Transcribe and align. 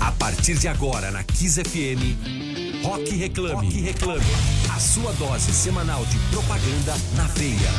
A 0.00 0.12
partir 0.12 0.58
de 0.58 0.68
agora 0.68 1.10
na 1.10 1.24
Kiss 1.24 1.60
FM, 1.62 2.82
Rock 2.84 3.16
Reclame. 3.16 3.66
Rock 3.66 3.80
Reclame. 3.80 4.24
A 4.74 4.78
sua 4.78 5.12
dose 5.12 5.52
semanal 5.52 6.04
de 6.06 6.18
propaganda 6.30 6.92
na 7.16 7.24
veia. 7.28 7.70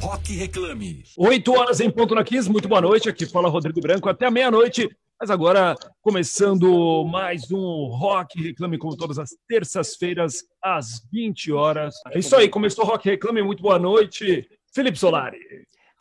Rock 0.00 0.34
Reclame. 0.34 1.02
8 1.16 1.52
horas 1.52 1.80
em 1.80 1.90
ponto 1.90 2.14
na 2.14 2.22
Kiss. 2.24 2.48
Muito 2.50 2.68
boa 2.68 2.80
noite. 2.80 3.08
Aqui 3.08 3.26
fala 3.26 3.48
Rodrigo 3.48 3.80
Branco 3.80 4.08
até 4.08 4.30
meia-noite. 4.30 4.88
Mas 5.20 5.30
agora 5.30 5.74
começando 6.00 7.04
mais 7.04 7.50
um 7.50 7.86
Rock 7.88 8.42
Reclame 8.42 8.78
como 8.78 8.96
todas 8.96 9.18
as 9.18 9.30
terças-feiras 9.48 10.44
às 10.62 11.02
20 11.12 11.52
horas. 11.52 11.94
É 12.10 12.18
isso 12.18 12.34
aí, 12.36 12.48
começou 12.48 12.84
o 12.84 12.88
Rock 12.88 13.08
Reclame. 13.08 13.42
Muito 13.42 13.62
boa 13.62 13.78
noite. 13.78 14.46
Felipe 14.74 14.98
Solari. 14.98 15.38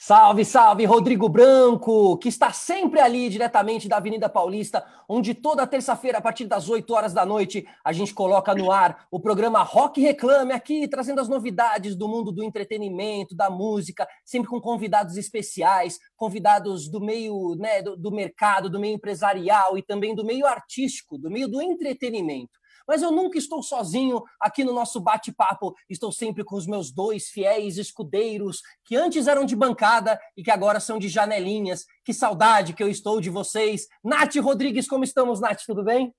Salve, 0.01 0.45
salve, 0.45 0.85
Rodrigo 0.85 1.27
Branco, 1.27 2.17
que 2.19 2.29
está 2.29 2.53
sempre 2.53 3.01
ali 3.01 3.27
diretamente 3.27 3.89
da 3.89 3.97
Avenida 3.97 4.29
Paulista, 4.29 4.81
onde 5.09 5.33
toda 5.33 5.67
terça-feira, 5.67 6.19
a 6.19 6.21
partir 6.21 6.45
das 6.45 6.69
8 6.69 6.89
horas 6.93 7.13
da 7.13 7.25
noite, 7.25 7.67
a 7.83 7.91
gente 7.91 8.13
coloca 8.13 8.55
no 8.55 8.71
ar 8.71 9.05
o 9.11 9.19
programa 9.19 9.61
Rock 9.61 9.99
Reclame, 9.99 10.53
aqui 10.53 10.87
trazendo 10.87 11.19
as 11.19 11.27
novidades 11.27 11.97
do 11.97 12.07
mundo 12.07 12.31
do 12.31 12.41
entretenimento, 12.41 13.35
da 13.35 13.49
música, 13.49 14.07
sempre 14.23 14.47
com 14.47 14.61
convidados 14.61 15.17
especiais, 15.17 15.99
convidados 16.15 16.89
do 16.89 17.01
meio 17.01 17.55
né, 17.55 17.81
do, 17.81 17.97
do 17.97 18.09
mercado, 18.09 18.69
do 18.69 18.79
meio 18.79 18.95
empresarial 18.95 19.77
e 19.77 19.83
também 19.83 20.15
do 20.15 20.23
meio 20.23 20.47
artístico, 20.47 21.17
do 21.17 21.29
meio 21.29 21.49
do 21.49 21.61
entretenimento 21.61 22.57
mas 22.89 23.03
eu 23.03 23.11
nunca 23.11 23.37
estou 23.37 23.61
sozinho 23.61 24.23
aqui 24.39 24.63
no 24.63 24.73
nosso 24.73 24.99
bate-papo. 24.99 25.75
Estou 25.87 26.11
sempre 26.11 26.43
com 26.43 26.55
os 26.55 26.65
meus 26.65 26.91
dois 26.91 27.27
fiéis 27.29 27.77
escudeiros, 27.77 28.63
que 28.83 28.95
antes 28.95 29.27
eram 29.27 29.45
de 29.45 29.55
bancada 29.55 30.19
e 30.35 30.41
que 30.41 30.49
agora 30.49 30.79
são 30.79 30.97
de 30.97 31.07
janelinhas. 31.07 31.85
Que 32.03 32.11
saudade 32.11 32.73
que 32.73 32.81
eu 32.81 32.89
estou 32.89 33.21
de 33.21 33.29
vocês. 33.29 33.87
Nath 34.03 34.37
Rodrigues, 34.37 34.87
como 34.87 35.03
estamos, 35.03 35.39
Nath? 35.39 35.61
Tudo 35.67 35.83
bem? 35.83 36.11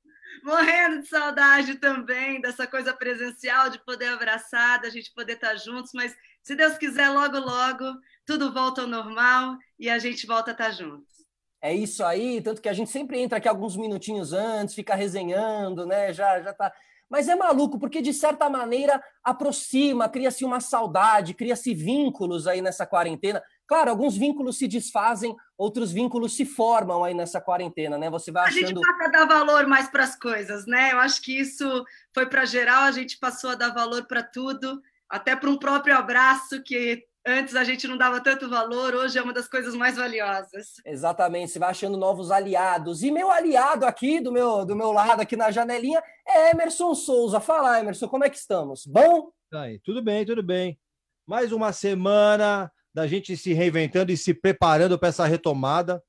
Morrendo 0.44 1.00
de 1.00 1.08
saudade 1.08 1.74
também 1.74 2.40
dessa 2.40 2.68
coisa 2.68 2.94
presencial, 2.94 3.68
de 3.68 3.84
poder 3.84 4.06
abraçar, 4.06 4.80
da 4.80 4.90
gente 4.90 5.12
poder 5.12 5.32
estar 5.32 5.56
juntos, 5.56 5.90
mas 5.92 6.14
se 6.40 6.54
Deus 6.54 6.78
quiser, 6.78 7.08
logo, 7.08 7.36
logo, 7.36 7.98
tudo 8.24 8.52
volta 8.52 8.82
ao 8.82 8.86
normal 8.86 9.58
e 9.76 9.90
a 9.90 9.98
gente 9.98 10.24
volta 10.24 10.52
a 10.52 10.54
estar 10.54 10.70
juntos. 10.70 11.19
É 11.62 11.74
isso 11.74 12.02
aí, 12.02 12.40
tanto 12.40 12.62
que 12.62 12.68
a 12.68 12.72
gente 12.72 12.90
sempre 12.90 13.20
entra 13.20 13.36
aqui 13.36 13.48
alguns 13.48 13.76
minutinhos 13.76 14.32
antes, 14.32 14.74
fica 14.74 14.94
resenhando, 14.94 15.84
né? 15.84 16.12
Já, 16.12 16.40
já 16.40 16.54
tá. 16.54 16.72
Mas 17.10 17.28
é 17.28 17.34
maluco, 17.34 17.78
porque 17.78 18.00
de 18.00 18.14
certa 18.14 18.48
maneira 18.48 19.02
aproxima, 19.22 20.08
cria-se 20.08 20.44
uma 20.44 20.60
saudade, 20.60 21.34
cria-se 21.34 21.74
vínculos 21.74 22.46
aí 22.46 22.62
nessa 22.62 22.86
quarentena. 22.86 23.42
Claro, 23.66 23.90
alguns 23.90 24.16
vínculos 24.16 24.56
se 24.56 24.68
desfazem, 24.68 25.36
outros 25.58 25.92
vínculos 25.92 26.36
se 26.36 26.44
formam 26.44 27.04
aí 27.04 27.12
nessa 27.12 27.40
quarentena, 27.40 27.98
né? 27.98 28.08
Você 28.08 28.30
vai 28.30 28.44
achando. 28.44 28.64
A 28.64 28.66
gente 28.68 28.80
passa 28.80 29.04
a 29.04 29.08
dar 29.08 29.26
valor 29.26 29.66
mais 29.66 29.88
para 29.88 30.04
as 30.04 30.16
coisas, 30.16 30.66
né? 30.66 30.92
Eu 30.92 30.98
acho 31.00 31.20
que 31.20 31.38
isso 31.38 31.84
foi 32.14 32.26
para 32.26 32.44
geral, 32.44 32.84
a 32.84 32.92
gente 32.92 33.18
passou 33.18 33.50
a 33.50 33.54
dar 33.56 33.74
valor 33.74 34.06
para 34.06 34.22
tudo, 34.22 34.80
até 35.08 35.34
para 35.34 35.50
um 35.50 35.58
próprio 35.58 35.96
abraço 35.96 36.62
que 36.62 37.04
Antes 37.26 37.54
a 37.54 37.64
gente 37.64 37.86
não 37.86 37.98
dava 37.98 38.22
tanto 38.22 38.48
valor, 38.48 38.94
hoje 38.94 39.18
é 39.18 39.22
uma 39.22 39.32
das 39.32 39.46
coisas 39.46 39.74
mais 39.74 39.96
valiosas. 39.96 40.74
Exatamente, 40.86 41.52
você 41.52 41.58
vai 41.58 41.70
achando 41.70 41.98
novos 41.98 42.30
aliados. 42.30 43.02
E 43.02 43.10
meu 43.10 43.30
aliado 43.30 43.84
aqui, 43.84 44.20
do 44.20 44.32
meu, 44.32 44.64
do 44.64 44.74
meu 44.74 44.90
lado, 44.90 45.20
aqui 45.20 45.36
na 45.36 45.50
janelinha, 45.50 46.02
é 46.26 46.50
Emerson 46.50 46.94
Souza. 46.94 47.38
Fala, 47.38 47.78
Emerson, 47.78 48.08
como 48.08 48.24
é 48.24 48.30
que 48.30 48.38
estamos? 48.38 48.86
Bom? 48.86 49.30
Aí, 49.52 49.78
tudo 49.80 50.02
bem, 50.02 50.24
tudo 50.24 50.42
bem. 50.42 50.78
Mais 51.26 51.52
uma 51.52 51.72
semana 51.72 52.72
da 52.94 53.06
gente 53.06 53.36
se 53.36 53.52
reinventando 53.52 54.10
e 54.10 54.16
se 54.16 54.32
preparando 54.32 54.98
para 54.98 55.10
essa 55.10 55.26
retomada 55.26 56.02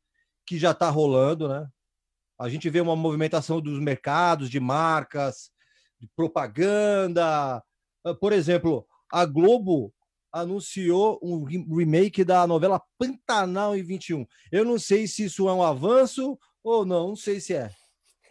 que 0.45 0.57
já 0.57 0.71
está 0.71 0.89
rolando, 0.89 1.49
né? 1.49 1.67
A 2.39 2.47
gente 2.47 2.69
vê 2.69 2.79
uma 2.79 2.95
movimentação 2.95 3.59
dos 3.59 3.79
mercados, 3.79 4.49
de 4.49 4.59
marcas, 4.59 5.51
de 5.99 6.07
propaganda. 6.15 7.61
Por 8.19 8.31
exemplo, 8.33 8.87
a 9.11 9.25
Globo 9.25 9.93
anunciou 10.31 11.19
um 11.21 11.43
remake 11.43 12.23
da 12.23 12.47
novela 12.47 12.81
Pantanal 12.97 13.75
em 13.75 13.83
21. 13.83 14.25
Eu 14.51 14.63
não 14.63 14.79
sei 14.79 15.07
se 15.07 15.25
isso 15.25 15.47
é 15.49 15.53
um 15.53 15.63
avanço 15.63 16.37
ou 16.63 16.85
não, 16.85 17.09
não 17.09 17.15
sei 17.15 17.39
se 17.39 17.53
é. 17.53 17.69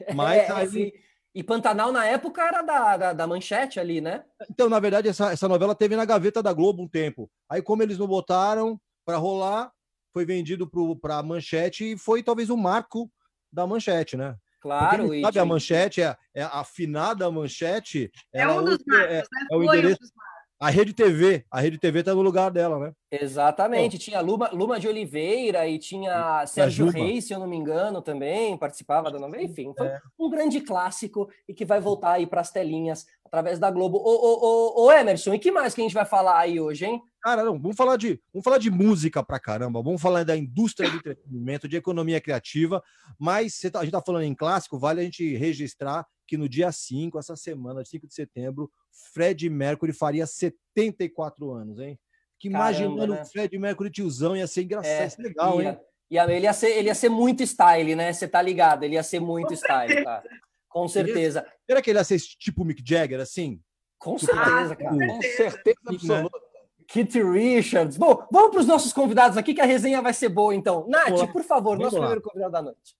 Mas 0.14 0.48
é, 0.48 0.52
aí... 0.52 0.92
E 1.32 1.44
Pantanal, 1.44 1.92
na 1.92 2.04
época, 2.06 2.42
era 2.42 2.60
da, 2.60 2.96
da, 2.96 3.12
da, 3.12 3.26
manchete 3.26 3.78
ali, 3.78 4.00
né? 4.00 4.24
Então, 4.50 4.68
na 4.68 4.80
verdade, 4.80 5.08
essa, 5.08 5.30
essa 5.30 5.46
novela 5.46 5.76
teve 5.76 5.94
na 5.94 6.04
gaveta 6.04 6.42
da 6.42 6.52
Globo 6.52 6.82
um 6.82 6.88
tempo. 6.88 7.30
Aí, 7.48 7.62
como 7.62 7.84
eles 7.84 7.98
não 7.98 8.08
botaram 8.08 8.80
para 9.04 9.16
rolar, 9.16 9.70
foi 10.12 10.24
vendido 10.24 10.68
para 11.00 11.18
a 11.18 11.22
manchete 11.22 11.92
e 11.92 11.96
foi 11.96 12.20
talvez 12.20 12.50
o 12.50 12.54
um 12.54 12.56
marco 12.56 13.08
da 13.52 13.64
manchete, 13.64 14.16
né? 14.16 14.36
Claro, 14.60 15.04
Porque, 15.04 15.22
sabe, 15.22 15.38
a 15.38 15.44
manchete 15.44 16.02
é, 16.02 16.16
é 16.34 16.42
a 16.42 16.60
afinada 16.60 17.30
manchete. 17.30 18.10
É 18.32 18.46
um 18.46 18.64
dos 18.64 18.78
marcos, 18.84 19.08
é, 19.08 19.18
né? 19.18 19.46
É 19.50 19.56
o 19.56 19.64
endereço, 19.64 20.00
um 20.02 20.29
a 20.60 20.68
Rede 20.68 20.92
TV, 20.92 21.46
a 21.50 21.58
Rede 21.58 21.78
TV 21.78 22.02
tá 22.02 22.14
no 22.14 22.20
lugar 22.20 22.50
dela, 22.50 22.78
né? 22.78 22.92
Exatamente. 23.10 23.98
Tinha 23.98 24.20
Luma, 24.20 24.50
Luma 24.52 24.78
de 24.78 24.86
Oliveira 24.86 25.66
e 25.66 25.78
tinha 25.78 26.46
Sérgio 26.46 26.90
Reis, 26.90 27.24
se 27.24 27.32
eu 27.32 27.38
não 27.38 27.46
me 27.46 27.56
engano, 27.56 28.02
também 28.02 28.58
participava 28.58 29.10
da 29.10 29.18
novela. 29.18 29.42
Enfim, 29.42 29.72
foi 29.74 29.86
é. 29.86 29.98
um 30.18 30.28
grande 30.28 30.60
clássico 30.60 31.30
e 31.48 31.54
que 31.54 31.64
vai 31.64 31.80
voltar 31.80 32.12
aí 32.12 32.26
para 32.26 32.42
as 32.42 32.50
telinhas 32.50 33.06
através 33.24 33.58
da 33.58 33.70
Globo. 33.70 33.96
Ô, 33.96 34.02
ô, 34.02 34.82
ô, 34.82 34.84
ô, 34.84 34.92
Emerson, 34.92 35.32
e 35.32 35.38
que 35.38 35.50
mais 35.50 35.74
que 35.74 35.80
a 35.80 35.84
gente 35.84 35.94
vai 35.94 36.04
falar 36.04 36.38
aí 36.38 36.60
hoje, 36.60 36.84
hein? 36.84 37.00
Cara, 37.22 37.42
não, 37.42 37.58
vamos 37.58 37.76
falar 37.76 37.96
de, 37.96 38.20
vamos 38.32 38.44
falar 38.44 38.58
de 38.58 38.70
música 38.70 39.22
pra 39.22 39.40
caramba, 39.40 39.82
vamos 39.82 40.00
falar 40.00 40.24
da 40.24 40.36
indústria 40.36 40.90
do 40.90 40.96
entretenimento, 40.96 41.68
de 41.68 41.76
economia 41.76 42.20
criativa, 42.20 42.82
mas 43.18 43.58
tá, 43.72 43.80
a 43.80 43.84
gente 43.84 43.92
tá 43.92 44.02
falando 44.02 44.24
em 44.24 44.34
clássico, 44.34 44.78
vale 44.78 45.00
a 45.00 45.04
gente 45.04 45.36
registrar 45.36 46.06
que 46.26 46.36
no 46.36 46.48
dia 46.48 46.70
5, 46.70 47.18
essa 47.18 47.34
semana, 47.34 47.84
5 47.84 48.06
de 48.06 48.14
setembro, 48.14 48.70
Fred 49.12 49.48
Mercury 49.48 49.92
faria 49.92 50.26
74 50.26 51.50
anos, 51.50 51.78
hein? 51.78 51.98
Que 52.38 52.48
imaginando 52.48 53.14
né? 53.14 53.22
o 53.22 53.24
Fred 53.26 53.58
Mercury 53.58 53.90
tiozão 53.90 54.36
ia 54.36 54.46
ser 54.46 54.62
engraçado, 54.62 54.92
é, 54.92 55.02
ia 55.02 55.10
ser 55.10 55.22
legal, 55.22 55.60
ia, 55.60 55.70
hein? 55.70 55.80
Ia, 56.10 56.24
ele, 56.32 56.46
ia 56.46 56.52
ser, 56.52 56.70
ele 56.70 56.88
ia 56.88 56.94
ser 56.94 57.08
muito 57.08 57.42
style, 57.42 57.94
né? 57.94 58.12
Você 58.12 58.26
tá 58.26 58.40
ligado? 58.42 58.82
Ele 58.82 58.94
ia 58.94 59.02
ser 59.02 59.20
muito 59.20 59.48
Com 59.48 59.54
style, 59.54 59.92
certeza. 59.92 60.04
tá? 60.04 60.22
Com 60.68 60.88
certeza. 60.88 61.46
Será 61.66 61.82
que 61.82 61.90
ele 61.90 61.98
ia 61.98 62.04
ser 62.04 62.18
tipo 62.18 62.64
Mick 62.64 62.82
Jagger, 62.84 63.20
assim? 63.20 63.60
Com 63.98 64.16
tipo, 64.16 64.32
certeza, 64.32 64.76
cara. 64.76 65.06
Com 65.06 65.22
certeza 65.22 65.80
absoluta. 65.86 66.50
Kit 66.88 67.22
Richards. 67.22 67.96
Bom, 67.96 68.26
vamos 68.32 68.50
para 68.50 68.60
os 68.60 68.66
nossos 68.66 68.92
convidados 68.92 69.36
aqui, 69.36 69.54
que 69.54 69.60
a 69.60 69.64
resenha 69.64 70.02
vai 70.02 70.12
ser 70.12 70.28
boa, 70.28 70.52
então. 70.52 70.88
Nath, 70.88 71.30
por 71.32 71.44
favor, 71.44 71.78
nosso 71.78 71.94
lá. 71.94 72.00
primeiro 72.00 72.22
convidado 72.22 72.52
da 72.52 72.62
noite. 72.62 72.96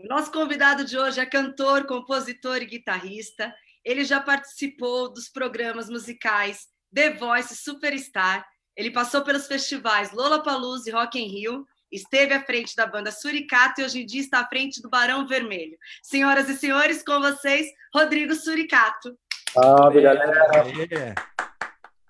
Nosso 0.00 0.30
convidado 0.30 0.84
de 0.84 0.98
hoje 0.98 1.18
é 1.18 1.24
cantor, 1.24 1.86
compositor 1.86 2.58
e 2.58 2.66
guitarrista. 2.66 3.54
Ele 3.88 4.04
já 4.04 4.20
participou 4.20 5.10
dos 5.10 5.30
programas 5.30 5.88
musicais 5.88 6.66
The 6.94 7.14
Voice 7.14 7.56
Superstar. 7.56 8.44
Ele 8.76 8.90
passou 8.90 9.22
pelos 9.22 9.46
festivais 9.46 10.12
Lollapalooza 10.12 10.90
e 10.90 10.92
Rock 10.92 11.18
in 11.18 11.26
Rio. 11.26 11.64
Esteve 11.90 12.34
à 12.34 12.44
frente 12.44 12.76
da 12.76 12.86
banda 12.86 13.10
Suricato 13.10 13.80
e 13.80 13.84
hoje 13.86 14.02
em 14.02 14.04
dia 14.04 14.20
está 14.20 14.40
à 14.40 14.46
frente 14.46 14.82
do 14.82 14.90
Barão 14.90 15.26
Vermelho. 15.26 15.78
Senhoras 16.02 16.50
e 16.50 16.58
senhores, 16.58 17.02
com 17.02 17.18
vocês, 17.18 17.66
Rodrigo 17.94 18.34
Suricato. 18.34 19.16
Salve, 19.54 20.02
galera. 20.02 20.50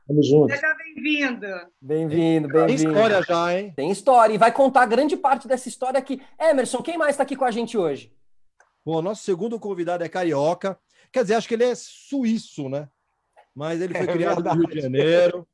Tamo 0.05 0.21
junto. 0.21 0.53
Seja 0.53 0.75
bem-vindo. 0.75 1.47
Bem-vindo, 1.81 2.49
bem-vindo. 2.49 2.67
Tem 2.67 2.75
história 2.75 3.23
já, 3.23 3.57
hein? 3.57 3.73
Tem 3.77 3.91
história. 3.93 4.35
E 4.35 4.39
vai 4.39 4.51
contar 4.51 4.85
grande 4.87 5.17
parte 5.17 5.47
dessa 5.47 5.69
história 5.69 5.97
aqui. 5.97 6.21
Emerson, 6.41 6.83
quem 6.83 6.99
mais 6.99 7.13
está 7.13 7.23
aqui 7.23 7.37
com 7.37 7.45
a 7.45 7.53
gente 7.53 7.79
hoje? 7.79 8.13
Bom, 8.85 9.01
nosso 9.01 9.23
segundo 9.23 9.61
convidado 9.61 10.03
é 10.03 10.09
carioca. 10.09 10.77
Quer 11.13 11.23
dizer, 11.23 11.35
acho 11.35 11.49
que 11.49 11.55
ele 11.55 11.65
é 11.65 11.75
suíço, 11.75 12.69
né? 12.69 12.89
Mas 13.55 13.81
ele 13.81 13.93
foi 13.99 14.07
é 14.07 14.13
criado 14.13 14.37
verdade. 14.37 14.57
no 14.57 14.67
Rio 14.67 14.75
de 14.75 14.81
Janeiro. 14.81 15.49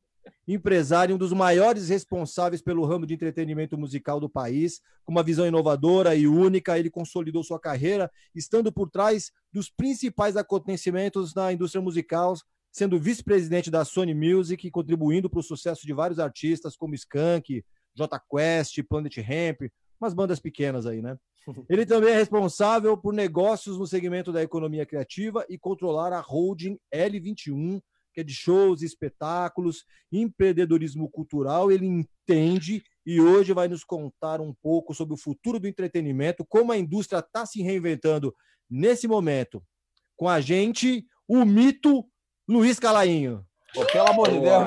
Empresário, 0.47 1.15
um 1.15 1.19
dos 1.19 1.33
maiores 1.33 1.89
responsáveis 1.89 2.63
pelo 2.63 2.85
ramo 2.85 3.07
de 3.07 3.15
entretenimento 3.15 3.77
musical 3.77 4.19
do 4.19 4.29
país, 4.29 4.81
com 5.05 5.13
uma 5.13 5.23
visão 5.23 5.47
inovadora 5.47 6.15
e 6.15 6.27
única, 6.27 6.79
ele 6.79 6.91
consolidou 6.91 7.43
sua 7.43 7.61
carreira, 7.61 8.11
estando 8.35 8.73
por 8.73 8.91
trás 8.91 9.31
dos 9.53 9.71
principais 9.71 10.37
acontecimentos 10.37 11.35
na 11.35 11.53
indústria 11.53 11.83
musical, 11.83 12.35
sendo 12.73 12.99
vice-presidente 12.99 13.71
da 13.71 13.85
Sony 13.85 14.15
Music, 14.15 14.71
contribuindo 14.71 15.31
para 15.31 15.41
o 15.41 15.43
sucesso 15.43 15.87
de 15.87 15.93
vários 15.93 16.19
artistas 16.19 16.77
como 16.77 16.95
Skank, 16.95 17.65
J 17.95 18.21
Quest, 18.31 18.83
Planet 18.89 19.17
Hemp, 19.19 19.71
umas 20.01 20.13
bandas 20.13 20.41
pequenas 20.41 20.87
aí, 20.87 21.01
né? 21.01 21.17
Ele 21.69 21.85
também 21.85 22.13
é 22.13 22.17
responsável 22.17 22.97
por 22.97 23.13
negócios 23.13 23.79
no 23.79 23.87
segmento 23.87 24.33
da 24.33 24.43
economia 24.43 24.87
criativa 24.87 25.45
e 25.49 25.59
controlar 25.59 26.13
a 26.13 26.21
holding 26.21 26.79
L21, 26.93 27.81
que 28.13 28.21
é 28.21 28.25
de 28.25 28.33
shows, 28.33 28.83
espetáculos, 28.83 29.85
empreendedorismo 30.11 31.11
cultural. 31.11 31.71
Ele 31.71 31.87
entende 31.87 32.83
e 33.05 33.21
hoje 33.21 33.53
vai 33.53 33.69
nos 33.69 33.85
contar 33.85 34.41
um 34.41 34.55
pouco 34.63 34.95
sobre 34.95 35.15
o 35.15 35.19
futuro 35.19 35.59
do 35.59 35.69
entretenimento, 35.69 36.45
como 36.49 36.73
a 36.73 36.79
indústria 36.79 37.19
está 37.19 37.45
se 37.45 37.63
reinventando 37.63 38.35
nesse 38.71 39.07
momento. 39.07 39.63
Com 40.17 40.29
a 40.29 40.41
gente, 40.41 41.05
o 41.29 41.45
mito 41.45 42.07
Luiz 42.49 42.79
Calainho. 42.79 43.45
Pô, 43.75 43.85
pelo 43.87 44.09
amor 44.09 44.31
de 44.31 44.41
Deus. 44.41 44.65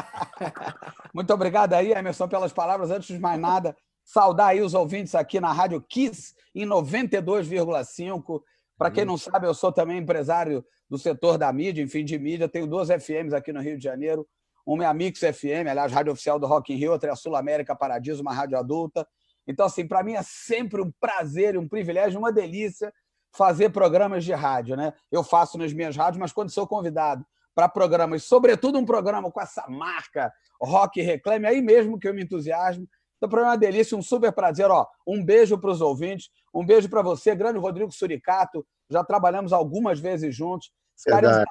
Muito 1.14 1.32
obrigado 1.32 1.74
aí, 1.74 1.92
Emerson, 1.92 2.26
pelas 2.26 2.52
palavras. 2.52 2.90
Antes 2.90 3.14
de 3.14 3.18
mais 3.20 3.40
nada, 3.40 3.76
saudar 4.04 4.48
aí 4.48 4.60
os 4.60 4.74
ouvintes 4.74 5.14
aqui 5.14 5.40
na 5.40 5.52
Rádio 5.52 5.80
Kiss 5.80 6.34
em 6.54 6.66
92,5. 6.66 8.42
Para 8.76 8.90
quem 8.90 9.04
não 9.04 9.16
sabe, 9.16 9.46
eu 9.46 9.54
sou 9.54 9.72
também 9.72 9.98
empresário 9.98 10.64
do 10.88 10.98
setor 10.98 11.38
da 11.38 11.52
mídia, 11.52 11.82
enfim, 11.82 12.04
de 12.04 12.18
mídia. 12.18 12.48
Tenho 12.48 12.66
duas 12.66 12.88
FMs 12.88 13.32
aqui 13.32 13.52
no 13.52 13.60
Rio 13.60 13.76
de 13.76 13.84
Janeiro. 13.84 14.26
Uma 14.66 14.84
é 14.84 14.86
a 14.86 14.94
Mix 14.94 15.20
FM, 15.20 15.68
aliás, 15.68 15.92
rádio 15.92 16.12
oficial 16.12 16.38
do 16.38 16.46
Rock 16.46 16.72
in 16.72 16.76
Rio, 16.76 16.92
outra 16.92 17.10
é 17.10 17.12
a 17.12 17.16
Sul 17.16 17.34
América 17.36 17.74
Paradiso, 17.74 18.22
uma 18.22 18.32
rádio 18.32 18.58
adulta. 18.58 19.06
Então, 19.46 19.66
assim, 19.66 19.86
para 19.86 20.02
mim 20.02 20.14
é 20.14 20.22
sempre 20.22 20.80
um 20.80 20.92
prazer, 21.00 21.56
um 21.56 21.66
privilégio, 21.66 22.18
uma 22.18 22.32
delícia 22.32 22.92
fazer 23.32 23.70
programas 23.70 24.24
de 24.24 24.32
rádio, 24.32 24.76
né? 24.76 24.92
Eu 25.10 25.22
faço 25.22 25.56
nas 25.56 25.72
minhas 25.72 25.96
rádios, 25.96 26.18
mas 26.18 26.32
quando 26.32 26.50
sou 26.50 26.66
convidado 26.66 27.24
para 27.54 27.68
programas, 27.68 28.24
sobretudo 28.24 28.78
um 28.78 28.84
programa 28.84 29.30
com 29.30 29.40
essa 29.40 29.66
marca 29.68 30.32
Rock 30.60 31.00
Reclame, 31.00 31.46
aí 31.46 31.60
mesmo 31.60 31.98
que 31.98 32.08
eu 32.08 32.14
me 32.14 32.22
entusiasmo. 32.22 32.88
Então, 33.20 33.28
para 33.28 33.40
mim 33.42 33.46
é 33.48 33.50
uma 33.50 33.58
delícia, 33.58 33.96
um 33.96 34.02
super 34.02 34.32
prazer. 34.32 34.70
Ó, 34.70 34.86
um 35.06 35.22
beijo 35.22 35.58
para 35.58 35.70
os 35.70 35.82
ouvintes, 35.82 36.30
um 36.54 36.64
beijo 36.64 36.88
para 36.88 37.02
você, 37.02 37.34
grande 37.34 37.58
Rodrigo 37.58 37.92
Suricato. 37.92 38.66
Já 38.88 39.04
trabalhamos 39.04 39.52
algumas 39.52 40.00
vezes 40.00 40.34
juntos. 40.34 40.72
Esse 40.96 41.10
cara, 41.10 41.44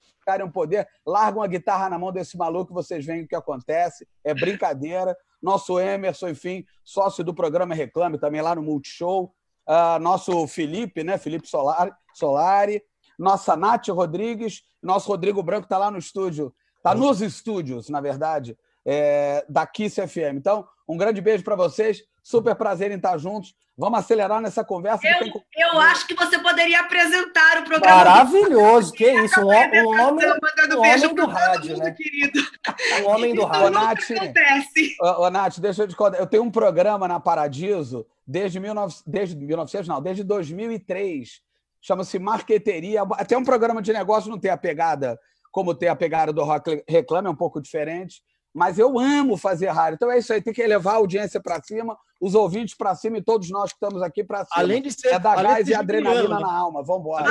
esse 0.00 0.24
cara 0.24 0.42
é 0.42 0.44
um 0.44 0.50
poder. 0.50 0.86
Larga 1.04 1.40
uma 1.40 1.48
guitarra 1.48 1.90
na 1.90 1.98
mão 1.98 2.12
desse 2.12 2.36
maluco, 2.38 2.72
vocês 2.72 3.04
veem 3.04 3.24
o 3.24 3.28
que 3.28 3.34
acontece. 3.34 4.06
É 4.22 4.32
brincadeira. 4.32 5.16
Nosso 5.42 5.80
Emerson, 5.80 6.28
enfim, 6.28 6.64
sócio 6.84 7.24
do 7.24 7.34
programa 7.34 7.74
Reclame, 7.74 8.18
também 8.18 8.40
lá 8.40 8.54
no 8.54 8.62
Multishow. 8.62 9.34
Uh, 9.68 9.98
nosso 10.00 10.46
Felipe, 10.46 11.02
né? 11.02 11.18
Felipe 11.18 11.48
Solari, 11.48 11.92
Solari. 12.14 12.80
Nossa 13.18 13.56
Nath 13.56 13.88
Rodrigues. 13.88 14.62
Nosso 14.80 15.08
Rodrigo 15.08 15.42
Branco 15.42 15.64
está 15.64 15.76
lá 15.76 15.90
no 15.90 15.98
estúdio. 15.98 16.54
Está 16.76 16.94
nos 16.94 17.20
estúdios, 17.20 17.88
na 17.88 18.00
verdade, 18.00 18.56
é, 18.84 19.44
da 19.48 19.66
Kiss 19.66 20.00
FM. 20.00 20.36
Então, 20.36 20.64
um 20.88 20.96
grande 20.96 21.20
beijo 21.20 21.42
para 21.42 21.56
vocês. 21.56 22.02
Super 22.22 22.54
prazer 22.54 22.90
em 22.90 22.96
estar 22.96 23.16
juntos. 23.18 23.54
Vamos 23.78 23.98
acelerar 23.98 24.40
nessa 24.40 24.64
conversa. 24.64 25.06
Eu, 25.06 25.18
tem... 25.18 25.32
eu 25.56 25.78
acho 25.80 26.06
que 26.06 26.14
você 26.14 26.38
poderia 26.38 26.80
apresentar 26.80 27.60
o 27.60 27.64
programa. 27.64 27.96
Maravilhoso, 27.96 28.92
que 28.92 29.04
isso. 29.04 29.40
Um, 29.40 29.44
um 29.44 29.48
homem, 29.48 29.84
um 29.84 30.00
homem 30.00 31.14
do 31.14 31.26
rádio, 31.26 31.76
né? 31.76 31.90
Querido. 31.90 32.40
Um 33.02 33.08
homem 33.08 33.34
do 33.34 33.44
rádio. 33.46 33.66
Ô, 33.66 33.70
Nath, 33.70 34.10
acontece. 34.10 34.96
Ô, 35.00 35.30
Nath, 35.30 35.58
deixa 35.58 35.82
eu 35.82 35.88
te 35.88 35.94
contar. 35.94 36.18
Eu 36.18 36.26
tenho 36.26 36.42
um 36.42 36.50
programa 36.50 37.06
na 37.06 37.20
Paradiso 37.20 38.06
desde, 38.26 38.58
19... 38.58 38.94
desde 39.06 39.36
1900, 39.36 39.88
não, 39.88 40.00
desde 40.00 40.24
2003. 40.24 41.42
Chama-se 41.82 42.18
Marqueteria. 42.18 43.02
Até 43.12 43.36
um 43.36 43.44
programa 43.44 43.82
de 43.82 43.92
negócio 43.92 44.30
não 44.30 44.38
tem 44.38 44.50
a 44.50 44.56
pegada 44.56 45.18
como 45.56 45.74
tem 45.74 45.88
a 45.88 45.96
pegada 45.96 46.34
do 46.34 46.44
Rock 46.44 46.84
Reclame, 46.86 47.28
é 47.28 47.30
um 47.30 47.34
pouco 47.34 47.62
diferente 47.62 48.22
mas 48.56 48.78
eu 48.78 48.98
amo 48.98 49.36
fazer 49.36 49.68
rádio. 49.68 49.96
Então 49.96 50.10
é 50.10 50.16
isso 50.16 50.32
aí, 50.32 50.40
tem 50.40 50.50
que 50.50 50.62
elevar 50.62 50.94
a 50.94 50.96
audiência 50.96 51.38
para 51.38 51.62
cima, 51.62 51.94
os 52.18 52.34
ouvintes 52.34 52.74
para 52.74 52.94
cima 52.94 53.18
e 53.18 53.22
todos 53.22 53.50
nós 53.50 53.70
que 53.70 53.76
estamos 53.76 54.02
aqui 54.02 54.24
para 54.24 54.46
cima. 54.46 54.50
Além 54.56 54.80
de 54.80 54.90
ser. 54.90 55.08
É 55.08 55.18
dar 55.18 55.42
gás 55.42 55.68
e 55.68 55.74
adrenalina 55.74 56.36
né? 56.36 56.40
na 56.40 56.52
alma. 56.52 56.82
Vamos 56.82 57.02
embora. 57.02 57.26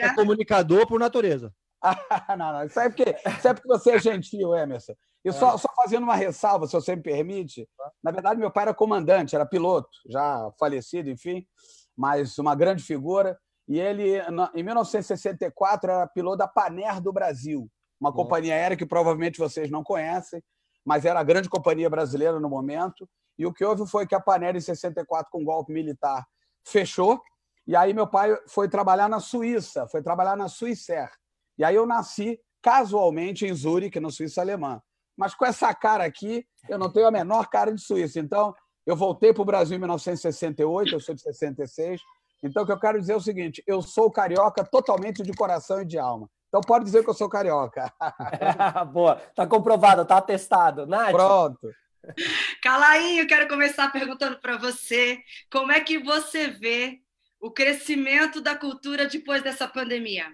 É 0.00 0.12
comunicador 0.12 0.88
por 0.88 0.98
natureza. 0.98 1.54
não, 2.36 2.52
não. 2.52 2.64
Isso 2.64 2.80
é, 2.80 2.88
porque, 2.88 3.16
isso 3.38 3.46
é 3.46 3.54
porque 3.54 3.68
você 3.68 3.92
é 3.92 3.98
gentil, 4.00 4.52
Emerson. 4.56 4.92
E 5.24 5.30
só, 5.30 5.54
é. 5.54 5.58
só 5.58 5.68
fazendo 5.76 6.02
uma 6.02 6.16
ressalva, 6.16 6.66
se 6.66 6.72
você 6.72 6.96
me 6.96 7.02
permite. 7.02 7.68
Na 8.02 8.10
verdade, 8.10 8.40
meu 8.40 8.50
pai 8.50 8.64
era 8.64 8.74
comandante, 8.74 9.36
era 9.36 9.46
piloto, 9.46 9.88
já 10.08 10.50
falecido, 10.58 11.10
enfim, 11.10 11.46
mas 11.96 12.36
uma 12.38 12.56
grande 12.56 12.82
figura. 12.82 13.38
E 13.68 13.78
ele, 13.78 14.20
em 14.52 14.64
1964, 14.64 15.92
era 15.92 16.06
piloto 16.08 16.38
da 16.38 16.48
Paner 16.48 17.00
do 17.00 17.12
Brasil 17.12 17.70
uma 18.00 18.12
companhia 18.12 18.54
aérea 18.54 18.76
que 18.76 18.86
provavelmente 18.86 19.38
vocês 19.38 19.70
não 19.70 19.84
conhecem, 19.84 20.42
mas 20.84 21.04
era 21.04 21.20
a 21.20 21.24
grande 21.24 21.48
companhia 21.48 21.90
brasileira 21.90 22.40
no 22.40 22.48
momento. 22.48 23.08
E 23.38 23.46
o 23.46 23.52
que 23.52 23.64
houve 23.64 23.86
foi 23.86 24.06
que 24.06 24.14
a 24.14 24.20
Panera, 24.20 24.56
em 24.56 24.60
64, 24.60 25.30
com 25.30 25.44
golpe 25.44 25.72
militar, 25.72 26.26
fechou. 26.64 27.20
E 27.66 27.76
aí 27.76 27.92
meu 27.92 28.06
pai 28.06 28.36
foi 28.48 28.68
trabalhar 28.68 29.08
na 29.08 29.20
Suíça, 29.20 29.86
foi 29.88 30.02
trabalhar 30.02 30.36
na 30.36 30.48
Suíça. 30.48 31.10
E 31.58 31.64
aí 31.64 31.74
eu 31.74 31.86
nasci 31.86 32.40
casualmente 32.62 33.46
em 33.46 33.54
Zurique, 33.54 34.00
na 34.00 34.10
Suíça 34.10 34.40
alemã. 34.40 34.80
Mas 35.16 35.34
com 35.34 35.44
essa 35.44 35.74
cara 35.74 36.04
aqui, 36.04 36.46
eu 36.68 36.78
não 36.78 36.90
tenho 36.90 37.06
a 37.06 37.10
menor 37.10 37.48
cara 37.48 37.74
de 37.74 37.82
suíça. 37.82 38.18
Então, 38.18 38.54
eu 38.86 38.96
voltei 38.96 39.34
para 39.34 39.42
o 39.42 39.44
Brasil 39.44 39.76
em 39.76 39.78
1968, 39.78 40.94
eu 40.94 41.00
sou 41.00 41.14
de 41.14 41.20
66. 41.20 42.00
Então, 42.42 42.62
o 42.62 42.66
que 42.66 42.72
eu 42.72 42.80
quero 42.80 42.98
dizer 42.98 43.12
é 43.12 43.16
o 43.16 43.20
seguinte: 43.20 43.62
eu 43.66 43.82
sou 43.82 44.10
carioca 44.10 44.64
totalmente 44.64 45.22
de 45.22 45.32
coração 45.32 45.82
e 45.82 45.84
de 45.84 45.98
alma. 45.98 46.26
Então 46.50 46.60
pode 46.60 46.84
dizer 46.84 47.04
que 47.04 47.08
eu 47.08 47.14
sou 47.14 47.28
carioca. 47.28 47.92
Boa, 48.92 49.16
tá 49.36 49.46
comprovado, 49.46 50.04
tá 50.04 50.16
atestado. 50.16 50.84
Nath? 50.84 51.12
Pronto. 51.12 51.70
Calainho, 52.60 53.26
quero 53.28 53.48
começar 53.48 53.90
perguntando 53.92 54.36
para 54.40 54.56
você 54.56 55.20
como 55.50 55.70
é 55.70 55.78
que 55.78 55.98
você 55.98 56.48
vê 56.48 57.00
o 57.40 57.52
crescimento 57.52 58.40
da 58.40 58.56
cultura 58.56 59.06
depois 59.06 59.42
dessa 59.42 59.68
pandemia. 59.68 60.26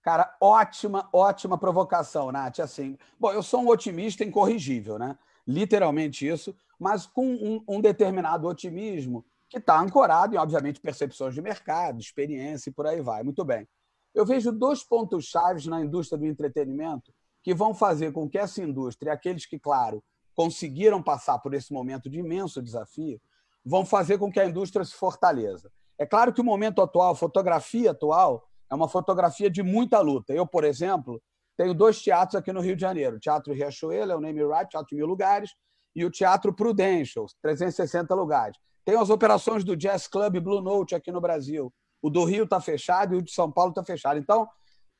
Cara, 0.00 0.32
ótima, 0.40 1.08
ótima 1.12 1.58
provocação, 1.58 2.30
Nath. 2.30 2.60
Assim, 2.60 2.96
bom, 3.18 3.32
eu 3.32 3.42
sou 3.42 3.62
um 3.62 3.68
otimista 3.68 4.24
incorrigível, 4.24 4.96
né? 4.96 5.18
Literalmente 5.46 6.26
isso, 6.26 6.54
mas 6.78 7.04
com 7.04 7.26
um, 7.26 7.64
um 7.68 7.80
determinado 7.80 8.46
otimismo 8.46 9.24
que 9.48 9.58
está 9.58 9.80
ancorado 9.80 10.36
em, 10.36 10.38
obviamente, 10.38 10.80
percepções 10.80 11.34
de 11.34 11.42
mercado, 11.42 12.00
experiência 12.00 12.70
e 12.70 12.72
por 12.72 12.86
aí 12.86 13.00
vai. 13.00 13.24
Muito 13.24 13.44
bem. 13.44 13.68
Eu 14.14 14.26
vejo 14.26 14.52
dois 14.52 14.84
pontos 14.84 15.24
chaves 15.24 15.66
na 15.66 15.80
indústria 15.80 16.18
do 16.18 16.26
entretenimento 16.26 17.12
que 17.42 17.54
vão 17.54 17.74
fazer 17.74 18.12
com 18.12 18.28
que 18.28 18.38
essa 18.38 18.62
indústria, 18.62 19.12
aqueles 19.12 19.46
que, 19.46 19.58
claro, 19.58 20.02
conseguiram 20.34 21.02
passar 21.02 21.38
por 21.38 21.54
esse 21.54 21.72
momento 21.72 22.08
de 22.08 22.18
imenso 22.18 22.62
desafio, 22.62 23.20
vão 23.64 23.84
fazer 23.84 24.18
com 24.18 24.30
que 24.30 24.40
a 24.40 24.46
indústria 24.46 24.84
se 24.84 24.94
fortaleça. 24.94 25.70
É 25.98 26.06
claro 26.06 26.32
que 26.32 26.40
o 26.40 26.44
momento 26.44 26.80
atual, 26.82 27.12
a 27.12 27.16
fotografia 27.16 27.90
atual, 27.90 28.48
é 28.70 28.74
uma 28.74 28.88
fotografia 28.88 29.50
de 29.50 29.62
muita 29.62 30.00
luta. 30.00 30.32
Eu, 30.32 30.46
por 30.46 30.64
exemplo, 30.64 31.22
tenho 31.56 31.74
dois 31.74 32.00
teatros 32.02 32.34
aqui 32.34 32.52
no 32.52 32.60
Rio 32.60 32.74
de 32.74 32.82
Janeiro: 32.82 33.16
o 33.16 33.20
Teatro 33.20 33.52
Riachuelo, 33.52 34.12
é 34.12 34.16
o 34.16 34.20
Name 34.20 34.42
Right, 34.44 34.70
Teatro 34.70 34.96
Mil 34.96 35.06
Lugares, 35.06 35.50
e 35.94 36.04
o 36.04 36.10
Teatro 36.10 36.52
Prudential, 36.54 37.26
360 37.42 38.14
lugares. 38.14 38.56
Tenho 38.84 39.00
as 39.00 39.10
operações 39.10 39.62
do 39.62 39.76
Jazz 39.76 40.06
Club 40.08 40.40
Blue 40.40 40.60
Note 40.60 40.94
aqui 40.94 41.12
no 41.12 41.20
Brasil. 41.20 41.72
O 42.02 42.10
do 42.10 42.24
Rio 42.24 42.44
está 42.44 42.60
fechado 42.60 43.14
e 43.14 43.18
o 43.18 43.22
de 43.22 43.32
São 43.32 43.50
Paulo 43.50 43.70
está 43.70 43.84
fechado. 43.84 44.18
Então, 44.18 44.48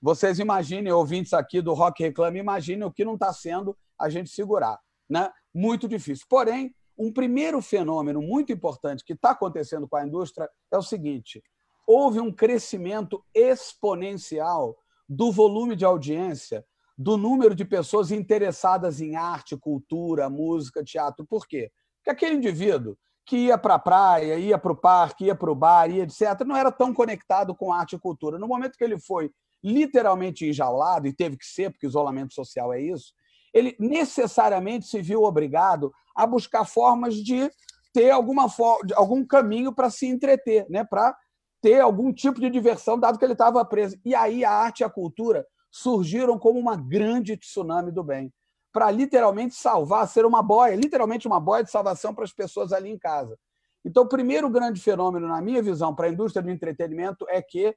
vocês 0.01 0.39
imaginem, 0.39 0.93
ouvintes 0.93 1.33
aqui 1.33 1.61
do 1.61 1.75
Rock 1.75 2.03
Reclame, 2.03 2.39
imaginem 2.39 2.85
o 2.85 2.93
que 2.93 3.05
não 3.05 3.15
está 3.15 3.33
sendo 3.33 3.77
a 3.99 4.09
gente 4.09 4.31
segurar. 4.31 4.79
Né? 5.11 5.31
Muito 5.55 5.87
difícil. 5.89 6.25
Porém, 6.29 6.75
um 6.97 7.13
primeiro 7.13 7.61
fenômeno 7.61 8.23
muito 8.23 8.53
importante 8.53 9.05
que 9.05 9.13
está 9.13 9.31
acontecendo 9.31 9.89
com 9.89 9.97
a 9.97 10.07
indústria 10.07 10.49
é 10.71 10.79
o 10.79 10.83
seguinte: 10.83 11.43
houve 11.87 12.21
um 12.21 12.33
crescimento 12.33 13.25
exponencial 13.35 14.77
do 15.09 15.33
volume 15.33 15.75
de 15.77 15.85
audiência, 15.85 16.65
do 16.97 17.17
número 17.17 17.55
de 17.55 17.65
pessoas 17.65 18.11
interessadas 18.11 19.01
em 19.01 19.17
arte, 19.17 19.57
cultura, 19.57 20.31
música, 20.31 20.85
teatro. 20.85 21.27
Por 21.27 21.47
quê? 21.47 21.71
Porque 21.97 22.11
aquele 22.11 22.37
indivíduo 22.37 22.97
que 23.25 23.37
ia 23.37 23.57
para 23.57 23.75
a 23.75 23.79
praia, 23.79 24.39
ia 24.39 24.59
para 24.59 24.73
o 24.73 24.77
parque, 24.77 25.27
ia 25.27 25.35
para 25.35 25.51
o 25.51 25.55
bar, 25.55 25.91
ia, 25.91 26.03
etc., 26.03 26.45
não 26.45 26.57
era 26.57 26.73
tão 26.73 26.93
conectado 26.93 27.55
com 27.55 27.73
arte 27.73 27.97
e 27.97 27.99
cultura. 27.99 28.39
No 28.39 28.49
momento 28.49 28.77
que 28.77 28.85
ele 28.85 28.99
foi 28.99 29.31
literalmente 29.63 30.47
enjaulado, 30.47 31.07
e 31.07 31.13
teve 31.13 31.37
que 31.37 31.47
ser, 31.47 31.71
porque 31.71 31.87
isolamento 31.87 32.35
social 32.35 32.73
é 32.73 32.81
isso, 32.81 33.13
ele 33.55 33.77
necessariamente 33.79 34.87
se 34.87 35.01
viu 35.01 35.23
obrigado 35.23 35.93
a 36.17 36.27
buscar 36.27 36.65
formas 36.65 37.15
de 37.15 37.51
ter 37.93 38.11
alguma 38.11 38.47
algum 38.95 39.25
caminho 39.25 39.73
para 39.73 39.91
se 39.91 40.07
entreter, 40.07 40.67
né? 40.69 40.85
para 40.85 41.17
ter 41.61 41.81
algum 41.81 42.13
tipo 42.13 42.41
de 42.41 42.51
diversão, 42.51 42.99
dado 42.99 43.19
que 43.19 43.25
ele 43.25 43.35
estava 43.35 43.65
preso. 43.65 43.97
E 44.05 44.15
aí 44.15 44.45
a 44.45 44.51
arte 44.51 44.81
e 44.81 44.85
a 44.85 44.91
cultura 44.91 45.47
surgiram 45.71 46.39
como 46.39 46.59
uma 46.59 46.77
grande 46.77 47.37
tsunami 47.37 47.93
do 47.93 48.03
bem 48.03 48.33
para 48.73 48.91
literalmente 48.91 49.55
salvar, 49.55 50.09
ser 50.09 50.25
uma 50.25 50.43
boia, 50.43 50.75
literalmente 50.75 51.27
uma 51.27 51.39
boia 51.39 51.63
de 51.63 51.71
salvação 51.71 52.15
para 52.15 52.25
as 52.25 52.33
pessoas 52.33 52.73
ali 52.73 52.91
em 52.91 52.99
casa. 52.99 53.39
Então, 53.85 54.05
o 54.05 54.09
primeiro 54.09 54.49
grande 54.49 54.81
fenômeno, 54.81 55.27
na 55.27 55.43
minha 55.43 55.63
visão, 55.63 55.95
para 55.95 56.07
a 56.07 56.11
indústria 56.11 56.43
do 56.43 56.51
entretenimento 56.51 57.27
é 57.29 57.43
que 57.43 57.77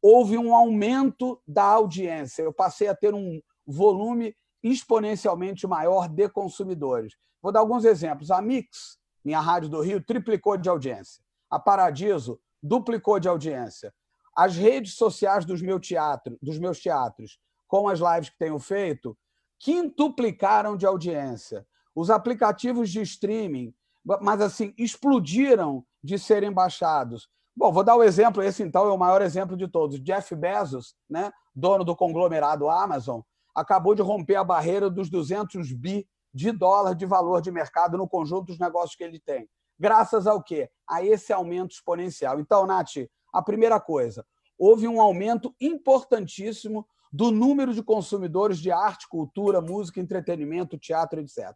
houve 0.00 0.36
um 0.38 0.54
aumento 0.54 1.40
da 1.46 1.64
audiência. 1.64 2.42
Eu 2.42 2.52
passei 2.52 2.88
a 2.88 2.94
ter 2.94 3.14
um 3.14 3.40
volume 3.66 4.36
exponencialmente 4.62 5.66
maior 5.66 6.08
de 6.08 6.28
consumidores. 6.28 7.14
Vou 7.42 7.50
dar 7.50 7.60
alguns 7.60 7.84
exemplos. 7.84 8.30
A 8.30 8.40
Mix, 8.42 8.98
minha 9.24 9.40
rádio 9.40 9.68
do 9.68 9.80
Rio, 9.80 10.02
triplicou 10.02 10.56
de 10.56 10.68
audiência. 10.68 11.22
A 11.50 11.58
Paradiso 11.58 12.38
duplicou 12.62 13.18
de 13.18 13.28
audiência. 13.28 13.92
As 14.36 14.54
redes 14.56 14.94
sociais 14.94 15.44
dos, 15.44 15.62
meu 15.62 15.80
teatro, 15.80 16.36
dos 16.42 16.58
meus 16.58 16.78
teatros, 16.80 17.38
com 17.66 17.88
as 17.88 18.00
lives 18.00 18.28
que 18.28 18.38
tenho 18.38 18.58
feito, 18.58 19.16
quintuplicaram 19.58 20.76
de 20.76 20.86
audiência. 20.86 21.66
Os 21.94 22.10
aplicativos 22.10 22.90
de 22.90 23.00
streaming, 23.02 23.74
mas 24.20 24.40
assim, 24.40 24.74
explodiram 24.76 25.84
de 26.02 26.18
serem 26.18 26.52
baixados. 26.52 27.28
Bom, 27.56 27.72
vou 27.72 27.82
dar 27.82 27.96
o 27.96 28.00
um 28.00 28.02
exemplo, 28.02 28.42
esse 28.42 28.62
então 28.62 28.86
é 28.86 28.92
o 28.92 28.98
maior 28.98 29.22
exemplo 29.22 29.56
de 29.56 29.66
todos. 29.66 29.98
Jeff 30.02 30.34
Bezos, 30.34 30.94
né, 31.08 31.32
dono 31.54 31.84
do 31.84 31.96
conglomerado 31.96 32.68
Amazon, 32.68 33.20
acabou 33.54 33.94
de 33.94 34.02
romper 34.02 34.36
a 34.36 34.44
barreira 34.44 34.90
dos 34.90 35.08
200 35.08 35.72
bi 35.72 36.06
de 36.34 36.52
dólar 36.52 36.94
de 36.94 37.06
valor 37.06 37.40
de 37.40 37.50
mercado 37.50 37.96
no 37.96 38.06
conjunto 38.06 38.48
dos 38.48 38.58
negócios 38.58 38.94
que 38.94 39.02
ele 39.02 39.18
tem. 39.18 39.48
graças 39.78 40.26
ao 40.26 40.42
quê? 40.42 40.70
A 40.86 41.02
esse 41.02 41.32
aumento 41.32 41.72
exponencial. 41.72 42.38
Então, 42.38 42.66
Nath, 42.66 43.08
a 43.32 43.42
primeira 43.42 43.80
coisa, 43.80 44.24
houve 44.58 44.86
um 44.86 45.00
aumento 45.00 45.54
importantíssimo 45.58 46.86
do 47.12 47.30
número 47.30 47.72
de 47.72 47.82
consumidores 47.82 48.58
de 48.58 48.70
arte, 48.70 49.08
cultura, 49.08 49.60
música, 49.60 50.00
entretenimento, 50.00 50.78
teatro, 50.78 51.20
etc. 51.20 51.54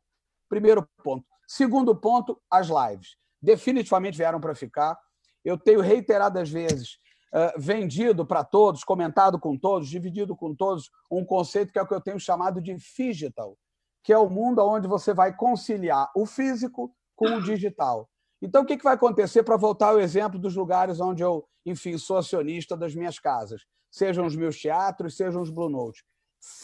Primeiro 0.49 0.89
ponto. 1.03 1.25
Segundo 1.47 1.95
ponto, 1.95 2.41
as 2.51 2.69
lives. 2.69 3.17
Definitivamente 3.43 4.17
vieram 4.17 4.41
para 4.41 4.55
ficar. 4.55 4.99
Eu 5.45 5.59
tenho 5.59 5.81
reiteradas 5.81 6.51
vezes 6.51 6.99
uh, 7.35 7.59
vendido 7.59 8.27
para 8.27 8.45
todos, 8.45 8.85
comentado 8.85 9.39
com 9.39 9.57
todos, 9.57 9.89
dividido 9.89 10.37
com 10.37 10.55
todos 10.55 10.91
um 11.11 11.25
conceito 11.25 11.73
que 11.73 11.79
é 11.79 11.83
o 11.83 11.87
que 11.87 11.95
eu 11.95 12.01
tenho 12.01 12.21
chamado 12.21 12.61
de 12.61 12.75
digital, 12.75 13.57
que 14.03 14.13
é 14.13 14.19
o 14.19 14.29
mundo 14.29 14.61
onde 14.61 14.87
você 14.87 15.15
vai 15.15 15.35
conciliar 15.35 16.11
o 16.15 16.27
físico 16.27 16.95
com 17.17 17.37
o 17.37 17.43
digital. 17.43 18.09
Então, 18.43 18.63
o 18.63 18.67
que 18.67 18.77
vai 18.83 18.95
acontecer 18.95 19.43
para 19.43 19.57
voltar 19.57 19.89
ao 19.89 20.01
exemplo 20.01 20.39
dos 20.39 20.57
lugares 20.57 20.99
onde 21.01 21.23
eu, 21.23 21.47
enfim, 21.65 21.99
sou 21.99 22.17
acionista 22.17 22.77
das 22.77 22.95
minhas 22.95 23.19
casas? 23.19 23.63
Sejam 23.91 24.25
os 24.25 24.35
meus 24.35 24.59
teatros, 24.59 25.17
sejam 25.17 25.43
os 25.43 25.51
Blue 25.51 25.69
Notes. 25.69 26.03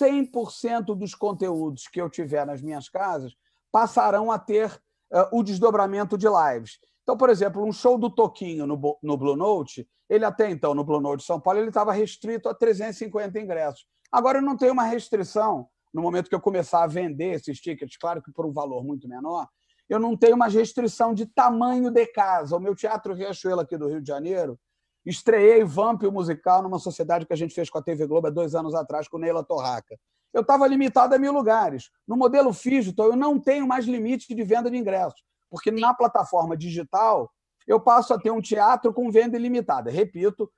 100% 0.00 0.97
dos 0.97 1.14
conteúdos 1.14 1.87
que 1.87 2.00
eu 2.00 2.09
tiver 2.09 2.47
nas 2.47 2.62
minhas 2.62 2.88
casas 2.88 3.35
passarão 3.71 4.30
a 4.30 4.38
ter 4.38 4.71
uh, 5.12 5.38
o 5.38 5.42
desdobramento 5.42 6.16
de 6.16 6.26
lives. 6.26 6.78
Então, 7.02 7.16
por 7.16 7.28
exemplo, 7.28 7.64
um 7.64 7.73
show 7.73 7.99
do 7.99 8.09
Toquinho 8.09 8.66
no, 8.66 8.99
no 9.02 9.16
Blue 9.16 9.37
Note, 9.37 9.87
ele 10.09 10.25
até 10.25 10.50
então, 10.50 10.75
no 10.75 10.83
Blue 10.83 11.00
Note 11.00 11.21
de 11.21 11.26
São 11.26 11.40
Paulo, 11.40 11.61
ele 11.61 11.68
estava 11.68 11.92
restrito 11.92 12.49
a 12.49 12.54
350 12.54 13.38
ingressos. 13.38 13.87
Agora, 14.11 14.38
eu 14.38 14.42
não 14.42 14.56
tenho 14.56 14.73
uma 14.73 14.85
restrição, 14.85 15.68
no 15.92 16.00
momento 16.00 16.28
que 16.28 16.35
eu 16.35 16.40
começar 16.40 16.83
a 16.83 16.87
vender 16.87 17.35
esses 17.35 17.61
tickets, 17.61 17.97
claro 17.97 18.23
que 18.23 18.33
por 18.33 18.47
um 18.47 18.52
valor 18.52 18.83
muito 18.83 19.09
menor, 19.09 19.47
eu 19.88 19.99
não 19.99 20.16
tenho 20.16 20.37
uma 20.37 20.49
restrição 20.49 21.14
de 21.14 21.26
tamanho 21.26 21.90
de 21.90 22.07
casa. 22.07 22.57
O 22.57 22.61
meu 22.61 22.75
Teatro 22.75 23.14
Riachuelo 23.14 23.61
aqui 23.61 23.76
do 23.76 23.88
Rio 23.88 24.00
de 24.00 24.09
Janeiro, 24.09 24.59
estreiei 25.05 25.62
Vamp, 25.64 26.02
o 26.02 26.12
musical, 26.12 26.62
numa 26.62 26.78
sociedade 26.78 27.26
que 27.26 27.33
a 27.33 27.37
gente 27.37 27.55
fez 27.55 27.71
com 27.71 27.78
a 27.78 27.83
TV 27.83 28.07
Globo 28.07 28.26
há 28.26 28.31
dois 28.31 28.55
anos 28.55 28.75
atrás, 28.75 29.09
com 29.09 29.19
Neila 29.19 29.45
Torraca. 29.45 29.97
Eu 30.35 30.43
estava 30.43 30.66
limitado 30.66 31.14
a 31.14 31.19
mil 31.19 31.33
lugares. 31.33 31.90
No 32.07 32.16
modelo 32.16 32.50
Digital, 32.52 33.07
eu 33.07 33.16
não 33.16 33.38
tenho 33.38 33.66
mais 33.66 33.87
limite 33.87 34.35
de 34.35 34.43
venda 34.43 34.71
de 34.71 34.76
ingressos 34.76 35.25
porque 35.50 35.71
na 35.71 35.95
plataforma 35.95 36.57
digital 36.57 37.31
eu 37.66 37.81
passo 37.81 38.14
a 38.14 38.19
ter 38.19 38.31
um 38.31 38.40
teatro 38.40 38.93
com 38.93 39.11
venda 39.11 39.37
ilimitada. 39.37 39.90
Repito, 39.90 40.50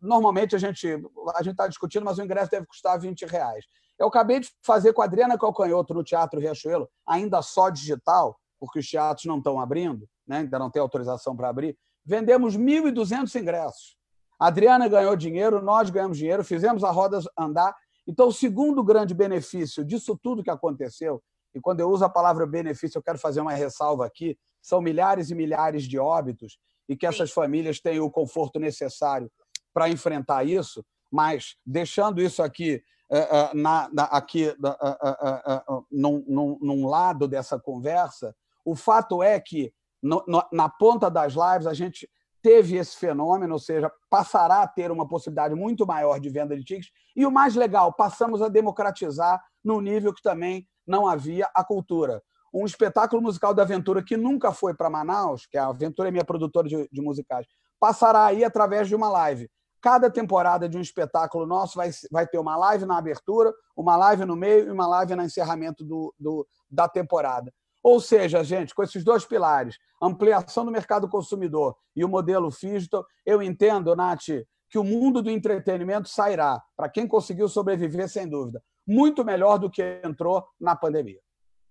normalmente 0.00 0.56
a 0.56 0.58
gente 0.58 0.86
a 1.34 1.42
gente 1.42 1.52
está 1.52 1.68
discutindo, 1.68 2.04
mas 2.04 2.18
o 2.18 2.22
ingresso 2.22 2.50
deve 2.50 2.66
custar 2.66 2.98
20 2.98 3.26
reais. 3.26 3.64
Eu 3.98 4.08
acabei 4.08 4.40
de 4.40 4.50
fazer 4.64 4.92
com 4.92 5.02
a 5.02 5.04
Adriana 5.04 5.38
Calcanhoto 5.38 5.94
no 5.94 6.02
Teatro 6.02 6.40
Riachuelo, 6.40 6.88
ainda 7.06 7.40
só 7.42 7.70
digital, 7.70 8.36
porque 8.62 8.78
os 8.78 8.88
teatros 8.88 9.26
não 9.26 9.38
estão 9.38 9.58
abrindo, 9.58 10.08
né? 10.24 10.38
ainda 10.38 10.56
não 10.56 10.70
tem 10.70 10.80
autorização 10.80 11.34
para 11.34 11.48
abrir. 11.48 11.76
Vendemos 12.04 12.56
1.200 12.56 13.34
ingressos. 13.40 13.96
A 14.38 14.46
Adriana 14.46 14.86
ganhou 14.86 15.16
dinheiro, 15.16 15.60
nós 15.60 15.90
ganhamos 15.90 16.16
dinheiro, 16.16 16.44
fizemos 16.44 16.84
a 16.84 16.90
roda 16.92 17.18
andar. 17.36 17.74
Então, 18.06 18.28
o 18.28 18.32
segundo 18.32 18.84
grande 18.84 19.14
benefício 19.14 19.84
disso 19.84 20.16
tudo 20.22 20.44
que 20.44 20.50
aconteceu 20.50 21.20
e 21.52 21.60
quando 21.60 21.80
eu 21.80 21.90
uso 21.90 22.04
a 22.04 22.08
palavra 22.08 22.46
benefício, 22.46 22.98
eu 22.98 23.02
quero 23.02 23.18
fazer 23.18 23.40
uma 23.40 23.52
ressalva 23.52 24.06
aqui: 24.06 24.38
são 24.62 24.80
milhares 24.80 25.30
e 25.30 25.34
milhares 25.34 25.82
de 25.88 25.98
óbitos 25.98 26.56
e 26.88 26.96
que 26.96 27.04
essas 27.04 27.32
famílias 27.32 27.80
têm 27.80 27.98
o 27.98 28.08
conforto 28.08 28.60
necessário 28.60 29.28
para 29.74 29.88
enfrentar 29.88 30.44
isso, 30.44 30.84
mas 31.10 31.56
deixando 31.66 32.22
isso 32.22 32.44
aqui, 32.44 32.80
uh, 33.10 33.16
uh, 33.16 33.58
na, 33.58 33.88
na, 33.92 34.04
aqui 34.04 34.48
uh, 34.48 35.86
num, 35.90 36.24
num, 36.28 36.58
num, 36.60 36.86
lado 36.86 37.26
dessa 37.26 37.58
conversa, 37.58 38.32
o 38.64 38.74
fato 38.74 39.22
é 39.22 39.38
que 39.40 39.72
no, 40.02 40.22
no, 40.26 40.42
na 40.52 40.68
ponta 40.68 41.10
das 41.10 41.34
lives 41.34 41.66
a 41.66 41.74
gente 41.74 42.08
teve 42.42 42.76
esse 42.76 42.96
fenômeno, 42.96 43.52
ou 43.52 43.58
seja, 43.58 43.90
passará 44.10 44.62
a 44.62 44.68
ter 44.68 44.90
uma 44.90 45.06
possibilidade 45.06 45.54
muito 45.54 45.86
maior 45.86 46.18
de 46.18 46.28
venda 46.28 46.56
de 46.56 46.64
tickets. 46.64 46.90
E 47.14 47.24
o 47.24 47.30
mais 47.30 47.54
legal, 47.54 47.92
passamos 47.92 48.42
a 48.42 48.48
democratizar 48.48 49.40
no 49.62 49.80
nível 49.80 50.12
que 50.12 50.22
também 50.22 50.66
não 50.84 51.06
havia 51.06 51.48
a 51.54 51.62
cultura. 51.62 52.20
Um 52.52 52.66
espetáculo 52.66 53.22
musical 53.22 53.54
da 53.54 53.62
Aventura 53.62 54.02
que 54.02 54.16
nunca 54.16 54.52
foi 54.52 54.74
para 54.74 54.90
Manaus, 54.90 55.46
que 55.46 55.56
a 55.56 55.68
Aventura 55.68 56.08
é 56.08 56.10
minha 56.10 56.24
produtora 56.24 56.68
de, 56.68 56.88
de 56.90 57.00
musicais, 57.00 57.46
passará 57.78 58.26
aí 58.26 58.44
através 58.44 58.88
de 58.88 58.94
uma 58.94 59.08
live. 59.08 59.48
Cada 59.80 60.10
temporada 60.10 60.68
de 60.68 60.76
um 60.76 60.80
espetáculo 60.80 61.46
nosso 61.46 61.76
vai, 61.76 61.90
vai 62.10 62.26
ter 62.26 62.38
uma 62.38 62.56
live 62.56 62.84
na 62.84 62.98
abertura, 62.98 63.52
uma 63.76 63.96
live 63.96 64.24
no 64.24 64.36
meio 64.36 64.68
e 64.68 64.70
uma 64.70 64.86
live 64.86 65.14
no 65.16 65.22
encerramento 65.22 65.84
do, 65.84 66.14
do, 66.18 66.46
da 66.70 66.88
temporada. 66.88 67.52
Ou 67.82 68.00
seja, 68.00 68.44
gente, 68.44 68.74
com 68.74 68.82
esses 68.82 69.02
dois 69.02 69.24
pilares, 69.24 69.78
ampliação 70.00 70.64
do 70.64 70.70
mercado 70.70 71.08
consumidor 71.08 71.76
e 71.96 72.04
o 72.04 72.08
modelo 72.08 72.48
digital, 72.50 73.04
eu 73.26 73.42
entendo, 73.42 73.94
Nath, 73.96 74.28
que 74.70 74.78
o 74.78 74.84
mundo 74.84 75.20
do 75.20 75.30
entretenimento 75.30 76.08
sairá, 76.08 76.62
para 76.76 76.88
quem 76.88 77.06
conseguiu 77.06 77.48
sobreviver, 77.48 78.08
sem 78.08 78.28
dúvida, 78.28 78.62
muito 78.86 79.24
melhor 79.24 79.58
do 79.58 79.70
que 79.70 80.00
entrou 80.04 80.46
na 80.60 80.76
pandemia. 80.76 81.20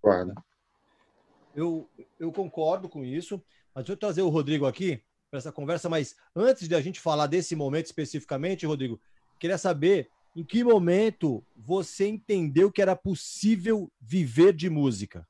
Concordo. 0.02 0.34
Eu, 1.56 1.90
eu 2.20 2.32
concordo 2.32 2.88
com 2.88 3.04
isso, 3.04 3.42
mas 3.74 3.84
deixa 3.84 3.94
eu 3.94 3.98
trazer 3.98 4.22
o 4.22 4.30
Rodrigo 4.30 4.66
aqui 4.66 5.04
para 5.30 5.38
essa 5.38 5.52
conversa, 5.52 5.90
mas 5.90 6.16
antes 6.36 6.68
de 6.68 6.76
a 6.76 6.82
gente 6.82 7.00
falar 7.00 7.28
desse 7.28 7.56
momento 7.56 7.86
especificamente, 7.86 8.66
Rodrigo, 8.66 9.00
queria 9.40 9.58
saber 9.58 10.10
em 10.36 10.44
que 10.44 10.64
momento 10.64 11.44
você 11.56 12.08
entendeu 12.08 12.72
que 12.72 12.82
era 12.82 12.96
possível 12.96 13.92
viver 14.00 14.54
de 14.54 14.70
música? 14.70 15.28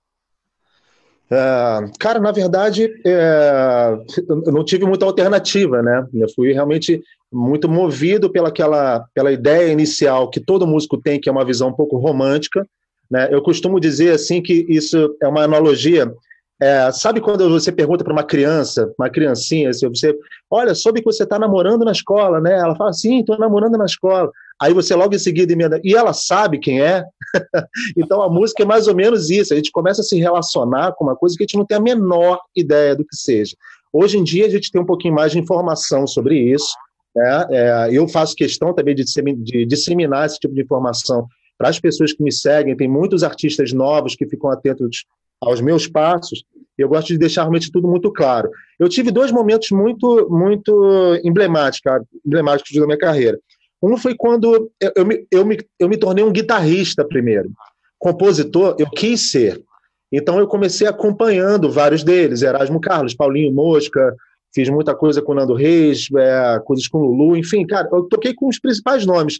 Uh, 1.31 1.89
cara, 1.97 2.19
na 2.19 2.31
verdade, 2.33 2.91
é, 3.05 3.97
eu 4.27 4.51
não 4.51 4.65
tive 4.65 4.85
muita 4.85 5.05
alternativa, 5.05 5.81
né? 5.81 6.05
Eu 6.13 6.27
fui 6.35 6.51
realmente 6.51 7.01
muito 7.31 7.69
movido 7.69 8.29
pela, 8.29 8.49
aquela, 8.49 9.05
pela 9.13 9.31
ideia 9.31 9.71
inicial 9.71 10.29
que 10.29 10.41
todo 10.41 10.67
músico 10.67 10.97
tem, 10.97 11.21
que 11.21 11.29
é 11.29 11.31
uma 11.31 11.45
visão 11.45 11.69
um 11.69 11.73
pouco 11.73 11.97
romântica. 11.97 12.67
Né? 13.09 13.29
Eu 13.31 13.41
costumo 13.41 13.79
dizer 13.79 14.13
assim 14.13 14.41
que 14.41 14.65
isso 14.67 15.15
é 15.21 15.27
uma 15.27 15.43
analogia. 15.43 16.13
É, 16.61 16.91
sabe 16.91 17.19
quando 17.19 17.49
você 17.49 17.71
pergunta 17.71 18.03
para 18.03 18.13
uma 18.13 18.23
criança, 18.23 18.93
uma 18.99 19.09
criancinha, 19.09 19.71
assim, 19.71 19.87
você, 19.87 20.15
olha, 20.47 20.75
soube 20.75 20.99
que 20.99 21.05
você 21.05 21.23
está 21.23 21.39
namorando 21.39 21.83
na 21.83 21.91
escola, 21.91 22.39
né? 22.39 22.53
Ela 22.53 22.75
fala, 22.75 22.93
sim, 22.93 23.21
estou 23.21 23.39
namorando 23.39 23.79
na 23.79 23.85
escola. 23.85 24.31
Aí 24.61 24.71
você 24.71 24.93
logo 24.93 25.15
em 25.15 25.17
seguida 25.17 25.51
emenda, 25.51 25.81
e 25.83 25.95
ela 25.95 26.13
sabe 26.13 26.59
quem 26.59 26.79
é? 26.79 27.03
então 27.97 28.21
a 28.21 28.29
música 28.29 28.61
é 28.61 28.65
mais 28.65 28.87
ou 28.87 28.93
menos 28.93 29.31
isso, 29.31 29.53
a 29.53 29.55
gente 29.55 29.71
começa 29.71 30.01
a 30.01 30.03
se 30.03 30.19
relacionar 30.19 30.91
com 30.91 31.03
uma 31.03 31.15
coisa 31.15 31.35
que 31.35 31.43
a 31.43 31.47
gente 31.47 31.57
não 31.57 31.65
tem 31.65 31.77
a 31.77 31.81
menor 31.81 32.39
ideia 32.55 32.95
do 32.95 33.03
que 33.03 33.15
seja. 33.15 33.55
Hoje 33.91 34.19
em 34.19 34.23
dia 34.23 34.45
a 34.45 34.49
gente 34.49 34.71
tem 34.71 34.79
um 34.79 34.85
pouquinho 34.85 35.15
mais 35.15 35.31
de 35.31 35.39
informação 35.39 36.05
sobre 36.05 36.37
isso, 36.37 36.75
né? 37.15 37.47
É, 37.49 37.89
eu 37.91 38.07
faço 38.07 38.35
questão 38.35 38.71
também 38.71 38.93
de, 38.93 39.03
de 39.03 39.65
disseminar 39.65 40.27
esse 40.27 40.37
tipo 40.37 40.53
de 40.53 40.61
informação 40.61 41.25
para 41.57 41.69
as 41.69 41.79
pessoas 41.79 42.13
que 42.13 42.21
me 42.21 42.31
seguem, 42.31 42.77
tem 42.77 42.87
muitos 42.87 43.23
artistas 43.23 43.73
novos 43.73 44.15
que 44.15 44.27
ficam 44.27 44.51
atentos 44.51 45.05
aos 45.41 45.59
meus 45.59 45.87
passos, 45.87 46.43
eu 46.77 46.87
gosto 46.87 47.07
de 47.07 47.17
deixar 47.17 47.41
realmente 47.41 47.71
tudo 47.71 47.87
muito 47.87 48.11
claro. 48.11 48.49
Eu 48.79 48.87
tive 48.87 49.11
dois 49.11 49.31
momentos 49.31 49.71
muito 49.71 50.27
muito 50.29 51.19
emblemáticos, 51.23 51.91
emblemáticos 52.25 52.75
da 52.79 52.85
minha 52.85 52.97
carreira. 52.97 53.39
Um 53.81 53.97
foi 53.97 54.15
quando 54.15 54.71
eu, 54.79 54.91
eu, 54.95 55.05
me, 55.05 55.27
eu, 55.31 55.45
me, 55.45 55.57
eu 55.79 55.89
me 55.89 55.97
tornei 55.97 56.23
um 56.23 56.31
guitarrista 56.31 57.03
primeiro. 57.03 57.51
Compositor, 57.97 58.75
eu 58.79 58.89
quis 58.89 59.31
ser. 59.31 59.63
Então 60.11 60.39
eu 60.39 60.47
comecei 60.47 60.87
acompanhando 60.87 61.71
vários 61.71 62.03
deles, 62.03 62.41
Erasmo 62.41 62.81
Carlos, 62.81 63.15
Paulinho 63.15 63.53
Mosca, 63.53 64.15
fiz 64.53 64.69
muita 64.69 64.93
coisa 64.93 65.21
com 65.21 65.33
Nando 65.33 65.53
Reis, 65.53 66.07
é, 66.15 66.59
coisas 66.65 66.87
com 66.87 66.99
Lulu, 66.99 67.37
enfim, 67.37 67.65
cara, 67.65 67.87
eu 67.91 68.03
toquei 68.03 68.33
com 68.33 68.47
os 68.47 68.59
principais 68.59 69.05
nomes 69.05 69.39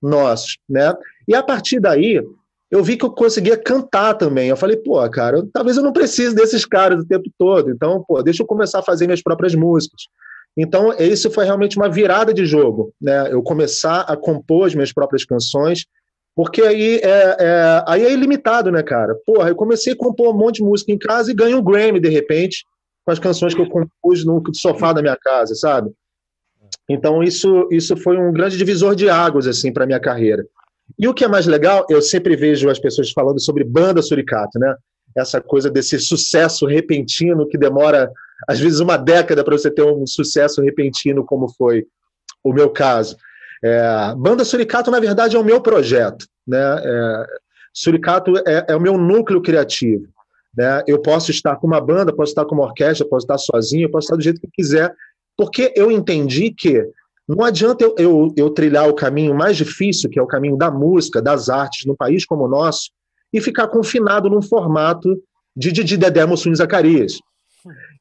nossos, 0.00 0.58
né? 0.68 0.94
E 1.26 1.34
a 1.34 1.42
partir 1.42 1.80
daí, 1.80 2.22
eu 2.72 2.82
vi 2.82 2.96
que 2.96 3.04
eu 3.04 3.10
conseguia 3.10 3.54
cantar 3.54 4.14
também. 4.14 4.48
Eu 4.48 4.56
falei, 4.56 4.78
pô, 4.78 4.98
cara, 5.10 5.46
talvez 5.52 5.76
eu 5.76 5.82
não 5.82 5.92
precise 5.92 6.34
desses 6.34 6.64
caras 6.64 7.04
o 7.04 7.06
tempo 7.06 7.30
todo. 7.36 7.70
Então, 7.70 8.02
pô, 8.02 8.22
deixa 8.22 8.42
eu 8.42 8.46
começar 8.46 8.78
a 8.78 8.82
fazer 8.82 9.06
minhas 9.06 9.22
próprias 9.22 9.54
músicas. 9.54 10.04
Então, 10.56 10.90
isso 10.94 11.30
foi 11.30 11.44
realmente 11.44 11.76
uma 11.76 11.90
virada 11.90 12.32
de 12.32 12.46
jogo, 12.46 12.90
né? 12.98 13.30
Eu 13.30 13.42
começar 13.42 14.00
a 14.00 14.16
compor 14.16 14.66
as 14.66 14.74
minhas 14.74 14.90
próprias 14.90 15.22
canções, 15.22 15.84
porque 16.34 16.62
aí 16.62 16.96
é, 17.02 17.36
é, 17.38 17.84
aí 17.86 18.06
é 18.06 18.12
ilimitado, 18.12 18.72
né, 18.72 18.82
cara? 18.82 19.14
Porra, 19.26 19.50
eu 19.50 19.54
comecei 19.54 19.92
a 19.92 19.96
compor 19.96 20.34
um 20.34 20.38
monte 20.38 20.56
de 20.56 20.64
música 20.64 20.90
em 20.90 20.98
casa 20.98 21.30
e 21.30 21.34
ganho 21.34 21.58
um 21.58 21.62
Grammy, 21.62 22.00
de 22.00 22.08
repente, 22.08 22.64
com 23.04 23.12
as 23.12 23.18
canções 23.18 23.54
que 23.54 23.60
eu 23.60 23.68
compus 23.68 24.24
no 24.24 24.42
sofá 24.54 24.94
da 24.94 25.02
minha 25.02 25.16
casa, 25.16 25.54
sabe? 25.54 25.90
Então, 26.88 27.22
isso, 27.22 27.68
isso 27.70 27.98
foi 27.98 28.16
um 28.16 28.32
grande 28.32 28.56
divisor 28.56 28.94
de 28.96 29.10
águas, 29.10 29.46
assim, 29.46 29.70
para 29.70 29.84
minha 29.84 30.00
carreira. 30.00 30.46
E 30.98 31.08
o 31.08 31.14
que 31.14 31.24
é 31.24 31.28
mais 31.28 31.46
legal, 31.46 31.86
eu 31.88 32.00
sempre 32.00 32.36
vejo 32.36 32.68
as 32.68 32.78
pessoas 32.78 33.10
falando 33.10 33.40
sobre 33.40 33.64
banda 33.64 34.02
suricato, 34.02 34.58
né? 34.58 34.74
Essa 35.16 35.40
coisa 35.40 35.70
desse 35.70 35.98
sucesso 35.98 36.66
repentino 36.66 37.46
que 37.46 37.58
demora 37.58 38.10
às 38.48 38.58
vezes 38.58 38.80
uma 38.80 38.96
década 38.96 39.44
para 39.44 39.56
você 39.56 39.70
ter 39.70 39.82
um 39.82 40.06
sucesso 40.06 40.62
repentino, 40.62 41.24
como 41.24 41.48
foi 41.48 41.86
o 42.42 42.52
meu 42.52 42.70
caso. 42.70 43.16
É, 43.62 44.14
Banda 44.16 44.44
Suricato, 44.44 44.90
na 44.90 44.98
verdade, 44.98 45.36
é 45.36 45.38
o 45.38 45.44
meu 45.44 45.60
projeto. 45.60 46.26
Né? 46.46 46.58
É, 46.58 47.26
Suricato 47.72 48.36
é, 48.38 48.66
é, 48.68 48.76
o 48.76 48.80
meu 48.80 48.98
núcleo 48.98 49.40
criativo. 49.40 50.08
Né? 50.56 50.82
Eu 50.86 51.00
posso 51.00 51.30
estar 51.30 51.56
com 51.56 51.66
uma 51.66 51.80
banda, 51.80 52.14
posso 52.14 52.32
estar 52.32 52.44
com 52.44 52.54
uma 52.54 52.64
orquestra, 52.64 53.06
posso 53.06 53.24
estar 53.24 53.38
sozinho, 53.38 53.90
posso 53.90 54.06
estar 54.06 54.16
do 54.16 54.22
jeito 54.22 54.40
que 54.40 54.48
quiser, 54.52 54.92
porque 55.36 55.72
eu 55.76 55.90
entendi 55.90 56.50
que 56.50 56.84
não 57.36 57.44
adianta 57.44 57.84
eu, 57.84 57.94
eu, 57.98 58.34
eu, 58.36 58.50
trilhar 58.50 58.88
o 58.88 58.94
caminho 58.94 59.34
mais 59.34 59.56
difícil, 59.56 60.10
que 60.10 60.18
é 60.18 60.22
o 60.22 60.26
caminho 60.26 60.56
da 60.56 60.70
música, 60.70 61.22
das 61.22 61.48
artes, 61.48 61.86
num 61.86 61.94
país 61.94 62.24
como 62.24 62.44
o 62.44 62.48
nosso, 62.48 62.90
e 63.32 63.40
ficar 63.40 63.68
confinado 63.68 64.28
num 64.28 64.42
formato 64.42 65.16
de 65.56 65.72
Didi 65.72 65.96
Dedé 65.96 66.26
Mussuni 66.26 66.56
Zacarias. 66.56 67.18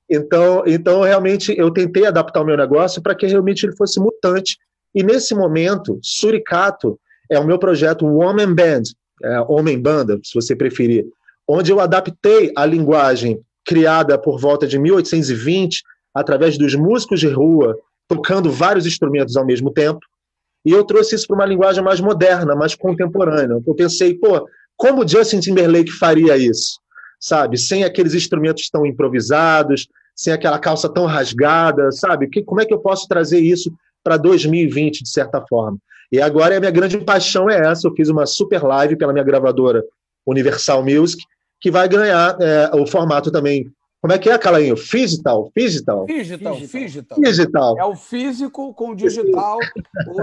Então, 0.09 0.63
então, 0.65 1.01
realmente, 1.01 1.53
eu 1.57 1.71
tentei 1.71 2.05
adaptar 2.05 2.41
o 2.41 2.45
meu 2.45 2.57
negócio 2.57 3.01
para 3.01 3.15
que 3.15 3.25
realmente 3.25 3.65
ele 3.65 3.75
fosse 3.75 3.99
mutante. 3.99 4.57
E 4.93 5.03
nesse 5.03 5.33
momento, 5.33 5.99
Suricato 6.01 6.99
é 7.29 7.39
o 7.39 7.45
meu 7.45 7.57
projeto 7.57 8.05
Woman 8.05 8.53
Band, 8.53 8.83
é, 9.23 9.39
Homem 9.47 9.79
Banda, 9.79 10.19
se 10.23 10.33
você 10.33 10.53
preferir, 10.53 11.05
onde 11.47 11.71
eu 11.71 11.79
adaptei 11.79 12.51
a 12.57 12.65
linguagem 12.65 13.39
criada 13.65 14.17
por 14.17 14.39
volta 14.39 14.67
de 14.67 14.77
1820, 14.77 15.81
através 16.13 16.57
dos 16.57 16.75
músicos 16.75 17.19
de 17.19 17.27
rua, 17.27 17.77
tocando 18.11 18.51
vários 18.51 18.85
instrumentos 18.85 19.37
ao 19.37 19.45
mesmo 19.45 19.71
tempo, 19.71 20.01
e 20.65 20.71
eu 20.71 20.83
trouxe 20.83 21.15
isso 21.15 21.25
para 21.25 21.35
uma 21.35 21.45
linguagem 21.45 21.81
mais 21.81 22.01
moderna, 22.01 22.53
mais 22.53 22.75
contemporânea. 22.75 23.57
Eu 23.65 23.73
pensei, 23.73 24.13
pô, 24.13 24.45
como 24.75 25.07
Justin 25.07 25.39
Timberlake 25.39 25.93
faria 25.93 26.35
isso? 26.35 26.77
Sabe? 27.17 27.57
Sem 27.57 27.85
aqueles 27.85 28.13
instrumentos 28.13 28.69
tão 28.69 28.85
improvisados, 28.85 29.87
sem 30.13 30.33
aquela 30.33 30.59
calça 30.59 30.89
tão 30.89 31.05
rasgada, 31.05 31.89
sabe? 31.93 32.27
Que, 32.27 32.43
como 32.43 32.59
é 32.59 32.65
que 32.65 32.73
eu 32.73 32.79
posso 32.79 33.07
trazer 33.07 33.39
isso 33.39 33.71
para 34.03 34.17
2020, 34.17 35.03
de 35.03 35.09
certa 35.09 35.41
forma? 35.47 35.77
E 36.11 36.19
agora 36.19 36.57
a 36.57 36.59
minha 36.59 36.71
grande 36.71 36.97
paixão 36.97 37.49
é 37.49 37.65
essa. 37.65 37.87
Eu 37.87 37.95
fiz 37.95 38.09
uma 38.09 38.25
super 38.25 38.61
live 38.61 38.97
pela 38.97 39.13
minha 39.13 39.23
gravadora 39.23 39.81
Universal 40.27 40.83
Music, 40.83 41.23
que 41.61 41.71
vai 41.71 41.87
ganhar 41.87 42.35
é, 42.41 42.71
o 42.75 42.85
formato 42.85 43.31
também. 43.31 43.71
Como 44.01 44.13
é 44.13 44.17
que 44.17 44.29
é, 44.29 44.37
Calainho? 44.37 44.75
Physical? 44.75 45.51
Physical? 45.53 46.07
Physical. 46.07 46.57
Physical. 47.23 47.79
É 47.79 47.85
o 47.85 47.95
físico 47.95 48.73
com 48.73 48.89
o 48.89 48.95
digital 48.95 49.59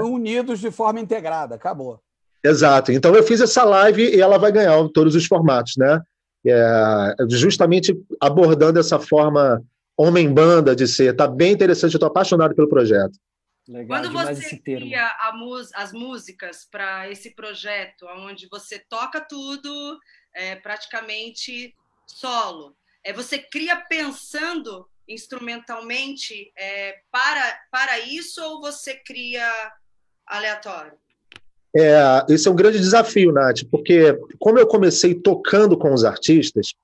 unidos 0.03 0.59
de 0.59 0.71
forma 0.71 0.99
integrada. 0.99 1.55
Acabou. 1.55 2.01
Exato. 2.43 2.91
Então 2.91 3.15
eu 3.15 3.23
fiz 3.23 3.41
essa 3.41 3.63
live 3.65 4.03
e 4.03 4.21
ela 4.21 4.37
vai 4.37 4.51
ganhar 4.51 4.77
todos 4.89 5.15
os 5.15 5.27
formatos, 5.27 5.75
né? 5.77 6.01
É, 6.45 7.15
justamente 7.31 7.97
abordando 8.21 8.81
essa 8.81 8.99
forma 8.99 9.63
homem-banda 9.97 10.75
de 10.75 10.89
ser. 10.89 11.15
Tá 11.15 11.29
bem 11.29 11.53
interessante, 11.53 11.95
eu 11.95 12.01
tô 12.01 12.07
apaixonado 12.07 12.55
pelo 12.55 12.69
projeto. 12.69 13.19
Legal, 13.69 14.01
Quando 14.01 14.13
você 14.13 14.57
cria 14.57 15.09
as 15.75 15.93
músicas 15.93 16.67
para 16.71 17.11
esse 17.11 17.35
projeto, 17.35 18.07
onde 18.17 18.49
você 18.51 18.83
toca 18.89 19.21
tudo 19.21 19.99
é, 20.35 20.57
praticamente 20.57 21.75
solo, 22.07 22.75
é, 23.09 23.13
você 23.13 23.39
cria 23.39 23.75
pensando 23.89 24.87
instrumentalmente 25.09 26.53
é, 26.59 26.97
para, 27.11 27.57
para 27.73 27.99
isso 28.01 28.43
ou 28.43 28.61
você 28.61 28.95
cria 28.95 29.51
aleatório? 30.27 30.93
É, 31.75 31.97
esse 32.29 32.47
é 32.47 32.51
um 32.51 32.57
grande 32.57 32.79
desafio, 32.79 33.33
Nath, 33.33 33.61
porque 33.71 34.19
como 34.39 34.59
eu 34.59 34.67
comecei 34.67 35.15
tocando 35.15 35.79
com 35.79 35.95
os 35.95 36.05
artistas, 36.05 36.75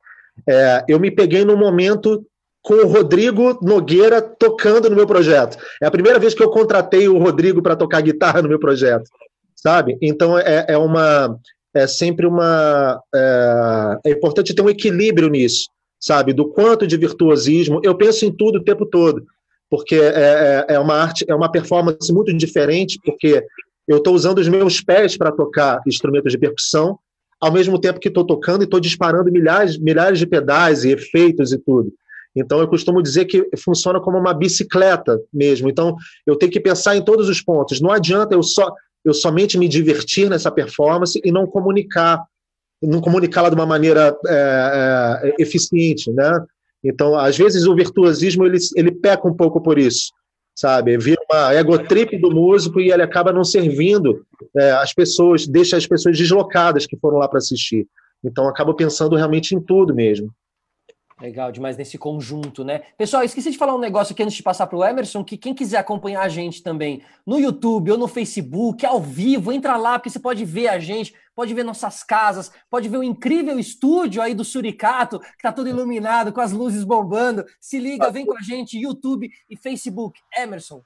é, 0.49 0.83
eu 0.89 0.99
me 0.99 1.11
peguei 1.11 1.45
num 1.45 1.59
momento 1.59 2.27
com 2.63 2.75
o 2.75 2.87
Rodrigo 2.87 3.59
Nogueira 3.61 4.23
tocando 4.23 4.89
no 4.89 4.97
meu 4.97 5.07
projeto. 5.07 5.59
É 5.83 5.87
a 5.87 5.91
primeira 5.91 6.19
vez 6.19 6.33
que 6.33 6.43
eu 6.43 6.51
contratei 6.51 7.07
o 7.07 7.19
Rodrigo 7.19 7.63
para 7.63 7.77
tocar 7.77 8.01
guitarra 8.01 8.41
no 8.41 8.49
meu 8.49 8.59
projeto, 8.59 9.11
sabe? 9.55 9.99
Então 10.01 10.39
é, 10.39 10.65
é 10.71 10.79
uma 10.79 11.39
é 11.75 11.87
sempre 11.87 12.25
uma 12.25 13.03
é, 13.15 13.99
é, 14.07 14.11
importante 14.13 14.55
ter 14.55 14.63
um 14.63 14.71
equilíbrio 14.71 15.29
nisso, 15.29 15.69
sabe? 16.05 16.35
Do 16.35 16.47
quanto 16.47 16.87
de 16.87 16.99
virtuosismo. 16.99 17.81
Eu 17.83 17.95
penso 17.95 18.27
em 18.27 18.31
tudo 18.31 18.59
o 18.59 18.63
tempo 18.63 18.85
todo, 18.85 19.25
porque 19.71 19.95
é, 19.95 20.67
é, 20.69 20.75
é 20.75 20.79
uma 20.79 20.95
arte, 20.95 21.25
é 21.27 21.35
uma 21.35 21.51
performance 21.51 22.13
muito 22.13 22.33
diferente, 22.37 22.99
porque 23.03 23.43
eu 23.89 23.97
estou 23.97 24.15
usando 24.15 24.39
os 24.39 24.49
meus 24.49 24.83
pés 24.83 25.17
para 25.17 25.33
tocar 25.33 25.81
instrumentos 25.87 26.31
de 26.31 26.39
percussão, 26.39 26.99
ao 27.41 27.51
mesmo 27.51 27.79
tempo 27.79 27.99
que 27.99 28.09
estou 28.09 28.25
tocando 28.25 28.63
e 28.63 28.65
estou 28.65 28.81
disparando 28.81 29.33
milhares, 29.33 29.79
milhares 29.79 30.19
de 30.19 30.27
pedais 30.27 30.85
e 30.85 30.91
efeitos 30.91 31.53
e 31.53 31.59
tudo. 31.59 31.91
Então, 32.37 32.61
eu 32.61 32.69
costumo 32.69 33.03
dizer 33.03 33.25
que 33.25 33.49
funciona 33.57 34.01
como 34.01 34.19
uma 34.19 34.35
bicicleta 34.35 35.21
mesmo. 35.33 35.71
Então, 35.71 35.97
eu 36.27 36.37
tenho 36.37 36.53
que 36.53 36.61
pensar 36.61 36.97
em 36.97 37.03
todos 37.03 37.29
os 37.29 37.41
pontos. 37.41 37.81
Não 37.81 37.91
adianta 37.91 38.35
eu 38.35 38.43
só 38.43 38.73
eu 39.05 39.13
somente 39.13 39.59
me 39.59 39.69
divertir 39.69 40.31
nessa 40.31 40.51
performance 40.51 41.21
e 41.23 41.31
não 41.31 41.47
comunicar, 41.47 42.25
não 42.87 43.01
comunicá-la 43.01 43.49
de 43.49 43.55
uma 43.55 43.67
maneira 43.67 44.17
é, 44.27 45.33
é, 45.39 45.43
eficiente, 45.43 46.11
né? 46.13 46.45
Então, 46.83 47.19
às 47.19 47.37
vezes 47.37 47.67
o 47.67 47.75
virtuosismo 47.75 48.45
ele, 48.45 48.59
ele 48.77 48.93
peca 48.93 49.27
um 49.27 49.35
pouco 49.35 49.61
por 49.61 49.79
isso, 49.79 50.13
sabe? 50.55 50.97
Vira 50.99 51.21
uma 51.31 51.55
egotrip 51.55 52.19
do 52.19 52.31
músico 52.31 52.79
e 52.81 52.93
ele 52.93 53.03
acaba 53.03 53.33
não 53.33 53.43
servindo 53.45 54.25
é, 54.57 54.73
as 54.73 54.93
pessoas, 54.93 55.47
deixa 55.47 55.77
as 55.77 55.87
pessoas 55.87 56.17
deslocadas 56.17 56.87
que 56.87 56.97
foram 56.97 57.19
lá 57.19 57.29
para 57.29 57.39
assistir. 57.39 57.87
Então, 58.23 58.49
acaba 58.49 58.75
pensando 58.75 59.17
realmente 59.17 59.55
em 59.55 59.61
tudo 59.61 59.95
mesmo. 59.95 60.31
Legal 61.21 61.53
demais 61.53 61.77
nesse 61.77 61.97
conjunto, 61.97 62.65
né? 62.65 62.81
Pessoal, 62.99 63.23
esqueci 63.23 63.53
de 63.53 63.57
falar 63.57 63.77
um 63.77 63.79
negócio 63.79 64.13
aqui 64.13 64.23
antes 64.25 64.35
de 64.35 64.43
passar 64.43 64.67
para 64.67 64.77
o 64.77 64.85
Emerson, 64.85 65.23
que 65.23 65.37
quem 65.37 65.55
quiser 65.55 65.79
acompanhar 65.79 66.23
a 66.23 66.29
gente 66.29 66.61
também 66.61 67.03
no 67.25 67.39
YouTube 67.39 67.93
ou 67.93 67.99
no 67.99 68.09
Facebook, 68.09 68.85
ao 68.85 69.01
vivo, 69.01 69.53
entra 69.53 69.77
lá, 69.77 69.97
porque 69.97 70.11
você 70.11 70.19
pode 70.19 70.45
ver 70.45 70.67
a 70.67 70.81
gente, 70.81 71.15
pode 71.33 71.55
ver 71.55 71.63
nossas 71.63 72.03
casas, 72.03 72.51
pode 72.69 72.89
ver 72.89 72.97
o 72.97 73.03
incrível 73.03 73.61
estúdio 73.61 74.21
aí 74.21 74.35
do 74.35 74.45
Suricato, 74.45 75.21
que 75.21 75.27
está 75.37 75.53
todo 75.53 75.69
iluminado, 75.69 76.33
com 76.33 76.41
as 76.41 76.51
luzes 76.51 76.83
bombando. 76.83 77.45
Se 77.61 77.79
liga, 77.79 78.11
vem 78.11 78.27
com 78.27 78.37
a 78.37 78.43
gente, 78.43 78.77
YouTube 78.77 79.31
e 79.49 79.57
Facebook. 79.57 80.21
Emerson. 80.37 80.83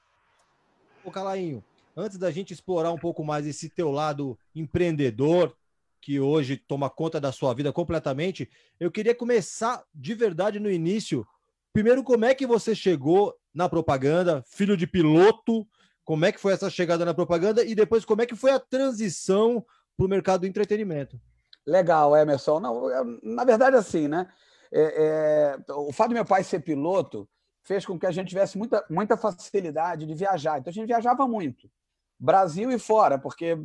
Ô, 1.02 1.10
Calainho, 1.10 1.64
antes 1.96 2.18
da 2.18 2.30
gente 2.30 2.52
explorar 2.52 2.92
um 2.92 2.98
pouco 2.98 3.24
mais 3.24 3.46
esse 3.46 3.70
teu 3.70 3.90
lado 3.90 4.38
empreendedor, 4.54 5.56
que 6.00 6.20
hoje 6.20 6.56
toma 6.56 6.88
conta 6.88 7.20
da 7.20 7.32
sua 7.32 7.52
vida 7.54 7.72
completamente. 7.72 8.48
Eu 8.78 8.90
queria 8.90 9.14
começar 9.14 9.82
de 9.94 10.14
verdade 10.14 10.58
no 10.58 10.70
início. 10.70 11.26
Primeiro, 11.72 12.02
como 12.02 12.24
é 12.24 12.34
que 12.34 12.46
você 12.46 12.74
chegou 12.74 13.34
na 13.54 13.68
propaganda, 13.68 14.42
filho 14.46 14.76
de 14.76 14.86
piloto? 14.86 15.66
Como 16.04 16.24
é 16.24 16.32
que 16.32 16.40
foi 16.40 16.52
essa 16.52 16.70
chegada 16.70 17.04
na 17.04 17.12
propaganda? 17.12 17.62
E 17.64 17.74
depois, 17.74 18.04
como 18.04 18.22
é 18.22 18.26
que 18.26 18.36
foi 18.36 18.52
a 18.52 18.58
transição 18.58 19.64
para 19.96 20.06
o 20.06 20.08
mercado 20.08 20.40
do 20.40 20.46
entretenimento? 20.46 21.20
Legal, 21.66 22.16
Emerson. 22.16 22.60
Não, 22.60 22.90
eu, 22.90 23.18
na 23.22 23.44
verdade, 23.44 23.76
assim, 23.76 24.08
né? 24.08 24.26
É, 24.72 25.58
é, 25.68 25.72
o 25.72 25.92
fato 25.92 26.08
de 26.08 26.14
meu 26.14 26.24
pai 26.24 26.44
ser 26.44 26.60
piloto 26.60 27.28
fez 27.62 27.84
com 27.84 27.98
que 27.98 28.06
a 28.06 28.10
gente 28.10 28.28
tivesse 28.28 28.56
muita, 28.56 28.84
muita 28.88 29.16
facilidade 29.16 30.06
de 30.06 30.14
viajar. 30.14 30.58
Então, 30.58 30.70
a 30.70 30.74
gente 30.74 30.86
viajava 30.86 31.28
muito. 31.28 31.70
Brasil 32.18 32.70
e 32.70 32.78
fora, 32.78 33.18
porque 33.18 33.56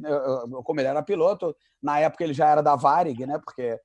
como 0.64 0.80
ele 0.80 0.88
era 0.88 1.02
piloto, 1.02 1.56
na 1.82 2.00
época 2.00 2.24
ele 2.24 2.34
já 2.34 2.48
era 2.48 2.62
da 2.62 2.76
Varig, 2.76 3.26
né? 3.26 3.40
Porque 3.44 3.80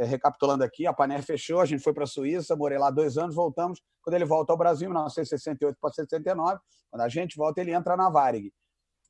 recapitulando 0.00 0.64
aqui, 0.64 0.86
a 0.86 0.92
Paner 0.92 1.22
fechou, 1.22 1.60
a 1.60 1.66
gente 1.66 1.82
foi 1.82 1.92
para 1.92 2.04
a 2.04 2.06
Suíça, 2.06 2.56
morei 2.56 2.78
lá 2.78 2.90
dois 2.90 3.18
anos, 3.18 3.34
voltamos. 3.34 3.82
Quando 4.02 4.14
ele 4.14 4.24
volta 4.24 4.52
ao 4.52 4.56
Brasil, 4.56 4.86
em 4.86 4.90
1968 4.90 5.76
para 5.80 5.90
69, 5.92 6.60
quando 6.90 7.02
a 7.02 7.08
gente 7.08 7.36
volta, 7.36 7.60
ele 7.60 7.72
entra 7.72 7.96
na 7.96 8.08
Varig. 8.08 8.52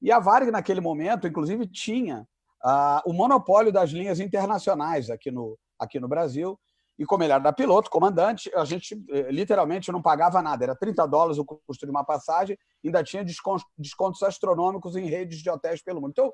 E 0.02 0.10
a 0.10 0.18
Varig, 0.18 0.50
naquele 0.50 0.80
momento, 0.80 1.26
inclusive, 1.26 1.66
tinha 1.66 2.26
uh, 2.64 3.08
o 3.08 3.12
monopólio 3.12 3.72
das 3.72 3.90
linhas 3.90 4.18
internacionais 4.20 5.10
aqui 5.10 5.30
no, 5.30 5.56
aqui 5.78 6.00
no 6.00 6.08
Brasil. 6.08 6.58
E 6.98 7.04
como 7.04 7.24
ele 7.24 7.32
era 7.32 7.52
piloto, 7.52 7.90
comandante, 7.90 8.50
a 8.54 8.64
gente 8.64 8.94
eh, 9.10 9.30
literalmente 9.30 9.90
não 9.90 10.00
pagava 10.00 10.40
nada. 10.40 10.64
Era 10.64 10.76
30 10.76 11.06
dólares 11.06 11.38
o 11.38 11.44
custo 11.44 11.84
de 11.84 11.90
uma 11.90 12.04
passagem, 12.04 12.56
ainda 12.84 13.02
tinha 13.02 13.24
descontos 13.24 14.22
astronômicos 14.22 14.94
em 14.94 15.06
redes 15.06 15.40
de 15.40 15.50
hotéis 15.50 15.82
pelo 15.82 16.00
mundo. 16.00 16.12
Então, 16.12 16.32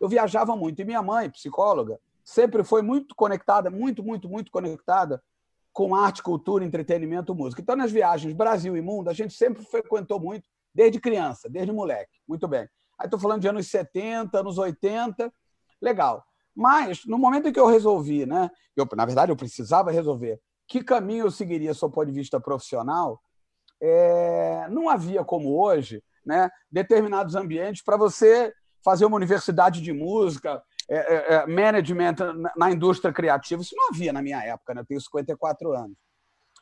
eu 0.00 0.08
viajava 0.08 0.56
muito. 0.56 0.80
E 0.80 0.84
minha 0.84 1.02
mãe, 1.02 1.30
psicóloga, 1.30 2.00
sempre 2.24 2.64
foi 2.64 2.82
muito 2.82 3.14
conectada, 3.14 3.70
muito, 3.70 4.02
muito, 4.02 4.28
muito 4.28 4.50
conectada 4.50 5.22
com 5.72 5.94
arte, 5.94 6.22
cultura, 6.22 6.64
entretenimento, 6.64 7.34
música. 7.34 7.62
Então, 7.62 7.76
nas 7.76 7.92
viagens 7.92 8.34
Brasil 8.34 8.76
e 8.76 8.82
mundo, 8.82 9.08
a 9.08 9.12
gente 9.12 9.34
sempre 9.34 9.64
frequentou 9.64 10.18
muito, 10.18 10.48
desde 10.74 10.98
criança, 11.00 11.48
desde 11.48 11.72
moleque. 11.72 12.18
Muito 12.26 12.48
bem. 12.48 12.68
Aí 12.98 13.06
estou 13.06 13.18
falando 13.18 13.42
de 13.42 13.48
anos 13.48 13.68
70, 13.68 14.40
anos 14.40 14.58
80. 14.58 15.32
Legal. 15.80 16.24
Mas, 16.60 17.06
no 17.06 17.16
momento 17.16 17.48
em 17.48 17.52
que 17.54 17.58
eu 17.58 17.66
resolvi, 17.66 18.26
né, 18.26 18.50
eu, 18.76 18.86
na 18.94 19.06
verdade, 19.06 19.32
eu 19.32 19.36
precisava 19.36 19.90
resolver 19.90 20.38
que 20.68 20.84
caminho 20.84 21.24
eu 21.24 21.30
seguiria 21.30 21.72
sob 21.72 21.90
o 21.90 21.94
ponto 21.94 22.08
de 22.08 22.12
vista 22.12 22.38
profissional, 22.38 23.18
é, 23.82 24.68
não 24.68 24.90
havia 24.90 25.24
como 25.24 25.58
hoje 25.58 26.04
né, 26.24 26.50
determinados 26.70 27.34
ambientes 27.34 27.82
para 27.82 27.96
você 27.96 28.52
fazer 28.84 29.06
uma 29.06 29.16
universidade 29.16 29.80
de 29.80 29.90
música, 29.90 30.62
é, 30.86 30.96
é, 30.96 31.34
é 31.36 31.46
management 31.46 32.16
na, 32.36 32.52
na, 32.54 32.70
indústria 32.70 33.10
criativa. 33.10 33.62
Isso 33.62 33.74
não 33.74 33.88
havia 33.88 34.12
na 34.12 34.20
minha 34.20 34.44
época, 34.44 34.74
né? 34.74 34.82
eu 34.82 34.86
tenho 34.86 35.00
54 35.00 35.72
anos. 35.72 35.96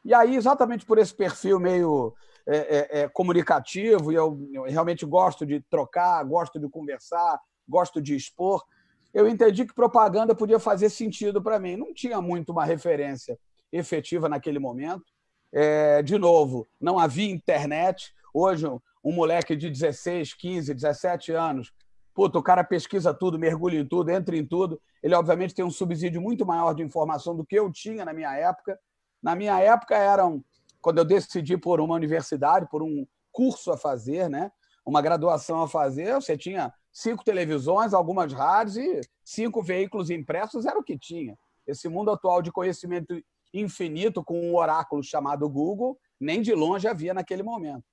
E 0.05 0.15
aí, 0.15 0.37
exatamente 0.37 0.87
por 0.87 0.97
esse 0.99 1.13
perfil 1.13 1.59
meio 1.59 2.15
é, 2.47 3.01
é, 3.01 3.09
comunicativo, 3.09 4.13
e 4.13 4.15
eu, 4.15 4.39
eu 4.55 4.63
realmente 4.63 5.05
gosto 5.05 5.45
de 5.45 5.61
trocar, 5.69 6.23
gosto 6.23 6.61
de 6.61 6.69
conversar, 6.71 7.39
gosto 7.69 8.01
de 8.01 8.15
expor, 8.15 8.65
eu 9.13 9.27
entendi 9.29 9.65
que 9.65 9.75
propaganda 9.75 10.35
podia 10.35 10.59
fazer 10.59 10.91
sentido 10.91 11.43
para 11.43 11.59
mim. 11.59 11.77
Não 11.77 11.95
tinha 11.95 12.21
muito 12.21 12.51
uma 12.51 12.65
referência 12.65 13.39
efetiva 13.73 14.29
naquele 14.29 14.59
momento. 14.59 15.05
É, 15.53 16.03
de 16.03 16.19
novo, 16.19 16.67
não 16.81 16.99
havia 16.99 17.31
internet. 17.31 18.13
Hoje, 18.33 18.67
um 19.03 19.13
moleque 19.13 19.57
de 19.57 19.71
16, 19.71 20.35
15, 20.35 20.75
17 20.75 21.33
anos, 21.33 21.73
puto, 22.15 22.39
o 22.39 22.43
cara 22.43 22.63
pesquisa 22.63 23.15
tudo, 23.15 23.39
mergulha 23.39 23.79
em 23.79 23.87
tudo, 23.87 24.11
entra 24.11 24.37
em 24.37 24.47
tudo. 24.47 24.81
Ele, 25.03 25.15
obviamente, 25.15 25.55
tem 25.55 25.65
um 25.65 25.71
subsídio 25.71 26.21
muito 26.21 26.45
maior 26.45 26.75
de 26.75 26.83
informação 26.83 27.35
do 27.35 27.47
que 27.47 27.59
eu 27.59 27.73
tinha 27.73 28.05
na 28.05 28.13
minha 28.13 28.35
época. 28.37 28.79
Na 29.23 29.35
minha 29.35 29.59
época, 29.59 29.97
eram, 29.97 30.45
quando 30.81 30.99
eu 30.99 31.05
decidi 31.05 31.57
por 31.57 31.81
uma 31.81 31.95
universidade, 31.95 32.69
por 32.71 32.83
um 32.83 33.07
curso 33.33 33.73
a 33.73 33.77
fazer, 33.77 34.29
né? 34.29 34.51
uma 34.89 35.03
graduação 35.03 35.63
a 35.63 35.69
fazer, 35.69 36.15
você 36.15 36.37
tinha 36.37 36.73
cinco 36.93 37.25
televisões, 37.25 37.95
algumas 37.95 38.33
rádios 38.33 38.77
e 38.77 39.01
cinco 39.25 39.63
veículos 39.63 40.11
impressos, 40.11 40.67
era 40.67 40.79
o 40.79 40.85
que 40.85 40.99
tinha. 40.99 41.37
Esse 41.67 41.89
mundo 41.89 42.11
atual 42.11 42.43
de 42.43 42.51
conhecimento 42.51 43.21
infinito, 43.53 44.23
com 44.25 44.41
um 44.41 44.57
oráculo 44.57 45.03
chamado 45.03 45.49
Google, 45.49 45.99
nem 46.21 46.43
de 46.43 46.55
longe 46.55 46.89
havia 46.89 47.15
naquele 47.15 47.43
momento. 47.43 47.85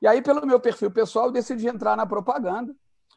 E 0.00 0.06
aí, 0.06 0.22
pelo 0.22 0.46
meu 0.46 0.60
perfil 0.60 0.90
pessoal, 0.90 1.30
decidi 1.30 1.66
entrar 1.66 1.96
na 1.96 2.06
propaganda. 2.06 2.74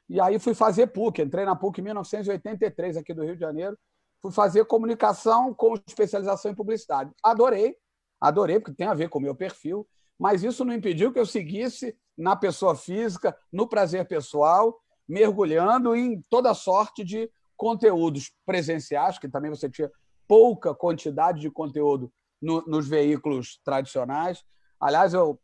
E 0.09 0.19
aí 0.19 0.39
fui 0.39 0.53
fazer 0.53 0.87
PUC. 0.87 1.21
Entrei 1.21 1.45
na 1.45 1.55
PUC 1.55 1.79
em 1.79 1.83
1983, 1.85 2.97
aqui 2.97 3.13
do 3.13 3.23
Rio 3.23 3.35
de 3.35 3.39
Janeiro. 3.41 3.77
Fui 4.21 4.31
fazer 4.31 4.65
comunicação 4.65 5.53
com 5.53 5.75
especialização 5.87 6.51
em 6.51 6.55
publicidade. 6.55 7.11
Adorei, 7.23 7.75
adorei, 8.19 8.59
porque 8.59 8.75
tem 8.75 8.87
a 8.87 8.93
ver 8.93 9.09
com 9.09 9.19
o 9.19 9.21
meu 9.21 9.35
perfil. 9.35 9.87
Mas 10.19 10.43
isso 10.43 10.65
não 10.65 10.73
impediu 10.73 11.11
que 11.11 11.19
eu 11.19 11.25
seguisse 11.25 11.95
na 12.17 12.35
pessoa 12.35 12.75
física, 12.75 13.35
no 13.51 13.67
prazer 13.67 14.07
pessoal, 14.07 14.79
mergulhando 15.07 15.95
em 15.95 16.21
toda 16.29 16.53
sorte 16.53 17.03
de 17.03 17.29
conteúdos 17.57 18.31
presenciais, 18.45 19.19
que 19.19 19.29
também 19.29 19.51
você 19.51 19.69
tinha 19.69 19.91
pouca 20.27 20.73
quantidade 20.73 21.41
de 21.41 21.51
conteúdo 21.51 22.11
no, 22.41 22.61
nos 22.65 22.87
veículos 22.87 23.59
tradicionais. 23.63 24.43
Aliás, 24.79 25.13
eu, 25.13 25.39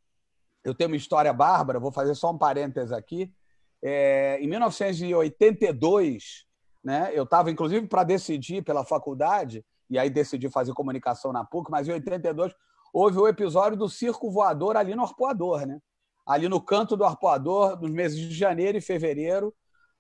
eu 0.64 0.74
tenho 0.74 0.90
uma 0.90 0.96
história 0.96 1.32
bárbara, 1.32 1.80
vou 1.80 1.92
fazer 1.92 2.16
só 2.16 2.32
um 2.32 2.38
parênteses 2.38 2.92
aqui. 2.92 3.32
É, 3.84 4.40
em 4.42 4.48
1982, 4.48 6.46
né, 6.84 7.12
eu 7.14 7.24
estava, 7.24 7.52
inclusive, 7.52 7.86
para 7.88 8.04
decidir 8.04 8.64
pela 8.64 8.84
faculdade, 8.84 9.64
e 9.90 10.00
aí 10.00 10.10
decidi 10.10 10.50
fazer 10.50 10.74
comunicação 10.74 11.32
na 11.32 11.46
PUC, 11.46 11.70
mas 11.70 11.88
em 11.88 11.92
82 11.92 12.54
houve 12.94 13.18
o 13.20 13.28
episódio 13.28 13.78
do 13.78 13.88
circo 13.88 14.32
voador 14.32 14.76
ali 14.76 14.96
no 14.96 15.04
Arpoador, 15.04 15.66
né? 15.66 15.80
Ali 16.28 16.50
no 16.50 16.60
canto 16.60 16.98
do 16.98 17.06
Arpoador, 17.06 17.80
nos 17.80 17.92
meses 17.92 18.20
de 18.20 18.36
janeiro 18.36 18.78
e 18.78 18.82
fevereiro. 18.82 19.48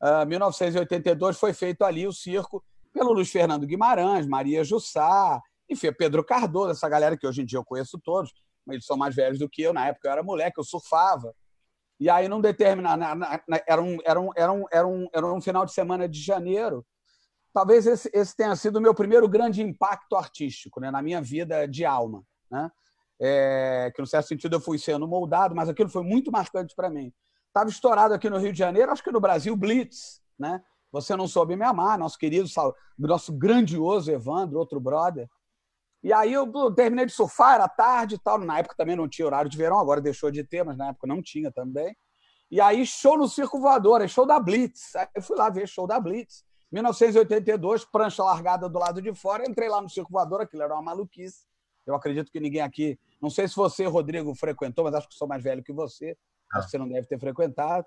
Uh, 0.01 0.21
ah, 0.21 0.25
1982 0.25 1.39
foi 1.39 1.53
feito 1.53 1.83
ali 1.83 2.05
o 2.05 2.13
circo 2.13 2.63
pelo 2.93 3.13
Luiz 3.13 3.31
Fernando 3.31 3.65
Guimarães, 3.65 4.27
Maria 4.27 4.63
Jussá, 4.63 5.41
enfim, 5.69 5.91
Pedro 5.91 6.23
Cardoso, 6.23 6.71
essa 6.71 6.87
galera 6.89 7.17
que 7.17 7.27
hoje 7.27 7.41
em 7.41 7.45
dia 7.45 7.59
eu 7.59 7.65
conheço 7.65 7.99
todos, 7.99 8.31
mas 8.65 8.75
eles 8.75 8.85
são 8.85 8.97
mais 8.97 9.15
velhos 9.15 9.39
do 9.39 9.49
que 9.49 9.61
eu. 9.61 9.73
Na 9.73 9.87
época 9.87 10.07
eu 10.07 10.11
era 10.11 10.23
moleque, 10.23 10.59
eu 10.59 10.63
surfava. 10.63 11.33
E 11.99 12.09
aí, 12.09 12.27
num 12.27 12.41
determinado. 12.41 13.03
Era 13.67 13.81
um, 13.81 13.97
era, 14.05 14.19
um, 14.19 14.31
era, 14.35 14.51
um, 14.51 14.65
era, 14.71 14.87
um, 14.87 15.07
era 15.13 15.25
um 15.33 15.41
final 15.41 15.65
de 15.65 15.73
semana 15.73 16.07
de 16.07 16.21
janeiro. 16.21 16.85
Talvez 17.53 17.87
esse, 17.87 18.09
esse 18.13 18.35
tenha 18.35 18.55
sido 18.55 18.77
o 18.77 18.81
meu 18.81 18.93
primeiro 18.93 19.27
grande 19.27 19.63
impacto 19.63 20.15
artístico 20.15 20.79
né, 20.79 20.91
na 20.91 21.01
minha 21.01 21.21
vida 21.21 21.67
de 21.67 21.85
alma. 21.85 22.23
Né? 22.51 22.69
É, 23.19 23.91
que, 23.95 24.01
no 24.01 24.07
certo 24.07 24.27
sentido, 24.27 24.55
eu 24.55 24.61
fui 24.61 24.77
sendo 24.77 25.07
moldado, 25.07 25.55
mas 25.55 25.69
aquilo 25.69 25.89
foi 25.89 26.03
muito 26.03 26.31
marcante 26.31 26.75
para 26.75 26.89
mim. 26.89 27.13
Estava 27.47 27.69
estourado 27.69 28.13
aqui 28.13 28.29
no 28.29 28.37
Rio 28.37 28.51
de 28.51 28.59
Janeiro, 28.59 28.91
acho 28.91 29.03
que 29.03 29.11
no 29.11 29.19
Brasil, 29.19 29.55
Blitz, 29.55 30.21
né? 30.37 30.61
Você 30.91 31.15
não 31.15 31.27
soube 31.27 31.55
me 31.55 31.65
amar, 31.65 31.97
nosso 31.97 32.17
querido, 32.17 32.47
nosso 32.97 33.33
grandioso 33.33 34.11
Evandro, 34.11 34.57
outro 34.57 34.79
brother. 34.79 35.27
E 36.03 36.13
aí 36.13 36.31
eu 36.31 36.49
terminei 36.73 37.05
de 37.05 37.11
surfar, 37.11 37.55
era 37.55 37.67
tarde 37.67 38.15
e 38.15 38.19
tal. 38.19 38.37
Na 38.39 38.59
época 38.59 38.75
também 38.77 38.95
não 38.95 39.09
tinha 39.09 39.25
horário 39.25 39.49
de 39.49 39.57
verão, 39.57 39.79
agora 39.79 39.99
deixou 39.99 40.31
de 40.31 40.43
ter, 40.43 40.63
mas 40.63 40.77
na 40.77 40.89
época 40.89 41.07
não 41.07 41.21
tinha 41.21 41.51
também. 41.51 41.95
E 42.49 42.61
aí, 42.61 42.85
show 42.85 43.17
no 43.17 43.27
Circo 43.27 43.59
Voador, 43.59 44.07
show 44.07 44.25
da 44.25 44.39
Blitz. 44.39 44.95
Aí 44.95 45.07
eu 45.15 45.21
fui 45.21 45.35
lá 45.35 45.49
ver 45.49 45.67
show 45.67 45.85
da 45.85 45.99
Blitz. 45.99 46.45
1982, 46.71 47.85
prancha 47.85 48.23
largada 48.23 48.69
do 48.69 48.79
lado 48.79 49.01
de 49.01 49.13
fora, 49.13 49.49
entrei 49.49 49.69
lá 49.69 49.81
no 49.81 49.89
Circo 49.89 50.11
Voador, 50.11 50.41
aquilo 50.41 50.63
era 50.63 50.73
uma 50.73 50.81
maluquice. 50.81 51.45
Eu 51.85 51.95
acredito 51.95 52.31
que 52.31 52.39
ninguém 52.39 52.61
aqui. 52.61 52.99
Não 53.21 53.29
sei 53.29 53.47
se 53.47 53.55
você, 53.55 53.85
Rodrigo, 53.85 54.33
frequentou, 54.35 54.85
mas 54.85 54.93
acho 54.93 55.09
que 55.09 55.15
sou 55.15 55.27
mais 55.27 55.43
velho 55.43 55.63
que 55.63 55.73
você. 55.73 56.17
Ah. 56.51 56.59
Acho 56.59 56.67
que 56.67 56.71
você 56.71 56.77
não 56.77 56.87
deve 56.87 57.07
ter 57.07 57.19
frequentado. 57.19 57.85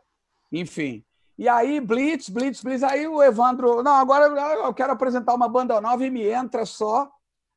Enfim. 0.53 1.05
E 1.39 1.49
aí, 1.49 1.81
Blitz, 1.81 2.29
Blitz, 2.29 2.63
Blitz. 2.63 2.83
Aí 2.83 3.07
o 3.07 3.23
Evandro. 3.23 3.83
Não, 3.83 3.95
agora 3.95 4.27
eu 4.27 4.75
quero 4.75 4.93
apresentar 4.93 5.35
uma 5.35 5.49
banda 5.49 5.81
nova 5.81 6.05
e 6.05 6.11
me 6.11 6.27
entra 6.27 6.67
só. 6.67 7.11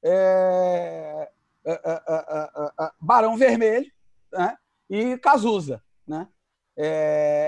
É... 0.04 1.30
É, 1.66 1.72
é, 1.72 2.92
Barão 3.00 3.38
Vermelho 3.38 3.90
né? 4.34 4.58
e 4.90 5.18
Cazuza. 5.18 5.82
Né? 6.06 6.28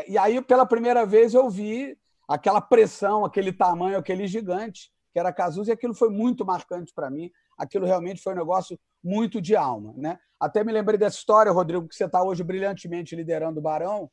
e 0.07 0.17
aí, 0.17 0.41
pela 0.41 0.65
primeira 0.65 1.05
vez, 1.05 1.33
eu 1.33 1.49
vi 1.49 1.97
aquela 2.25 2.61
pressão, 2.61 3.25
aquele 3.25 3.51
tamanho, 3.51 3.97
aquele 3.97 4.25
gigante, 4.25 4.89
que 5.11 5.19
era 5.19 5.33
Cazuza, 5.33 5.71
e 5.71 5.73
aquilo 5.73 5.93
foi 5.93 6.09
muito 6.09 6.45
marcante 6.45 6.93
para 6.93 7.09
mim 7.09 7.29
aquilo 7.57 7.85
realmente 7.85 8.21
foi 8.21 8.33
um 8.33 8.37
negócio 8.37 8.79
muito 9.05 9.39
de 9.39 9.55
alma. 9.55 9.93
Né? 9.95 10.17
Até 10.39 10.63
me 10.63 10.71
lembrei 10.71 10.97
dessa 10.97 11.17
história, 11.17 11.51
Rodrigo, 11.51 11.87
que 11.87 11.95
você 11.95 12.05
está 12.05 12.23
hoje 12.23 12.43
brilhantemente 12.43 13.15
liderando 13.15 13.59
o 13.59 13.63
Barão. 13.63 14.09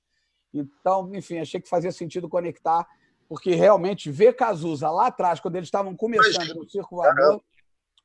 Então, 0.52 1.10
enfim, 1.14 1.38
achei 1.38 1.60
que 1.60 1.68
fazia 1.68 1.90
sentido 1.90 2.28
conectar, 2.28 2.86
porque 3.26 3.54
realmente 3.54 4.10
ver 4.10 4.34
Cazuza 4.34 4.90
lá 4.90 5.06
atrás, 5.06 5.40
quando 5.40 5.56
eles 5.56 5.68
estavam 5.68 5.96
começando 5.96 6.54
no 6.54 6.68
Circo 6.68 6.96
Voador, 6.96 7.42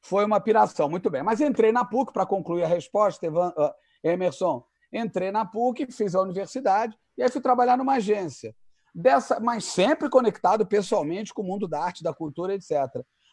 foi 0.01 0.23
uma 0.23 0.39
piração. 0.39 0.87
Muito 0.87 1.09
bem. 1.09 1.21
Mas 1.21 1.41
entrei 1.41 1.73
na 1.73 1.83
PUC, 1.83 2.13
para 2.13 2.25
concluir 2.25 2.63
a 2.63 2.67
resposta, 2.67 3.25
Evan, 3.25 3.49
uh, 3.49 3.73
Emerson. 4.01 4.63
Entrei 4.93 5.29
na 5.31 5.45
PUC, 5.45 5.91
fiz 5.91 6.15
a 6.15 6.21
universidade 6.21 6.97
e 7.17 7.23
aí 7.23 7.29
fui 7.29 7.41
trabalhar 7.41 7.77
numa 7.77 7.95
agência. 7.95 8.55
Dessa, 8.95 9.39
mas 9.41 9.65
sempre 9.65 10.09
conectado 10.09 10.65
pessoalmente 10.65 11.33
com 11.33 11.41
o 11.41 11.45
mundo 11.45 11.67
da 11.67 11.83
arte, 11.83 12.01
da 12.01 12.13
cultura, 12.13 12.55
etc. 12.55 12.71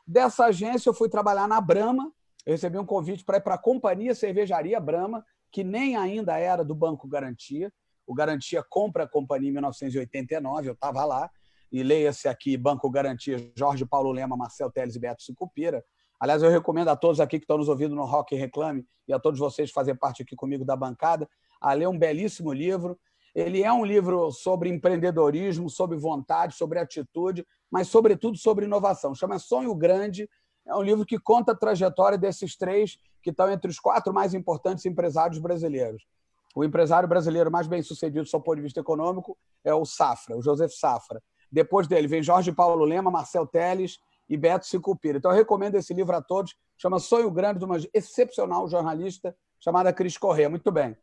Dessa 0.05 0.47
agência, 0.47 0.91
eu 0.91 0.95
fui 0.95 1.09
trabalhar 1.09 1.47
na 1.47 1.61
Brama. 1.61 2.13
Eu 2.47 2.53
recebi 2.53 2.79
um 2.79 2.85
convite 2.85 3.25
para 3.25 3.39
ir 3.39 3.41
para 3.41 3.55
a 3.55 3.59
Companhia 3.59 4.15
Cervejaria 4.15 4.79
Brama, 4.79 5.25
que 5.51 5.65
nem 5.65 5.97
ainda 5.97 6.39
era 6.39 6.65
do 6.65 6.75
Banco 6.75 7.09
Garantia. 7.09 7.73
O 8.07 8.15
Garantia 8.15 8.63
compra 8.69 9.05
a 9.05 9.09
companhia 9.09 9.49
em 9.49 9.53
1989, 9.53 10.69
eu 10.69 10.73
estava 10.75 11.05
lá. 11.05 11.31
E 11.73 11.83
leia-se 11.83 12.29
aqui 12.29 12.57
Banco 12.57 12.89
Garantia, 12.91 13.37
Jorge 13.57 13.85
Paulo 13.85 14.13
Lema, 14.13 14.37
Marcel 14.37 14.71
Teles 14.71 14.95
e 14.95 15.01
Beto 15.01 15.23
Sicupira. 15.23 15.85
Aliás, 16.21 16.43
eu 16.43 16.51
recomendo 16.51 16.89
a 16.89 16.97
todos 16.97 17.21
aqui 17.21 17.39
que 17.39 17.45
estão 17.45 17.59
nos 17.59 17.69
ouvindo 17.69 17.95
no 17.95 18.05
Rock 18.05 18.37
Reclame 18.37 18.87
e 19.09 19.13
a 19.13 19.19
todos 19.19 19.41
vocês 19.41 19.71
que 19.71 19.75
fazem 19.75 19.97
parte 19.97 20.23
aqui 20.23 20.37
comigo 20.37 20.65
da 20.65 20.77
bancada 20.77 21.29
a 21.61 21.73
ler 21.73 21.89
um 21.89 21.99
belíssimo 21.99 22.53
livro 22.53 22.99
ele 23.35 23.65
é 23.65 23.73
um 23.73 23.85
livro 23.85 24.31
sobre 24.31 24.69
empreendedorismo, 24.69 25.69
sobre 25.69 25.99
vontade, 25.99 26.55
sobre 26.55 26.79
atitude, 26.79 27.45
mas, 27.69 27.89
sobretudo, 27.89 28.39
sobre 28.39 28.65
inovação. 28.65 29.15
Chama 29.15 29.41
Sonho 29.41 29.75
Grande. 29.75 30.29
É 30.67 30.75
um 30.75 30.83
livro 30.83 31.05
que 31.05 31.19
conta 31.19 31.53
a 31.53 31.57
trajetória 31.57 32.17
desses 32.17 32.57
três 32.57 32.99
que 33.23 33.31
estão 33.31 33.51
entre 33.51 33.71
os 33.71 33.79
quatro 33.79 34.13
mais 34.13 34.35
importantes 34.35 34.87
empresários 34.87 35.39
brasileiros. 35.39 36.05
O 36.55 36.65
empresário 36.65 37.09
brasileiro 37.09 37.51
mais 37.51 37.67
bem 37.67 37.83
sucedido, 37.83 38.25
do 38.25 38.31
ponto 38.41 38.57
de 38.57 38.63
vista 38.63 38.81
econômico, 38.81 39.37
é 39.65 39.75
o 39.75 39.85
Safra, 39.85 40.37
o 40.37 40.43
Joseph 40.43 40.73
Safra. 40.73 41.23
Depois 41.51 41.87
dele 41.87 42.07
vem 42.07 42.23
Jorge 42.23 42.53
Paulo 42.53 42.85
Lema, 42.85 43.11
Marcel 43.11 43.47
Teles 43.47 43.99
e 44.29 44.37
Beto 44.37 44.67
Sicupira. 44.67 45.19
Então, 45.19 45.31
eu 45.31 45.37
recomendo 45.37 45.75
esse 45.75 45.93
livro 45.93 46.15
a 46.15 46.23
todos. 46.23 46.55
Chama 46.77 46.99
Sonho 46.99 47.31
Grande, 47.31 47.59
de 47.59 47.65
uma 47.65 47.77
excepcional 47.93 48.69
jornalista 48.69 49.37
chamada 49.61 49.93
Cris 49.93 50.17
Corrêa. 50.17 50.49
Muito 50.49 50.71
bem. 50.71 50.97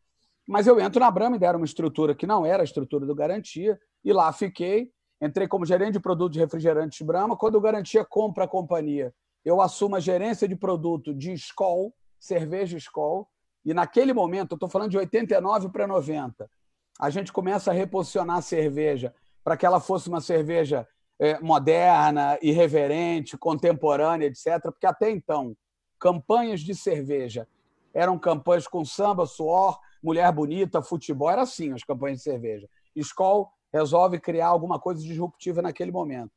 Mas 0.48 0.66
eu 0.66 0.80
entro 0.80 1.00
na 1.00 1.10
Brahma 1.10 1.36
e 1.36 1.38
deram 1.38 1.58
uma 1.58 1.66
estrutura 1.66 2.14
que 2.14 2.26
não 2.26 2.44
era 2.44 2.62
a 2.62 2.64
estrutura 2.64 3.06
do 3.06 3.14
Garantia, 3.14 3.78
e 4.04 4.12
lá 4.12 4.32
fiquei. 4.32 4.90
Entrei 5.20 5.46
como 5.46 5.64
gerente 5.64 5.92
de 5.92 6.00
produto 6.00 6.32
de 6.32 6.40
refrigerantes 6.40 7.00
Brahma. 7.06 7.36
Quando 7.36 7.56
o 7.56 7.60
Garantia 7.60 8.04
compra 8.04 8.44
a 8.44 8.48
companhia, 8.48 9.14
eu 9.44 9.60
assumo 9.60 9.96
a 9.96 10.00
gerência 10.00 10.46
de 10.46 10.56
produto 10.56 11.14
de 11.14 11.32
Skol, 11.32 11.94
cerveja 12.18 12.76
Skol, 12.76 13.28
e 13.64 13.72
naquele 13.72 14.12
momento, 14.12 14.52
eu 14.52 14.56
estou 14.56 14.68
falando 14.68 14.90
de 14.90 14.98
89 14.98 15.68
para 15.70 15.86
90, 15.86 16.48
a 17.00 17.10
gente 17.10 17.32
começa 17.32 17.70
a 17.70 17.74
reposicionar 17.74 18.38
a 18.38 18.42
cerveja 18.42 19.14
para 19.42 19.56
que 19.56 19.66
ela 19.66 19.80
fosse 19.80 20.08
uma 20.08 20.20
cerveja 20.20 20.86
é, 21.18 21.38
moderna, 21.40 22.38
irreverente, 22.42 23.36
contemporânea, 23.36 24.26
etc. 24.26 24.60
Porque 24.62 24.86
até 24.86 25.10
então, 25.10 25.56
campanhas 25.98 26.60
de 26.60 26.74
cerveja 26.74 27.46
eram 27.94 28.18
campanhas 28.18 28.66
com 28.66 28.84
samba, 28.84 29.26
suor, 29.26 29.78
mulher 30.02 30.30
bonita, 30.32 30.82
futebol, 30.82 31.30
era 31.30 31.42
assim 31.42 31.72
as 31.72 31.84
campanhas 31.84 32.18
de 32.18 32.24
cerveja. 32.24 32.68
Skol 32.96 33.50
resolve 33.72 34.18
criar 34.18 34.48
alguma 34.48 34.78
coisa 34.78 35.02
disruptiva 35.02 35.62
naquele 35.62 35.90
momento. 35.90 36.32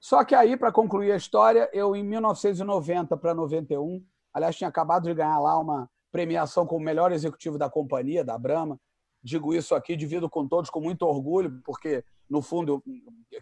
Só 0.00 0.24
que 0.24 0.34
aí, 0.34 0.56
para 0.56 0.72
concluir 0.72 1.12
a 1.12 1.16
história, 1.16 1.68
eu, 1.72 1.96
em 1.96 2.04
1990 2.04 3.16
para 3.16 3.34
91, 3.34 4.04
aliás, 4.32 4.56
tinha 4.56 4.68
acabado 4.68 5.04
de 5.04 5.14
ganhar 5.14 5.38
lá 5.40 5.58
uma 5.58 5.90
premiação 6.12 6.66
como 6.66 6.84
melhor 6.84 7.12
executivo 7.12 7.58
da 7.58 7.68
companhia, 7.68 8.24
da 8.24 8.38
Brahma, 8.38 8.80
digo 9.22 9.54
isso 9.54 9.74
aqui, 9.74 9.96
divido 9.96 10.28
com 10.28 10.46
todos 10.46 10.70
com 10.70 10.80
muito 10.80 11.02
orgulho, 11.02 11.60
porque, 11.64 12.04
no 12.30 12.40
fundo, 12.40 12.82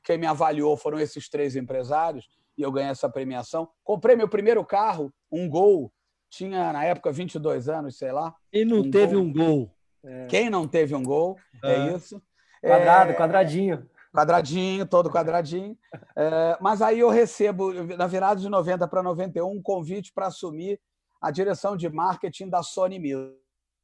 quem 0.02 0.18
me 0.18 0.26
avaliou 0.26 0.76
foram 0.76 0.98
esses 0.98 1.28
três 1.28 1.54
empresários 1.56 2.28
e 2.56 2.62
eu 2.62 2.72
ganhei 2.72 2.90
essa 2.90 3.08
premiação. 3.08 3.68
Comprei 3.84 4.16
meu 4.16 4.28
primeiro 4.28 4.64
carro, 4.64 5.12
um 5.30 5.48
Gol, 5.48 5.92
tinha 6.30 6.72
na 6.72 6.84
época 6.84 7.12
22 7.12 7.68
anos, 7.68 7.98
sei 7.98 8.12
lá. 8.12 8.34
E 8.52 8.64
não 8.64 8.78
um 8.78 8.90
teve 8.90 9.14
gol. 9.14 9.22
um 9.22 9.32
Gol. 9.32 9.70
É. 10.04 10.26
Quem 10.26 10.50
não 10.50 10.66
teve 10.66 10.94
um 10.94 11.02
Gol, 11.02 11.36
é, 11.62 11.74
é 11.74 11.96
isso. 11.96 12.22
Quadrado, 12.60 13.12
é... 13.12 13.14
quadradinho. 13.14 13.88
Quadradinho, 14.16 14.86
todo 14.86 15.10
quadradinho. 15.10 15.76
É, 16.16 16.56
mas 16.58 16.80
aí 16.80 17.00
eu 17.00 17.10
recebo, 17.10 17.70
na 17.96 18.06
virada 18.06 18.40
de 18.40 18.48
90 18.48 18.88
para 18.88 19.02
91, 19.02 19.50
um 19.50 19.60
convite 19.60 20.10
para 20.10 20.28
assumir 20.28 20.80
a 21.20 21.30
direção 21.30 21.76
de 21.76 21.86
marketing 21.90 22.48
da 22.48 22.62
Sony 22.62 22.98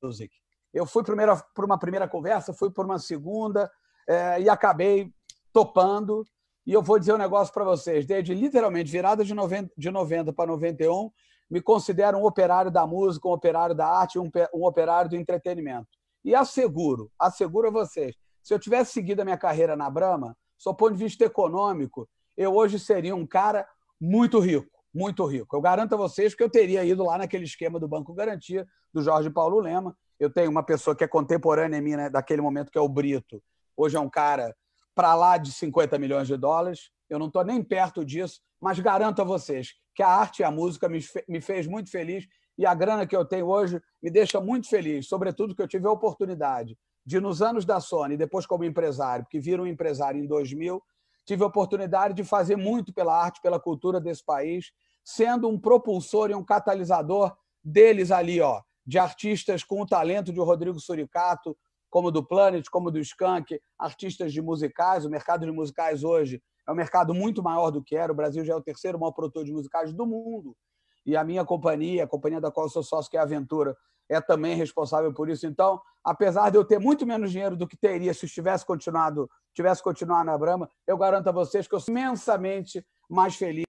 Music. 0.02 0.34
Eu 0.72 0.86
fui 0.86 1.04
por 1.04 1.64
uma 1.66 1.78
primeira 1.78 2.08
conversa, 2.08 2.54
fui 2.54 2.70
por 2.70 2.86
uma 2.86 2.98
segunda 2.98 3.70
é, 4.08 4.40
e 4.40 4.48
acabei 4.48 5.12
topando. 5.52 6.24
E 6.66 6.72
eu 6.72 6.82
vou 6.82 6.98
dizer 6.98 7.12
um 7.12 7.18
negócio 7.18 7.52
para 7.52 7.64
vocês: 7.64 8.06
desde 8.06 8.32
literalmente 8.32 8.90
virada 8.90 9.22
de 9.22 9.34
90, 9.34 9.70
de 9.76 9.90
90 9.90 10.32
para 10.32 10.46
91, 10.46 11.10
me 11.50 11.60
considero 11.60 12.16
um 12.16 12.24
operário 12.24 12.70
da 12.70 12.86
música, 12.86 13.28
um 13.28 13.32
operário 13.32 13.74
da 13.74 13.86
arte, 13.86 14.18
um, 14.18 14.30
um 14.54 14.64
operário 14.64 15.10
do 15.10 15.16
entretenimento. 15.16 15.88
E 16.24 16.34
asseguro, 16.34 17.10
asseguro 17.18 17.68
a 17.68 17.70
vocês, 17.70 18.16
se 18.42 18.52
eu 18.52 18.58
tivesse 18.58 18.92
seguido 18.92 19.22
a 19.22 19.24
minha 19.24 19.38
carreira 19.38 19.76
na 19.76 19.88
Brahma, 19.88 20.36
do 20.64 20.74
ponto 20.74 20.92
de 20.94 21.04
vista 21.04 21.24
econômico, 21.24 22.08
eu 22.36 22.54
hoje 22.54 22.78
seria 22.78 23.14
um 23.14 23.26
cara 23.26 23.66
muito 24.00 24.38
rico, 24.40 24.70
muito 24.92 25.24
rico. 25.24 25.56
Eu 25.56 25.60
garanto 25.60 25.94
a 25.94 25.98
vocês 25.98 26.34
que 26.34 26.42
eu 26.42 26.50
teria 26.50 26.84
ido 26.84 27.04
lá 27.04 27.18
naquele 27.18 27.44
esquema 27.44 27.78
do 27.78 27.88
Banco 27.88 28.12
Garantia, 28.14 28.66
do 28.92 29.02
Jorge 29.02 29.30
Paulo 29.30 29.60
Lema. 29.60 29.96
Eu 30.18 30.30
tenho 30.30 30.50
uma 30.50 30.62
pessoa 30.62 30.94
que 30.94 31.04
é 31.04 31.08
contemporânea 31.08 31.78
em 31.78 31.82
mim 31.82 31.96
né, 31.96 32.10
daquele 32.10 32.40
momento, 32.40 32.70
que 32.70 32.78
é 32.78 32.80
o 32.80 32.88
Brito. 32.88 33.42
Hoje 33.76 33.96
é 33.96 34.00
um 34.00 34.10
cara 34.10 34.54
para 34.94 35.14
lá 35.14 35.36
de 35.36 35.52
50 35.52 35.98
milhões 35.98 36.26
de 36.26 36.36
dólares. 36.36 36.90
Eu 37.08 37.18
não 37.18 37.26
estou 37.26 37.44
nem 37.44 37.62
perto 37.62 38.04
disso, 38.04 38.40
mas 38.60 38.78
garanto 38.78 39.22
a 39.22 39.24
vocês 39.24 39.74
que 39.94 40.02
a 40.02 40.08
arte 40.08 40.40
e 40.40 40.44
a 40.44 40.50
música 40.50 40.88
me, 40.88 41.00
me 41.28 41.40
fez 41.40 41.66
muito 41.66 41.90
feliz 41.90 42.26
e 42.56 42.66
a 42.66 42.74
grana 42.74 43.06
que 43.06 43.16
eu 43.16 43.24
tenho 43.24 43.46
hoje 43.46 43.80
me 44.02 44.10
deixa 44.10 44.40
muito 44.40 44.68
feliz, 44.68 45.08
sobretudo 45.08 45.54
que 45.54 45.62
eu 45.62 45.68
tive 45.68 45.86
a 45.86 45.90
oportunidade 45.90 46.76
de, 47.04 47.20
nos 47.20 47.42
anos 47.42 47.64
da 47.64 47.80
Sony, 47.80 48.16
depois 48.16 48.46
como 48.46 48.64
empresário, 48.64 49.24
porque 49.24 49.40
vira 49.40 49.62
um 49.62 49.66
empresário 49.66 50.22
em 50.22 50.26
2000, 50.26 50.82
tive 51.24 51.42
a 51.42 51.46
oportunidade 51.46 52.14
de 52.14 52.24
fazer 52.24 52.56
muito 52.56 52.92
pela 52.92 53.16
arte, 53.16 53.40
pela 53.40 53.60
cultura 53.60 54.00
desse 54.00 54.24
país, 54.24 54.72
sendo 55.04 55.48
um 55.48 55.58
propulsor 55.58 56.30
e 56.30 56.34
um 56.34 56.44
catalisador 56.44 57.36
deles 57.62 58.10
ali, 58.10 58.40
ó, 58.40 58.60
de 58.86 58.98
artistas 58.98 59.62
com 59.62 59.80
o 59.80 59.86
talento 59.86 60.32
de 60.32 60.40
Rodrigo 60.40 60.78
Suricato, 60.80 61.56
como 61.90 62.10
do 62.10 62.24
Planet, 62.24 62.66
como 62.70 62.90
do 62.90 62.98
Skank, 62.98 63.60
artistas 63.78 64.32
de 64.32 64.40
musicais. 64.40 65.04
O 65.04 65.10
mercado 65.10 65.44
de 65.44 65.52
musicais 65.52 66.02
hoje 66.02 66.42
é 66.66 66.72
um 66.72 66.74
mercado 66.74 67.12
muito 67.12 67.42
maior 67.42 67.70
do 67.70 67.82
que 67.82 67.94
era. 67.94 68.10
O 68.10 68.14
Brasil 68.14 68.44
já 68.44 68.54
é 68.54 68.56
o 68.56 68.62
terceiro 68.62 68.98
maior 68.98 69.12
produtor 69.12 69.44
de 69.44 69.52
musicais 69.52 69.92
do 69.92 70.06
mundo. 70.06 70.56
E 71.04 71.16
a 71.16 71.22
minha 71.22 71.44
companhia, 71.44 72.04
a 72.04 72.06
companhia 72.06 72.40
da 72.40 72.50
qual 72.50 72.68
sou 72.68 72.82
sócio, 72.82 73.10
que 73.10 73.16
é 73.16 73.20
a 73.20 73.24
Aventura, 73.24 73.76
é 74.12 74.20
também 74.20 74.54
responsável 74.54 75.12
por 75.12 75.28
isso. 75.28 75.46
Então, 75.46 75.80
apesar 76.04 76.50
de 76.50 76.56
eu 76.56 76.64
ter 76.64 76.78
muito 76.78 77.06
menos 77.06 77.30
dinheiro 77.30 77.56
do 77.56 77.66
que 77.66 77.76
teria 77.76 78.12
se 78.12 78.26
estivesse 78.26 78.64
continuado, 78.64 79.28
tivesse 79.54 79.82
continuado 79.82 80.26
na 80.26 80.36
Brahma, 80.36 80.68
eu 80.86 80.96
garanto 80.98 81.28
a 81.28 81.32
vocês 81.32 81.66
que 81.66 81.74
eu 81.74 81.80
sou 81.80 81.92
imensamente 81.92 82.84
mais 83.08 83.36
feliz 83.36 83.64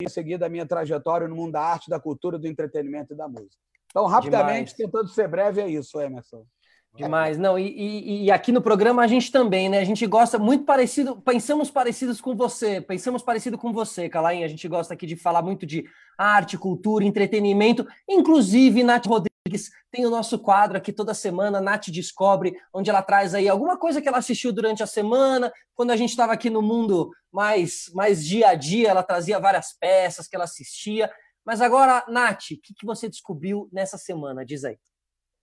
em 0.00 0.08
seguir 0.08 0.38
da 0.38 0.48
minha 0.48 0.66
trajetória 0.66 1.28
no 1.28 1.36
mundo 1.36 1.52
da 1.52 1.62
arte, 1.62 1.90
da 1.90 2.00
cultura, 2.00 2.38
do 2.38 2.46
entretenimento 2.48 3.12
e 3.12 3.16
da 3.16 3.28
música. 3.28 3.56
Então, 3.86 4.06
rapidamente, 4.06 4.74
Demais. 4.74 4.92
tentando 4.92 5.08
ser 5.08 5.28
breve, 5.28 5.60
é 5.60 5.68
isso, 5.68 6.00
Emerson. 6.00 6.44
Demais, 6.94 7.38
não, 7.38 7.58
e, 7.58 7.68
e, 7.68 8.24
e, 8.24 8.30
aqui 8.30 8.52
no 8.52 8.60
programa 8.60 9.02
a 9.02 9.06
gente 9.06 9.32
também, 9.32 9.66
né? 9.66 9.78
A 9.78 9.84
gente 9.84 10.06
gosta 10.06 10.38
muito 10.38 10.66
parecido, 10.66 11.22
pensamos 11.22 11.70
parecidos 11.70 12.20
com 12.20 12.36
você, 12.36 12.82
pensamos 12.82 13.22
parecido 13.22 13.56
com 13.56 13.72
você, 13.72 14.10
Calain. 14.10 14.44
A 14.44 14.48
gente 14.48 14.68
gosta 14.68 14.92
aqui 14.92 15.06
de 15.06 15.16
falar 15.16 15.40
muito 15.40 15.64
de 15.64 15.88
arte, 16.18 16.58
cultura, 16.58 17.02
entretenimento, 17.02 17.86
inclusive 18.06 18.84
Nath 18.84 19.06
Rodrigues 19.06 19.31
tem 19.90 20.06
o 20.06 20.10
nosso 20.10 20.38
quadro 20.38 20.78
aqui 20.78 20.92
toda 20.92 21.12
semana, 21.14 21.60
Nath 21.60 21.88
Descobre, 21.88 22.54
onde 22.72 22.88
ela 22.88 23.02
traz 23.02 23.34
aí 23.34 23.48
alguma 23.48 23.76
coisa 23.76 24.00
que 24.00 24.08
ela 24.08 24.18
assistiu 24.18 24.52
durante 24.52 24.82
a 24.82 24.86
semana. 24.86 25.52
Quando 25.74 25.90
a 25.90 25.96
gente 25.96 26.10
estava 26.10 26.32
aqui 26.32 26.48
no 26.48 26.62
mundo 26.62 27.10
mais, 27.30 27.90
mais 27.94 28.24
dia 28.24 28.48
a 28.48 28.54
dia, 28.54 28.88
ela 28.88 29.02
trazia 29.02 29.40
várias 29.40 29.76
peças 29.78 30.28
que 30.28 30.36
ela 30.36 30.44
assistia. 30.44 31.10
Mas 31.44 31.60
agora, 31.60 32.04
Nath, 32.08 32.52
o 32.52 32.60
que, 32.60 32.74
que 32.74 32.86
você 32.86 33.08
descobriu 33.08 33.68
nessa 33.72 33.98
semana? 33.98 34.44
Diz 34.44 34.64
aí. 34.64 34.78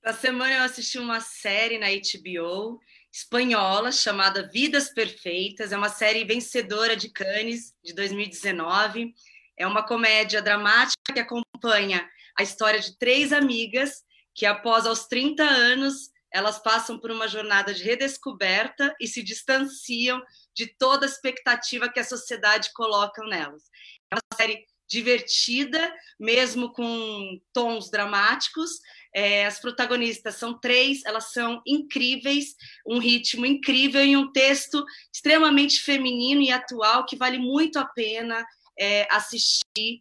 Na 0.03 0.13
semana 0.13 0.53
eu 0.53 0.63
assisti 0.63 0.97
uma 0.97 1.19
série 1.19 1.77
na 1.77 1.87
HBO 1.87 2.79
espanhola 3.11 3.91
chamada 3.91 4.47
Vidas 4.47 4.89
Perfeitas. 4.89 5.71
É 5.71 5.77
uma 5.77 5.89
série 5.89 6.23
vencedora 6.23 6.95
de 6.95 7.09
Cannes 7.09 7.73
de 7.83 7.93
2019. 7.93 9.13
É 9.57 9.67
uma 9.67 9.85
comédia 9.85 10.41
dramática 10.41 11.13
que 11.13 11.19
acompanha 11.19 12.07
a 12.39 12.43
história 12.43 12.79
de 12.79 12.97
três 12.97 13.33
amigas 13.33 14.01
que, 14.33 14.45
após 14.45 14.85
aos 14.85 15.05
30 15.07 15.43
anos, 15.43 16.09
elas 16.31 16.57
passam 16.57 16.97
por 16.97 17.11
uma 17.11 17.27
jornada 17.27 17.73
de 17.73 17.83
redescoberta 17.83 18.95
e 18.97 19.07
se 19.07 19.21
distanciam 19.21 20.21
de 20.55 20.67
toda 20.67 21.05
a 21.05 21.09
expectativa 21.09 21.89
que 21.91 21.99
a 21.99 22.03
sociedade 22.03 22.71
coloca 22.73 23.21
nelas. 23.25 23.63
É 24.09 24.15
uma 24.15 24.37
série 24.37 24.65
divertida, 24.87 25.93
mesmo 26.17 26.71
com 26.71 27.41
tons 27.51 27.91
dramáticos. 27.91 28.71
É, 29.13 29.45
as 29.45 29.59
protagonistas 29.59 30.35
são 30.35 30.57
três, 30.57 31.03
elas 31.03 31.33
são 31.33 31.61
incríveis, 31.67 32.55
um 32.87 32.99
ritmo 32.99 33.45
incrível 33.45 34.05
e 34.05 34.15
um 34.15 34.31
texto 34.31 34.81
extremamente 35.13 35.81
feminino 35.81 36.41
e 36.41 36.51
atual 36.51 37.05
que 37.05 37.17
vale 37.17 37.37
muito 37.37 37.77
a 37.77 37.85
pena 37.85 38.45
é, 38.79 39.05
assistir. 39.13 39.99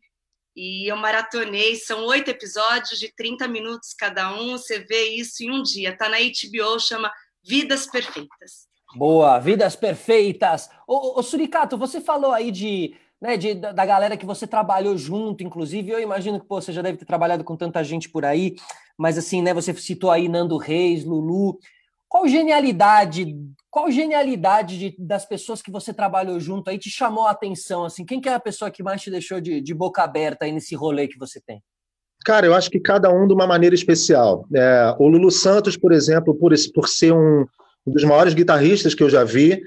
E 0.61 0.91
eu 0.91 0.97
maratonei, 0.97 1.77
são 1.77 2.05
oito 2.07 2.33
episódios 2.33 2.99
de 2.99 3.15
30 3.15 3.47
minutos 3.47 3.95
cada 3.95 4.35
um, 4.35 4.59
você 4.59 4.81
vê 4.81 5.11
isso 5.11 5.45
em 5.45 5.53
um 5.53 5.63
dia. 5.63 5.91
Está 5.91 6.09
na 6.09 6.17
HBO, 6.17 6.81
chama 6.81 7.13
Vidas 7.45 7.87
Perfeitas. 7.87 8.67
Boa, 8.97 9.39
Vidas 9.39 9.77
Perfeitas. 9.77 10.69
Ô, 10.85 11.21
ô 11.21 11.23
Suricato, 11.23 11.79
você 11.79 12.01
falou 12.01 12.33
aí 12.33 12.51
de 12.51 12.97
né, 13.21 13.37
de, 13.37 13.55
da 13.55 13.87
galera 13.87 14.17
que 14.17 14.27
você 14.27 14.49
trabalhou 14.49 14.99
junto, 14.99 15.45
inclusive. 15.45 15.93
Eu 15.93 16.01
imagino 16.01 16.41
que 16.41 16.47
pô, 16.47 16.61
você 16.61 16.73
já 16.73 16.83
deve 16.83 16.99
ter 16.99 17.05
trabalhado 17.05 17.45
com 17.45 17.57
tanta 17.57 17.85
gente 17.85 18.09
por 18.09 18.25
aí, 18.25 18.57
mas 18.97 19.17
assim, 19.17 19.41
né, 19.41 19.55
você 19.55 19.73
citou 19.75 20.11
aí 20.11 20.29
Nando 20.29 20.57
Reis, 20.57 21.05
Lulu. 21.05 21.61
Qual 22.09 22.27
genialidade, 22.27 23.33
qual 23.71 23.91
genialidade 23.91 24.79
de, 24.79 24.97
das 24.99 25.27
pessoas 25.27 25.61
que 25.61 25.71
você 25.71 25.93
trabalhou 25.93 26.41
junto 26.41 26.71
aí 26.71 26.79
te 26.79 26.91
chamou 26.91 27.27
a 27.27 27.33
atenção? 27.33 27.85
Assim, 27.85 28.05
quem 28.05 28.21
que 28.21 28.29
é 28.29 28.35
a 28.35 28.41
pessoa 28.41 28.71
que 28.71 28.83
mais 28.83 29.03
te 29.03 29.11
deixou 29.11 29.41
de, 29.41 29.61
de 29.61 29.75
boca 29.75 30.03
aberta 30.03 30.45
aí 30.45 30.53
nesse 30.53 30.75
rolê 30.75 31.07
que 31.07 31.19
você 31.19 31.41
tem? 31.41 31.63
Cara, 32.25 32.47
eu 32.47 32.55
acho 32.55 32.71
que 32.71 32.81
cada 32.81 33.11
um 33.11 33.27
de 33.27 33.35
uma 33.35 33.47
maneira 33.47 33.75
especial. 33.75 34.47
É, 34.55 34.95
o 34.99 35.09
Lulu 35.09 35.31
Santos, 35.31 35.77
por 35.77 35.93
exemplo, 35.93 36.35
por, 36.35 36.53
por 36.75 36.89
ser 36.89 37.13
um, 37.13 37.47
um 37.87 37.93
dos 37.93 38.05
maiores 38.05 38.35
guitarristas 38.35 38.95
que 38.95 39.03
eu 39.03 39.11
já 39.11 39.23
vi, 39.23 39.61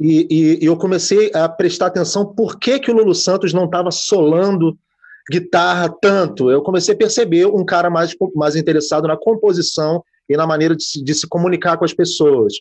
e, 0.00 0.58
e, 0.60 0.64
eu 0.64 0.76
comecei 0.76 1.30
a 1.34 1.48
prestar 1.48 1.86
atenção 1.86 2.24
por 2.24 2.58
que, 2.58 2.78
que 2.78 2.90
o 2.90 2.94
Lulu 2.94 3.14
Santos 3.14 3.52
não 3.52 3.64
estava 3.64 3.90
solando 3.90 4.78
guitarra 5.30 5.92
tanto. 6.00 6.50
Eu 6.50 6.62
comecei 6.62 6.94
a 6.94 6.98
perceber 6.98 7.46
um 7.46 7.64
cara 7.64 7.90
mais, 7.90 8.14
mais 8.34 8.54
interessado 8.54 9.08
na 9.08 9.16
composição 9.16 10.02
e 10.28 10.36
na 10.36 10.46
maneira 10.46 10.76
de 10.76 11.02
de 11.02 11.14
se 11.14 11.26
comunicar 11.26 11.76
com 11.76 11.84
as 11.84 11.92
pessoas. 11.92 12.54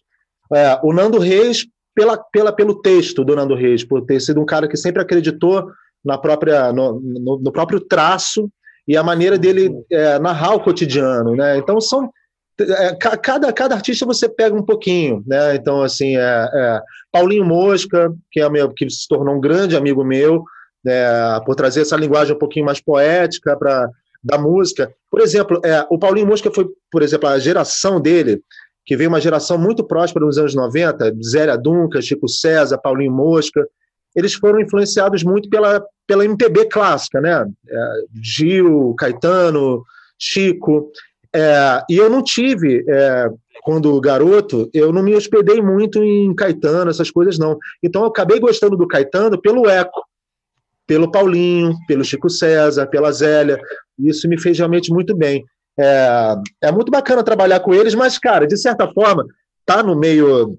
É, 0.54 0.80
o 0.84 0.94
Nando 0.94 1.20
Reis, 1.20 1.66
pela, 1.96 2.18
pela, 2.18 2.52
pelo 2.52 2.82
texto 2.82 3.24
do 3.24 3.36
Nando 3.36 3.56
Reis, 3.56 3.84
por 3.84 4.06
ter 4.06 4.20
sido 4.20 4.40
um 4.40 4.46
cara 4.46 4.68
que 4.68 4.78
sempre 4.78 5.02
acreditou 5.02 5.70
na 6.04 6.18
própria, 6.18 6.72
no, 6.72 7.00
no, 7.00 7.40
no 7.40 7.52
próprio 7.52 7.80
traço 7.80 8.50
e 8.88 8.96
a 8.96 9.04
maneira 9.04 9.38
dele 9.38 9.72
é, 9.92 10.18
narrar 10.20 10.56
o 10.56 10.60
cotidiano. 10.60 11.36
Né? 11.36 11.58
Então, 11.58 11.82
são 11.82 12.10
é, 12.60 12.96
cada, 12.96 13.54
cada 13.54 13.76
artista 13.76 14.06
você 14.06 14.28
pega 14.28 14.56
um 14.56 14.64
pouquinho, 14.64 15.24
né? 15.28 15.56
Então, 15.56 15.84
assim, 15.84 16.18
é, 16.18 16.50
é 16.54 16.82
Paulinho 17.12 17.46
Mosca, 17.46 18.12
que, 18.32 18.40
é 18.40 18.50
meu, 18.50 18.74
que 18.74 18.90
se 18.90 19.08
tornou 19.08 19.36
um 19.36 19.40
grande 19.40 19.76
amigo 19.76 20.04
meu, 20.04 20.44
né, 20.84 21.40
por 21.46 21.56
trazer 21.56 21.82
essa 21.82 21.96
linguagem 21.96 22.36
um 22.36 22.40
pouquinho 22.40 22.66
mais 22.66 22.82
poética 22.82 23.56
para 23.56 23.88
da 24.24 24.38
música. 24.38 24.92
Por 25.12 25.22
exemplo, 25.22 25.62
é, 25.64 25.86
o 25.90 26.00
Paulinho 26.00 26.28
Mosca 26.28 26.52
foi, 26.52 26.68
por 26.92 27.04
exemplo, 27.04 27.30
a 27.30 27.38
geração 27.38 28.02
dele, 28.02 28.42
que 28.88 28.95
veio 28.95 29.10
uma 29.10 29.19
geração 29.19 29.58
muito 29.58 29.84
próspera 29.84 30.26
nos 30.26 30.38
anos 30.38 30.56
90, 30.56 31.13
Zélia 31.21 31.58
Duncan, 31.58 32.02
Chico 32.02 32.30
César, 32.30 32.78
Paulinho 32.78 33.12
Mosca, 33.12 33.67
eles 34.15 34.34
foram 34.34 34.62
influenciados 34.62 35.23
muito 35.23 35.50
pela, 35.50 35.86
pela 36.08 36.23
MPB 36.23 36.69
clássica, 36.69 37.19
né? 37.19 37.45
É, 37.69 38.02
Gil, 38.23 38.95
Caetano, 38.97 39.84
Chico. 40.17 40.89
É, 41.36 41.84
e 41.89 41.97
eu 41.97 42.10
não 42.10 42.23
tive, 42.23 42.86
é, 42.88 43.30
quando 43.62 44.00
garoto, 44.00 44.69
eu 44.73 44.93
não 44.93 45.04
me 45.04 45.13
hospedei 45.13 45.62
muito 45.62 46.02
em 46.02 46.34
Caetano, 46.34 46.89
essas 46.89 47.12
coisas 47.12 47.38
não. 47.38 47.58
Então 47.84 48.04
eu 48.04 48.08
acabei 48.08 48.39
gostando 48.39 48.78
do 48.78 48.88
Caetano 48.88 49.39
pelo 49.39 49.67
eco, 49.69 50.02
pelo 50.88 51.12
Paulinho, 51.12 51.76
pelo 51.89 52.06
Chico 52.06 52.30
César, 52.30 52.88
pela 52.88 53.12
Zélia. 53.12 53.60
Isso 54.00 54.30
me 54.30 54.39
fez 54.39 54.58
realmente 54.58 54.93
muito 54.93 55.13
bem. 55.13 55.43
É, 55.80 56.36
é 56.63 56.72
muito 56.72 56.92
bacana 56.92 57.24
trabalhar 57.24 57.60
com 57.60 57.74
eles, 57.74 57.94
mas, 57.94 58.18
cara, 58.18 58.48
de 58.48 58.58
certa 58.58 58.92
forma, 58.92 59.26
está 59.60 59.84
no 59.84 59.96
meio 59.96 60.58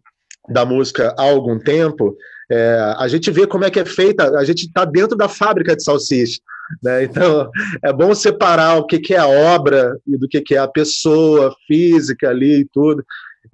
da 0.49 0.65
música 0.65 1.15
há 1.19 1.23
algum 1.23 1.59
tempo, 1.59 2.17
é, 2.51 2.95
a 2.97 3.07
gente 3.09 3.31
vê 3.31 3.47
como 3.47 3.65
é 3.65 3.71
que 3.71 3.81
é 3.81 3.85
feita, 3.85 4.39
a 4.39 4.45
gente 4.45 4.67
está 4.67 4.85
dentro 4.85 5.17
da 5.17 5.29
fábrica 5.29 5.77
de 5.77 5.83
salsicha. 5.83 6.41
Né? 6.83 7.05
Então, 7.09 7.51
é 7.83 7.93
bom 7.93 8.15
separar 8.15 8.77
o 8.77 8.87
que, 8.87 8.99
que 8.99 9.15
é 9.15 9.19
a 9.19 9.27
obra 9.27 9.99
e 10.07 10.17
do 10.17 10.29
que, 10.29 10.41
que 10.41 10.55
é 10.55 10.59
a 10.59 10.69
pessoa 10.69 11.55
física 11.67 12.29
ali 12.29 12.61
e 12.61 12.65
tudo. 12.67 13.05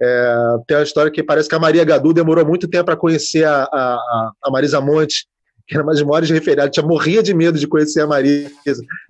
É, 0.01 0.35
tem 0.67 0.77
uma 0.77 0.83
história 0.83 1.11
que 1.11 1.23
parece 1.23 1.47
que 1.47 1.55
a 1.55 1.59
Maria 1.59 1.85
Gadu 1.85 2.13
demorou 2.13 2.45
muito 2.45 2.67
tempo 2.67 2.85
para 2.85 2.97
conhecer 2.97 3.45
a, 3.45 3.63
a, 3.63 4.31
a, 4.43 4.51
Marisa 4.51 4.81
Monte, 4.81 5.25
que 5.67 5.75
era 5.75 5.83
uma 5.83 5.93
das 5.93 6.01
maiores 6.03 6.29
referências. 6.29 6.71
Tinha 6.71 6.85
morria 6.85 7.23
de 7.23 7.33
medo 7.33 7.57
de 7.57 7.67
conhecer 7.67 8.01
a 8.01 8.07
Marisa. 8.07 8.51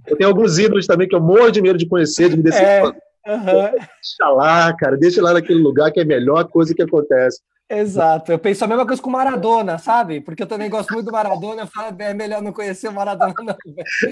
Eu 0.07 0.17
tenho 0.17 0.29
alguns 0.29 0.57
ídolos 0.57 0.87
também 0.87 1.07
que 1.07 1.15
eu 1.15 1.21
morro 1.21 1.51
de 1.51 1.61
medo 1.61 1.77
de 1.77 1.87
conhecer, 1.87 2.29
de 2.29 2.37
me 2.37 2.43
descer. 2.43 2.63
É, 2.63 2.83
uhum. 2.83 3.71
Deixa 3.71 4.29
lá, 4.29 4.73
cara, 4.75 4.97
deixa 4.97 5.21
lá 5.21 5.33
naquele 5.33 5.61
lugar 5.61 5.91
que 5.91 5.99
é 5.99 6.03
a 6.03 6.07
melhor 6.07 6.45
coisa 6.45 6.73
que 6.73 6.81
acontece. 6.81 7.41
Exato, 7.67 8.31
eu 8.31 8.37
penso 8.37 8.63
a 8.63 8.67
mesma 8.67 8.85
coisa 8.85 9.01
com 9.01 9.09
Maradona, 9.09 9.79
sabe? 9.79 10.21
Porque 10.21 10.43
eu 10.43 10.47
também 10.47 10.69
gosto 10.69 10.93
muito 10.93 11.07
do 11.07 11.11
Maradona, 11.11 11.63
eu 11.63 11.67
falo, 11.67 11.95
é 11.99 12.13
melhor 12.13 12.39
não 12.39 12.53
conhecer 12.53 12.87
o 12.87 12.93
Maradona, 12.93 13.33
não. 13.39 13.55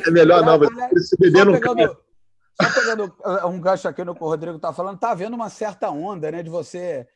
É 0.07 0.09
melhor 0.09 0.43
não, 0.43 0.57
mas 0.57 1.09
se 1.09 1.15
beber 1.19 1.45
no 1.45 1.53
pegando, 1.53 1.95
Só 2.59 2.81
pegando 2.81 3.13
uh, 3.23 3.47
um 3.47 3.61
gancho 3.61 3.87
aqui 3.87 4.03
no 4.03 4.15
que 4.15 4.23
o 4.23 4.27
Rodrigo 4.27 4.55
está 4.55 4.73
falando, 4.73 4.95
está 4.95 5.11
havendo 5.11 5.35
uma 5.35 5.49
certa 5.49 5.91
onda 5.91 6.31
né, 6.31 6.41
de 6.41 6.49
você 6.49 7.07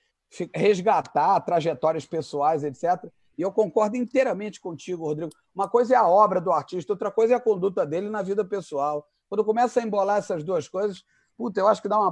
resgatar 0.54 1.40
trajetórias 1.40 2.06
pessoais, 2.06 2.64
etc. 2.64 3.04
E 3.38 3.42
eu 3.42 3.52
concordo 3.52 3.96
inteiramente 3.96 4.60
contigo, 4.60 5.06
Rodrigo. 5.06 5.32
Uma 5.54 5.70
coisa 5.70 5.94
é 5.94 5.98
a 5.98 6.08
obra 6.08 6.42
do 6.42 6.52
artista, 6.52 6.94
outra 6.94 7.12
coisa 7.12 7.34
é 7.34 7.38
a 7.38 7.42
conduta 7.42 7.86
dele 7.86 8.10
na 8.10 8.22
vida 8.22 8.44
pessoal. 8.44 9.08
Quando 9.30 9.46
começa 9.46 9.80
a 9.80 9.84
embolar 9.84 10.18
essas 10.18 10.44
duas 10.44 10.68
coisas, 10.68 11.04
puta, 11.38 11.60
eu 11.60 11.68
acho 11.68 11.82
que 11.82 11.88
dá 11.88 12.00
uma 12.00 12.12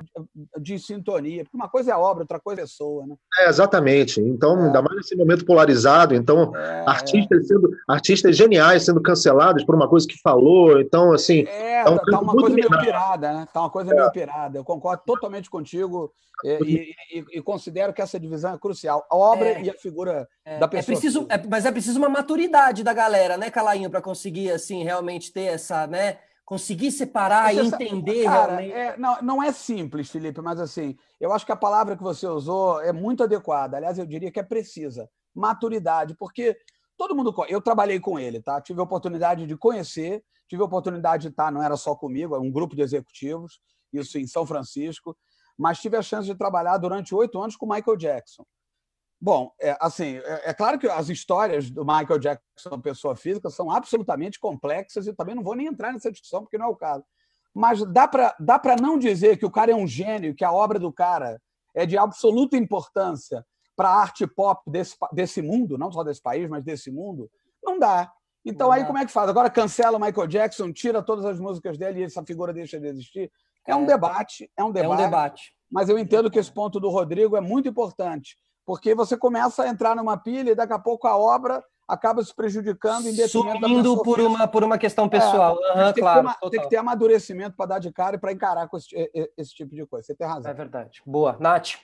de 0.59 0.77
sintonia, 0.77 1.43
porque 1.43 1.57
uma 1.57 1.67
coisa 1.67 1.91
é 1.91 1.93
a 1.93 1.97
obra, 1.97 2.23
outra 2.23 2.39
coisa 2.39 2.61
é 2.61 2.63
a 2.63 2.67
pessoa, 2.67 3.05
né? 3.07 3.15
É, 3.39 3.49
exatamente. 3.49 4.21
Então, 4.21 4.59
é. 4.59 4.67
ainda 4.67 4.81
mais 4.81 4.97
nesse 4.97 5.15
momento 5.15 5.45
polarizado, 5.45 6.13
então, 6.13 6.55
é, 6.55 6.83
artistas, 6.85 7.45
é. 7.45 7.47
Sendo, 7.47 7.69
artistas 7.87 8.37
geniais 8.37 8.85
sendo 8.85 9.01
cancelados 9.01 9.63
por 9.63 9.73
uma 9.73 9.89
coisa 9.89 10.07
que 10.07 10.19
falou, 10.21 10.79
então, 10.79 11.11
assim... 11.11 11.45
É, 11.47 11.81
é 11.81 11.89
um 11.89 11.97
tá 11.97 12.19
uma 12.19 12.33
coisa 12.33 12.55
meio 12.55 12.69
pirada, 12.69 13.33
né? 13.33 13.47
Tá 13.51 13.61
uma 13.61 13.69
coisa 13.69 13.93
meio 13.93 14.05
é. 14.05 14.11
pirada. 14.11 14.59
Eu 14.59 14.63
concordo 14.63 15.03
totalmente 15.05 15.49
contigo 15.49 16.13
e, 16.43 16.93
e, 17.13 17.25
e, 17.37 17.41
considero 17.41 17.93
que 17.93 18.01
essa 18.01 18.19
divisão 18.19 18.53
é 18.53 18.57
crucial. 18.57 19.05
A 19.09 19.15
obra 19.15 19.47
é. 19.47 19.63
e 19.63 19.69
a 19.69 19.73
figura 19.73 20.27
da 20.59 20.67
pessoa. 20.67 20.79
É 20.79 20.83
preciso, 20.83 21.27
mas 21.49 21.65
é 21.65 21.71
preciso 21.71 21.97
uma 21.97 22.09
maturidade 22.09 22.83
da 22.83 22.93
galera, 22.93 23.37
né, 23.37 23.49
Calainho, 23.49 23.89
para 23.89 24.01
conseguir, 24.01 24.51
assim, 24.51 24.83
realmente 24.83 25.31
ter 25.31 25.45
essa, 25.45 25.87
né 25.87 26.17
conseguir 26.45 26.91
separar 26.91 27.53
e 27.53 27.59
entender 27.59 28.23
cara, 28.23 28.57
realmente. 28.57 28.71
É, 28.71 28.97
não, 28.97 29.21
não 29.21 29.43
é 29.43 29.51
simples, 29.51 30.11
Felipe, 30.11 30.39
mas 30.41 30.59
assim, 30.59 30.95
eu 31.19 31.33
acho 31.33 31.45
que 31.45 31.51
a 31.51 31.57
palavra 31.57 31.97
que 31.97 32.03
você 32.03 32.27
usou 32.27 32.79
é 32.81 32.93
muito 32.93 33.23
adequada. 33.23 33.77
Aliás, 33.77 33.97
eu 33.97 34.05
diria 34.05 34.31
que 34.31 34.39
é 34.39 34.43
precisa. 34.43 35.09
Maturidade, 35.33 36.15
porque 36.15 36.55
todo 36.95 37.15
mundo. 37.15 37.33
Eu 37.49 37.59
trabalhei 37.59 37.99
com 37.99 38.19
ele, 38.19 38.41
tá? 38.41 38.61
Tive 38.61 38.79
a 38.79 38.83
oportunidade 38.83 39.47
de 39.47 39.57
conhecer, 39.57 40.23
tive 40.47 40.61
a 40.61 40.65
oportunidade 40.65 41.23
de 41.23 41.29
estar, 41.29 41.51
não 41.51 41.63
era 41.63 41.75
só 41.75 41.95
comigo, 41.95 42.35
era 42.35 42.43
um 42.43 42.51
grupo 42.51 42.75
de 42.75 42.83
executivos, 42.83 43.59
isso 43.91 44.17
em 44.19 44.27
São 44.27 44.45
Francisco, 44.45 45.17
mas 45.57 45.79
tive 45.79 45.97
a 45.97 46.01
chance 46.01 46.27
de 46.27 46.35
trabalhar 46.35 46.77
durante 46.77 47.15
oito 47.15 47.41
anos 47.41 47.55
com 47.55 47.65
Michael 47.65 47.97
Jackson. 47.97 48.45
Bom, 49.19 49.51
é, 49.59 49.75
assim, 49.79 50.17
é, 50.17 50.49
é, 50.49 50.53
claro 50.53 50.77
que 50.77 50.87
as 50.87 51.09
histórias 51.09 51.69
do 51.69 51.85
Michael 51.85 52.19
Jackson, 52.19 52.79
pessoa 52.81 53.15
física, 53.15 53.49
são 53.49 53.71
absolutamente 53.71 54.39
complexas 54.39 55.07
e 55.07 55.13
também 55.13 55.35
não 55.35 55.43
vou 55.43 55.55
nem 55.55 55.67
entrar 55.67 55.93
nessa 55.93 56.11
discussão 56.11 56.41
porque 56.41 56.57
não 56.57 56.67
é 56.67 56.69
o 56.69 56.75
caso. 56.75 57.03
Mas 57.53 57.81
dá 57.85 58.07
para 58.07 58.35
dá 58.39 58.61
não 58.81 58.99
dizer 58.99 59.37
que 59.37 59.45
o 59.45 59.51
cara 59.51 59.71
é 59.71 59.75
um 59.75 59.87
gênio, 59.87 60.35
que 60.35 60.43
a 60.43 60.51
obra 60.51 60.77
do 60.77 60.91
cara 60.91 61.41
é 61.73 61.85
de 61.85 61.97
absoluta 61.97 62.57
importância 62.57 63.45
para 63.75 63.89
a 63.89 64.01
arte 64.01 64.27
pop 64.27 64.61
desse, 64.69 64.95
desse 65.13 65.41
mundo, 65.41 65.77
não 65.77 65.91
só 65.91 66.03
desse 66.03 66.21
país, 66.21 66.49
mas 66.49 66.63
desse 66.63 66.91
mundo? 66.91 67.29
Não 67.63 67.79
dá. 67.79 68.11
Então, 68.45 68.67
não 68.67 68.73
aí 68.73 68.81
dá. 68.81 68.87
como 68.87 68.99
é 68.99 69.05
que 69.05 69.11
faz? 69.11 69.29
Agora 69.29 69.49
cancela 69.49 69.97
o 69.97 70.01
Michael 70.01 70.27
Jackson, 70.27 70.71
tira 70.71 71.01
todas 71.01 71.25
as 71.25 71.39
músicas 71.39 71.77
dele 71.77 72.01
e 72.01 72.03
essa 72.03 72.23
figura 72.23 72.53
deixa 72.53 72.79
de 72.79 72.87
existir? 72.87 73.31
É, 73.65 73.71
é 73.71 73.75
um 73.75 73.85
debate, 73.85 74.51
é 74.55 74.63
um 74.63 74.71
debate. 74.71 74.91
É 74.91 74.93
um 74.93 75.09
debate. 75.09 75.55
Mas 75.71 75.89
eu 75.89 75.97
entendo 75.97 76.29
que 76.29 76.37
esse 76.37 76.51
ponto 76.51 76.79
do 76.79 76.89
Rodrigo 76.89 77.35
é 77.35 77.41
muito 77.41 77.67
importante 77.67 78.37
porque 78.65 78.95
você 78.95 79.15
começa 79.15 79.63
a 79.63 79.67
entrar 79.67 79.95
numa 79.95 80.17
pilha 80.17 80.51
e 80.51 80.55
daqui 80.55 80.73
a 80.73 80.79
pouco 80.79 81.07
a 81.07 81.15
obra 81.15 81.63
acaba 81.87 82.23
se 82.23 82.33
prejudicando 82.33 83.07
em 83.07 83.15
detrimento 83.15 83.59
Sumindo 83.59 84.01
por 84.01 84.19
uma, 84.19 84.47
por 84.47 84.63
uma 84.63 84.77
questão 84.77 85.07
pessoal. 85.07 85.57
É, 85.63 85.85
uhum, 85.85 85.93
tem, 85.93 86.03
claro, 86.03 86.19
que 86.19 86.25
uma, 86.25 86.51
tem, 86.51 86.61
que 86.61 86.69
ter 86.69 86.77
amadurecimento 86.77 87.55
para 87.55 87.67
dar 87.67 87.79
de 87.79 87.91
cara 87.91 88.15
e 88.15 88.19
para 88.19 88.31
encarar 88.31 88.67
com 88.67 88.77
esse, 88.77 88.89
esse, 89.37 89.53
tipo 89.53 89.75
de 89.75 89.85
coisa. 89.85 90.07
Você 90.07 90.15
tem 90.15 90.27
razão. 90.27 90.49
É 90.49 90.53
verdade. 90.53 91.01
Boa. 91.05 91.37
Nath? 91.39 91.75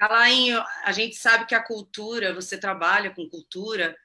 Alainho, 0.00 0.62
a 0.84 0.92
gente 0.92 1.16
sabe 1.16 1.46
que 1.46 1.54
a 1.54 1.62
cultura, 1.62 2.34
você 2.34 2.58
trabalha 2.58 3.14
com 3.14 3.28
cultura, 3.28 3.96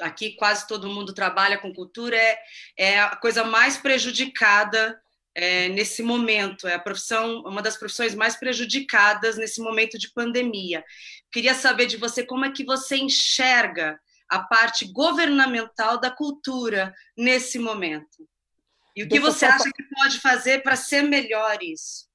aqui 0.00 0.36
quase 0.36 0.66
todo 0.66 0.88
mundo 0.88 1.12
trabalha 1.12 1.58
com 1.58 1.74
cultura, 1.74 2.16
é, 2.16 2.38
é 2.78 3.00
a 3.00 3.16
coisa 3.16 3.44
mais 3.44 3.76
prejudicada 3.76 4.98
é, 5.34 5.68
nesse 5.68 6.02
momento. 6.02 6.68
É 6.68 6.74
a 6.74 6.78
profissão, 6.78 7.40
uma 7.40 7.60
das 7.60 7.76
profissões 7.76 8.14
mais 8.14 8.36
prejudicadas 8.36 9.36
nesse 9.36 9.60
momento 9.60 9.98
de 9.98 10.12
pandemia. 10.12 10.84
Queria 11.32 11.54
saber 11.54 11.86
de 11.86 11.96
você 11.96 12.24
como 12.24 12.44
é 12.44 12.52
que 12.52 12.64
você 12.64 12.96
enxerga 12.96 13.98
a 14.28 14.38
parte 14.38 14.86
governamental 14.86 16.00
da 16.00 16.10
cultura 16.10 16.94
nesse 17.16 17.58
momento. 17.58 18.28
E 18.96 19.02
o 19.02 19.08
que 19.08 19.18
Deixa 19.18 19.32
você 19.32 19.44
acha 19.44 19.70
que 19.74 19.82
pode 19.94 20.20
fazer 20.20 20.62
para 20.62 20.76
ser 20.76 21.02
melhor 21.02 21.58
isso? 21.62 22.08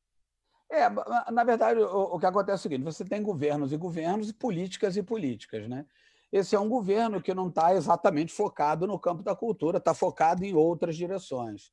É, 0.72 0.88
na 1.32 1.44
verdade, 1.44 1.80
o, 1.80 2.16
o, 2.16 2.20
que 2.20 2.26
acontece 2.26 2.52
é 2.52 2.56
o 2.56 2.72
seguinte: 2.72 2.84
você 2.84 3.04
tem 3.04 3.22
governos 3.22 3.74
e 3.74 3.78
governos, 3.78 4.30
e 4.30 4.34
políticas 4.34 4.96
e 4.96 5.04
políticas, 5.04 5.68
né? 5.68 5.86
Esse 6.32 6.56
é 6.56 6.60
um 6.60 6.70
governo 6.70 7.22
que 7.22 7.34
não 7.34 7.50
está 7.50 7.74
exatamente 7.74 8.32
focado 8.32 8.86
no 8.86 9.00
campo 9.00 9.24
da 9.24 9.36
cultura, 9.36 9.80
está 9.80 9.96
focado 9.96 10.46
em 10.46 10.54
outras 10.54 10.96
direções. 10.96 11.72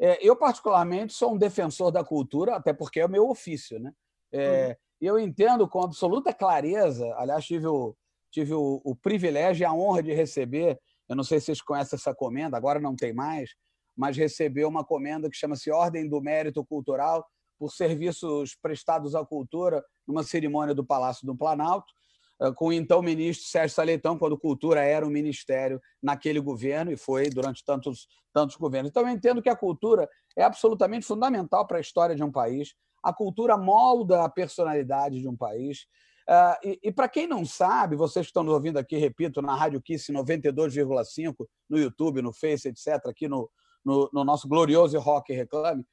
É, 0.00 0.18
eu, 0.26 0.34
particularmente, 0.34 1.12
sou 1.12 1.34
um 1.34 1.38
defensor 1.38 1.92
da 1.92 2.02
cultura, 2.02 2.56
até 2.56 2.72
porque 2.72 3.00
é 3.00 3.06
o 3.06 3.10
meu 3.10 3.28
ofício. 3.28 3.78
Né? 3.78 3.92
É, 4.32 4.68
uhum. 4.68 4.74
Eu 5.00 5.18
entendo 5.18 5.68
com 5.68 5.82
absoluta 5.82 6.32
clareza, 6.32 7.14
aliás, 7.16 7.44
tive, 7.44 7.66
o, 7.66 7.94
tive 8.30 8.54
o, 8.54 8.80
o, 8.82 8.96
privilégio 8.96 9.62
e 9.62 9.66
a 9.66 9.72
honra 9.72 10.02
de 10.02 10.14
receber, 10.14 10.80
eu 11.06 11.14
não 11.14 11.22
sei 11.22 11.38
se 11.38 11.46
vocês 11.46 11.60
conhecem 11.60 11.96
essa 11.96 12.14
comenda, 12.14 12.56
agora 12.56 12.80
não 12.80 12.96
tem 12.96 13.12
mais, 13.12 13.50
mas 13.94 14.16
recebeu 14.16 14.68
uma 14.68 14.84
comenda 14.84 15.28
que 15.28 15.36
chama-se 15.36 15.70
Ordem 15.70 16.08
do 16.08 16.20
Mérito 16.22 16.64
Cultural 16.64 17.26
por 17.58 17.70
serviços 17.70 18.56
prestados 18.62 19.14
à 19.14 19.24
cultura 19.24 19.84
numa 20.06 20.22
cerimônia 20.22 20.74
do 20.74 20.84
Palácio 20.84 21.26
do 21.26 21.36
Planalto. 21.36 21.92
Eh, 22.40 22.52
com 22.52 22.68
o 22.68 22.72
então 22.72 23.02
ministro 23.02 23.46
Sérgio 23.46 23.74
Saleitão, 23.74 24.18
quando 24.18 24.38
cultura 24.38 24.82
era 24.82 25.06
um 25.06 25.10
ministério 25.10 25.80
naquele 26.02 26.40
governo 26.40 26.90
e 26.90 26.96
foi 26.96 27.28
durante 27.28 27.64
tantos, 27.64 28.08
tantos 28.32 28.56
governos. 28.56 28.90
Então, 28.90 29.02
eu 29.02 29.08
entendo 29.08 29.42
que 29.42 29.50
a 29.50 29.56
cultura 29.56 30.08
é 30.36 30.42
absolutamente 30.42 31.06
fundamental 31.06 31.66
para 31.66 31.78
a 31.78 31.80
história 31.80 32.16
de 32.16 32.24
um 32.24 32.32
país. 32.32 32.74
A 33.02 33.12
cultura 33.12 33.56
molda 33.56 34.24
a 34.24 34.28
personalidade 34.28 35.20
de 35.20 35.28
um 35.28 35.36
país. 35.36 35.86
Uh, 36.28 36.68
e, 36.68 36.80
e 36.84 36.92
para 36.92 37.08
quem 37.08 37.26
não 37.26 37.44
sabe, 37.44 37.96
vocês 37.96 38.26
que 38.26 38.30
estão 38.30 38.44
nos 38.44 38.54
ouvindo 38.54 38.78
aqui, 38.78 38.96
repito, 38.96 39.42
na 39.42 39.54
Rádio 39.54 39.82
Kiss 39.82 40.12
92,5, 40.12 41.34
no 41.68 41.78
YouTube, 41.78 42.22
no 42.22 42.32
Face, 42.32 42.68
etc., 42.68 43.06
aqui 43.06 43.26
no, 43.26 43.50
no, 43.84 44.08
no 44.12 44.24
nosso 44.24 44.46
glorioso 44.46 44.98
Rock 44.98 45.32
Reclame, 45.32 45.84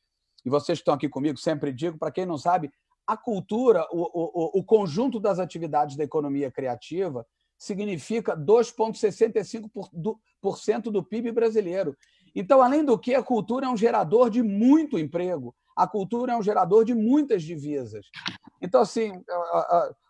e 0.45 0.49
vocês 0.49 0.77
que 0.77 0.81
estão 0.81 0.93
aqui 0.93 1.09
comigo, 1.09 1.37
sempre 1.39 1.73
digo, 1.73 1.97
para 1.97 2.11
quem 2.11 2.25
não 2.25 2.37
sabe, 2.37 2.71
a 3.07 3.15
cultura, 3.15 3.87
o, 3.91 4.01
o, 4.01 4.59
o 4.59 4.63
conjunto 4.63 5.19
das 5.19 5.39
atividades 5.39 5.95
da 5.95 6.03
economia 6.03 6.51
criativa, 6.51 7.25
significa 7.57 8.37
2,65% 8.37 10.91
do 10.91 11.03
PIB 11.03 11.31
brasileiro. 11.31 11.97
Então, 12.35 12.61
além 12.61 12.85
do 12.85 12.99
que, 12.99 13.15
a 13.15 13.23
cultura 13.23 13.65
é 13.65 13.69
um 13.69 13.77
gerador 13.77 14.29
de 14.29 14.43
muito 14.43 14.99
emprego, 14.99 15.55
a 15.75 15.87
cultura 15.87 16.33
é 16.33 16.37
um 16.37 16.43
gerador 16.43 16.85
de 16.85 16.93
muitas 16.93 17.41
divisas. 17.41 18.05
Então, 18.61 18.81
assim, 18.81 19.19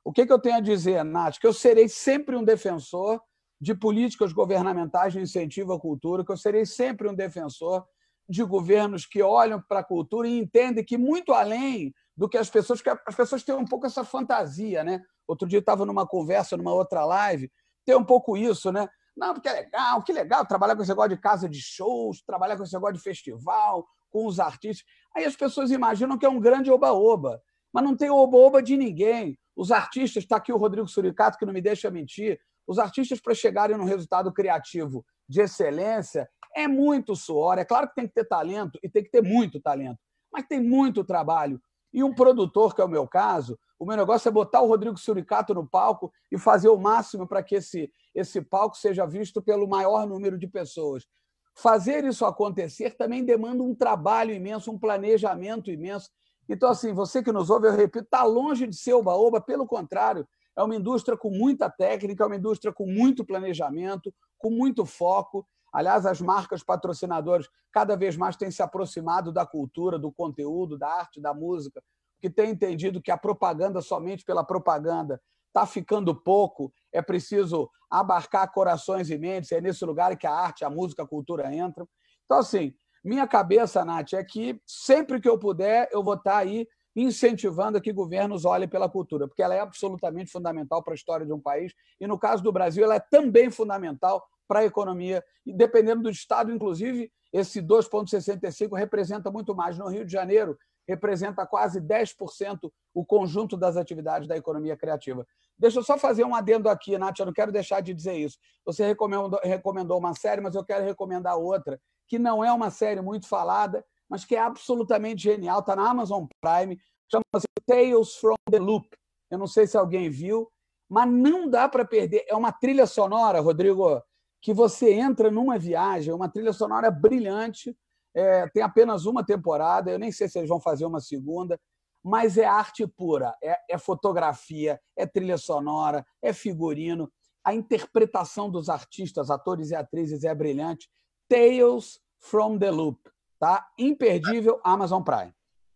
o 0.04 0.12
que 0.12 0.30
eu 0.30 0.40
tenho 0.40 0.58
a 0.58 0.62
dizer, 0.62 1.04
Nath? 1.04 1.38
Que 1.40 1.48
eu 1.48 1.54
serei 1.54 1.88
sempre 1.88 2.36
um 2.36 2.44
defensor 2.44 3.22
de 3.60 3.74
políticas 3.76 4.34
governamentais 4.34 5.14
de 5.14 5.20
incentivo 5.20 5.74
à 5.74 5.80
cultura, 5.80 6.26
que 6.26 6.32
eu 6.32 6.38
serei 6.38 6.66
sempre 6.66 7.08
um 7.08 7.14
defensor 7.14 7.86
de 8.30 8.44
governos 8.44 9.06
que 9.06 9.22
olham 9.22 9.62
para 9.68 9.80
a 9.80 9.84
cultura 9.84 10.28
e 10.28 10.38
entendem 10.38 10.84
que, 10.84 10.98
muito 10.98 11.34
além 11.34 11.94
do 12.18 12.28
que 12.28 12.38
as 12.38 12.50
pessoas, 12.50 12.82
que 12.82 12.90
as 12.90 13.16
pessoas 13.16 13.44
têm 13.44 13.54
um 13.54 13.66
pouco 13.66 13.86
essa 13.86 14.04
fantasia, 14.04 14.84
né? 14.84 15.02
Outro 15.28 15.48
dia 15.48 15.58
eu 15.58 15.62
estava 15.62 15.86
numa 15.86 16.08
conversa, 16.08 16.58
numa 16.58 16.74
outra 16.74 17.06
live, 17.06 17.52
tem 17.86 17.96
um 17.96 18.04
pouco 18.04 18.36
isso, 18.36 18.72
né? 18.72 18.90
Não, 19.16 19.34
porque 19.34 19.48
é 19.48 19.54
legal, 19.54 20.04
que 20.04 20.12
legal 20.12 20.46
trabalhar 20.46 20.76
com 20.76 20.82
esse 20.82 20.92
negócio 20.92 21.10
de 21.10 21.22
casa 21.22 21.48
de 21.48 21.62
shows, 21.62 22.24
trabalhar 22.24 22.58
com 22.58 22.64
esse 22.64 22.74
negócio 22.74 22.96
de 22.96 23.02
festival, 23.02 23.88
com 24.10 24.26
os 24.26 24.40
artistas. 24.40 24.86
Aí 25.16 25.26
as 25.26 25.36
pessoas 25.36 25.70
imaginam 25.72 26.18
que 26.18 26.26
é 26.26 26.30
um 26.30 26.40
grande 26.40 26.72
oba-oba, 26.72 27.42
mas 27.72 27.84
não 27.84 27.96
tem 27.96 28.10
oba-oba 28.10 28.62
de 28.62 28.76
ninguém. 28.78 29.38
Os 29.56 29.72
artistas, 29.72 30.24
está 30.24 30.38
aqui 30.38 30.52
o 30.52 30.58
Rodrigo 30.58 30.88
Suricato, 30.88 31.38
que 31.38 31.46
não 31.46 31.54
me 31.54 31.62
deixa 31.62 31.90
mentir, 31.92 32.40
os 32.68 32.80
artistas, 32.80 33.22
para 33.22 33.34
chegarem 33.34 33.78
num 33.78 33.86
resultado 33.86 34.32
criativo 34.34 35.06
de 35.28 35.42
excelência, 35.42 36.30
é 36.56 36.68
muito 36.68 37.16
suor. 37.16 37.58
É 37.58 37.66
claro 37.66 37.88
que 37.88 37.96
tem 37.96 38.08
que 38.08 38.14
ter 38.14 38.26
talento, 38.26 38.78
e 38.84 38.90
tem 38.90 39.04
que 39.04 39.10
ter 39.10 39.22
muito 39.22 39.60
talento, 39.60 40.00
mas 40.32 40.46
tem 40.46 40.62
muito 40.62 41.04
trabalho. 41.04 41.62
E 41.94 42.04
um 42.04 42.14
produtor, 42.14 42.76
que 42.76 42.82
é 42.82 42.86
o 42.86 42.90
meu 42.90 43.08
caso, 43.08 43.58
O 43.80 43.86
meu 43.86 43.96
negócio 43.96 44.28
é 44.28 44.32
botar 44.32 44.62
o 44.62 44.68
Rodrigo 44.68 44.98
Suricato 44.98 45.54
no 45.54 45.68
palco 45.68 46.12
e 46.32 46.38
fazer 46.38 46.70
o 46.70 46.78
máximo 46.78 47.28
para 47.28 47.44
que 47.44 47.56
esse, 47.56 47.92
esse 48.14 48.42
palco 48.42 48.76
seja 48.76 49.06
visto 49.06 49.42
pelo 49.42 49.68
maior 49.68 50.08
número 50.08 50.38
de 50.38 50.48
pessoas. 50.48 51.06
Fazer 51.54 52.04
isso 52.04 52.26
acontecer 52.26 52.96
também 52.96 53.24
demanda 53.24 53.64
um 53.64 53.76
trabalho 53.76 54.34
imenso, 54.34 54.72
um 54.72 54.80
planejamento 54.80 55.70
imenso. 55.70 56.10
Então, 56.50 56.70
assim, 56.70 56.94
você 56.94 57.22
que 57.22 57.32
nos 57.32 57.50
ouve, 57.50 57.68
eu 57.68 57.76
repito, 57.76 58.06
está 58.06 58.24
longe 58.24 58.66
de 58.66 58.76
ser 58.76 58.94
oba-oba, 58.94 59.42
pelo 59.42 59.68
contrário, 59.68 60.28
é 60.56 60.64
uma 60.64 60.76
indústria 60.76 61.18
com 61.18 61.30
muita 61.30 61.70
técnica, 61.70 62.24
é 62.24 62.28
uma 62.28 62.36
indústria 62.36 62.74
com 62.74 62.86
muito 62.88 63.26
planejamento, 63.26 64.14
com 64.40 64.50
muito 64.50 64.86
foco. 64.86 65.48
Aliás, 65.72 66.06
as 66.06 66.22
marcas 66.22 66.64
patrocinadoras 66.64 67.48
cada 67.72 67.96
vez 67.96 68.16
mais 68.16 68.36
têm 68.36 68.50
se 68.50 68.62
aproximado 68.62 69.32
da 69.32 69.46
cultura, 69.46 70.00
do 70.00 70.12
conteúdo, 70.12 70.78
da 70.78 70.90
arte, 70.90 71.22
da 71.22 71.34
música, 71.34 71.84
que 72.20 72.30
têm 72.30 72.52
entendido 72.52 73.02
que 73.02 73.12
a 73.12 73.18
propaganda 73.18 73.82
somente 73.82 74.26
pela 74.26 74.44
propaganda 74.44 75.22
está 75.48 75.66
ficando 75.66 76.16
pouco, 76.16 76.74
é 76.92 77.02
preciso 77.02 77.70
abarcar 77.90 78.52
corações 78.52 79.10
e 79.10 79.18
mentes, 79.18 79.52
é 79.52 79.62
nesse 79.62 79.84
lugar 79.86 80.16
que 80.18 80.28
a 80.28 80.34
arte, 80.34 80.66
a 80.66 80.70
música, 80.70 81.04
a 81.04 81.08
cultura 81.08 81.54
entram. 81.54 81.88
Então, 82.26 82.40
assim, 82.40 82.74
minha 83.04 83.28
cabeça, 83.28 83.86
Nath, 83.86 84.14
é 84.14 84.24
que 84.24 84.62
sempre 84.66 85.22
que 85.22 85.30
eu 85.30 85.40
puder, 85.40 85.90
eu 85.92 86.04
vou 86.04 86.16
estar 86.16 86.32
tá 86.32 86.38
aí 86.38 86.68
incentivando 86.96 87.80
que 87.80 87.94
governos 87.94 88.44
olhem 88.44 88.68
pela 88.68 88.90
cultura, 88.90 89.28
porque 89.28 89.44
ela 89.44 89.54
é 89.54 89.60
absolutamente 89.60 90.32
fundamental 90.32 90.84
para 90.84 90.94
a 90.94 90.96
história 90.96 91.26
de 91.26 91.32
um 91.32 91.40
país, 91.40 91.74
e 92.00 92.08
no 92.08 92.18
caso 92.18 92.42
do 92.42 92.52
Brasil, 92.52 92.84
ela 92.84 92.96
é 92.96 93.00
também 93.00 93.52
fundamental 93.52 94.28
para 94.48 94.60
a 94.60 94.66
economia, 94.66 95.24
e 95.46 95.54
dependendo 95.54 96.04
do 96.04 96.10
estado, 96.10 96.52
inclusive, 96.52 97.12
esse 97.34 97.62
2,65 97.62 98.78
representa 98.78 99.30
muito 99.30 99.54
mais. 99.54 99.78
No 99.78 99.88
Rio 99.88 100.06
de 100.06 100.12
Janeiro, 100.12 100.58
representa 100.88 101.46
quase 101.46 101.82
10% 101.82 102.72
o 102.94 103.06
conjunto 103.06 103.58
das 103.58 103.76
atividades 103.76 104.28
da 104.28 104.38
economia 104.38 104.78
criativa. 104.78 105.28
Deixa 105.60 105.80
eu 105.80 105.84
só 105.84 105.98
fazer 105.98 106.24
um 106.24 106.34
adendo 106.34 106.70
aqui, 106.70 106.98
Nath, 106.98 107.20
eu 107.20 107.26
não 107.26 107.34
quero 107.34 107.52
deixar 107.52 107.82
de 107.82 107.94
dizer 107.94 108.16
isso. 108.16 108.38
Você 108.66 108.86
recomendou, 108.86 109.98
uma 109.98 110.14
série, 110.14 110.40
mas 110.40 110.56
eu 110.56 110.64
quero 110.64 110.86
recomendar 110.86 111.38
outra, 111.38 111.80
que 112.08 112.18
não 112.18 112.44
é 112.44 112.52
uma 112.54 112.70
série 112.70 113.02
muito 113.02 113.28
falada, 113.28 113.84
mas 114.08 114.24
que 114.24 114.36
é 114.36 114.40
absolutamente 114.40 115.22
genial, 115.22 115.60
está 115.60 115.76
na 115.76 115.90
Amazon 115.90 116.26
Prime, 116.40 116.80
chama-se 117.12 117.48
Tales 117.66 118.16
from 118.16 118.36
the 118.50 118.60
Loop. 118.60 118.88
Eu 119.30 119.38
não 119.38 119.48
sei 119.48 119.68
se 119.68 119.76
alguém 119.76 120.10
viu, 120.10 120.50
mas 120.88 121.12
não 121.12 121.50
dá 121.50 121.68
para 121.68 121.84
perder. 121.84 122.24
É 122.30 122.36
uma 122.36 122.54
trilha 122.54 122.86
sonora, 122.86 123.42
Rodrigo, 123.42 124.02
que 124.48 124.54
você 124.54 124.94
entra 124.94 125.30
numa 125.30 125.60
viagem, 125.60 126.14
uma 126.14 126.30
trilha 126.30 126.54
sonora 126.54 126.90
brilhante. 126.90 127.78
É, 128.16 128.48
tem 128.48 128.64
apenas 128.64 129.06
uma 129.06 129.22
temporada, 129.22 129.92
eu 129.92 130.00
nem 130.00 130.10
sei 130.10 130.30
se 130.30 130.40
eles 130.40 130.48
vão 130.48 130.58
fazer 130.58 130.86
uma 130.86 131.02
segunda, 131.02 131.60
mas 132.02 132.38
é 132.38 132.46
arte 132.46 132.88
pura, 132.88 133.36
é, 133.44 133.60
é 133.70 133.78
fotografia, 133.78 134.80
é 134.96 135.06
trilha 135.06 135.38
sonora, 135.38 136.06
é 136.22 136.32
figurino. 136.32 137.12
A 137.44 137.54
interpretação 137.54 138.50
dos 138.50 138.70
artistas, 138.70 139.30
atores 139.30 139.72
e 139.72 139.76
atrizes 139.76 140.24
é 140.24 140.34
brilhante. 140.34 140.90
Tales 141.28 142.00
from 142.18 142.58
the 142.58 142.72
Loop, 142.72 143.02
tá? 143.38 143.68
Imperdível, 143.78 144.62
Amazon 144.64 145.04
Prime. 145.04 145.34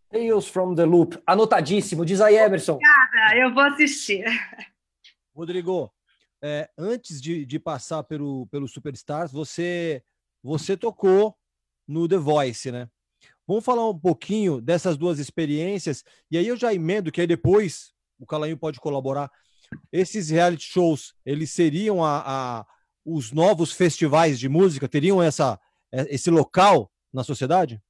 Tales 0.10 0.48
from 0.48 0.76
the 0.76 0.86
Loop, 0.86 1.22
anotadíssimo. 1.28 2.06
Diz 2.06 2.22
aí, 2.22 2.38
Emerson. 2.38 2.76
Obrigada, 2.76 3.38
eu 3.38 3.54
vou 3.54 3.64
assistir. 3.64 4.24
Rodrigo, 5.36 5.92
é, 6.42 6.70
antes 6.78 7.22
de, 7.22 7.46
de, 7.46 7.60
passar 7.60 8.04
pelo, 8.04 8.48
pelo 8.48 8.68
Superstars, 8.68 9.32
você, 9.32 10.04
você 10.42 10.76
tocou 10.76 11.36
no 11.88 12.08
The 12.08 12.18
Voice, 12.18 12.72
né? 12.72 12.90
Vamos 13.48 13.66
falar 13.66 13.88
um 13.90 13.98
pouquinho 13.98 14.62
dessas 14.62 14.98
duas 14.98 15.20
experiências, 15.20 16.04
e 16.30 16.38
aí 16.38 16.48
eu 16.48 16.56
já 16.56 16.74
emendo 16.74 17.12
que 17.12 17.22
aí 17.22 17.28
depois 17.28 17.94
o 18.20 18.26
Calainho 18.26 18.58
pode 18.58 18.80
colaborar. 18.80 19.30
Esses 19.92 20.30
reality 20.30 20.66
shows, 20.66 21.14
eles 21.26 21.52
seriam 21.52 22.04
a, 22.04 22.24
a 22.26 22.66
os 23.06 23.32
novos 23.32 23.72
festivais 23.72 24.40
de 24.40 24.48
música, 24.48 24.88
teriam 24.88 25.22
essa, 25.22 25.60
esse 25.92 26.30
local 26.30 26.92
na 27.12 27.24
sociedade? 27.24 27.82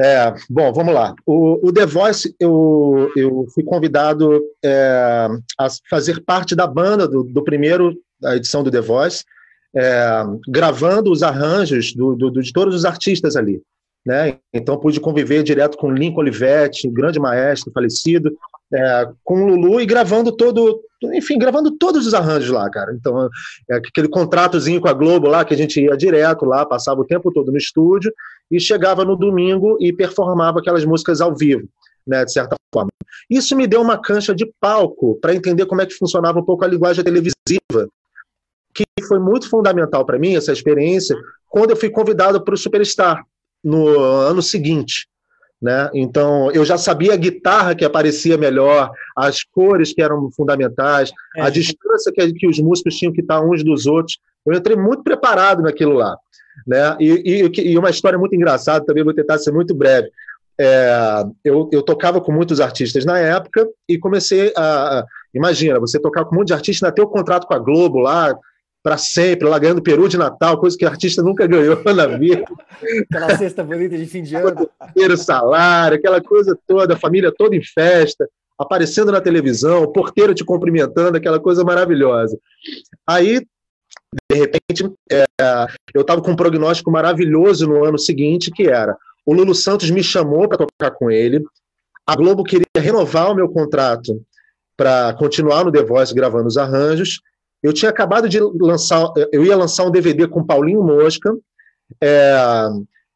É, 0.00 0.32
bom, 0.48 0.72
vamos 0.72 0.94
lá. 0.94 1.14
O, 1.26 1.68
o 1.68 1.72
The 1.72 1.84
Voice, 1.84 2.34
eu, 2.38 3.10
eu 3.16 3.46
fui 3.52 3.64
convidado 3.64 4.40
é, 4.64 5.28
a 5.58 5.66
fazer 5.90 6.22
parte 6.24 6.54
da 6.54 6.66
banda 6.66 7.08
do, 7.08 7.24
do 7.24 7.42
primeiro 7.42 7.96
da 8.20 8.36
edição 8.36 8.62
do 8.62 8.70
The 8.70 8.80
Voice, 8.80 9.24
é, 9.74 10.22
gravando 10.48 11.10
os 11.10 11.22
arranjos 11.22 11.92
do, 11.94 12.14
do, 12.14 12.30
de 12.30 12.52
todos 12.52 12.74
os 12.74 12.84
artistas 12.84 13.36
ali. 13.36 13.60
Né? 14.06 14.38
Então 14.54 14.78
pude 14.78 15.00
conviver 15.00 15.42
direto 15.42 15.76
com 15.76 15.92
Lincoln 15.92 16.20
Olivetti, 16.20 16.88
grande 16.88 17.18
maestro 17.18 17.72
falecido, 17.72 18.30
é, 18.72 19.08
com 19.24 19.42
o 19.42 19.48
Lulu 19.48 19.80
e 19.80 19.86
gravando 19.86 20.30
todo, 20.32 20.80
enfim, 21.02 21.38
gravando 21.38 21.70
todos 21.70 22.06
os 22.06 22.14
arranjos 22.14 22.50
lá, 22.50 22.68
cara. 22.70 22.92
Então, 22.92 23.28
é, 23.70 23.76
aquele 23.76 24.08
contratozinho 24.08 24.80
com 24.80 24.88
a 24.88 24.92
Globo 24.92 25.28
lá, 25.28 25.44
que 25.44 25.54
a 25.54 25.56
gente 25.56 25.80
ia 25.80 25.96
direto 25.96 26.44
lá, 26.44 26.66
passava 26.66 27.00
o 27.00 27.04
tempo 27.04 27.32
todo 27.32 27.52
no 27.52 27.58
estúdio 27.58 28.12
e 28.50 28.60
chegava 28.60 29.04
no 29.04 29.16
domingo 29.16 29.76
e 29.80 29.92
performava 29.92 30.60
aquelas 30.60 30.84
músicas 30.84 31.20
ao 31.20 31.34
vivo, 31.36 31.68
né, 32.06 32.24
de 32.24 32.32
certa 32.32 32.56
forma. 32.72 32.90
Isso 33.30 33.54
me 33.56 33.66
deu 33.66 33.80
uma 33.80 33.98
cancha 33.98 34.34
de 34.34 34.50
palco 34.60 35.18
para 35.20 35.34
entender 35.34 35.66
como 35.66 35.80
é 35.80 35.86
que 35.86 35.94
funcionava 35.94 36.40
um 36.40 36.44
pouco 36.44 36.64
a 36.64 36.68
linguagem 36.68 37.04
televisiva, 37.04 37.88
que 38.74 38.84
foi 39.06 39.18
muito 39.18 39.48
fundamental 39.48 40.04
para 40.04 40.18
mim, 40.18 40.36
essa 40.36 40.52
experiência, 40.52 41.16
quando 41.48 41.70
eu 41.70 41.76
fui 41.76 41.90
convidado 41.90 42.42
para 42.42 42.54
o 42.54 42.58
Superstar, 42.58 43.24
no 43.62 43.98
ano 43.98 44.42
seguinte. 44.42 45.08
Né? 45.60 45.90
Então, 45.92 46.52
eu 46.52 46.64
já 46.64 46.78
sabia 46.78 47.14
a 47.14 47.16
guitarra 47.16 47.74
que 47.74 47.84
aparecia 47.84 48.38
melhor, 48.38 48.92
as 49.16 49.42
cores 49.42 49.92
que 49.92 50.00
eram 50.00 50.30
fundamentais, 50.30 51.10
é. 51.36 51.42
a 51.42 51.50
distância 51.50 52.12
que, 52.12 52.32
que, 52.32 52.46
os 52.46 52.60
músicos 52.60 52.96
tinham 52.96 53.12
que 53.12 53.20
estar 53.20 53.40
uns 53.40 53.64
dos 53.64 53.86
outros. 53.86 54.18
Eu 54.46 54.54
entrei 54.54 54.76
muito 54.76 55.02
preparado 55.02 55.62
naquilo 55.62 55.94
lá. 55.94 56.16
Né? 56.66 56.96
E, 57.00 57.50
e, 57.52 57.70
e 57.72 57.78
uma 57.78 57.90
história 57.90 58.18
muito 58.18 58.36
engraçada, 58.36 58.84
também 58.84 59.02
vou 59.02 59.14
tentar 59.14 59.38
ser 59.38 59.52
muito 59.52 59.74
breve. 59.74 60.08
É, 60.60 61.24
eu, 61.44 61.68
eu, 61.72 61.82
tocava 61.82 62.20
com 62.20 62.32
muitos 62.32 62.60
artistas 62.60 63.04
na 63.04 63.18
época 63.18 63.66
e 63.88 63.96
comecei 63.96 64.52
a. 64.56 65.04
Imagina, 65.32 65.78
você 65.78 66.00
tocar 66.00 66.24
com 66.24 66.34
um 66.34 66.38
monte 66.38 66.48
de 66.48 66.54
artistas, 66.54 66.82
ainda 66.82 66.94
ter 66.94 67.02
o 67.02 67.06
contrato 67.06 67.46
com 67.46 67.54
a 67.54 67.58
Globo 67.58 67.98
lá, 67.98 68.36
para 68.82 68.96
sempre, 68.96 69.48
lá 69.48 69.58
ganhando 69.58 69.82
peru 69.82 70.08
de 70.08 70.16
Natal, 70.16 70.58
coisa 70.58 70.76
que 70.76 70.84
o 70.84 70.88
artista 70.88 71.22
nunca 71.22 71.46
ganhou 71.46 71.82
na 71.94 72.06
vida. 72.06 72.44
Aquela 73.10 73.36
cesta 73.36 73.62
bonita 73.62 73.96
de 73.96 74.06
fim 74.06 74.22
de 74.22 74.34
ano. 74.34 74.68
O 74.96 75.16
salário, 75.16 75.98
aquela 75.98 76.20
coisa 76.20 76.58
toda, 76.66 76.94
a 76.94 76.98
família 76.98 77.32
toda 77.36 77.56
em 77.56 77.62
festa, 77.62 78.28
aparecendo 78.58 79.12
na 79.12 79.20
televisão, 79.20 79.82
o 79.82 79.92
porteiro 79.92 80.34
te 80.34 80.44
cumprimentando, 80.44 81.16
aquela 81.16 81.40
coisa 81.40 81.64
maravilhosa. 81.64 82.38
Aí, 83.06 83.46
de 84.30 84.36
repente, 84.36 84.90
é, 85.10 85.24
eu 85.94 86.02
estava 86.02 86.22
com 86.22 86.30
um 86.30 86.36
prognóstico 86.36 86.90
maravilhoso 86.90 87.66
no 87.66 87.84
ano 87.84 87.98
seguinte, 87.98 88.50
que 88.50 88.68
era 88.68 88.96
o 89.28 89.34
Lulu 89.34 89.54
Santos 89.54 89.90
me 89.90 90.02
chamou 90.02 90.48
para 90.48 90.56
tocar 90.56 90.90
com 90.92 91.10
ele, 91.10 91.44
a 92.06 92.16
Globo 92.16 92.42
queria 92.42 92.64
renovar 92.78 93.30
o 93.30 93.34
meu 93.34 93.46
contrato 93.46 94.24
para 94.74 95.12
continuar 95.18 95.66
no 95.66 95.70
The 95.70 95.82
Voice 95.82 96.14
gravando 96.14 96.48
os 96.48 96.56
arranjos, 96.56 97.20
eu 97.62 97.72
tinha 97.72 97.90
acabado 97.90 98.28
de 98.28 98.38
lançar, 98.40 99.12
eu 99.32 99.44
ia 99.44 99.56
lançar 99.56 99.84
um 99.84 99.90
DVD 99.90 100.28
com 100.28 100.44
Paulinho 100.44 100.82
Mosca 100.82 101.34
é, 102.02 102.68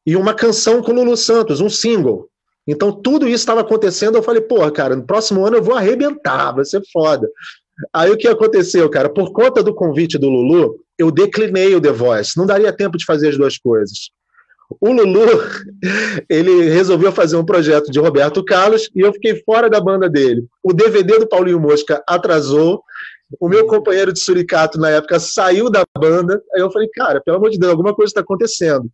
e 0.05 0.17
uma 0.17 0.35
canção 0.35 0.83
com 0.83 0.93
Lulu 0.93 1.17
Santos, 1.17 1.61
um 1.61 1.69
single. 1.69 2.29
Então 2.67 2.93
tudo 2.93 3.27
isso 3.27 3.37
estava 3.37 3.61
acontecendo. 3.61 4.17
Eu 4.17 4.23
falei, 4.23 4.41
porra, 4.41 4.71
cara, 4.71 4.97
no 4.97 5.05
próximo 5.05 5.45
ano 5.47 5.57
eu 5.57 5.63
vou 5.63 5.75
arrebentar, 5.75 6.53
vai 6.53 6.65
ser 6.65 6.83
foda. 6.93 7.29
Aí 7.93 8.11
o 8.11 8.17
que 8.17 8.29
aconteceu, 8.29 8.89
cara? 8.89 9.09
Por 9.09 9.33
conta 9.33 9.63
do 9.63 9.75
convite 9.75 10.19
do 10.19 10.29
Lulu, 10.29 10.77
eu 10.99 11.11
declinei 11.11 11.75
o 11.75 11.81
The 11.81 11.91
Voice. 11.91 12.37
Não 12.37 12.47
daria 12.47 12.73
tempo 12.73 12.97
de 12.97 13.05
fazer 13.05 13.29
as 13.29 13.37
duas 13.37 13.59
coisas. 13.59 14.11
O 14.81 14.93
Lulu, 14.93 15.27
ele 16.29 16.69
resolveu 16.71 17.13
fazer 17.13 17.37
um 17.37 17.45
projeto 17.45 17.91
de 17.91 17.99
Roberto 17.99 18.45
Carlos 18.45 18.89
e 18.95 19.01
eu 19.01 19.13
fiquei 19.13 19.43
fora 19.45 19.69
da 19.69 19.81
banda 19.81 20.09
dele. 20.09 20.47
O 20.63 20.73
DVD 20.73 21.19
do 21.19 21.29
Paulinho 21.29 21.61
Mosca 21.61 22.03
atrasou 22.07 22.83
o 23.41 23.49
meu 23.49 23.67
companheiro 23.67 24.13
de 24.13 24.21
suricato 24.21 24.79
na 24.79 24.91
época 24.91 25.19
saiu 25.21 25.71
da 25.71 25.85
banda. 25.99 26.43
Aí 26.55 26.61
eu 26.61 26.71
falei, 26.71 26.89
cara, 26.89 27.21
pelo 27.21 27.37
amor 27.37 27.51
de 27.51 27.59
Deus, 27.59 27.71
alguma 27.71 27.95
coisa 27.95 28.11
está 28.11 28.21
acontecendo. 28.21 28.91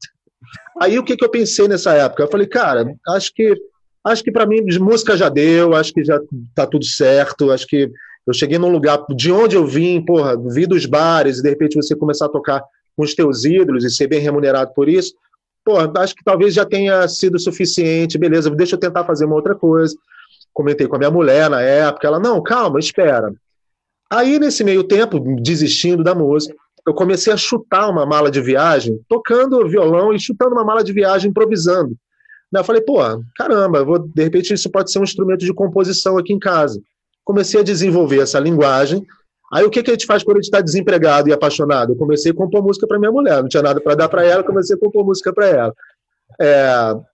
Aí 0.80 0.98
o 0.98 1.04
que, 1.04 1.16
que 1.16 1.24
eu 1.24 1.30
pensei 1.30 1.68
nessa 1.68 1.92
época? 1.94 2.22
Eu 2.22 2.28
falei, 2.28 2.46
cara, 2.46 2.94
acho 3.08 3.32
que 3.34 3.54
acho 4.04 4.22
que 4.22 4.32
para 4.32 4.46
mim 4.46 4.62
música 4.80 5.16
já 5.16 5.28
deu, 5.28 5.74
acho 5.74 5.92
que 5.92 6.02
já 6.04 6.18
tá 6.54 6.66
tudo 6.66 6.84
certo, 6.84 7.50
acho 7.50 7.66
que 7.66 7.90
eu 8.26 8.32
cheguei 8.32 8.58
num 8.58 8.70
lugar 8.70 9.04
de 9.14 9.30
onde 9.32 9.56
eu 9.56 9.66
vim, 9.66 10.02
porra, 10.02 10.36
vi 10.36 10.66
dos 10.66 10.86
bares 10.86 11.38
e 11.38 11.42
de 11.42 11.48
repente 11.50 11.76
você 11.76 11.96
começar 11.96 12.26
a 12.26 12.30
tocar 12.30 12.62
com 12.96 13.02
os 13.02 13.14
teus 13.14 13.44
ídolos 13.44 13.84
e 13.84 13.90
ser 13.90 14.06
bem 14.06 14.20
remunerado 14.20 14.72
por 14.74 14.88
isso, 14.88 15.14
porra, 15.64 15.90
acho 15.96 16.14
que 16.14 16.24
talvez 16.24 16.54
já 16.54 16.64
tenha 16.64 17.06
sido 17.08 17.38
suficiente, 17.38 18.18
beleza, 18.18 18.50
deixa 18.50 18.76
eu 18.76 18.80
tentar 18.80 19.04
fazer 19.04 19.24
uma 19.24 19.34
outra 19.34 19.54
coisa. 19.54 19.94
Comentei 20.52 20.86
com 20.88 20.96
a 20.96 20.98
minha 20.98 21.10
mulher 21.10 21.50
na 21.50 21.60
época, 21.60 22.06
ela, 22.06 22.18
não, 22.18 22.42
calma, 22.42 22.78
espera. 22.78 23.32
Aí, 24.10 24.38
nesse 24.38 24.64
meio 24.64 24.84
tempo, 24.84 25.20
desistindo 25.40 26.02
da 26.02 26.14
música, 26.14 26.54
eu 26.86 26.94
comecei 26.94 27.32
a 27.32 27.36
chutar 27.36 27.90
uma 27.90 28.06
mala 28.06 28.30
de 28.30 28.40
viagem, 28.40 28.98
tocando 29.08 29.68
violão 29.68 30.12
e 30.12 30.18
chutando 30.18 30.54
uma 30.54 30.64
mala 30.64 30.82
de 30.82 30.92
viagem, 30.92 31.30
improvisando. 31.30 31.94
Eu 32.50 32.64
falei, 32.64 32.80
pô, 32.80 32.98
caramba, 33.36 33.84
vou, 33.84 33.98
de 33.98 34.22
repente 34.22 34.54
isso 34.54 34.70
pode 34.70 34.90
ser 34.90 34.98
um 34.98 35.04
instrumento 35.04 35.44
de 35.44 35.52
composição 35.52 36.16
aqui 36.16 36.32
em 36.32 36.38
casa. 36.38 36.80
comecei 37.22 37.60
a 37.60 37.64
desenvolver 37.64 38.20
essa 38.20 38.40
linguagem. 38.40 39.06
Aí 39.52 39.64
o 39.64 39.70
que, 39.70 39.82
que 39.82 39.90
a 39.90 39.94
gente 39.94 40.06
faz 40.06 40.22
quando 40.22 40.38
a 40.38 40.40
gente 40.40 40.48
está 40.48 40.62
desempregado 40.62 41.28
e 41.28 41.32
apaixonado? 41.32 41.92
Eu 41.92 41.96
comecei 41.96 42.32
a 42.32 42.34
compor 42.34 42.62
música 42.62 42.86
para 42.86 42.98
minha 42.98 43.12
mulher, 43.12 43.42
não 43.42 43.48
tinha 43.48 43.62
nada 43.62 43.80
para 43.80 43.94
dar 43.94 44.08
para 44.08 44.24
ela, 44.24 44.42
comecei 44.42 44.76
a 44.76 44.78
compor 44.78 45.04
música 45.04 45.30
para 45.32 45.46
ela. 45.46 45.74
É, 46.40 46.70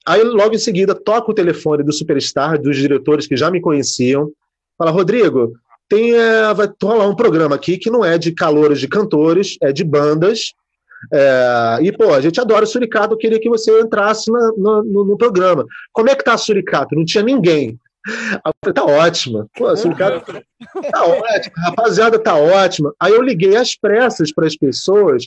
aí 0.07 0.23
logo 0.23 0.55
em 0.55 0.59
seguida 0.59 0.95
toco 0.95 1.33
o 1.33 1.35
telefone 1.35 1.83
do 1.83 1.93
Superstar, 1.93 2.61
dos 2.61 2.77
diretores 2.77 3.27
que 3.27 3.37
já 3.37 3.51
me 3.51 3.61
conheciam, 3.61 4.31
fala, 4.79 4.91
Rodrigo, 4.91 5.53
tem, 5.89 6.13
é, 6.15 6.55
vai 6.55 6.69
rolar 6.83 7.09
um 7.09 7.17
programa 7.17 7.57
aqui 7.57 7.79
que 7.79 7.91
não 7.91 8.05
é 8.05 8.19
de 8.19 8.33
calores 8.33 8.81
de 8.81 8.89
cantores, 8.89 9.57
é 9.63 9.73
de 9.73 9.85
bandas, 9.85 10.55
é, 11.13 11.79
e, 11.83 11.93
pô, 11.93 12.13
a 12.13 12.21
gente 12.21 12.41
adora 12.41 12.65
o 12.65 12.67
Suricato, 12.67 13.15
eu 13.15 13.19
queria 13.19 13.41
que 13.41 13.49
você 13.49 13.81
entrasse 13.81 14.31
na, 14.31 14.53
no, 14.57 15.05
no, 15.05 15.17
programa. 15.17 15.65
Como 15.93 16.09
é 16.09 16.15
que 16.15 16.25
tá 16.25 16.35
a 16.35 16.39
Suricato? 16.39 16.95
Não 16.95 17.05
tinha 17.05 17.23
ninguém. 17.23 17.79
Falei, 18.07 18.75
tá 18.75 18.85
ótima. 18.85 19.47
Pô, 19.57 19.67
a 19.67 19.77
Suricato 19.77 20.33
tá 20.91 21.05
ótima, 21.05 21.55
rapaziada, 21.65 22.19
tá 22.19 22.37
ótima. 22.37 22.95
Aí 23.01 23.13
eu 23.13 23.23
liguei 23.23 23.57
às 23.57 23.75
pressas 23.75 24.33
para 24.33 24.47
as 24.47 24.57
pessoas, 24.57 25.27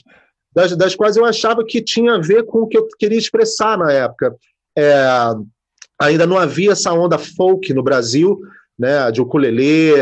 das, 0.54 0.76
das 0.76 0.94
quais 0.94 1.16
eu 1.16 1.24
achava 1.24 1.64
que 1.64 1.82
tinha 1.82 2.14
a 2.14 2.20
ver 2.20 2.44
com 2.44 2.60
o 2.60 2.68
que 2.68 2.78
eu 2.78 2.86
queria 2.98 3.18
expressar 3.18 3.76
na 3.78 3.92
época. 3.92 4.34
É, 4.76 5.06
ainda 6.00 6.26
não 6.26 6.38
havia 6.38 6.72
essa 6.72 6.92
onda 6.92 7.18
folk 7.18 7.72
no 7.74 7.82
Brasil, 7.82 8.40
né, 8.78 9.10
de 9.10 9.20
ukulele, 9.20 9.92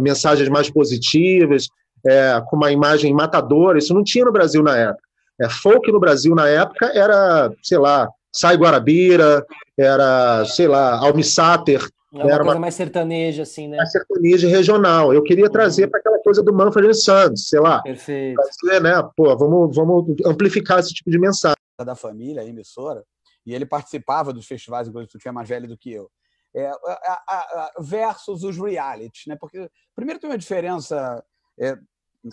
mensagens 0.00 0.48
mais 0.48 0.70
positivas 0.70 1.68
é, 2.06 2.40
com 2.46 2.56
uma 2.56 2.72
imagem 2.72 3.12
matadora. 3.12 3.78
Isso 3.78 3.94
não 3.94 4.02
tinha 4.02 4.24
no 4.24 4.32
Brasil 4.32 4.62
na 4.62 4.76
época. 4.76 5.02
É, 5.40 5.48
folk 5.48 5.90
no 5.92 6.00
Brasil 6.00 6.34
na 6.34 6.48
época 6.48 6.90
era, 6.94 7.52
sei 7.62 7.78
lá, 7.78 8.08
Sai 8.32 8.56
Guarabira, 8.56 9.44
era, 9.76 10.44
sei 10.44 10.66
lá, 10.66 10.96
Almissáter. 10.98 11.86
É 12.12 12.16
uma 12.16 12.24
era 12.24 12.38
coisa 12.38 12.54
uma... 12.54 12.60
mais 12.60 12.74
sertaneja, 12.74 13.42
assim, 13.42 13.68
né? 13.68 13.76
Mais 13.76 13.92
sertaneja 13.92 14.48
regional. 14.48 15.12
Eu 15.12 15.22
queria 15.22 15.50
trazer 15.50 15.84
uhum. 15.84 15.90
para 15.90 16.00
aquela 16.00 16.18
coisa 16.20 16.42
do 16.42 16.52
Manfred 16.52 16.94
Santos, 16.94 17.48
sei 17.48 17.60
lá. 17.60 17.82
Perfeito. 17.82 18.40
Trazer, 18.40 18.80
né? 18.80 19.08
Pô, 19.16 19.36
vamos, 19.36 19.76
vamos 19.76 20.16
amplificar 20.24 20.78
esse 20.78 20.94
tipo 20.94 21.10
de 21.10 21.18
mensagem. 21.18 21.56
Da 21.84 21.94
família, 21.94 22.42
a 22.42 22.44
emissora, 22.44 23.04
e 23.46 23.54
ele 23.54 23.64
participava 23.64 24.32
dos 24.32 24.46
festivais, 24.46 24.88
inclusive 24.88 25.12
tu 25.12 25.18
tinha 25.18 25.32
mais 25.32 25.48
velho 25.48 25.68
do 25.68 25.76
que 25.76 25.92
eu. 25.92 26.10
É, 26.54 26.66
a, 26.66 27.12
a, 27.28 27.72
versus 27.78 28.42
os 28.42 28.56
realities, 28.56 29.26
né? 29.26 29.36
Porque 29.38 29.70
primeiro 29.94 30.18
tem 30.18 30.30
uma 30.30 30.38
diferença 30.38 31.22
é, 31.60 31.76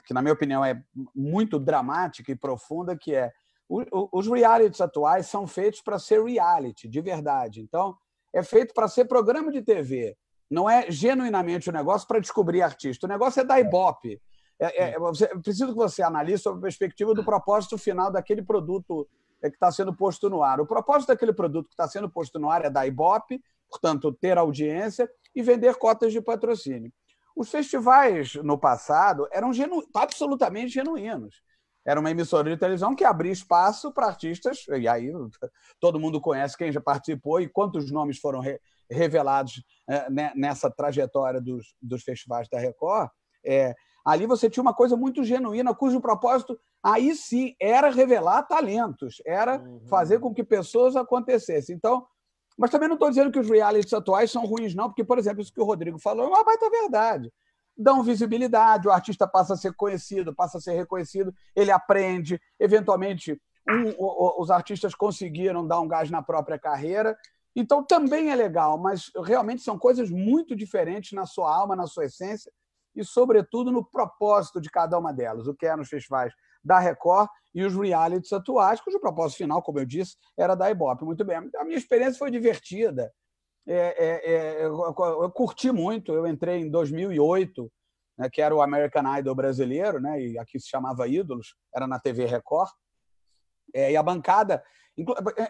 que 0.05 0.13
na 0.13 0.21
minha 0.21 0.33
opinião 0.33 0.63
é 0.63 0.81
muito 1.13 1.59
dramática 1.59 2.31
e 2.31 2.35
profunda, 2.35 2.97
que 2.97 3.13
é 3.13 3.31
os 3.67 4.27
realities 4.27 4.79
atuais 4.79 5.25
são 5.25 5.47
feitos 5.47 5.81
para 5.81 5.97
ser 5.97 6.23
reality, 6.23 6.87
de 6.87 7.01
verdade. 7.01 7.61
Então, 7.61 7.97
é 8.31 8.43
feito 8.43 8.73
para 8.73 8.87
ser 8.87 9.05
programa 9.05 9.51
de 9.51 9.61
TV. 9.61 10.15
Não 10.49 10.69
é 10.69 10.91
genuinamente 10.91 11.69
o 11.69 11.73
um 11.73 11.75
negócio 11.75 12.07
para 12.07 12.19
descobrir 12.19 12.61
artista. 12.61 13.07
O 13.07 13.09
negócio 13.09 13.41
é 13.41 13.43
da 13.43 13.59
Ibope. 13.59 14.21
É, 14.59 14.83
é, 14.83 14.89
é, 14.91 14.99
você, 14.99 15.27
preciso 15.39 15.69
que 15.69 15.77
você 15.77 16.03
analise 16.03 16.43
sob 16.43 16.59
a 16.59 16.61
perspectiva 16.61 17.13
do 17.13 17.25
propósito 17.25 17.77
final 17.77 18.11
daquele 18.11 18.43
produto 18.43 19.07
é, 19.41 19.49
que 19.49 19.55
está 19.55 19.71
sendo 19.71 19.95
posto 19.95 20.29
no 20.29 20.43
ar. 20.43 20.61
O 20.61 20.67
propósito 20.67 21.07
daquele 21.07 21.33
produto 21.33 21.67
que 21.67 21.73
está 21.73 21.87
sendo 21.87 22.09
posto 22.09 22.37
no 22.37 22.49
ar 22.51 22.65
é 22.65 22.69
da 22.69 22.85
Ibope, 22.85 23.41
portanto, 23.69 24.11
ter 24.11 24.37
audiência 24.37 25.09
e 25.35 25.41
vender 25.41 25.75
cotas 25.75 26.13
de 26.13 26.21
patrocínio. 26.21 26.91
Os 27.35 27.49
festivais 27.49 28.35
no 28.35 28.57
passado 28.57 29.27
eram 29.31 29.51
genu... 29.51 29.83
absolutamente 29.93 30.73
genuínos. 30.73 31.41
Era 31.85 31.99
uma 31.99 32.09
emissora 32.09 32.49
de 32.49 32.57
televisão 32.57 32.95
que 32.95 33.03
abria 33.03 33.31
espaço 33.31 33.91
para 33.91 34.07
artistas, 34.07 34.65
e 34.69 34.87
aí 34.87 35.11
todo 35.79 35.99
mundo 35.99 36.19
conhece 36.19 36.57
quem 36.57 36.71
já 36.71 36.81
participou 36.81 37.39
e 37.39 37.49
quantos 37.49 37.91
nomes 37.91 38.17
foram 38.17 38.39
re... 38.39 38.59
revelados 38.89 39.63
é, 39.87 40.07
nessa 40.35 40.71
trajetória 40.71 41.39
dos, 41.39 41.75
dos 41.81 42.01
festivais 42.03 42.47
da 42.49 42.57
Record. 42.57 43.09
É, 43.45 43.75
ali 44.03 44.25
você 44.25 44.49
tinha 44.49 44.63
uma 44.63 44.73
coisa 44.73 44.95
muito 44.95 45.23
genuína, 45.23 45.75
cujo 45.75 46.01
propósito, 46.01 46.59
aí 46.81 47.13
sim, 47.15 47.55
era 47.61 47.89
revelar 47.89 48.43
talentos, 48.43 49.21
era 49.25 49.59
uhum. 49.59 49.85
fazer 49.87 50.19
com 50.19 50.33
que 50.33 50.43
pessoas 50.43 50.95
acontecessem. 50.95 51.75
Então, 51.75 52.07
mas 52.57 52.71
também 52.71 52.87
não 52.87 52.95
estou 52.95 53.09
dizendo 53.09 53.31
que 53.31 53.39
os 53.39 53.49
realities 53.49 53.93
atuais 53.93 54.31
são 54.31 54.45
ruins, 54.45 54.73
não, 54.73 54.87
porque, 54.87 55.03
por 55.03 55.17
exemplo, 55.17 55.41
isso 55.41 55.53
que 55.53 55.61
o 55.61 55.65
Rodrigo 55.65 55.99
falou 55.99 56.25
é 56.25 56.29
uma 56.29 56.43
baita 56.43 56.69
verdade. 56.69 57.31
Dão 57.77 58.01
visibilidade, 58.01 58.87
o 58.87 58.91
artista 58.91 59.27
passa 59.27 59.53
a 59.53 59.57
ser 59.57 59.73
conhecido, 59.73 60.33
passa 60.33 60.57
a 60.57 60.61
ser 60.61 60.73
reconhecido, 60.73 61.33
ele 61.55 61.71
aprende, 61.71 62.39
eventualmente 62.59 63.39
um, 63.69 63.93
os 64.39 64.49
artistas 64.49 64.95
conseguiram 64.95 65.67
dar 65.67 65.79
um 65.79 65.87
gás 65.87 66.09
na 66.09 66.21
própria 66.21 66.57
carreira. 66.57 67.17
Então 67.55 67.83
também 67.83 68.29
é 68.29 68.35
legal, 68.35 68.77
mas 68.77 69.11
realmente 69.23 69.61
são 69.61 69.77
coisas 69.77 70.09
muito 70.09 70.55
diferentes 70.55 71.11
na 71.13 71.25
sua 71.25 71.53
alma, 71.53 71.75
na 71.75 71.87
sua 71.87 72.05
essência 72.05 72.51
e, 72.95 73.03
sobretudo, 73.03 73.71
no 73.71 73.83
propósito 73.83 74.61
de 74.61 74.69
cada 74.69 74.97
uma 74.97 75.11
delas. 75.11 75.47
O 75.47 75.53
que 75.53 75.65
é 75.65 75.75
nos 75.75 75.89
festivais 75.89 76.33
da 76.65 76.79
Record 76.79 77.29
e 77.53 77.63
os 77.63 77.75
realities 77.75 78.33
atuais, 78.33 78.81
cujo 78.81 78.99
propósito 78.99 79.37
final, 79.37 79.61
como 79.61 79.79
eu 79.79 79.85
disse, 79.85 80.17
era 80.35 80.55
da 80.55 80.69
Ibope. 80.69 81.05
Muito 81.05 81.23
bem. 81.23 81.37
A 81.37 81.63
minha 81.63 81.77
experiência 81.77 82.17
foi 82.17 82.31
divertida. 82.31 83.13
É, 83.67 83.75
é, 83.75 84.33
é, 84.33 84.65
eu, 84.65 84.77
eu, 84.77 85.31
curti 85.31 85.71
muito. 85.71 86.11
Eu 86.11 86.25
entrei 86.27 86.59
em 86.59 86.69
2008, 86.69 87.71
né, 88.17 88.29
que 88.29 88.41
era 88.41 88.53
o 88.53 88.61
American 88.61 89.17
Idol 89.17 89.35
brasileiro, 89.35 90.01
né, 90.01 90.21
e 90.21 90.39
aqui 90.39 90.59
se 90.59 90.67
chamava 90.67 91.07
Ídolos, 91.07 91.55
era 91.73 91.87
na 91.87 91.99
TV 91.99 92.25
Record. 92.25 92.71
É, 93.73 93.91
e 93.91 93.97
a 93.97 94.03
bancada, 94.03 94.63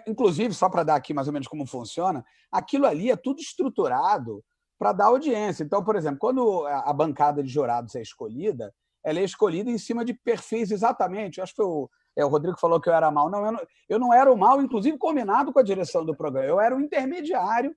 inclusive, 0.07 0.53
só 0.53 0.69
para 0.69 0.83
dar 0.83 0.95
aqui 0.95 1.13
mais 1.13 1.27
ou 1.27 1.33
menos 1.33 1.47
como 1.47 1.65
funciona, 1.65 2.25
aquilo 2.51 2.85
ali 2.85 3.09
é 3.09 3.15
tudo 3.15 3.39
estruturado 3.39 4.43
para 4.77 4.91
dar 4.91 5.05
audiência. 5.05 5.63
Então, 5.63 5.83
por 5.83 5.95
exemplo, 5.95 6.19
quando 6.19 6.65
a 6.67 6.91
bancada 6.91 7.41
de 7.41 7.49
jurados 7.49 7.95
é 7.95 8.01
escolhida, 8.01 8.73
ela 9.05 9.19
é 9.19 9.23
escolhida 9.23 9.69
em 9.69 9.77
cima 9.77 10.03
de 10.03 10.15
perfis 10.15 10.71
exatamente. 10.71 11.37
Eu 11.37 11.43
acho 11.43 11.53
que 11.53 11.57
foi 11.57 11.65
o, 11.65 11.87
é, 12.15 12.25
o 12.25 12.27
Rodrigo 12.27 12.59
falou 12.59 12.81
que 12.81 12.89
eu 12.89 12.93
era 12.93 13.11
mal. 13.11 13.29
Não 13.29 13.45
eu, 13.45 13.51
não, 13.51 13.67
eu 13.87 13.99
não 13.99 14.13
era 14.13 14.33
o 14.33 14.35
mal, 14.35 14.59
inclusive 14.59 14.97
combinado 14.97 15.53
com 15.53 15.59
a 15.59 15.63
direção 15.63 16.03
do 16.03 16.15
programa. 16.15 16.47
Eu 16.47 16.59
era 16.59 16.75
o 16.75 16.81
intermediário 16.81 17.75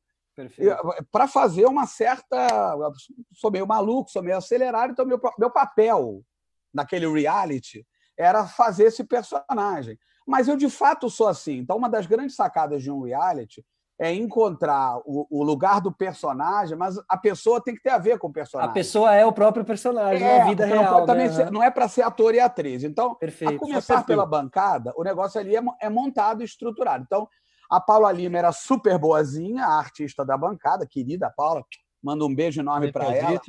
para 1.13 1.29
fazer 1.29 1.67
uma 1.67 1.87
certa. 1.87 2.75
Sou 3.35 3.51
meio 3.51 3.67
maluco, 3.67 4.11
sou 4.11 4.23
meio 4.23 4.39
acelerado, 4.39 4.93
então 4.93 5.05
meu, 5.05 5.21
meu 5.39 5.51
papel 5.51 6.25
naquele 6.73 7.07
reality 7.07 7.87
era 8.17 8.47
fazer 8.47 8.85
esse 8.85 9.05
personagem. 9.05 9.99
Mas 10.27 10.49
eu 10.49 10.57
de 10.57 10.71
fato 10.71 11.11
sou 11.11 11.29
assim. 11.29 11.59
Então, 11.59 11.77
uma 11.77 11.91
das 11.91 12.07
grandes 12.07 12.37
sacadas 12.37 12.83
de 12.83 12.91
um 12.91 13.03
reality 13.03 13.65
é 14.01 14.15
encontrar 14.15 14.99
o, 15.05 15.27
o, 15.29 15.43
lugar 15.43 15.81
do 15.81 15.91
personagem, 15.91 16.77
mas 16.77 16.97
a 17.09 17.17
pessoa 17.17 17.61
tem 17.61 17.75
que 17.75 17.83
ter 17.83 17.91
a 17.91 17.99
ver 17.99 18.17
com 18.19 18.29
o 18.29 18.33
personagem. 18.33 18.71
A 18.71 18.75
pessoa 18.75 19.13
é 19.13 19.27
o 19.27 19.33
próprio 19.33 19.65
personagem 19.65 20.23
é, 20.23 20.39
na 20.39 20.45
vida 20.45 20.67
então 20.67 20.79
real. 20.79 21.05
Também 21.05 21.29
né? 21.29 21.51
não 21.51 21.63
é 21.63 21.71
para 21.71 21.89
ser 21.89 22.03
ator 22.03 22.33
e 22.33 22.39
atriz. 22.39 22.85
Então, 22.85 23.17
Perfeito. 23.17 23.57
a 23.57 23.59
começar 23.59 24.07
pela 24.07 24.25
bancada, 24.25 24.93
o 24.97 25.03
negócio 25.03 25.41
ali 25.41 25.57
é, 25.57 25.63
é 25.81 25.91
montado 25.91 26.43
e 26.43 26.45
estruturado. 26.45 27.03
Então, 27.05 27.29
a 27.69 27.81
Paula 27.81 28.13
Lima 28.13 28.39
era 28.39 28.53
super 28.53 28.97
boazinha, 28.99 29.65
a 29.65 29.79
artista 29.79 30.25
da 30.25 30.39
bancada, 30.39 30.87
querida 30.87 31.33
Paula, 31.37 31.65
manda 32.01 32.25
um 32.25 32.35
beijo 32.35 32.61
enorme 32.61 32.93
para 32.93 33.13
ela. 33.13 33.41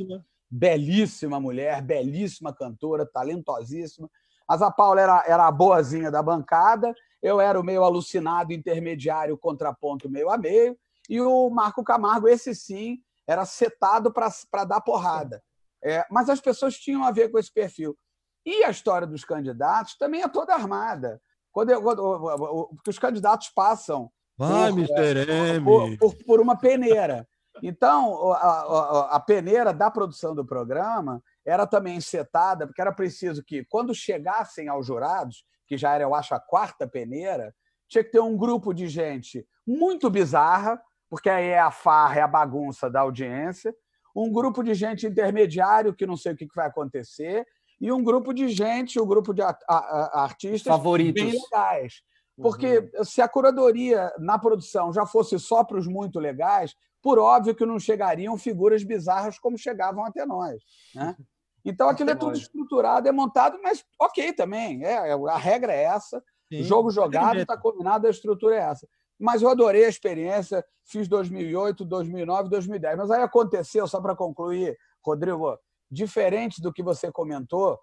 Belíssima 0.51 1.39
mulher, 1.39 1.79
belíssima 1.79 2.51
cantora, 2.51 3.05
talentosíssima. 3.05 4.09
Mas 4.47 4.63
a 4.63 4.71
Paula 4.71 4.99
era, 4.99 5.23
era 5.27 5.47
a 5.47 5.51
boazinha 5.51 6.09
da 6.09 6.23
bancada, 6.23 6.91
eu 7.21 7.39
era 7.39 7.59
o 7.59 7.63
meio 7.63 7.83
alucinado, 7.83 8.53
intermediário, 8.53 9.37
contraponto 9.37 10.09
meio 10.09 10.29
a 10.29 10.37
meio, 10.37 10.77
e 11.09 11.19
o 11.19 11.49
Marco 11.49 11.83
Camargo, 11.83 12.27
esse 12.27 12.53
sim, 12.53 12.99
era 13.27 13.45
setado 13.45 14.11
para 14.11 14.65
dar 14.65 14.81
porrada. 14.81 15.43
É, 15.83 16.05
mas 16.09 16.29
as 16.29 16.39
pessoas 16.39 16.75
tinham 16.77 17.03
a 17.03 17.11
ver 17.11 17.29
com 17.29 17.39
esse 17.39 17.51
perfil. 17.51 17.97
E 18.45 18.63
a 18.63 18.69
história 18.69 19.07
dos 19.07 19.23
candidatos 19.23 19.95
também 19.97 20.21
é 20.21 20.27
toda 20.27 20.53
armada. 20.53 21.21
Quando, 21.51 21.71
eu, 21.71 21.81
quando 21.81 22.69
porque 22.75 22.89
os 22.89 22.99
candidatos 22.99 23.49
passam 23.49 24.11
Vai, 24.37 24.71
por. 24.71 24.79
M. 24.79 25.63
Por, 25.63 25.97
por, 25.97 26.25
por, 26.25 26.39
uma 26.39 26.57
peneira. 26.57 27.27
Então, 27.61 28.31
a, 28.31 28.37
a, 28.37 29.15
a, 29.15 29.19
peneira 29.19 29.73
da 29.73 29.91
produção 29.91 30.33
do 30.33 30.45
programa 30.45 31.21
era 31.45 31.67
também 31.67 31.99
setada, 31.99 32.65
porque 32.65 32.81
era 32.81 32.93
preciso 32.93 33.43
que, 33.43 33.65
quando 33.65 33.93
chegassem 33.93 34.69
aos 34.69 34.85
jurados, 34.85 35.43
que 35.69 35.77
já 35.77 35.93
era, 35.93 36.03
eu 36.03 36.15
acho, 36.15 36.33
a 36.33 36.39
quarta 36.39 36.87
peneira, 36.87 37.55
tinha 37.87 38.03
que 38.03 38.09
ter 38.09 38.19
um 38.19 38.35
grupo 38.35 38.73
de 38.73 38.87
gente 38.87 39.47
muito 39.65 40.09
bizarra, 40.09 40.81
porque 41.07 41.29
aí 41.29 41.45
é 41.45 41.59
a 41.59 41.69
farra, 41.69 42.19
é 42.19 42.21
a 42.21 42.27
bagunça 42.27 42.89
da 42.89 43.01
audiência, 43.01 43.73
um 44.15 44.31
grupo 44.31 44.63
de 44.63 44.73
gente 44.73 45.05
intermediário, 45.05 45.93
que 45.93 46.07
não 46.07 46.17
sei 46.17 46.33
o 46.33 46.35
que 46.35 46.47
vai 46.55 46.65
acontecer, 46.65 47.45
e 47.79 47.91
um 47.91 48.03
grupo 48.03 48.33
de 48.33 48.49
gente, 48.49 48.99
um 48.99 49.05
grupo 49.05 49.31
de 49.31 49.43
artistas 49.43 50.73
Favoritos. 50.73 51.23
bem 51.23 51.39
legais. 51.39 52.01
Porque 52.35 52.89
uhum. 52.95 53.03
se 53.03 53.21
a 53.21 53.27
curadoria 53.27 54.11
na 54.17 54.39
produção 54.39 54.91
já 54.91 55.05
fosse 55.05 55.37
só 55.37 55.63
para 55.63 55.77
os 55.77 55.87
muito 55.87 56.19
legais, 56.19 56.73
por 57.01 57.19
óbvio 57.19 57.53
que 57.53 57.65
não 57.65 57.79
chegariam 57.79 58.37
figuras 58.37 58.83
bizarras 58.83 59.37
como 59.37 59.57
chegavam 59.57 60.03
até 60.03 60.25
nós. 60.25 60.61
Né? 60.95 61.15
Então 61.63 61.89
aquilo 61.89 62.09
é 62.09 62.15
tudo 62.15 62.37
estruturado, 62.37 63.07
é 63.07 63.11
montado, 63.11 63.59
mas 63.61 63.83
ok 63.99 64.33
também. 64.33 64.83
É, 64.83 65.11
a 65.11 65.37
regra 65.37 65.73
é 65.73 65.83
essa. 65.83 66.23
Sim. 66.51 66.63
Jogo 66.63 66.89
jogado, 66.89 67.39
está 67.39 67.57
combinado, 67.57 68.07
a 68.07 68.09
estrutura 68.09 68.55
é 68.55 68.59
essa. 68.59 68.87
Mas 69.19 69.41
eu 69.41 69.49
adorei 69.49 69.85
a 69.85 69.89
experiência, 69.89 70.65
fiz 70.85 71.07
2008, 71.07 71.83
2009, 71.85 72.49
2010. 72.49 72.97
Mas 72.97 73.11
aí 73.11 73.21
aconteceu, 73.21 73.85
só 73.87 74.01
para 74.01 74.15
concluir, 74.15 74.77
Rodrigo, 75.05 75.57
diferente 75.91 76.61
do 76.61 76.71
que 76.71 76.81
você 76.81 77.11
comentou, 77.11 77.77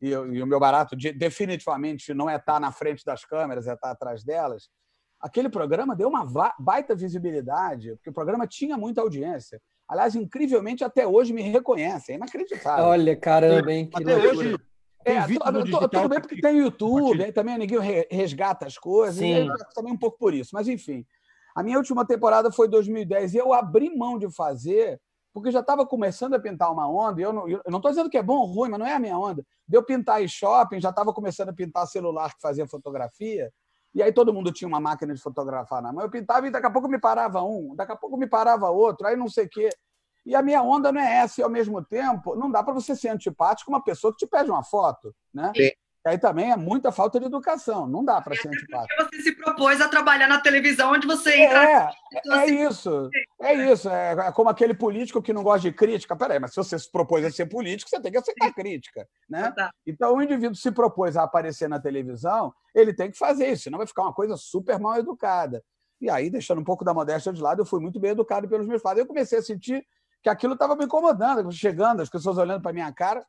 e, 0.00 0.08
e 0.08 0.42
o 0.42 0.46
meu 0.46 0.60
barato 0.60 0.96
de, 0.96 1.12
definitivamente 1.12 2.12
não 2.12 2.28
é 2.28 2.36
estar 2.36 2.60
na 2.60 2.72
frente 2.72 3.04
das 3.04 3.24
câmeras, 3.24 3.66
é 3.66 3.74
estar 3.74 3.90
atrás 3.90 4.22
delas, 4.22 4.68
aquele 5.20 5.48
programa 5.48 5.94
deu 5.94 6.08
uma 6.08 6.26
baita 6.58 6.94
visibilidade, 6.94 7.94
porque 7.94 8.10
o 8.10 8.12
programa 8.12 8.46
tinha 8.46 8.76
muita 8.76 9.00
audiência. 9.00 9.62
Aliás, 9.92 10.14
incrivelmente, 10.14 10.82
até 10.82 11.06
hoje 11.06 11.34
me 11.34 11.42
reconhecem. 11.42 12.14
É 12.14 12.16
inacreditável. 12.16 12.86
Olha, 12.86 13.14
caramba, 13.14 13.70
hein? 13.70 13.90
até 13.92 14.16
hoje. 14.16 14.56
É, 15.04 15.20
tudo 15.90 16.08
bem 16.08 16.20
porque 16.20 16.40
tem 16.40 16.58
YouTube, 16.58 17.22
aí 17.22 17.30
também 17.30 17.58
ninguém 17.58 17.78
resgata 18.10 18.64
as 18.64 18.78
coisas, 18.78 19.16
Sim. 19.16 19.48
também 19.74 19.92
um 19.92 19.98
pouco 19.98 20.16
por 20.16 20.32
isso. 20.32 20.50
Mas, 20.54 20.66
enfim, 20.66 21.04
a 21.54 21.62
minha 21.62 21.76
última 21.76 22.06
temporada 22.06 22.50
foi 22.50 22.68
2010 22.68 23.34
e 23.34 23.36
eu 23.36 23.52
abri 23.52 23.94
mão 23.94 24.18
de 24.18 24.32
fazer 24.32 24.98
porque 25.30 25.50
já 25.50 25.60
estava 25.60 25.84
começando 25.84 26.34
a 26.34 26.40
pintar 26.40 26.72
uma 26.72 26.88
onda, 26.88 27.20
e 27.20 27.24
eu 27.24 27.32
não 27.32 27.46
estou 27.46 27.90
dizendo 27.90 28.08
que 28.08 28.18
é 28.18 28.22
bom 28.22 28.36
ou 28.36 28.46
ruim, 28.46 28.70
mas 28.70 28.78
não 28.78 28.86
é 28.86 28.94
a 28.94 28.98
minha 28.98 29.18
onda. 29.18 29.44
Deu 29.68 29.82
pintar 29.82 30.22
em 30.22 30.28
shopping, 30.28 30.80
já 30.80 30.90
estava 30.90 31.12
começando 31.12 31.50
a 31.50 31.54
pintar 31.54 31.86
celular 31.86 32.34
que 32.34 32.40
fazia 32.40 32.66
fotografia, 32.66 33.50
e 33.94 34.02
aí 34.02 34.12
todo 34.12 34.32
mundo 34.32 34.52
tinha 34.52 34.68
uma 34.68 34.80
máquina 34.80 35.14
de 35.14 35.20
fotografar 35.20 35.82
na 35.82 35.92
mão. 35.92 36.02
Eu 36.02 36.10
pintava 36.10 36.46
e 36.46 36.50
daqui 36.50 36.66
a 36.66 36.70
pouco 36.70 36.88
me 36.88 36.98
parava 36.98 37.42
um, 37.42 37.74
daqui 37.74 37.92
a 37.92 37.96
pouco 37.96 38.16
me 38.16 38.26
parava 38.26 38.70
outro, 38.70 39.06
aí 39.06 39.16
não 39.16 39.28
sei 39.28 39.46
o 39.46 39.48
quê. 39.48 39.68
E 40.24 40.34
a 40.34 40.42
minha 40.42 40.62
onda 40.62 40.92
não 40.92 41.00
é 41.00 41.16
essa, 41.16 41.40
e 41.40 41.44
ao 41.44 41.50
mesmo 41.50 41.84
tempo, 41.84 42.36
não 42.36 42.50
dá 42.50 42.62
para 42.62 42.72
você 42.72 42.94
ser 42.94 43.08
antipático 43.08 43.70
com 43.70 43.76
uma 43.76 43.82
pessoa 43.82 44.12
que 44.12 44.18
te 44.18 44.26
pede 44.26 44.50
uma 44.50 44.62
foto, 44.62 45.14
né? 45.34 45.52
Sim. 45.56 45.70
Aí 46.04 46.18
também 46.18 46.50
é 46.50 46.56
muita 46.56 46.90
falta 46.90 47.20
de 47.20 47.26
educação, 47.26 47.86
não 47.86 48.04
dá 48.04 48.20
para 48.20 48.34
ser 48.34 48.48
antipático. 48.48 48.96
Porque 48.96 49.16
você 49.16 49.22
se 49.22 49.36
propôs 49.36 49.80
a 49.80 49.88
trabalhar 49.88 50.26
na 50.26 50.40
televisão 50.40 50.92
onde 50.92 51.06
você 51.06 51.36
entra. 51.36 51.62
É, 51.64 51.90
é 52.40 52.46
isso, 52.46 53.08
é 53.40 53.54
isso. 53.72 53.88
É 53.88 54.32
como 54.32 54.50
aquele 54.50 54.74
político 54.74 55.22
que 55.22 55.32
não 55.32 55.44
gosta 55.44 55.60
de 55.60 55.72
crítica. 55.72 56.16
Peraí, 56.16 56.40
mas 56.40 56.52
se 56.52 56.56
você 56.56 56.76
se 56.76 56.90
propôs 56.90 57.24
a 57.24 57.30
ser 57.30 57.46
político, 57.46 57.88
você 57.88 58.00
tem 58.00 58.10
que 58.10 58.18
aceitar 58.18 58.52
crítica. 58.52 59.06
Né? 59.30 59.52
Tá. 59.52 59.70
Então, 59.86 60.16
o 60.16 60.22
indivíduo 60.22 60.56
se 60.56 60.72
propôs 60.72 61.16
a 61.16 61.22
aparecer 61.22 61.68
na 61.68 61.78
televisão, 61.78 62.52
ele 62.74 62.92
tem 62.92 63.08
que 63.08 63.16
fazer 63.16 63.46
isso, 63.48 63.64
senão 63.64 63.78
vai 63.78 63.86
ficar 63.86 64.02
uma 64.02 64.12
coisa 64.12 64.36
super 64.36 64.80
mal 64.80 64.96
educada. 64.96 65.62
E 66.00 66.10
aí, 66.10 66.28
deixando 66.28 66.60
um 66.60 66.64
pouco 66.64 66.84
da 66.84 66.92
modéstia 66.92 67.32
de 67.32 67.40
lado, 67.40 67.60
eu 67.60 67.66
fui 67.66 67.78
muito 67.78 68.00
bem 68.00 68.10
educado 68.10 68.48
pelos 68.48 68.66
meus 68.66 68.82
pais. 68.82 68.98
Eu 68.98 69.06
comecei 69.06 69.38
a 69.38 69.42
sentir 69.42 69.86
que 70.20 70.28
aquilo 70.28 70.54
estava 70.54 70.74
me 70.74 70.84
incomodando, 70.84 71.52
chegando, 71.52 72.02
as 72.02 72.10
pessoas 72.10 72.38
olhando 72.38 72.60
para 72.60 72.72
minha 72.72 72.92
cara, 72.92 73.24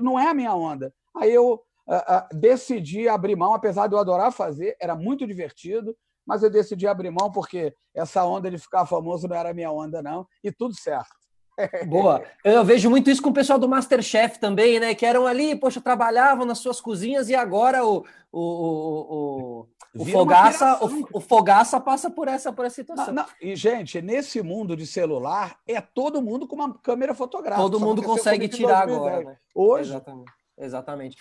não 0.00 0.18
é 0.18 0.28
a 0.28 0.34
minha 0.34 0.54
onda. 0.54 0.94
Aí 1.16 1.32
eu 1.32 1.60
uh, 1.88 2.36
decidi 2.36 3.08
abrir 3.08 3.36
mão, 3.36 3.54
apesar 3.54 3.86
de 3.86 3.94
eu 3.94 3.98
adorar 3.98 4.32
fazer, 4.32 4.76
era 4.80 4.94
muito 4.94 5.26
divertido, 5.26 5.96
mas 6.26 6.42
eu 6.42 6.50
decidi 6.50 6.86
abrir 6.86 7.10
mão 7.10 7.30
porque 7.30 7.74
essa 7.94 8.24
onda 8.24 8.50
de 8.50 8.58
ficar 8.58 8.86
famoso 8.86 9.28
não 9.28 9.36
era 9.36 9.54
minha 9.54 9.70
onda, 9.70 10.02
não, 10.02 10.26
e 10.42 10.50
tudo 10.50 10.74
certo. 10.74 11.14
Boa. 11.86 12.22
Eu 12.42 12.64
vejo 12.64 12.90
muito 12.90 13.10
isso 13.10 13.22
com 13.22 13.30
o 13.30 13.34
pessoal 13.34 13.58
do 13.58 13.68
Masterchef 13.68 14.38
também, 14.38 14.80
né? 14.80 14.94
Que 14.94 15.06
eram 15.06 15.26
ali, 15.26 15.54
poxa, 15.54 15.80
trabalhavam 15.80 16.44
nas 16.44 16.58
suas 16.58 16.80
cozinhas 16.80 17.28
e 17.28 17.34
agora 17.34 17.84
o, 17.84 18.04
o, 18.32 18.40
o, 18.40 19.66
o, 19.96 20.04
Fogaça, 20.04 20.84
o, 20.84 21.18
o, 21.18 21.20
Fogaça 21.20 21.80
passa 21.80 22.10
por 22.10 22.26
essa, 22.26 22.52
por 22.52 22.64
essa 22.64 22.74
situação. 22.74 23.14
Não, 23.14 23.22
não. 23.22 23.26
E, 23.40 23.54
gente, 23.54 24.02
nesse 24.02 24.42
mundo 24.42 24.76
de 24.76 24.86
celular, 24.86 25.56
é 25.66 25.80
todo 25.80 26.20
mundo 26.20 26.46
com 26.46 26.56
uma 26.56 26.74
câmera 26.74 27.14
fotográfica. 27.14 27.62
Todo 27.62 27.80
mundo 27.80 28.02
consegue 28.02 28.48
tirar 28.48 28.82
agora. 28.82 29.22
Né? 29.22 29.36
Hoje, 29.54 29.90
Exatamente. 29.90 30.32
Exatamente. 30.56 31.16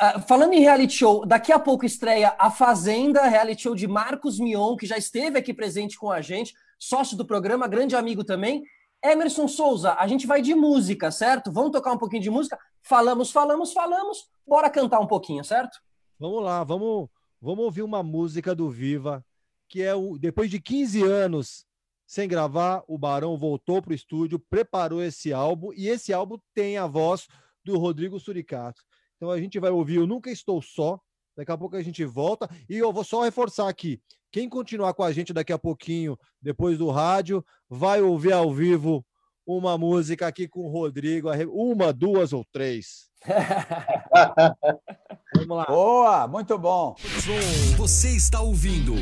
Uh, 0.00 0.20
falando 0.22 0.52
em 0.52 0.60
reality 0.60 0.94
show, 0.94 1.24
daqui 1.24 1.52
a 1.52 1.58
pouco 1.58 1.86
estreia 1.86 2.34
A 2.38 2.50
Fazenda, 2.50 3.22
reality 3.22 3.62
show 3.62 3.74
de 3.74 3.88
Marcos 3.88 4.38
Mion, 4.38 4.76
que 4.76 4.86
já 4.86 4.96
esteve 4.96 5.38
aqui 5.38 5.54
presente 5.54 5.98
com 5.98 6.10
a 6.10 6.20
gente, 6.20 6.54
sócio 6.78 7.16
do 7.16 7.24
programa, 7.24 7.66
grande 7.66 7.96
amigo 7.96 8.22
também. 8.22 8.62
Emerson 9.02 9.48
Souza, 9.48 9.94
a 9.98 10.06
gente 10.06 10.26
vai 10.26 10.40
de 10.40 10.54
música, 10.54 11.10
certo? 11.10 11.52
Vamos 11.52 11.72
tocar 11.72 11.92
um 11.92 11.98
pouquinho 11.98 12.22
de 12.22 12.30
música? 12.30 12.58
Falamos, 12.82 13.30
falamos, 13.30 13.72
falamos. 13.72 14.28
Bora 14.46 14.70
cantar 14.70 15.00
um 15.00 15.06
pouquinho, 15.06 15.44
certo? 15.44 15.78
Vamos 16.18 16.42
lá, 16.42 16.64
vamos, 16.64 17.08
vamos 17.40 17.64
ouvir 17.64 17.82
uma 17.82 18.02
música 18.02 18.54
do 18.54 18.70
Viva, 18.70 19.24
que 19.68 19.82
é 19.82 19.94
o 19.94 20.18
depois 20.18 20.50
de 20.50 20.60
15 20.60 21.02
anos 21.02 21.66
sem 22.06 22.28
gravar, 22.28 22.82
o 22.86 22.98
Barão 22.98 23.36
voltou 23.36 23.80
para 23.80 23.92
o 23.92 23.94
estúdio, 23.94 24.38
preparou 24.38 25.02
esse 25.02 25.32
álbum 25.32 25.72
e 25.74 25.88
esse 25.88 26.12
álbum 26.12 26.38
tem 26.54 26.76
a 26.76 26.86
voz 26.86 27.26
do 27.64 27.78
Rodrigo 27.78 28.20
Suricato. 28.20 28.82
Então 29.16 29.30
a 29.30 29.40
gente 29.40 29.58
vai 29.58 29.70
ouvir 29.70 29.98
o 29.98 30.06
Nunca 30.06 30.30
Estou 30.30 30.60
Só. 30.60 31.00
Daqui 31.36 31.50
a 31.50 31.58
pouco 31.58 31.76
a 31.76 31.82
gente 31.82 32.04
volta. 32.04 32.48
E 32.68 32.76
eu 32.76 32.92
vou 32.92 33.02
só 33.02 33.22
reforçar 33.22 33.68
aqui: 33.68 34.00
quem 34.30 34.48
continuar 34.48 34.94
com 34.94 35.02
a 35.02 35.12
gente 35.12 35.32
daqui 35.32 35.52
a 35.52 35.58
pouquinho, 35.58 36.16
depois 36.40 36.78
do 36.78 36.90
rádio, 36.90 37.44
vai 37.68 38.00
ouvir 38.00 38.32
ao 38.32 38.52
vivo 38.52 39.04
uma 39.46 39.76
música 39.76 40.26
aqui 40.26 40.48
com 40.48 40.60
o 40.60 40.70
Rodrigo, 40.70 41.28
uma, 41.52 41.92
duas 41.92 42.32
ou 42.32 42.44
três. 42.50 43.10
Vamos 45.34 45.56
lá. 45.56 45.66
Boa, 45.66 46.28
muito 46.28 46.58
bom. 46.58 46.94
Você 47.76 48.10
está 48.10 48.40
ouvindo 48.40 48.94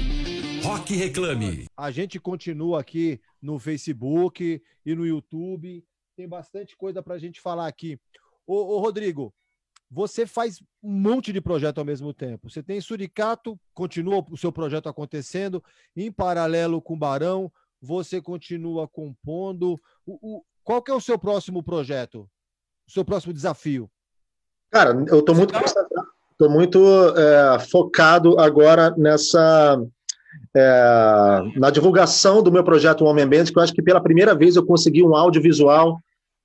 Rock 0.62 0.94
Reclame. 0.94 1.66
A 1.76 1.90
gente 1.90 2.20
continua 2.20 2.80
aqui 2.80 3.20
no 3.40 3.58
Facebook 3.58 4.62
e 4.84 4.94
no 4.94 5.06
YouTube. 5.06 5.84
Tem 6.16 6.28
bastante 6.28 6.76
coisa 6.76 7.02
para 7.02 7.14
a 7.14 7.18
gente 7.18 7.40
falar 7.40 7.66
aqui. 7.66 7.98
Ô, 8.52 8.76
ô, 8.76 8.78
Rodrigo, 8.80 9.32
você 9.90 10.26
faz 10.26 10.60
um 10.82 10.92
monte 10.92 11.32
de 11.32 11.40
projeto 11.40 11.78
ao 11.78 11.86
mesmo 11.86 12.12
tempo. 12.12 12.50
Você 12.50 12.62
tem 12.62 12.78
Suricato, 12.82 13.58
continua 13.72 14.22
o 14.30 14.36
seu 14.36 14.52
projeto 14.52 14.90
acontecendo, 14.90 15.64
em 15.96 16.12
paralelo 16.12 16.82
com 16.82 16.98
Barão, 16.98 17.50
você 17.80 18.20
continua 18.20 18.86
compondo. 18.86 19.80
O, 20.04 20.36
o, 20.36 20.42
qual 20.62 20.82
que 20.82 20.90
é 20.90 20.94
o 20.94 21.00
seu 21.00 21.18
próximo 21.18 21.62
projeto? 21.62 22.28
O 22.86 22.92
seu 22.92 23.06
próximo 23.06 23.32
desafio? 23.32 23.90
Cara, 24.70 24.90
eu 25.08 25.20
estou 25.20 25.34
muito, 25.34 25.54
tô 26.36 26.50
muito 26.50 26.78
é, 27.16 27.58
focado 27.58 28.38
agora 28.38 28.94
nessa. 28.98 29.82
É, 30.54 31.40
na 31.56 31.70
divulgação 31.70 32.42
do 32.42 32.52
meu 32.52 32.64
projeto 32.64 33.04
Homem 33.04 33.24
Ambiente, 33.24 33.50
que 33.52 33.58
eu 33.58 33.62
acho 33.62 33.72
que 33.72 33.82
pela 33.82 34.02
primeira 34.02 34.34
vez 34.34 34.56
eu 34.56 34.64
consegui 34.64 35.02
um 35.02 35.14
audiovisual 35.14 35.98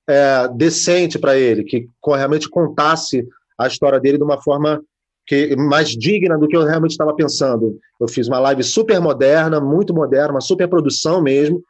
é, 0.08 0.48
decente 0.48 1.18
para 1.18 1.36
ele, 1.36 1.64
que 1.64 1.88
realmente 2.06 2.48
contasse 2.48 3.26
a 3.58 3.66
história 3.66 4.00
dele 4.00 4.18
de 4.18 4.24
uma 4.24 4.40
forma 4.40 4.80
que 5.26 5.54
mais 5.56 5.90
digna 5.90 6.38
do 6.38 6.48
que 6.48 6.56
eu 6.56 6.64
realmente 6.64 6.92
estava 6.92 7.14
pensando. 7.14 7.78
Eu 8.00 8.08
fiz 8.08 8.26
uma 8.28 8.38
live 8.38 8.62
super 8.62 8.98
moderna, 9.00 9.60
muito 9.60 9.92
moderna, 9.92 10.30
uma 10.30 10.40
super 10.40 10.66
produção 10.66 11.20
mesmo, 11.20 11.62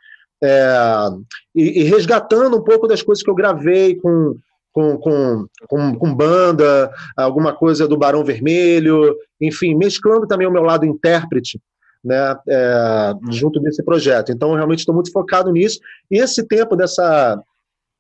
é, 0.43 1.09
e, 1.53 1.81
e, 1.81 1.85
resgatando 1.85 2.57
um 2.57 2.63
pouco 2.63 2.87
das 2.87 3.03
coisas 3.03 3.25
que 3.25 3.29
eu 3.29 3.35
gravei 3.35 3.97
com, 3.97 4.37
com, 4.73 4.97
com, 4.99 5.47
com, 5.67 5.95
com 5.97 6.15
banda, 6.15 6.93
alguma 7.17 7.53
coisa 7.53 7.89
do 7.89 7.99
Barão 7.99 8.23
Vermelho, 8.23 9.17
enfim, 9.41 9.75
mesclando 9.75 10.29
também 10.29 10.47
o 10.47 10.53
meu 10.53 10.63
lado 10.63 10.87
intérprete 10.87 11.61
né, 12.05 12.37
é, 12.49 13.13
junto 13.31 13.59
desse 13.59 13.83
projeto. 13.83 14.31
Então, 14.31 14.51
eu 14.51 14.57
realmente 14.57 14.81
estou 14.81 14.95
muito 14.95 15.11
focado 15.11 15.51
nisso. 15.51 15.81
E 16.09 16.19
esse 16.19 16.47
tempo 16.47 16.77
dessa 16.77 17.43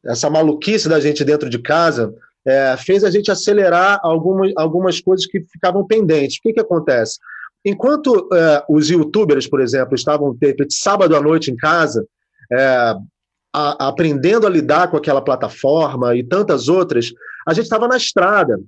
essa 0.09 0.31
maluquice 0.31 0.89
da 0.89 0.99
gente 0.99 1.25
dentro 1.25 1.51
de 1.51 1.59
casa 1.59 2.13
é, 2.47 2.77
fez 2.79 3.05
a 3.05 3.11
gente 3.11 3.31
acelerar 3.31 4.01
algumas, 4.03 4.53
algumas 4.57 5.01
coisas 5.01 5.27
que 5.27 5.41
ficavam 5.53 5.87
pendentes. 5.87 6.39
O 6.39 6.43
que, 6.43 6.55
que 6.55 6.61
acontece? 6.61 7.19
Enquanto 7.65 8.29
é, 8.33 8.65
os 8.69 8.89
youtubers, 8.89 9.47
por 9.47 9.61
exemplo, 9.61 9.95
estavam 9.95 10.35
de 10.35 10.55
sábado 10.71 11.15
à 11.15 11.21
noite 11.21 11.51
em 11.51 11.57
casa, 11.57 12.07
é, 12.51 12.95
a, 13.55 13.89
aprendendo 13.89 14.47
a 14.47 14.51
lidar 14.51 14.91
com 14.91 14.97
aquela 14.97 15.21
plataforma 15.21 16.17
e 16.17 16.23
tantas 16.23 16.69
outras, 16.69 17.13
a 17.47 17.53
gente 17.53 17.65
estava 17.65 17.87
na 17.87 17.97
estrada, 17.97 18.59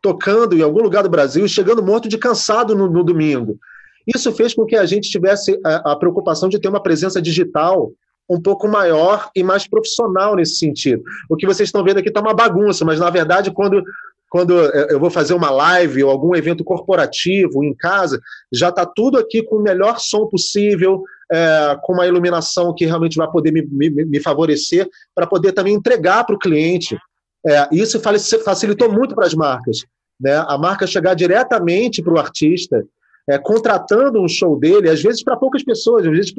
tocando 0.00 0.56
em 0.56 0.62
algum 0.62 0.80
lugar 0.80 1.02
do 1.02 1.10
Brasil 1.10 1.46
chegando 1.48 1.82
morto 1.82 2.08
de 2.08 2.16
cansado 2.16 2.74
no, 2.74 2.88
no 2.88 3.04
domingo. 3.04 3.58
Isso 4.06 4.32
fez 4.32 4.54
com 4.54 4.64
que 4.64 4.76
a 4.76 4.86
gente 4.86 5.10
tivesse 5.10 5.60
a, 5.64 5.92
a 5.92 5.96
preocupação 5.96 6.48
de 6.48 6.58
ter 6.58 6.68
uma 6.68 6.82
presença 6.82 7.20
digital 7.20 7.92
um 8.28 8.40
pouco 8.40 8.68
maior 8.68 9.30
e 9.34 9.42
mais 9.42 9.66
profissional 9.66 10.36
nesse 10.36 10.56
sentido. 10.56 11.02
O 11.28 11.36
que 11.36 11.46
vocês 11.46 11.68
estão 11.68 11.82
vendo 11.82 11.98
aqui 11.98 12.08
está 12.08 12.20
uma 12.20 12.34
bagunça, 12.34 12.84
mas 12.84 13.00
na 13.00 13.08
verdade, 13.08 13.50
quando, 13.50 13.82
quando 14.28 14.52
eu 14.54 15.00
vou 15.00 15.10
fazer 15.10 15.34
uma 15.34 15.50
live 15.50 16.04
ou 16.04 16.10
algum 16.10 16.36
evento 16.36 16.62
corporativo 16.62 17.64
em 17.64 17.74
casa, 17.74 18.20
já 18.52 18.68
está 18.68 18.84
tudo 18.84 19.18
aqui 19.18 19.42
com 19.42 19.56
o 19.56 19.62
melhor 19.62 19.98
som 19.98 20.26
possível, 20.26 21.02
é, 21.30 21.76
com 21.82 21.94
uma 21.94 22.06
iluminação 22.06 22.74
que 22.74 22.84
realmente 22.84 23.16
vai 23.16 23.30
poder 23.30 23.50
me, 23.50 23.62
me, 23.62 23.90
me 23.90 24.20
favorecer 24.20 24.88
para 25.14 25.26
poder 25.26 25.52
também 25.52 25.74
entregar 25.74 26.24
para 26.24 26.34
o 26.34 26.38
cliente. 26.38 26.98
É, 27.46 27.68
isso 27.72 28.00
facilitou 28.44 28.92
muito 28.92 29.14
para 29.14 29.26
as 29.26 29.34
marcas. 29.34 29.84
Né? 30.20 30.34
A 30.34 30.58
marca 30.58 30.86
chegar 30.86 31.14
diretamente 31.14 32.02
para 32.02 32.12
o 32.12 32.18
artista, 32.18 32.84
é, 33.28 33.38
contratando 33.38 34.20
um 34.20 34.28
show 34.28 34.58
dele, 34.58 34.88
às 34.90 35.02
vezes 35.02 35.22
para 35.22 35.36
poucas 35.36 35.62
pessoas, 35.62 36.06
às 36.06 36.10
vezes 36.10 36.34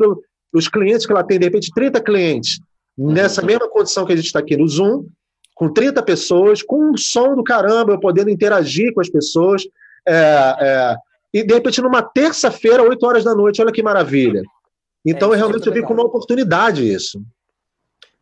os 0.54 0.68
clientes 0.68 1.06
que 1.06 1.12
ela 1.12 1.24
tem, 1.24 1.39
de 1.39 1.45
repente, 1.45 1.72
30 1.74 2.02
clientes, 2.02 2.60
nessa 2.97 3.41
mesma 3.41 3.70
condição 3.70 4.06
que 4.06 4.14
a 4.14 4.16
gente 4.16 4.26
está 4.26 4.39
aqui 4.39 4.58
no 4.58 4.68
Zoom, 4.68 5.06
com 5.56 5.72
30 5.72 6.02
pessoas, 6.04 6.64
com 6.64 6.91
um 6.91 6.97
som 6.97 7.36
do 7.36 7.43
caramba, 7.43 7.93
eu 7.93 8.00
podendo 8.00 8.30
interagir 8.30 8.93
com 8.93 9.02
as 9.02 9.10
pessoas, 9.10 9.64
é, 10.08 10.56
é, 10.60 10.95
e 11.34 11.43
de 11.43 11.54
repente 11.54 11.82
numa 11.82 12.02
terça-feira, 12.02 12.84
8 12.84 13.06
horas 13.06 13.24
da 13.24 13.36
noite, 13.36 13.62
olha 13.62 13.72
que 13.72 13.84
maravilha. 13.84 14.41
Então, 15.06 15.30
é, 15.30 15.32
eu 15.34 15.38
realmente 15.38 15.70
vi 15.70 15.82
como 15.82 16.02
uma 16.02 16.08
oportunidade 16.08 16.89
isso. 16.89 17.22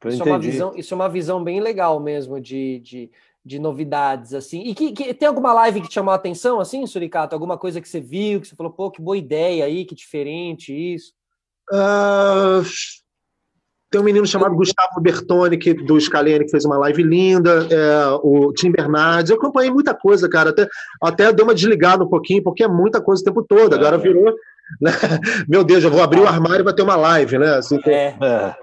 Isso 0.06 0.22
é, 0.22 0.26
uma 0.26 0.40
visão, 0.40 0.74
isso 0.76 0.94
é 0.94 0.96
uma 0.96 1.10
visão 1.10 1.44
bem 1.44 1.60
legal 1.60 2.00
mesmo 2.00 2.40
de, 2.40 2.80
de, 2.80 3.12
de 3.44 3.60
novidades, 3.60 4.34
assim. 4.34 4.62
E 4.62 4.76
que, 4.76 4.92
que, 4.92 5.14
tem 5.14 5.28
alguma 5.28 5.54
live 5.54 5.82
que 5.82 5.88
te 5.88 5.96
chamou 5.96 6.12
a 6.12 6.16
atenção, 6.16 6.60
assim, 6.60 6.86
Suricato? 6.86 7.34
Alguma 7.34 7.58
coisa 7.58 7.82
que 7.82 7.90
você 7.90 8.00
viu, 8.00 8.40
que 8.40 8.48
você 8.48 8.56
falou, 8.56 8.72
pô, 8.72 8.92
que 8.92 9.02
boa 9.02 9.18
ideia 9.18 9.66
aí, 9.66 9.86
que 9.86 9.96
diferente 9.96 10.72
isso? 10.72 11.14
Uh, 11.72 12.64
tem 13.90 14.02
um 14.02 14.04
menino 14.04 14.26
chamado 14.28 14.56
Gustavo 14.56 15.00
Bertoni, 15.00 15.58
que, 15.58 15.74
do 15.74 16.00
Scalene, 16.00 16.44
que 16.44 16.52
fez 16.52 16.66
uma 16.66 16.78
live 16.78 17.04
linda, 17.04 17.68
é, 17.72 18.20
o 18.22 18.52
Tim 18.52 18.70
Bernardes. 18.70 19.30
Eu 19.30 19.38
acompanhei 19.38 19.72
muita 19.72 19.94
coisa, 19.94 20.28
cara. 20.28 20.50
Até, 20.50 20.68
até 21.02 21.32
deu 21.32 21.46
uma 21.46 21.56
desligada 21.56 22.04
um 22.04 22.10
pouquinho, 22.10 22.44
porque 22.44 22.64
é 22.64 22.68
muita 22.68 23.00
coisa 23.02 23.22
o 23.22 23.26
tempo 23.26 23.44
todo. 23.44 23.74
Agora 23.74 23.96
é. 23.96 24.00
virou. 24.00 24.36
Né? 24.82 24.92
Meu 25.48 25.64
Deus, 25.64 25.84
eu 25.86 25.90
vou 25.90 26.04
abrir 26.04 26.20
o 26.20 26.28
armário 26.28 26.60
e 26.60 26.64
vai 26.64 26.74
ter 26.74 26.82
uma 26.82 26.98
live, 26.98 27.38
né? 27.38 27.56
Assim, 27.56 27.80
é. 27.86 28.14
é. 28.22 28.56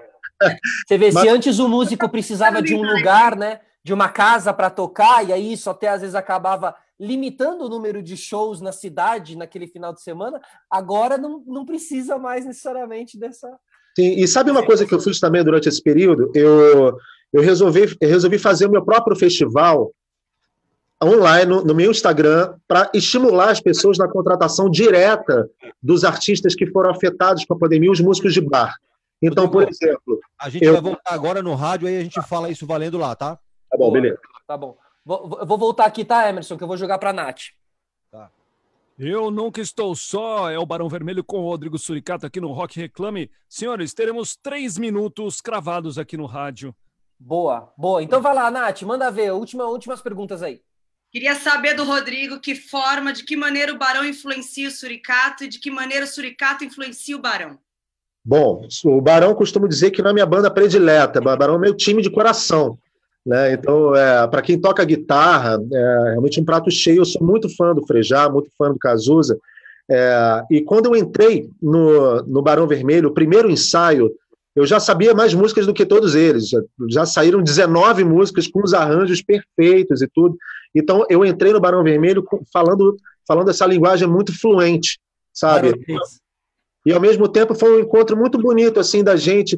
Você 0.85 0.97
vê, 0.97 1.11
Mas... 1.11 1.23
se 1.23 1.29
antes 1.29 1.57
o 1.57 1.67
músico 1.67 2.07
precisava 2.07 2.61
de 2.61 2.75
um 2.75 2.83
lugar, 2.83 3.35
né? 3.35 3.61
De 3.83 3.93
uma 3.93 4.09
casa 4.09 4.53
para 4.53 4.69
tocar, 4.69 5.27
e 5.27 5.33
aí 5.33 5.53
isso 5.53 5.69
até 5.69 5.89
às 5.89 6.01
vezes 6.01 6.15
acabava 6.15 6.75
limitando 6.99 7.65
o 7.65 7.69
número 7.69 8.01
de 8.01 8.15
shows 8.15 8.61
na 8.61 8.71
cidade 8.71 9.37
naquele 9.37 9.67
final 9.67 9.93
de 9.93 10.01
semana, 10.01 10.41
agora 10.69 11.17
não, 11.17 11.43
não 11.45 11.65
precisa 11.65 12.17
mais 12.17 12.45
necessariamente 12.45 13.17
dessa, 13.17 13.49
Sim, 13.97 14.13
e 14.17 14.27
sabe 14.27 14.51
uma 14.51 14.65
coisa 14.65 14.85
que 14.85 14.93
eu 14.93 14.99
fiz 14.99 15.19
também 15.19 15.43
durante 15.43 15.69
esse 15.69 15.81
período? 15.81 16.29
Eu, 16.35 16.97
eu, 17.31 17.41
resolvi, 17.41 17.95
eu 18.01 18.09
resolvi 18.09 18.37
fazer 18.37 18.65
o 18.65 18.71
meu 18.71 18.83
próprio 18.83 19.15
festival 19.15 19.93
online 21.01 21.49
no, 21.49 21.63
no 21.63 21.73
meu 21.73 21.91
Instagram 21.91 22.55
para 22.67 22.91
estimular 22.93 23.51
as 23.51 23.61
pessoas 23.61 23.97
na 23.97 24.07
contratação 24.07 24.69
direta 24.69 25.49
dos 25.81 26.03
artistas 26.03 26.55
que 26.55 26.67
foram 26.67 26.89
afetados 26.89 27.45
com 27.45 27.53
a 27.53 27.57
pandemia, 27.57 27.91
os 27.91 28.01
músicos 28.01 28.33
de 28.33 28.41
bar. 28.41 28.75
Então, 29.21 29.49
por 29.49 29.63
exemplo. 29.63 30.19
A 30.39 30.49
gente 30.49 30.65
eu... 30.65 30.73
vai 30.73 30.81
voltar 30.81 31.13
agora 31.13 31.41
no 31.41 31.55
rádio, 31.55 31.87
aí 31.87 31.97
a 31.97 32.03
gente 32.03 32.21
fala 32.23 32.49
isso 32.49 32.67
valendo 32.67 32.97
lá, 32.97 33.15
tá? 33.15 33.39
Tá 33.71 33.77
bom, 33.77 33.91
beleza. 33.93 34.19
Tá 34.45 34.57
bom. 34.57 34.77
Vou, 35.05 35.45
vou 35.45 35.57
voltar 35.57 35.85
aqui, 35.85 36.03
tá, 36.03 36.27
Emerson, 36.27 36.57
que 36.57 36.63
eu 36.63 36.67
vou 36.67 36.77
jogar 36.77 36.97
para 36.97 37.11
a 37.11 37.13
Nath. 37.13 37.41
Tá. 38.11 38.31
Eu 38.97 39.29
nunca 39.29 39.61
estou 39.61 39.95
só, 39.95 40.49
é 40.49 40.57
o 40.57 40.65
Barão 40.65 40.89
Vermelho 40.89 41.23
com 41.23 41.39
o 41.39 41.49
Rodrigo 41.49 41.77
Suricato 41.77 42.25
aqui 42.25 42.41
no 42.41 42.51
Rock 42.51 42.79
Reclame. 42.79 43.29
Senhores, 43.47 43.93
teremos 43.93 44.35
três 44.35 44.77
minutos 44.77 45.41
cravados 45.41 45.99
aqui 45.99 46.17
no 46.17 46.25
rádio. 46.25 46.73
Boa, 47.19 47.71
boa. 47.77 48.01
Então 48.01 48.21
vai 48.21 48.33
lá, 48.33 48.49
Nath, 48.49 48.81
manda 48.81 49.11
ver. 49.11 49.31
Última, 49.31 49.65
últimas 49.65 50.01
perguntas 50.01 50.41
aí. 50.41 50.61
Queria 51.11 51.35
saber 51.35 51.75
do 51.75 51.83
Rodrigo 51.83 52.39
que 52.39 52.55
forma, 52.55 53.13
de 53.13 53.23
que 53.23 53.37
maneira 53.37 53.71
o 53.71 53.77
Barão 53.77 54.03
influencia 54.03 54.67
o 54.67 54.71
Suricato 54.71 55.43
e 55.43 55.47
de 55.47 55.59
que 55.59 55.69
maneira 55.69 56.03
o 56.03 56.07
Suricato 56.07 56.65
influencia 56.65 57.15
o 57.15 57.21
Barão. 57.21 57.59
Bom, 58.23 58.67
o 58.83 59.01
Barão 59.01 59.35
costuma 59.35 59.67
dizer 59.67 59.91
que 59.91 60.01
não 60.01 60.09
é 60.09 60.13
minha 60.13 60.25
banda 60.25 60.49
predileta, 60.49 61.19
o 61.19 61.23
Barão 61.23 61.55
é 61.55 61.59
meu 61.59 61.77
time 61.77 62.01
de 62.01 62.09
coração. 62.09 62.77
Né? 63.25 63.53
Então, 63.53 63.95
é, 63.95 64.27
para 64.27 64.41
quem 64.41 64.59
toca 64.59 64.85
guitarra, 64.85 65.59
é 65.73 66.09
realmente 66.11 66.39
um 66.39 66.45
prato 66.45 66.69
cheio. 66.69 66.99
Eu 66.99 67.05
sou 67.05 67.25
muito 67.25 67.49
fã 67.55 67.73
do 67.73 67.85
Frejá, 67.85 68.29
muito 68.29 68.49
fã 68.57 68.71
do 68.71 68.77
Cazuza. 68.77 69.37
É, 69.89 70.43
e 70.51 70.61
quando 70.61 70.87
eu 70.87 70.95
entrei 70.95 71.49
no, 71.61 72.21
no 72.23 72.41
Barão 72.41 72.67
Vermelho, 72.67 73.09
o 73.09 73.13
primeiro 73.13 73.49
ensaio, 73.49 74.11
eu 74.55 74.65
já 74.65 74.79
sabia 74.79 75.13
mais 75.13 75.33
músicas 75.33 75.65
do 75.65 75.73
que 75.73 75.85
todos 75.85 76.13
eles. 76.13 76.49
Já, 76.49 76.61
já 76.89 77.05
saíram 77.05 77.41
19 77.41 78.03
músicas 78.03 78.47
com 78.47 78.63
os 78.63 78.73
arranjos 78.73 79.21
perfeitos 79.21 80.01
e 80.01 80.07
tudo. 80.07 80.37
Então, 80.73 81.05
eu 81.09 81.25
entrei 81.25 81.51
no 81.51 81.59
Barão 81.59 81.83
Vermelho 81.83 82.23
falando, 82.53 82.95
falando 83.27 83.49
essa 83.49 83.65
linguagem 83.65 84.07
muito 84.07 84.37
fluente, 84.39 84.99
sabe? 85.33 85.73
E 86.85 86.93
ao 86.93 87.01
mesmo 87.01 87.27
tempo 87.27 87.55
foi 87.55 87.75
um 87.75 87.79
encontro 87.79 88.15
muito 88.15 88.37
bonito 88.37 88.79
assim 88.79 89.03
da 89.03 89.15
gente, 89.15 89.57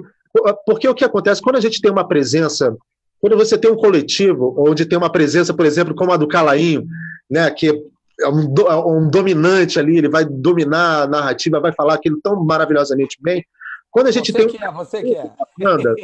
porque 0.65 0.87
o 0.87 0.95
que 0.95 1.03
acontece 1.03 1.41
quando 1.41 1.57
a 1.57 1.61
gente 1.61 1.81
tem 1.81 1.91
uma 1.91 2.07
presença 2.07 2.75
quando 3.19 3.37
você 3.37 3.57
tem 3.57 3.71
um 3.71 3.75
coletivo 3.75 4.53
onde 4.57 4.85
tem 4.85 4.97
uma 4.97 5.11
presença, 5.11 5.53
por 5.53 5.65
exemplo, 5.65 5.95
como 5.95 6.11
a 6.11 6.17
do 6.17 6.27
Calainho, 6.27 6.85
né, 7.29 7.49
que 7.51 7.83
é 8.19 8.27
um, 8.27 8.51
do, 8.53 8.67
é 8.67 8.75
um, 8.75 9.09
dominante 9.09 9.79
ali, 9.79 9.97
ele 9.97 10.09
vai 10.09 10.25
dominar 10.25 11.03
a 11.03 11.07
narrativa, 11.07 11.59
vai 11.59 11.73
falar 11.73 11.95
aquilo 11.95 12.19
tão 12.21 12.43
maravilhosamente 12.43 13.17
bem. 13.21 13.45
Quando 13.91 14.07
a 14.07 14.11
gente 14.11 14.31
você 14.31 14.37
tem 14.37 14.47
que 14.47 14.63
é, 14.63 14.71
você 14.71 15.01
que 15.01 15.15
é. 15.15 15.31
Banda, 15.57 15.95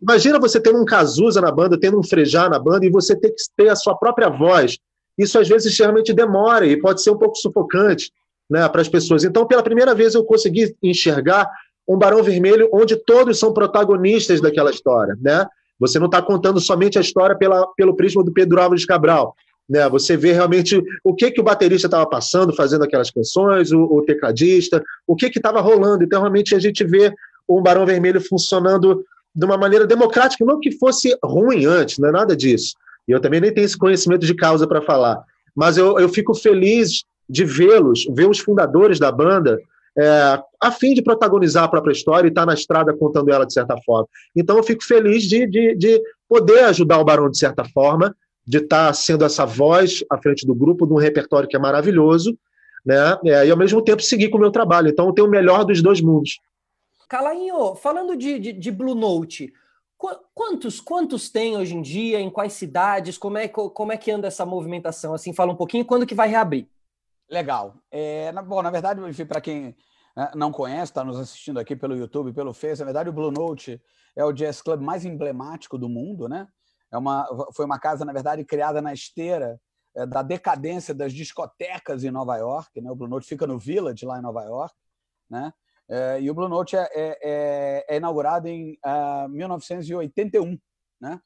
imagina 0.00 0.38
você 0.38 0.60
tendo 0.60 0.80
um 0.80 0.84
Cazuza 0.84 1.40
na 1.40 1.50
banda, 1.50 1.78
tendo 1.78 1.98
um 1.98 2.02
Frejá 2.02 2.48
na 2.48 2.58
banda 2.58 2.86
e 2.86 2.90
você 2.90 3.14
ter 3.14 3.30
que 3.30 3.36
ter 3.56 3.68
a 3.68 3.76
sua 3.76 3.96
própria 3.96 4.28
voz. 4.28 4.78
Isso 5.16 5.38
às 5.38 5.48
vezes 5.48 5.76
realmente 5.78 6.12
demora 6.12 6.66
e 6.66 6.78
pode 6.78 7.02
ser 7.02 7.10
um 7.10 7.18
pouco 7.18 7.36
sufocante 7.36 8.10
né, 8.50 8.68
para 8.68 8.80
as 8.80 8.88
pessoas. 8.88 9.24
Então, 9.24 9.46
pela 9.46 9.62
primeira 9.62 9.94
vez 9.94 10.14
eu 10.14 10.24
consegui 10.24 10.74
enxergar 10.82 11.48
um 11.88 11.96
Barão 11.96 12.22
Vermelho 12.22 12.68
onde 12.72 12.96
todos 12.96 13.38
são 13.38 13.52
protagonistas 13.52 14.40
daquela 14.40 14.70
história, 14.70 15.16
né? 15.20 15.46
Você 15.78 15.98
não 15.98 16.06
está 16.06 16.22
contando 16.22 16.60
somente 16.60 16.98
a 16.98 17.00
história 17.00 17.36
pela, 17.36 17.66
pelo 17.74 17.94
prisma 17.94 18.24
do 18.24 18.32
Pedro 18.32 18.60
Álvares 18.60 18.84
Cabral. 18.84 19.34
Né? 19.68 19.88
Você 19.88 20.16
vê 20.16 20.32
realmente 20.32 20.82
o 21.04 21.14
que, 21.14 21.30
que 21.30 21.40
o 21.40 21.44
baterista 21.44 21.86
estava 21.86 22.06
passando, 22.06 22.54
fazendo 22.54 22.84
aquelas 22.84 23.10
canções, 23.10 23.72
o, 23.72 23.82
o 23.82 24.02
tecladista, 24.02 24.82
o 25.06 25.16
que 25.16 25.26
estava 25.26 25.60
rolando. 25.60 26.04
Então, 26.04 26.20
realmente, 26.20 26.54
a 26.54 26.58
gente 26.58 26.84
vê 26.84 27.12
o 27.46 27.60
Barão 27.60 27.86
Vermelho 27.86 28.20
funcionando 28.20 29.04
de 29.34 29.44
uma 29.44 29.58
maneira 29.58 29.86
democrática, 29.86 30.44
não 30.44 30.58
que 30.58 30.72
fosse 30.72 31.16
ruim 31.22 31.66
antes, 31.66 31.98
não 31.98 32.08
é 32.08 32.12
nada 32.12 32.34
disso. 32.34 32.74
E 33.06 33.12
eu 33.12 33.20
também 33.20 33.40
nem 33.40 33.52
tenho 33.52 33.66
esse 33.66 33.76
conhecimento 33.76 34.24
de 34.24 34.34
causa 34.34 34.66
para 34.66 34.80
falar. 34.80 35.22
Mas 35.54 35.76
eu, 35.76 35.98
eu 35.98 36.08
fico 36.08 36.34
feliz 36.34 37.04
de 37.28 37.44
vê-los, 37.44 38.06
ver 38.14 38.28
os 38.28 38.38
fundadores 38.38 38.98
da 38.98 39.12
banda 39.12 39.58
é, 39.98 40.42
a 40.60 40.70
fim 40.70 40.92
de 40.92 41.02
protagonizar 41.02 41.64
a 41.64 41.68
própria 41.68 41.92
história 41.92 42.28
e 42.28 42.30
estar 42.30 42.42
tá 42.42 42.46
na 42.46 42.54
estrada 42.54 42.94
contando 42.94 43.30
ela 43.30 43.46
de 43.46 43.52
certa 43.52 43.76
forma. 43.82 44.06
Então 44.34 44.56
eu 44.56 44.62
fico 44.62 44.84
feliz 44.84 45.24
de, 45.24 45.46
de, 45.46 45.74
de 45.74 46.02
poder 46.28 46.64
ajudar 46.64 46.98
o 46.98 47.04
Barão 47.04 47.30
de 47.30 47.38
certa 47.38 47.64
forma, 47.64 48.14
de 48.46 48.58
estar 48.58 48.88
tá 48.88 48.92
sendo 48.92 49.24
essa 49.24 49.46
voz 49.46 50.04
à 50.10 50.18
frente 50.18 50.46
do 50.46 50.54
grupo, 50.54 50.86
de 50.86 50.92
um 50.92 50.98
repertório 50.98 51.48
que 51.48 51.56
é 51.56 51.58
maravilhoso, 51.58 52.38
né? 52.84 53.18
É, 53.24 53.46
e 53.46 53.50
ao 53.50 53.56
mesmo 53.56 53.82
tempo 53.82 54.02
seguir 54.02 54.28
com 54.28 54.36
o 54.36 54.40
meu 54.40 54.50
trabalho. 54.50 54.88
Então 54.88 55.06
eu 55.06 55.12
tenho 55.12 55.26
o 55.26 55.30
melhor 55.30 55.64
dos 55.64 55.82
dois 55.82 56.00
mundos. 56.00 56.38
Calainho, 57.08 57.74
falando 57.76 58.16
de, 58.16 58.38
de, 58.38 58.52
de 58.52 58.70
Blue 58.70 58.94
Note, 58.94 59.52
quantos 60.34 60.80
quantos 60.80 61.30
tem 61.30 61.56
hoje 61.56 61.74
em 61.74 61.80
dia, 61.80 62.20
em 62.20 62.28
quais 62.28 62.52
cidades, 62.52 63.16
como 63.16 63.38
é, 63.38 63.48
como 63.48 63.92
é 63.92 63.96
que 63.96 64.10
anda 64.10 64.28
essa 64.28 64.44
movimentação? 64.44 65.14
Assim, 65.14 65.32
fala 65.32 65.52
um 65.52 65.56
pouquinho, 65.56 65.84
quando 65.84 66.06
que 66.06 66.14
vai 66.14 66.28
reabrir? 66.28 66.68
Legal. 67.30 67.76
É, 67.90 68.30
na, 68.32 68.42
bom, 68.42 68.62
na 68.62 68.70
verdade, 68.70 69.00
para 69.24 69.40
quem 69.40 69.74
não 70.34 70.50
conhece, 70.50 70.92
está 70.92 71.04
nos 71.04 71.18
assistindo 71.18 71.60
aqui 71.60 71.76
pelo 71.76 71.96
YouTube, 71.96 72.32
pelo 72.32 72.54
Face, 72.54 72.80
na 72.80 72.86
verdade, 72.86 73.10
o 73.10 73.12
Blue 73.12 73.30
Note 73.30 73.80
é 74.16 74.24
o 74.24 74.32
jazz 74.32 74.62
club 74.62 74.80
mais 74.80 75.04
emblemático 75.04 75.76
do 75.76 75.88
mundo, 75.88 76.28
né? 76.28 76.48
É 76.90 76.96
uma, 76.96 77.26
foi 77.54 77.64
uma 77.64 77.78
casa, 77.78 78.04
na 78.04 78.12
verdade, 78.12 78.44
criada 78.44 78.80
na 78.80 78.92
esteira 78.92 79.60
é, 79.94 80.06
da 80.06 80.22
decadência 80.22 80.94
das 80.94 81.12
discotecas 81.12 82.04
em 82.04 82.10
Nova 82.10 82.36
York. 82.36 82.80
Né? 82.80 82.90
O 82.90 82.94
Blue 82.94 83.08
Note 83.08 83.26
fica 83.26 83.46
no 83.46 83.58
Village, 83.58 84.06
lá 84.06 84.18
em 84.18 84.22
Nova 84.22 84.42
York. 84.44 84.74
Né? 85.28 85.52
É, 85.88 86.20
e 86.20 86.30
o 86.30 86.34
Blue 86.34 86.48
Note 86.48 86.76
é, 86.76 86.88
é, 86.94 87.18
é, 87.22 87.86
é 87.88 87.96
inaugurado 87.96 88.46
em 88.48 88.72
uh, 88.74 88.76
ah, 88.84 89.26
1981. 89.28 90.58
Né? 91.00 91.20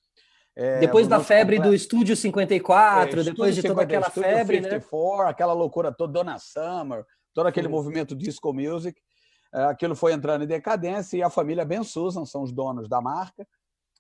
É, 0.57 0.81
depois 0.81 1.09
da 1.09 1.21
febre 1.21 1.57
completo. 1.57 1.71
do 1.71 1.75
Estúdio 1.75 2.17
54, 2.17 3.21
é, 3.21 3.25
depois 3.25 3.55
de 3.55 3.63
toda 3.63 3.83
aquela 3.83 4.11
febre, 4.11 4.57
54, 4.63 5.25
né? 5.25 5.31
aquela 5.31 5.53
loucura 5.53 5.93
toda, 5.93 6.13
Donna 6.13 6.39
Summer, 6.39 7.05
todo 7.35 7.47
aquele 7.47 7.67
Sim. 7.67 7.73
movimento 7.73 8.15
disco 8.17 8.53
music, 8.53 9.01
é, 9.55 9.65
aquilo 9.65 9.95
foi 9.95 10.13
entrando 10.13 10.45
em 10.45 10.47
decadência 10.47 11.17
e 11.17 11.23
a 11.23 11.31
família 11.31 11.65
Ben 11.65 11.83
Susan, 11.83 12.25
são 12.25 12.43
os 12.43 12.53
donos 12.53 12.89
da 12.89 13.01
marca, 13.01 13.47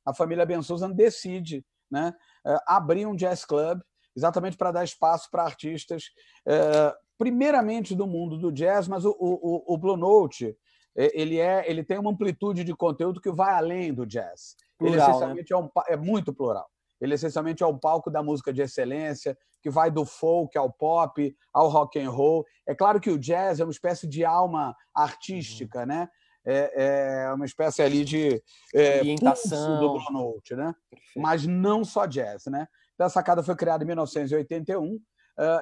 a 0.04 0.14
família 0.14 0.46
Ben 0.46 0.62
Susan 0.62 0.90
decide 0.90 1.64
né, 1.90 2.14
é, 2.46 2.56
abrir 2.66 3.06
um 3.06 3.16
jazz 3.16 3.44
club 3.44 3.80
exatamente 4.16 4.56
para 4.56 4.72
dar 4.72 4.84
espaço 4.84 5.30
para 5.30 5.44
artistas, 5.44 6.04
é, 6.46 6.94
primeiramente 7.18 7.94
do 7.94 8.06
mundo 8.06 8.38
do 8.38 8.50
jazz, 8.50 8.88
mas 8.88 9.04
o, 9.04 9.10
o, 9.18 9.74
o 9.74 9.78
Blue 9.78 9.96
Note 9.96 10.56
ele, 10.96 11.38
é, 11.38 11.68
ele 11.70 11.84
tem 11.84 11.98
uma 11.98 12.10
amplitude 12.10 12.64
de 12.64 12.74
conteúdo 12.74 13.20
que 13.20 13.30
vai 13.30 13.54
além 13.54 13.92
do 13.94 14.04
jazz. 14.04 14.56
Plural, 14.76 14.94
ele 14.94 15.02
né? 15.02 15.08
essencialmente 15.08 15.52
né? 15.52 15.58
é, 15.58 15.62
um, 15.62 15.70
é 15.88 15.96
muito 15.96 16.32
plural. 16.32 16.68
Ele 17.00 17.14
essencialmente 17.14 17.62
é 17.62 17.66
um 17.66 17.78
palco 17.78 18.10
da 18.10 18.22
música 18.22 18.52
de 18.52 18.62
excelência, 18.62 19.36
que 19.62 19.70
vai 19.70 19.90
do 19.90 20.04
folk 20.04 20.56
ao 20.56 20.72
pop, 20.72 21.36
ao 21.52 21.68
rock 21.68 21.98
and 21.98 22.10
roll. 22.10 22.44
É 22.66 22.74
claro 22.74 23.00
que 23.00 23.10
o 23.10 23.18
jazz 23.18 23.60
é 23.60 23.64
uma 23.64 23.72
espécie 23.72 24.06
de 24.06 24.24
alma 24.24 24.74
artística, 24.94 25.80
uhum. 25.80 25.86
né? 25.86 26.08
É, 26.44 27.24
é, 27.26 27.32
uma 27.34 27.44
espécie 27.44 27.82
ali 27.82 28.02
de 28.02 28.42
é, 28.74 29.02
do 29.02 29.92
Blue 29.92 30.10
Note, 30.10 30.56
né? 30.56 30.74
Mas 31.14 31.46
não 31.46 31.84
só 31.84 32.06
jazz, 32.06 32.46
né? 32.46 32.66
Então, 32.94 33.06
a 33.06 33.10
sacada 33.10 33.42
foi 33.42 33.54
criada 33.56 33.84
em 33.84 33.86
1981. 33.86 34.94
Uh, 34.94 35.00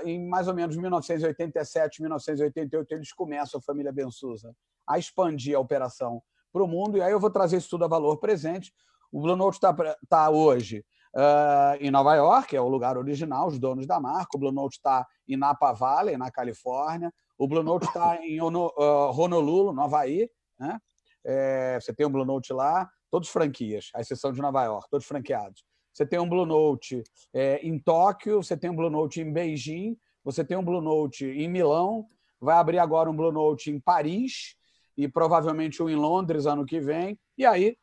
em 0.04 0.28
mais 0.28 0.48
ou 0.48 0.54
menos 0.54 0.76
1987, 0.76 2.00
1988, 2.00 2.92
eles 2.92 3.12
começam 3.12 3.58
a 3.58 3.62
família 3.62 3.92
Bensusa 3.92 4.52
a 4.88 4.98
expandir 4.98 5.56
a 5.56 5.60
operação 5.60 6.20
para 6.52 6.64
o 6.64 6.66
mundo. 6.66 6.96
E 6.98 7.02
aí 7.02 7.12
eu 7.12 7.20
vou 7.20 7.30
trazer 7.30 7.58
isso 7.58 7.70
tudo 7.70 7.84
a 7.84 7.88
valor 7.88 8.16
presente. 8.18 8.72
O 9.12 9.20
Blue 9.20 9.36
Note 9.36 9.56
está 9.56 9.74
tá 10.08 10.30
hoje 10.30 10.84
uh, 11.14 11.76
em 11.80 11.90
Nova 11.90 12.14
York, 12.14 12.56
é 12.56 12.60
o 12.60 12.68
lugar 12.68 12.96
original, 12.96 13.48
os 13.48 13.58
donos 13.58 13.86
da 13.86 14.00
marca. 14.00 14.36
O 14.36 14.38
Blue 14.38 14.52
Note 14.52 14.76
está 14.76 15.06
em 15.28 15.36
Napa 15.36 15.72
Valley, 15.72 16.16
na 16.16 16.30
Califórnia. 16.30 17.12
O 17.36 17.46
Blue 17.46 17.62
Note 17.62 17.86
está 17.86 18.16
em 18.22 18.40
uh, 18.40 18.70
Honolulu, 19.16 19.72
no 19.72 19.82
Havaí. 19.82 20.28
Né? 20.58 20.78
É, 21.24 21.78
você 21.80 21.92
tem 21.92 22.06
o 22.06 22.10
Blue 22.10 22.24
Note 22.24 22.52
lá. 22.52 22.88
todos 23.10 23.28
franquias, 23.28 23.90
à 23.94 24.00
exceção 24.00 24.32
de 24.32 24.40
Nova 24.40 24.64
York, 24.64 24.88
todos 24.90 25.06
franqueados. 25.06 25.64
Você 25.92 26.06
tem 26.06 26.18
um 26.18 26.28
Blue 26.28 26.46
Note 26.46 27.02
é, 27.34 27.56
em 27.66 27.78
Tóquio, 27.78 28.42
você 28.42 28.56
tem 28.56 28.70
um 28.70 28.76
Blue 28.76 28.90
Note 28.90 29.20
em 29.20 29.32
Beijing, 29.32 29.96
você 30.22 30.44
tem 30.44 30.56
um 30.56 30.64
Blue 30.64 30.80
Note 30.80 31.26
em 31.26 31.48
Milão, 31.48 32.06
vai 32.40 32.56
abrir 32.56 32.78
agora 32.78 33.10
um 33.10 33.16
Blue 33.16 33.32
Note 33.32 33.70
em 33.70 33.80
Paris 33.80 34.54
e 34.96 35.08
provavelmente 35.08 35.82
um 35.82 35.88
em 35.88 35.96
Londres 35.96 36.46
ano 36.46 36.64
que 36.64 36.80
vem. 36.80 37.18
E 37.36 37.44
aí, 37.44 37.76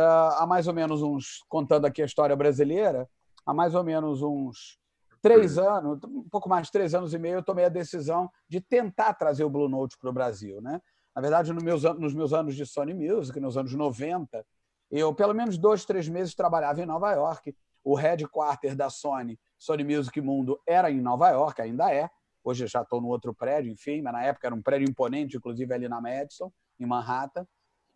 há 0.00 0.46
mais 0.46 0.66
ou 0.68 0.74
menos 0.74 1.02
uns, 1.02 1.44
contando 1.48 1.86
aqui 1.86 2.02
a 2.02 2.06
história 2.06 2.34
brasileira, 2.36 3.08
há 3.44 3.54
mais 3.54 3.74
ou 3.74 3.84
menos 3.84 4.22
uns 4.22 4.78
três 5.22 5.58
anos, 5.58 5.98
um 6.04 6.28
pouco 6.28 6.48
mais 6.48 6.66
de 6.66 6.72
três 6.72 6.94
anos 6.94 7.12
e 7.12 7.18
meio, 7.18 7.36
eu 7.36 7.42
tomei 7.42 7.64
a 7.64 7.68
decisão 7.68 8.30
de 8.48 8.60
tentar 8.60 9.14
trazer 9.14 9.44
o 9.44 9.50
Blue 9.50 9.68
Note 9.68 9.96
para 9.98 10.10
o 10.10 10.12
Brasil. 10.12 10.60
Né? 10.60 10.80
Na 11.14 11.20
verdade, 11.20 11.52
nos 11.52 11.62
meus, 11.62 11.82
nos 11.82 12.14
meus 12.14 12.32
anos 12.32 12.54
de 12.54 12.64
Sony 12.66 12.94
Music, 12.94 13.40
nos 13.40 13.56
anos 13.56 13.74
90, 13.74 14.44
eu, 14.90 15.14
pelo 15.14 15.34
menos 15.34 15.58
dois, 15.58 15.84
três 15.84 16.08
meses, 16.08 16.34
trabalhava 16.34 16.80
em 16.80 16.86
Nova 16.86 17.12
York. 17.12 17.56
O 17.82 17.94
headquarter 17.94 18.76
da 18.76 18.90
Sony, 18.90 19.38
Sony 19.58 19.82
Music 19.84 20.20
Mundo, 20.20 20.60
era 20.66 20.90
em 20.90 21.00
Nova 21.00 21.28
York, 21.30 21.60
ainda 21.60 21.92
é. 21.92 22.08
Hoje 22.44 22.64
eu 22.64 22.68
já 22.68 22.82
estou 22.82 23.00
no 23.00 23.08
outro 23.08 23.34
prédio, 23.34 23.72
enfim, 23.72 24.02
mas 24.02 24.12
na 24.12 24.22
época 24.22 24.46
era 24.46 24.54
um 24.54 24.62
prédio 24.62 24.88
imponente, 24.88 25.36
inclusive 25.36 25.72
ali 25.74 25.88
na 25.88 26.00
Madison, 26.00 26.52
em 26.78 26.86
Manhattan. 26.86 27.46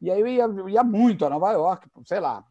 E 0.00 0.10
aí 0.10 0.20
eu 0.20 0.26
ia, 0.26 0.46
ia 0.68 0.84
muito 0.84 1.24
a 1.24 1.30
Nova 1.30 1.52
York, 1.52 1.88
sei 2.06 2.20
lá, 2.20 2.44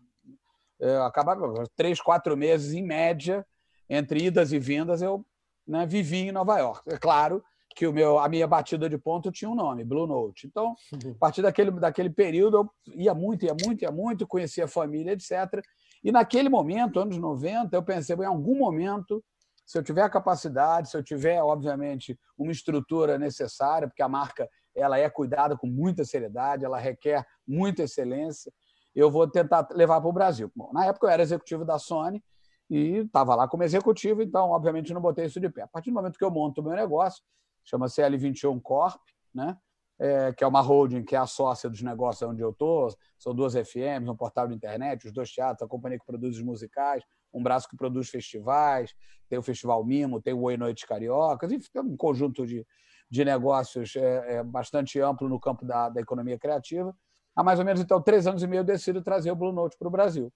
eu 0.80 1.04
acabava 1.04 1.64
três, 1.76 2.00
quatro 2.00 2.38
meses 2.38 2.74
em 2.74 2.84
média, 2.84 3.46
entre 3.90 4.24
idas 4.26 4.54
e 4.54 4.60
vindas, 4.60 5.02
eu 5.02 5.26
né, 5.68 5.86
vivi 5.86 6.28
em 6.28 6.32
Nova 6.32 6.58
York. 6.58 6.84
É 6.88 6.98
claro 6.98 7.44
que 7.76 7.86
o 7.86 7.94
meu, 7.94 8.18
a 8.18 8.28
minha 8.30 8.48
batida 8.48 8.90
de 8.90 8.98
ponto 8.98 9.32
tinha 9.32 9.50
um 9.50 9.56
nome, 9.56 9.84
Blue 9.84 10.08
Note. 10.08 10.48
Então, 10.48 10.76
a 10.94 11.20
partir 11.20 11.42
daquele, 11.42 11.72
daquele 11.72 12.10
período, 12.10 12.58
eu 12.88 13.00
ia 13.00 13.14
muito, 13.14 13.46
ia 13.46 13.56
muito, 13.66 13.82
ia 13.84 13.92
muito, 13.92 14.28
conhecia 14.28 14.66
a 14.66 14.68
família, 14.68 15.12
etc. 15.12 15.64
E 16.04 16.12
naquele 16.12 16.50
momento, 16.50 17.00
anos 17.00 17.18
90, 17.18 17.76
eu 17.76 17.84
pensei, 17.84 18.16
em 18.16 18.26
algum 18.26 18.58
momento, 18.58 19.24
se 19.66 19.78
eu 19.78 19.84
tiver 19.84 20.02
a 20.02 20.10
capacidade, 20.10 20.90
se 20.90 20.98
eu 20.98 21.04
tiver, 21.04 21.42
obviamente, 21.42 22.18
uma 22.38 22.52
estrutura 22.52 23.18
necessária, 23.18 23.88
porque 23.88 24.02
a 24.02 24.10
marca 24.10 24.50
ela 24.80 24.98
é 24.98 25.10
cuidada 25.10 25.58
com 25.58 25.68
muita 25.68 26.04
seriedade, 26.06 26.66
ela 26.66 26.78
requer 26.78 27.26
muita 27.48 27.84
excelência, 27.84 28.52
eu 28.96 29.10
vou 29.12 29.28
tentar 29.28 29.68
levar 29.72 30.02
para 30.02 30.10
o 30.10 30.14
Brasil. 30.14 30.52
Bom, 30.56 30.72
na 30.74 30.86
época 30.86 31.08
eu 31.08 31.12
era 31.12 31.22
executivo 31.22 31.64
da 31.64 31.78
Sony 31.78 32.24
e 32.70 32.98
estava 32.98 33.36
lá 33.36 33.48
como 33.48 33.64
executivo, 33.64 34.22
então, 34.22 34.50
obviamente, 34.50 34.94
não 34.94 35.02
botei 35.02 35.26
isso 35.26 35.40
de 35.40 35.50
pé. 35.50 35.64
A 35.64 35.68
partir 35.68 35.90
do 35.90 35.96
momento 35.96 36.18
que 36.18 36.24
eu 36.24 36.32
monto 36.32 36.62
o 36.62 36.64
meu 36.64 36.76
negócio, 36.76 37.24
chama-se 37.64 38.02
L21 38.02 38.62
Corp, 38.62 39.02
né? 39.34 39.58
É, 40.02 40.32
que 40.32 40.46
é 40.46 40.48
uma 40.48 40.62
holding 40.62 41.04
que 41.04 41.14
é 41.14 41.20
a 41.20 41.26
sócia 41.26 41.70
dos 41.70 41.82
negócios 41.82 42.30
onde 42.30 42.42
eu 42.42 42.52
estou. 42.52 42.88
São 43.18 43.36
duas 43.36 43.54
FMs, 43.54 44.10
um 44.10 44.16
portal 44.16 44.48
de 44.48 44.56
internet, 44.56 45.06
os 45.06 45.12
dois 45.12 45.30
teatros, 45.30 45.62
a 45.62 45.68
companhia 45.68 46.00
que 46.00 46.06
produz 46.06 46.38
os 46.38 46.42
musicais, 46.42 47.04
um 47.34 47.44
braço 47.44 47.68
que 47.68 47.76
produz 47.76 48.10
festivais, 48.10 48.96
tem 49.28 49.38
o 49.38 49.44
Festival 49.44 49.84
Mimo, 49.84 50.22
tem 50.22 50.34
o 50.34 50.42
Oi 50.44 50.56
Noites 50.56 50.86
Cariocas, 50.86 51.52
enfim, 51.52 51.68
tem 51.72 51.82
um 51.82 51.98
conjunto 51.98 52.48
de, 52.48 52.66
de 53.10 53.26
negócios 53.26 53.96
é, 53.96 54.36
é, 54.36 54.44
bastante 54.44 55.00
amplo 55.00 55.28
no 55.28 55.40
campo 55.40 55.66
da, 55.66 55.90
da 55.90 56.00
economia 56.00 56.38
criativa. 56.38 56.96
Há 57.36 57.44
mais 57.44 57.58
ou 57.60 57.66
menos, 57.66 57.82
então, 57.82 58.02
três 58.02 58.28
anos 58.28 58.44
e 58.44 58.48
meio, 58.48 58.62
eu 58.62 58.66
decido 58.66 59.02
trazer 59.02 59.32
o 59.32 59.36
Blue 59.36 59.52
Note 59.52 59.78
para 59.78 59.88
o 59.88 59.92
Brasil. 59.92 60.32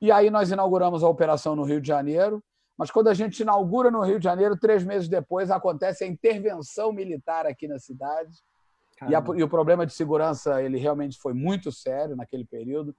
E 0.00 0.12
aí 0.12 0.30
nós 0.30 0.50
inauguramos 0.50 1.02
a 1.02 1.08
operação 1.08 1.56
no 1.56 1.64
Rio 1.64 1.80
de 1.80 1.88
Janeiro, 1.88 2.42
mas 2.76 2.90
quando 2.90 3.08
a 3.08 3.14
gente 3.14 3.40
inaugura 3.40 3.90
no 3.90 4.02
Rio 4.02 4.18
de 4.18 4.24
Janeiro, 4.24 4.56
três 4.56 4.84
meses 4.84 5.08
depois 5.08 5.50
acontece 5.50 6.04
a 6.04 6.06
intervenção 6.06 6.92
militar 6.92 7.46
aqui 7.46 7.66
na 7.66 7.78
cidade. 7.78 8.36
E, 9.08 9.14
a, 9.14 9.22
e, 9.36 9.42
o 9.42 9.48
problema 9.48 9.86
de 9.86 9.92
segurança 9.92 10.62
ele 10.62 10.78
realmente 10.78 11.18
foi 11.18 11.32
muito 11.32 11.72
sério 11.72 12.16
naquele 12.16 12.44
período. 12.44 12.94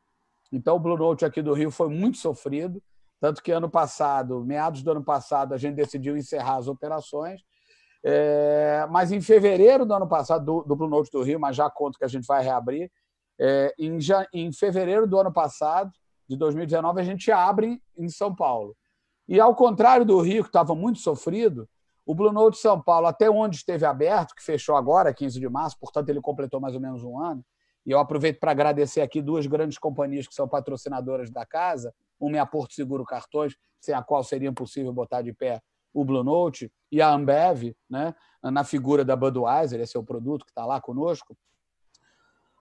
Então 0.52 0.76
o 0.76 0.80
Blue 0.80 0.98
Note 0.98 1.26
aqui 1.26 1.42
do 1.42 1.54
Rio 1.54 1.70
foi 1.70 1.90
muito 1.90 2.18
sofrido, 2.18 2.82
tanto 3.20 3.42
que 3.42 3.52
ano 3.52 3.70
passado, 3.70 4.44
meados 4.46 4.84
do 4.84 4.92
ano 4.92 5.04
passado, 5.04 5.54
a 5.54 5.58
gente 5.58 5.76
decidiu 5.76 6.16
encerrar 6.18 6.58
as 6.58 6.68
operações. 6.68 7.42
É, 8.04 8.88
mas 8.90 9.12
em 9.12 9.20
fevereiro 9.22 9.86
do 9.86 9.94
ano 9.94 10.08
passado, 10.08 10.46
do, 10.46 10.64
do, 10.64 10.76
Blue 10.76 10.90
Note 10.90 11.12
do 11.12 11.22
Rio, 11.24 11.40
mas 11.40 11.56
já 11.56 11.70
conto 11.70 11.98
que 11.98 12.06
a 12.06 12.08
gente 12.08 12.26
vai 12.26 12.44
reabrir, 12.44 12.92
é, 13.40 13.74
em, 13.78 13.98
em 14.34 14.52
fevereiro 14.52 15.08
do 15.08 15.20
ano 15.20 15.32
passado, 15.32 15.92
de 16.28 16.36
2019, 16.36 17.02
a 17.02 17.04
gente 17.04 17.32
abre 17.32 17.82
em 17.98 18.10
São 18.10 18.36
Paulo. 18.36 18.76
E 19.28 19.40
ao 19.40 19.56
contrário 19.56 20.06
do 20.06 20.20
Rio, 20.22 20.44
que 20.44 20.50
estava 20.50 20.76
muito 20.76 21.00
sofrido, 21.00 21.68
o 22.06 22.16
Blue 22.16 22.32
Note 22.32 22.58
São 22.58 22.82
Paulo, 22.82 23.08
até 23.08 23.30
onde 23.30 23.58
esteve 23.58 23.86
aberto, 23.86 24.34
que 24.34 24.44
fechou 24.44 24.76
agora, 24.76 25.14
15 25.14 25.40
de 25.40 25.50
março, 25.50 25.78
portanto 25.80 26.08
ele 26.10 26.22
completou 26.22 26.60
mais 26.60 26.74
ou 26.74 26.82
menos 26.82 27.04
um 27.04 27.20
ano, 27.20 27.44
e 27.86 27.92
eu 27.92 28.00
aproveito 28.00 28.40
para 28.40 28.52
agradecer 28.52 29.02
aqui 29.02 29.22
duas 29.22 29.46
grandes 29.46 29.78
companhias 29.78 30.28
que 30.28 30.34
são 30.34 30.48
patrocinadoras 30.48 31.30
da 31.30 31.46
casa, 31.46 31.94
uma 32.20 32.38
é 32.38 32.40
a 32.40 32.46
Porto 32.46 32.74
Seguro 32.74 33.04
Cartões, 33.06 33.56
sem 33.80 33.94
a 33.94 34.02
qual 34.02 34.24
seria 34.24 34.50
impossível 34.50 34.92
botar 34.92 35.22
de 35.22 35.34
pé 35.34 35.62
o 35.94 36.04
Blue 36.04 36.24
Note, 36.24 36.72
e 36.92 37.02
a 37.02 37.10
Ambev, 37.10 37.76
né, 37.90 38.16
na 38.44 38.64
figura 38.64 39.04
da 39.04 39.16
Budweiser, 39.16 39.80
esse 39.80 39.98
é 39.98 40.00
o 40.00 40.04
produto 40.04 40.46
que 40.46 40.52
está 40.52 40.66
lá 40.66 40.80
conosco. 40.80 41.38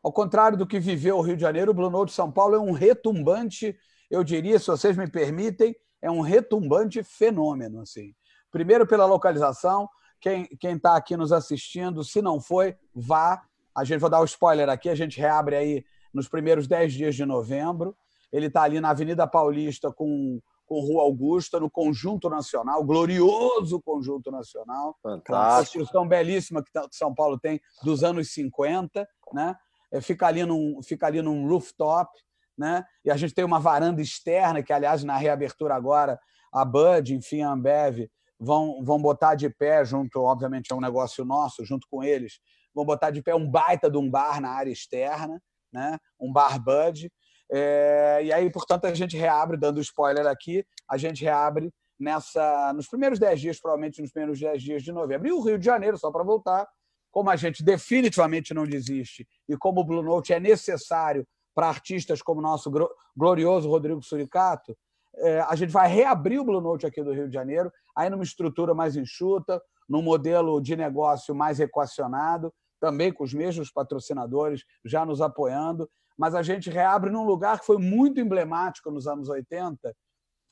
Ao 0.03 0.12
contrário 0.12 0.57
do 0.57 0.66
que 0.66 0.79
viveu 0.79 1.18
o 1.18 1.20
Rio 1.20 1.37
de 1.37 1.43
Janeiro, 1.43 1.72
o 1.72 1.74
Blue 1.74 2.05
de 2.05 2.12
São 2.12 2.31
Paulo 2.31 2.55
é 2.55 2.61
um 2.61 2.72
retumbante, 2.72 3.77
eu 4.11 4.22
diria, 4.22 4.59
se 4.59 4.66
vocês 4.66 4.97
me 4.97 5.11
permitem, 5.11 5.74
é 6.01 6.11
um 6.11 6.20
retumbante 6.20 7.03
fenômeno. 7.03 7.81
Assim. 7.81 8.14
Primeiro, 8.51 8.87
pela 8.87 9.05
localização. 9.05 9.89
Quem 10.20 10.49
está 10.62 10.97
aqui 10.97 11.16
nos 11.16 11.33
assistindo, 11.33 12.03
se 12.03 12.22
não 12.22 12.41
foi, 12.41 12.77
vá. 12.95 13.43
A 13.74 13.85
gente 13.85 14.01
vou 14.01 14.09
dar 14.09 14.20
o 14.20 14.22
um 14.22 14.24
spoiler 14.24 14.68
aqui, 14.68 14.89
a 14.89 14.95
gente 14.95 15.20
reabre 15.20 15.55
aí 15.55 15.85
nos 16.12 16.29
primeiros 16.29 16.66
10 16.66 16.93
dias 16.93 17.14
de 17.14 17.27
novembro. 17.27 17.97
Ele 18.33 18.47
está 18.47 18.62
ali 18.62 18.81
na 18.81 18.91
Avenida 18.91 19.27
Paulista 19.27 19.93
com, 19.93 20.41
com 20.67 20.81
Rua 20.81 21.03
Augusta, 21.03 21.61
no 21.61 21.71
Conjunto 21.71 22.29
Nacional, 22.29 22.85
glorioso 22.85 23.81
Conjunto 23.81 24.31
Nacional. 24.31 24.97
Fantástico. 25.03 25.33
Uma 25.33 25.59
construção 25.59 26.09
belíssima 26.09 26.62
que 26.62 26.71
São 26.91 27.14
Paulo 27.14 27.39
tem 27.39 27.61
dos 27.83 28.03
anos 28.03 28.33
50, 28.33 29.09
né? 29.33 29.57
É, 29.93 30.01
fica 30.01 30.27
ali 30.27 30.45
num, 30.45 30.83
fica 30.83 31.07
ali 31.07 31.23
num 31.23 31.49
rooftop, 31.49 32.11
né? 32.59 32.85
E 33.05 33.11
a 33.11 33.17
gente 33.17 33.33
tem 33.33 33.45
uma 33.45 33.61
varanda 33.61 34.03
externa, 34.03 34.62
que, 34.62 34.73
aliás, 34.73 35.05
na 35.05 35.17
reabertura 35.17 35.75
agora, 35.75 36.19
a 36.53 36.64
Bud, 36.64 37.14
enfim, 37.14 37.43
a 37.43 37.53
Ambev, 37.53 38.09
vão, 38.39 38.83
vão 38.83 39.01
botar 39.01 39.35
de 39.35 39.49
pé, 39.49 39.85
junto, 39.85 40.21
obviamente, 40.21 40.73
é 40.73 40.75
um 40.75 40.81
negócio 40.81 41.25
nosso, 41.25 41.64
junto 41.64 41.87
com 41.89 42.03
eles, 42.03 42.41
vão 42.75 42.85
botar 42.85 43.11
de 43.11 43.23
pé 43.23 43.35
um 43.35 43.49
baita 43.49 43.91
de 43.91 43.97
um 43.97 44.11
bar 44.11 44.41
na 44.41 44.51
área 44.51 44.71
externa, 44.71 45.41
né? 45.73 45.99
um 46.21 46.33
bar 46.33 46.59
Bud. 46.62 47.11
É, 47.51 48.20
e 48.24 48.32
aí, 48.32 48.51
portanto, 48.51 48.86
a 48.86 48.94
gente 48.94 49.16
reabre, 49.16 49.57
dando 49.57 49.80
spoiler 49.80 50.26
aqui, 50.26 50.64
a 50.88 50.97
gente 50.97 51.24
reabre 51.24 51.72
nessa 51.99 52.72
nos 52.74 52.88
primeiros 52.88 53.18
10 53.18 53.40
dias, 53.40 53.61
provavelmente 53.61 54.03
nos 54.03 54.11
primeiros 54.11 54.38
10 54.38 54.62
dias 54.62 54.82
de 54.82 54.92
novembro. 54.92 55.28
E 55.28 55.32
o 55.32 55.40
Rio 55.40 55.59
de 55.59 55.64
Janeiro, 55.64 55.97
só 55.97 56.11
para 56.11 56.22
voltar, 56.22 56.68
como 57.11 57.30
a 57.30 57.36
gente 57.36 57.64
definitivamente 57.64 58.53
não 58.53 58.64
desiste 58.64 59.26
e 59.49 59.57
como 59.57 59.80
o 59.80 59.84
Blue 59.84 60.03
Note 60.03 60.32
é 60.32 60.40
necessário 60.40 61.26
para 61.55 61.68
artistas 61.68 62.20
como 62.20 62.40
o 62.40 62.42
nosso 62.42 62.70
glorioso 63.16 63.70
Rodrigo 63.70 64.03
Suricato, 64.03 64.76
é, 65.16 65.40
a 65.40 65.55
gente 65.57 65.72
vai 65.72 65.88
reabrir 65.88 66.38
o 66.38 66.44
Blue 66.44 66.61
Note 66.61 66.86
aqui 66.86 67.03
do 67.03 67.12
Rio 67.12 67.28
de 67.28 67.34
Janeiro, 67.34 67.72
aí 67.97 68.11
numa 68.11 68.22
estrutura 68.22 68.74
mais 68.74 68.97
enxuta, 68.97 69.62
num 69.88 70.03
modelo 70.03 70.61
de 70.61 70.76
negócio 70.76 71.34
mais 71.34 71.59
equacionado, 71.59 72.53
também 72.78 73.11
com 73.11 73.24
os 73.24 73.32
mesmos 73.32 73.70
patrocinadores 73.70 74.62
já 74.84 75.07
nos 75.07 75.22
apoiando, 75.22 75.88
mas 76.17 76.35
a 76.35 76.43
gente 76.43 76.71
reabre 76.71 77.11
num 77.11 77.25
lugar 77.25 77.61
que 77.61 77.67
foi 77.67 77.79
muito 77.79 78.21
emblemático 78.21 78.91
nos 78.91 79.07
anos 79.07 79.29
80, 79.29 79.95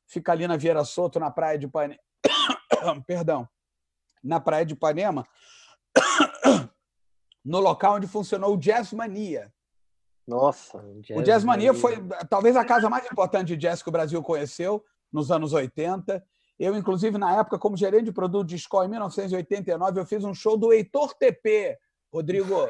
fica 0.07 0.33
ali 0.33 0.47
na 0.47 0.57
Vieira 0.57 0.85
Soto, 0.85 1.19
na 1.19 1.31
praia 1.31 1.59
de 1.59 1.67
Ipanema, 1.67 2.01
perdão, 3.07 3.49
na 4.23 4.41
praia 4.41 4.65
de 4.65 4.75
Ipanema, 4.75 5.27
no 7.45 7.61
local 7.61 7.97
onde 7.97 8.07
funcionou 8.07 8.55
o 8.55 8.59
Jazz 8.59 8.93
Mania. 8.93 9.53
Nossa, 10.27 10.83
jazz 11.01 11.19
o 11.19 11.23
Jazz 11.23 11.45
Mania 11.45 11.75
foi 11.75 11.97
talvez 12.31 12.57
a 12.57 12.65
casa 12.65 12.89
mais 12.89 13.05
importante 13.05 13.49
de 13.49 13.57
jazz 13.57 13.83
que 13.83 13.89
o 13.89 13.93
Brasil 13.93 14.23
conheceu 14.23 14.83
nos 15.12 15.31
anos 15.31 15.53
80. 15.53 16.25
Eu, 16.59 16.75
inclusive, 16.77 17.19
na 17.19 17.39
época, 17.39 17.59
como 17.59 17.77
gerente 17.77 18.05
de 18.05 18.12
produto 18.12 18.49
de 18.49 18.57
escola, 18.57 18.87
em 18.87 18.89
1989, 18.89 20.01
eu 20.01 20.07
fiz 20.07 20.25
um 20.25 20.33
show 20.33 20.57
do 20.57 20.73
Heitor 20.73 21.12
TP, 21.15 21.79
Rodrigo. 22.11 22.69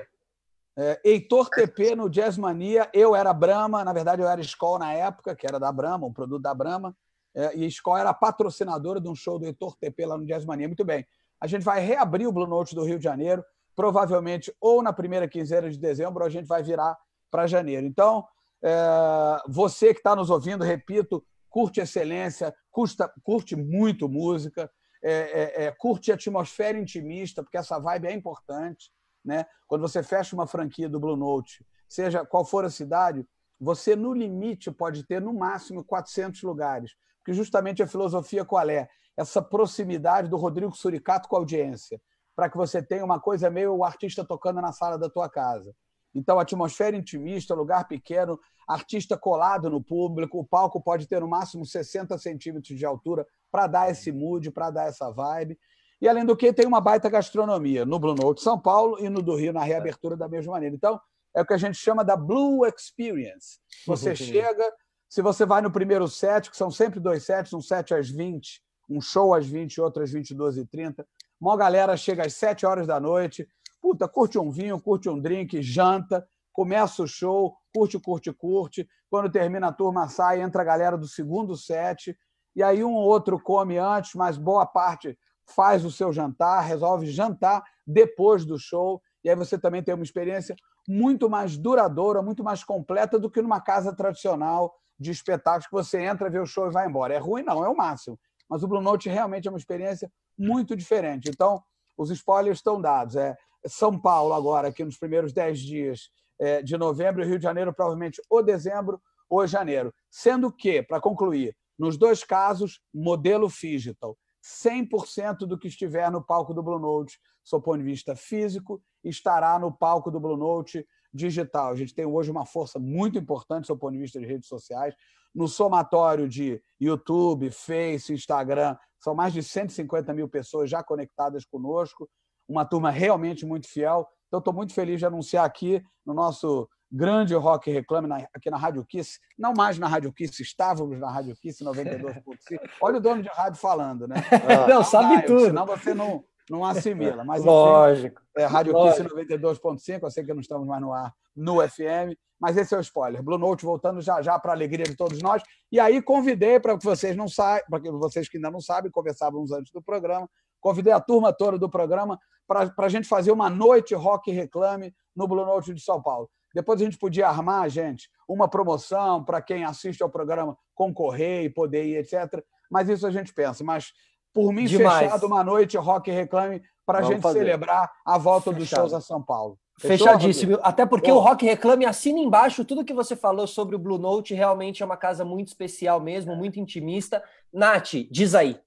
É, 0.77 1.01
Heitor 1.05 1.49
TP 1.49 1.95
no 1.95 2.09
Jazz 2.09 2.37
Mania. 2.37 2.89
Eu 2.93 3.15
era 3.15 3.33
Brahma, 3.33 3.85
na 3.85 3.93
verdade, 3.93 4.23
eu 4.23 4.29
era 4.29 4.41
escola 4.41 4.81
na 4.81 4.93
época, 4.93 5.35
que 5.35 5.47
era 5.47 5.59
da 5.59 5.71
Brahma, 5.71 6.07
um 6.07 6.13
produto 6.13 6.43
da 6.43 6.55
Brahma. 6.55 6.97
É, 7.35 7.57
e 7.57 7.67
escola 7.67 8.01
era 8.01 8.15
patrocinadora 8.15 9.01
de 9.01 9.09
um 9.09 9.15
show 9.15 9.39
do 9.39 9.47
Heitor 9.47 9.77
TP 9.77 10.07
lá 10.07 10.17
no 10.17 10.27
Jazz 10.27 10.45
Mania. 10.45 10.69
Muito 10.69 10.85
bem. 10.85 11.07
A 11.41 11.47
gente 11.47 11.63
vai 11.63 11.81
reabrir 11.81 12.27
o 12.27 12.33
Blue 12.33 12.47
Note 12.47 12.75
do 12.75 12.85
Rio 12.85 12.99
de 12.99 13.05
Janeiro, 13.05 13.45
provavelmente 13.75 14.55
ou 14.61 14.83
na 14.83 14.93
primeira 14.93 15.29
quinzena 15.29 15.69
de 15.69 15.79
dezembro, 15.79 16.23
ou 16.23 16.27
a 16.27 16.31
gente 16.31 16.47
vai 16.47 16.63
virar 16.63 16.97
para 17.31 17.47
janeiro. 17.47 17.87
Então, 17.87 18.27
é, 18.63 19.43
você 19.49 19.93
que 19.93 20.01
está 20.01 20.15
nos 20.17 20.31
ouvindo, 20.31 20.65
repito, 20.65 21.25
curte 21.51 21.81
excelência, 21.81 22.55
custa, 22.71 23.13
curte 23.23 23.55
muito 23.55 24.09
música, 24.09 24.71
é, 25.03 25.13
é, 25.13 25.65
é, 25.67 25.71
curte 25.71 26.11
atmosfera 26.11 26.79
intimista, 26.79 27.43
porque 27.43 27.59
essa 27.59 27.79
vibe 27.79 28.09
é 28.09 28.13
importante. 28.13 28.91
Né? 29.25 29.47
Quando 29.67 29.83
você 29.83 30.03
fecha 30.03 30.37
uma 30.37 30.47
franquia 30.47 30.89
do 30.89 31.01
Blue 31.01 31.17
Note, 31.17 31.65
seja 31.89 32.25
qual 32.25 32.45
for 32.45 32.65
a 32.65 32.71
cidade, 32.71 33.27
você 33.59 33.97
no 33.97 34.13
limite 34.13 34.71
pode 34.71 35.05
ter 35.05 35.21
no 35.21 35.33
máximo 35.33 35.85
400 35.85 36.43
lugares. 36.43 36.95
Porque 37.19 37.33
justamente 37.33 37.83
a 37.83 37.87
filosofia 37.87 38.45
qual 38.45 38.69
é? 38.69 38.89
Essa 39.17 39.41
proximidade 39.41 40.29
do 40.29 40.37
Rodrigo 40.37 40.77
Suricato 40.77 41.29
com 41.29 41.37
a 41.37 41.39
audiência, 41.39 42.01
para 42.37 42.51
que 42.51 42.57
você 42.57 42.83
tenha 42.83 43.05
uma 43.05 43.21
coisa 43.21 43.49
meio 43.49 43.75
o 43.75 43.85
artista 43.85 44.25
tocando 44.25 44.61
na 44.61 44.73
sala 44.73 44.99
da 44.99 45.09
tua 45.09 45.29
casa. 45.29 45.75
Então, 46.15 46.39
atmosfera 46.39 46.97
intimista, 46.97 47.55
lugar 47.55 47.89
pequeno, 47.89 48.39
artista 48.69 49.17
colado 49.17 49.69
no 49.69 49.83
público, 49.83 50.39
o 50.39 50.45
palco 50.45 50.81
pode 50.81 51.09
ter 51.09 51.21
no 51.21 51.29
máximo 51.29 51.67
60 51.67 52.17
centímetros 52.19 52.79
de 52.79 52.85
altura 52.85 53.27
para 53.51 53.67
dar 53.67 53.91
esse 53.91 54.13
mood, 54.13 54.51
para 54.51 54.71
dar 54.71 54.89
essa 54.89 55.11
vibe. 55.11 55.59
E, 56.01 56.09
além 56.09 56.25
do 56.25 56.37
que, 56.37 56.53
tem 56.53 56.67
uma 56.67 56.81
baita 56.81 57.09
gastronomia 57.09 57.85
no 57.85 57.99
Blue 57.99 58.15
Note 58.15 58.43
São 58.43 58.59
Paulo 58.59 58.99
e 58.99 59.09
no 59.09 59.23
do 59.23 59.37
Rio, 59.37 59.53
na 59.53 59.63
reabertura 59.63 60.17
da 60.17 60.29
mesma 60.29 60.53
maneira. 60.53 60.75
Então, 60.75 61.01
é 61.35 61.43
o 61.43 61.47
que 61.47 61.55
a 61.55 61.59
gente 61.59 61.77
chama 61.77 62.05
da 62.05 62.17
Blue 62.17 62.67
Experience. 62.67 63.59
Você 63.87 64.15
chega, 64.15 64.73
se 65.09 65.23
você 65.23 65.45
vai 65.45 65.61
no 65.61 65.71
primeiro 65.71 66.07
set, 66.09 66.51
que 66.51 66.57
são 66.57 66.71
sempre 66.71 67.01
dois 67.01 67.25
sets, 67.25 67.53
um 67.53 67.61
set 67.61 67.95
às 67.95 68.09
20, 68.09 68.63
um 68.89 69.01
show 69.01 69.35
às 69.35 69.47
20 69.47 69.75
e 69.75 69.81
outro 69.81 70.03
às 70.03 70.13
22h30, 70.13 71.05
uma 71.41 71.57
galera 71.57 71.97
chega 71.97 72.25
às 72.25 72.35
7 72.35 72.65
horas 72.65 72.87
da 72.87 73.01
noite, 73.01 73.47
puta, 73.81 74.09
curte 74.09 74.39
um 74.39 74.51
vinho, 74.51 74.81
curte 74.81 75.09
um 75.09 75.21
drink, 75.21 75.61
janta, 75.61 76.27
começa 76.53 77.03
o 77.03 77.07
show, 77.07 77.57
curte, 77.75 77.99
curte, 77.99 78.33
curte. 78.33 78.89
Quando 79.11 79.31
termina 79.31 79.69
a 79.69 79.73
turma, 79.73 80.09
sai, 80.09 80.41
entra 80.41 80.63
a 80.63 80.65
galera 80.65 80.97
do 80.97 81.07
segundo 81.07 81.57
set, 81.57 82.17
e 82.55 82.63
aí 82.63 82.85
um 82.85 82.95
ou 82.95 83.05
outro 83.05 83.39
come 83.41 83.77
antes, 83.77 84.15
mas 84.15 84.39
boa 84.39 84.65
parte 84.65 85.19
faz 85.47 85.85
o 85.85 85.91
seu 85.91 86.13
jantar, 86.13 86.63
resolve 86.63 87.07
jantar 87.07 87.63
depois 87.87 88.45
do 88.45 88.59
show, 88.59 89.01
e 89.23 89.31
aí 89.31 89.37
você 89.37 89.59
também 89.59 89.83
tem 89.83 89.95
uma 89.95 90.05
experiência 90.05 90.55
muito 90.89 91.31
mais 91.31 91.57
duradoura, 91.57 92.23
muito 92.23 92.45
mais 92.45 92.63
completa 92.63 93.19
do 93.19 93.31
que 93.31 93.41
numa 93.41 93.61
casa 93.61 93.95
tradicional 93.95 94.75
de 94.99 95.11
espetáculos 95.11 95.67
que 95.67 95.73
você 95.73 96.03
entra, 96.03 96.31
vê 96.31 96.39
o 96.39 96.47
show 96.47 96.67
e 96.69 96.73
vai 96.73 96.87
embora. 96.87 97.15
É 97.15 97.19
ruim, 97.19 97.43
não, 97.43 97.65
é 97.65 97.69
o 97.69 97.77
máximo. 97.77 98.19
Mas 98.49 98.63
o 98.63 98.69
Blue 98.69 98.83
Note 98.83 99.09
realmente 99.09 99.49
é 99.49 99.51
uma 99.51 99.59
experiência 99.59 100.11
muito 100.39 100.77
diferente. 100.77 101.31
Então, 101.31 101.63
os 101.97 102.11
spoilers 102.11 102.59
estão 102.59 102.81
dados. 102.81 103.17
É 103.17 103.37
São 103.67 103.99
Paulo 103.99 104.35
agora, 104.35 104.69
aqui 104.69 104.85
nos 104.85 104.99
primeiros 104.99 105.33
10 105.33 105.59
dias 105.59 106.11
é, 106.39 106.63
de 106.63 106.77
novembro, 106.77 107.23
e 107.23 107.27
Rio 107.27 107.39
de 107.39 107.45
Janeiro 107.45 107.73
provavelmente 107.73 108.21
ou 108.29 108.43
dezembro 108.43 109.01
ou 109.29 109.47
janeiro. 109.47 109.93
Sendo 110.11 110.53
que, 110.53 110.83
para 110.83 111.01
concluir, 111.01 111.57
nos 111.79 111.97
dois 111.97 112.23
casos, 112.23 112.81
modelo 112.93 113.49
digital. 113.49 114.17
100% 114.45 115.47
do 115.47 115.59
que 115.59 115.69
estiver 115.69 116.11
no 116.11 116.23
palco 116.23 116.53
do 116.53 116.63
Blue 116.63 116.79
Note, 116.79 117.19
do 117.51 117.61
ponto 117.61 117.79
de 117.79 117.85
vista 117.85 118.15
físico, 118.15 118.83
estará 119.03 119.59
no 119.59 119.73
palco 119.73 120.11
do 120.11 120.21
Blue 120.21 120.37
Note 120.37 120.87
digital. 121.13 121.73
A 121.73 121.77
gente 121.77 121.95
tem 121.95 122.05
hoje 122.05 122.31
uma 122.31 122.45
força 122.45 122.79
muito 122.79 123.19
importante 123.19 123.69
do 123.69 123.77
ponto 123.77 123.93
de 123.93 124.01
vista 124.01 124.21
de 124.21 124.27
redes 124.27 124.49
sociais. 124.49 124.95
No 125.35 125.49
somatório 125.49 126.29
de 126.29 126.63
YouTube, 126.81 127.51
Face, 127.51 128.13
Instagram, 128.13 128.77
são 128.99 129.15
mais 129.15 129.33
de 129.33 129.43
150 129.43 130.13
mil 130.13 130.29
pessoas 130.29 130.69
já 130.69 130.83
conectadas 130.83 131.45
conosco, 131.45 132.09
uma 132.49 132.65
turma 132.65 132.91
realmente 132.91 133.47
muito 133.47 133.69
fiel. 133.69 134.07
Então, 134.29 134.39
estou 134.39 134.53
muito 134.53 134.75
feliz 134.75 134.99
de 134.99 135.07
anunciar 135.07 135.45
aqui 135.45 135.83
no 136.05 136.13
nosso 136.13 136.69
grande 136.95 137.35
Rock 137.35 137.71
Reclame 137.73 138.09
aqui 138.33 138.49
na 138.49 138.57
Rádio 138.57 138.85
Kiss, 138.85 139.19
não 139.37 139.53
mais 139.53 139.79
na 139.79 139.89
Rádio 139.89 140.13
Kiss, 140.13 140.41
estávamos 140.41 140.99
na 141.01 141.11
Rádio 141.11 141.35
Kiss 141.37 141.65
92.5. 141.65 142.23
Olha 142.81 142.99
o 142.99 143.01
dono 143.01 143.21
de 143.21 143.29
rádio 143.29 143.61
falando, 143.61 144.07
né? 144.07 144.17
Ah, 144.31 144.69
não, 144.69 144.85
sabe 144.85 145.23
tudo. 145.27 145.47
Senão 145.47 145.67
você 145.67 145.93
não, 145.93 146.25
não 146.49 146.65
assimila. 146.65 147.25
Mas, 147.25 147.41
enfim, 147.41 147.51
Lógico. 147.51 148.23
É, 148.37 148.45
Rádio 148.45 148.73
Lógico. 148.73 149.17
Kiss 149.17 149.29
92.5, 149.29 150.03
eu 150.05 150.11
sei 150.11 150.25
que 150.25 150.33
não 150.33 150.41
estamos 150.41 150.67
mais 150.67 150.81
no 150.81 150.93
ar 150.93 151.13
no 151.35 151.69
FM, 151.69 152.15
mas 152.41 152.57
esse 152.57 152.73
é 152.73 152.79
o 152.79 152.81
spoiler. 152.81 153.21
Blue 153.23 153.39
Note 153.39 153.65
voltando 153.65 154.01
já 154.01 154.23
já 154.23 154.39
para 154.39 154.53
a 154.53 154.55
alegria 154.55 154.85
de 154.85 154.95
todos 154.95 155.21
nós. 155.21 155.43
E 155.73 155.81
aí 155.81 156.01
convidei 156.01 156.61
para 156.61 156.79
que 156.79 156.85
vocês 156.85 157.17
não 157.17 157.27
saibam, 157.27 157.67
para 157.71 157.81
que 157.81 157.91
vocês 157.91 158.29
que 158.29 158.37
ainda 158.37 158.53
não 158.53 158.61
sabem, 158.61 158.91
conversávamos 158.91 159.51
antes 159.51 159.73
do 159.73 159.83
programa, 159.83 160.31
convidei 160.61 160.93
a 160.93 161.01
turma 161.01 161.33
toda 161.33 161.59
do 161.59 161.69
programa 161.69 162.21
para 162.47 162.73
a 162.79 162.89
gente 162.89 163.09
fazer 163.09 163.33
uma 163.33 163.51
noite 163.51 163.97
rock 163.97 164.31
reclame 164.31 164.95
no 165.17 165.27
Blue 165.27 165.45
Note 165.45 165.75
de 165.75 165.83
São 165.83 166.01
Paulo. 166.01 166.31
Depois 166.55 166.81
a 166.81 166.85
gente 166.85 166.97
podia 166.97 167.27
armar, 167.29 167.69
gente, 167.69 168.09
uma 168.29 168.49
promoção 168.49 169.25
para 169.25 169.43
quem 169.43 169.65
assiste 169.65 170.03
ao 170.03 170.09
programa 170.09 170.57
concorrer 170.75 171.45
e 171.45 171.51
poder 171.51 171.85
ir, 171.85 171.97
etc. 171.97 172.43
Mas 172.71 172.89
isso 172.89 173.07
a 173.07 173.11
gente 173.11 173.35
pensa. 173.35 173.65
Mas, 173.65 173.93
por 174.33 174.53
mim, 174.53 174.65
Demais. 174.67 175.05
fechado 175.07 175.27
uma 175.27 175.43
noite 175.43 175.77
Rock 175.77 176.11
Reclame 176.11 176.63
para 176.87 177.01
a 177.01 177.03
gente 177.03 177.21
fazer. 177.21 177.41
celebrar 177.41 177.91
a 178.07 178.17
volta 178.17 178.53
fechado. 178.53 178.59
dos 178.61 178.69
shows 178.69 178.95
a 178.95 179.01
São 179.01 179.21
Paulo. 179.21 179.59
Fechou, 179.81 180.07
Fechadíssimo. 180.07 180.59
Até 180.63 180.87
porque 180.87 181.11
Bom. 181.11 181.17
o 181.17 181.21
Rock 181.21 181.45
Reclame 181.45 181.85
assina 181.85 182.21
embaixo 182.21 182.65
tudo 182.65 182.85
que 182.85 182.95
você 182.95 183.17
falou 183.17 183.47
sobre 183.47 183.75
o 183.75 183.79
Blue 183.79 183.99
Note. 183.99 184.33
Realmente 184.33 184.83
é 184.83 184.87
uma 184.87 184.97
casa 184.97 185.25
muito 185.25 185.49
especial 185.49 186.01
mesmo, 186.01 186.37
muito 186.37 186.61
intimista. 186.61 187.23
Nath, 187.53 187.95
diz 188.11 188.37
aí. 188.37 188.61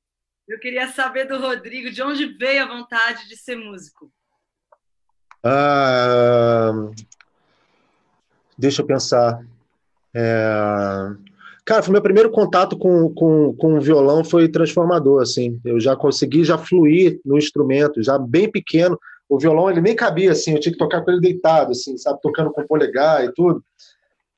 Eu 0.47 0.59
queria 0.59 0.87
saber 0.91 1.25
do 1.25 1.39
Rodrigo 1.39 1.89
de 1.91 2.01
onde 2.01 2.25
veio 2.37 2.63
a 2.63 2.67
vontade 2.67 3.27
de 3.27 3.37
ser 3.37 3.55
músico. 3.55 4.11
Ah, 5.43 6.71
Deixa 8.57 8.81
eu 8.81 8.85
pensar. 8.85 9.45
É... 10.15 11.27
Cara, 11.65 11.83
foi 11.83 11.91
meu 11.91 12.01
primeiro 12.01 12.31
contato 12.31 12.77
com, 12.77 13.13
com, 13.13 13.53
com 13.53 13.77
o 13.77 13.81
violão 13.81 14.23
foi 14.23 14.47
transformador, 14.47 15.21
assim. 15.21 15.59
Eu 15.65 15.79
já 15.79 15.95
consegui 15.95 16.43
já 16.45 16.57
fluir 16.57 17.19
no 17.25 17.37
instrumento, 17.37 18.01
já 18.01 18.17
bem 18.17 18.49
pequeno. 18.49 18.97
O 19.27 19.37
violão, 19.37 19.69
ele 19.69 19.81
nem 19.81 19.93
cabia, 19.93 20.31
assim. 20.31 20.53
Eu 20.53 20.59
tinha 20.61 20.71
que 20.71 20.77
tocar 20.77 21.01
com 21.01 21.11
ele 21.11 21.19
deitado, 21.19 21.71
assim, 21.71 21.97
sabe? 21.97 22.21
Tocando 22.21 22.51
com 22.51 22.65
polegar 22.65 23.25
e 23.25 23.33
tudo. 23.33 23.61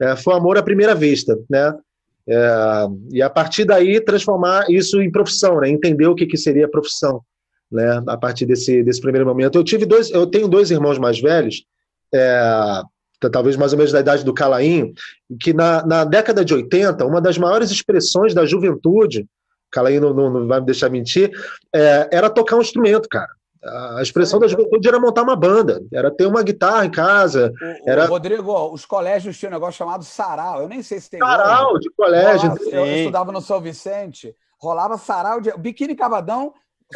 É, 0.01 0.15
foi 0.15 0.34
amor 0.34 0.57
à 0.57 0.63
primeira 0.63 0.95
vista, 0.95 1.38
né? 1.47 1.76
É, 2.28 2.88
e 3.11 3.22
a 3.22 3.30
partir 3.30 3.65
daí 3.65 4.01
transformar 4.01 4.65
isso 4.70 5.01
em 5.01 5.11
profissão, 5.11 5.59
né? 5.59 5.70
Entender 5.70 6.07
o 6.07 6.15
que, 6.15 6.26
que 6.26 6.38
seria 6.38 6.67
profissão, 6.67 7.22
né? 7.72 8.03
A 8.07 8.17
partir 8.17 8.47
desse, 8.47 8.82
desse 8.84 9.01
primeiro 9.01 9.28
momento. 9.28 9.55
Eu 9.55 9.63
tive 9.63 9.86
dois, 9.86 10.09
eu 10.09 10.26
tenho 10.26 10.47
dois 10.47 10.72
irmãos 10.72 10.97
mais 10.97 11.22
velhos, 11.22 11.63
é, 12.13 12.82
talvez 13.32 13.57
mais 13.57 13.74
ou 13.74 13.78
menos 13.78 13.91
da 13.91 13.99
idade 13.99 14.24
do 14.24 14.34
Calainho, 14.34 14.93
que 15.39 15.53
na, 15.53 15.86
na 15.86 16.03
década 16.03 16.45
de 16.45 16.53
80, 16.53 17.05
uma 17.05 17.20
das 17.20 17.38
maiores 17.38 17.72
expressões 17.72 18.34
da 18.34 18.45
juventude, 18.45 19.28
Calainho 19.72 20.01
não, 20.01 20.13
não, 20.13 20.30
não 20.30 20.47
vai 20.47 20.59
me 20.59 20.65
deixar 20.65 20.89
mentir, 20.89 21.32
é, 21.74 22.07
era 22.11 22.30
tocar 22.30 22.55
um 22.55 22.61
instrumento, 22.61 23.09
cara. 23.09 23.30
A 23.61 24.01
expressão 24.01 24.39
da 24.39 24.47
juventude 24.47 24.88
era 24.88 24.99
montar 24.99 25.24
uma 25.24 25.36
banda, 25.36 25.82
era 25.91 26.09
ter 26.09 26.26
uma 26.26 26.41
guitarra 26.41 26.86
em 26.86 26.89
casa. 26.89 27.51
O, 27.86 27.89
era... 27.89 28.05
Rodrigo, 28.05 28.74
os 28.74 28.86
colégios 28.86 29.38
tinham 29.38 29.51
um 29.51 29.55
negócio 29.55 29.78
chamado 29.78 30.03
sarau. 30.05 30.61
Eu 30.61 30.70
nem 30.70 30.82
sei 30.82 30.99
se 31.01 31.09
tem. 31.09 31.20
Sarau 31.20 31.78
de 31.78 31.89
colégio. 31.89 32.49
Rolava, 32.49 32.70
eu 32.72 32.86
estudava 32.86 33.32
no 33.34 33.41
São 33.41 33.59
Vicente, 33.59 34.34
rolava 34.57 34.97
sarau 34.97 35.41
de. 35.41 35.51
Biquíni 35.57 35.93
Cavadão 35.93 36.53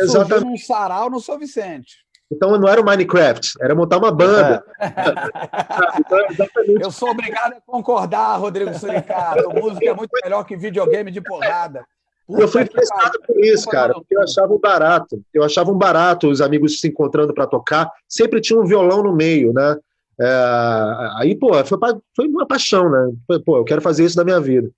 surgiu 0.07 0.39
num 0.39 0.57
sarau 0.57 1.09
no 1.09 1.19
São 1.19 1.37
Vicente. 1.37 1.97
Então 2.33 2.57
não 2.57 2.67
era 2.67 2.81
o 2.81 2.85
Minecraft, 2.85 3.53
era 3.61 3.75
montar 3.75 3.97
uma 3.97 4.11
banda. 4.11 4.63
É. 4.79 6.83
Eu 6.83 6.91
sou 6.91 7.09
obrigado 7.09 7.53
a 7.53 7.61
concordar, 7.61 8.37
Rodrigo 8.37 8.73
Suricato. 8.73 9.49
Música 9.53 9.89
é 9.89 9.93
muito 9.93 10.11
melhor 10.23 10.43
que 10.43 10.57
videogame 10.57 11.11
de 11.11 11.21
porrada. 11.21 11.85
Puta 12.25 12.41
eu 12.41 12.47
fui 12.47 12.63
influenciado 12.63 13.19
por 13.27 13.37
isso, 13.43 13.69
cara, 13.69 13.93
porque 13.93 14.15
eu 14.15 14.21
achava 14.21 14.53
um 14.53 14.59
barato. 14.59 15.21
Eu 15.33 15.43
achava 15.43 15.71
um 15.71 15.77
barato 15.77 16.29
os 16.29 16.41
amigos 16.41 16.79
se 16.79 16.87
encontrando 16.87 17.33
para 17.33 17.45
tocar. 17.45 17.91
Sempre 18.07 18.41
tinha 18.41 18.59
um 18.59 18.65
violão 18.65 19.03
no 19.03 19.13
meio, 19.13 19.53
né? 19.53 19.77
É, 20.19 21.09
aí, 21.17 21.35
pô, 21.35 21.51
foi, 21.65 21.77
foi 22.15 22.27
uma 22.27 22.47
paixão, 22.47 22.89
né? 22.89 23.11
Pô, 23.45 23.57
eu 23.57 23.63
quero 23.63 23.81
fazer 23.81 24.05
isso 24.05 24.15
da 24.15 24.23
minha 24.23 24.39
vida. 24.39 24.69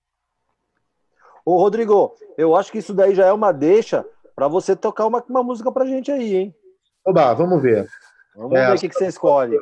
Ô, 1.45 1.57
Rodrigo, 1.57 2.15
eu 2.37 2.55
acho 2.55 2.71
que 2.71 2.79
isso 2.79 2.93
daí 2.93 3.13
já 3.13 3.27
é 3.27 3.31
uma 3.31 3.51
deixa 3.51 4.03
para 4.35 4.47
você 4.47 4.75
tocar 4.75 5.05
uma, 5.05 5.23
uma 5.29 5.43
música 5.43 5.71
pra 5.71 5.85
gente 5.85 6.11
aí, 6.11 6.35
hein? 6.35 6.55
Oba, 7.05 7.33
vamos 7.33 7.61
ver. 7.61 7.87
Vamos 8.35 8.57
é, 8.57 8.67
ver 8.67 8.75
o 8.75 8.79
que, 8.79 8.89
que 8.89 8.95
você 8.95 9.07
escolhe. 9.07 9.59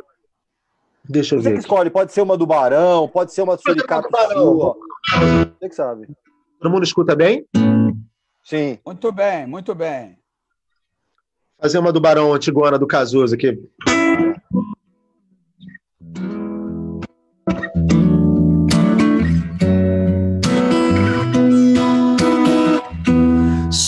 Deixa 1.08 1.36
eu 1.36 1.42
você 1.42 1.50
ver. 1.50 1.56
Você 1.56 1.56
que 1.56 1.60
escolhe, 1.60 1.90
pode 1.90 2.14
ser 2.14 2.22
uma 2.22 2.38
do 2.38 2.48
Barão, 2.48 3.08
pode 3.08 3.34
ser 3.34 3.42
uma 3.42 3.58
do 3.58 3.62
Suricato 3.62 4.08
sua. 4.32 4.76
Você 5.60 5.70
que 5.70 5.76
sabe. 5.76 6.08
Todo 6.60 6.72
mundo 6.72 6.84
escuta 6.84 7.16
bem? 7.16 7.46
Sim. 8.44 8.80
Muito 8.86 9.12
bem, 9.12 9.46
muito 9.46 9.76
bem. 9.76 10.18
Fazer 11.60 11.78
uma 11.78 11.92
do 11.92 12.00
Barão 12.00 12.34
Antigona 12.34 12.80
do 12.80 12.88
Cazuza 12.88 13.36
aqui. 13.36 13.60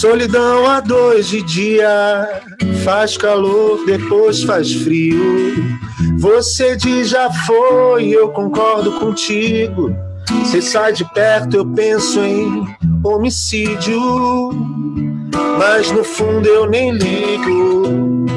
Solidão 0.08 0.68
a 0.68 0.82
dois 0.82 1.30
de 1.30 1.42
dia, 1.42 2.44
faz 2.84 3.18
calor, 3.18 3.84
depois 3.88 4.44
faz 4.44 4.72
frio. 4.72 5.56
Você 6.20 6.76
diz 6.76 7.10
já 7.10 7.28
foi, 7.32 8.10
eu 8.10 8.30
concordo 8.30 9.00
contigo. 9.00 9.96
Você 10.44 10.62
sai 10.62 10.94
de 10.94 11.04
perto, 11.12 11.58
eu 11.58 11.66
penso 11.66 12.20
em 12.20 12.68
homicídio, 13.04 14.00
mas 15.58 15.90
no 15.90 16.04
fundo 16.04 16.48
eu 16.48 16.70
nem 16.70 16.92
ligo. 16.92 18.28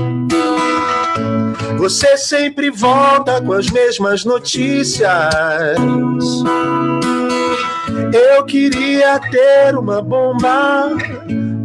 Você 1.77 2.17
sempre 2.17 2.71
volta 2.71 3.43
com 3.43 3.53
as 3.53 3.69
mesmas 3.69 4.25
notícias. 4.25 5.35
Eu 8.11 8.43
queria 8.45 9.19
ter 9.19 9.77
uma 9.77 10.01
bomba, 10.01 10.97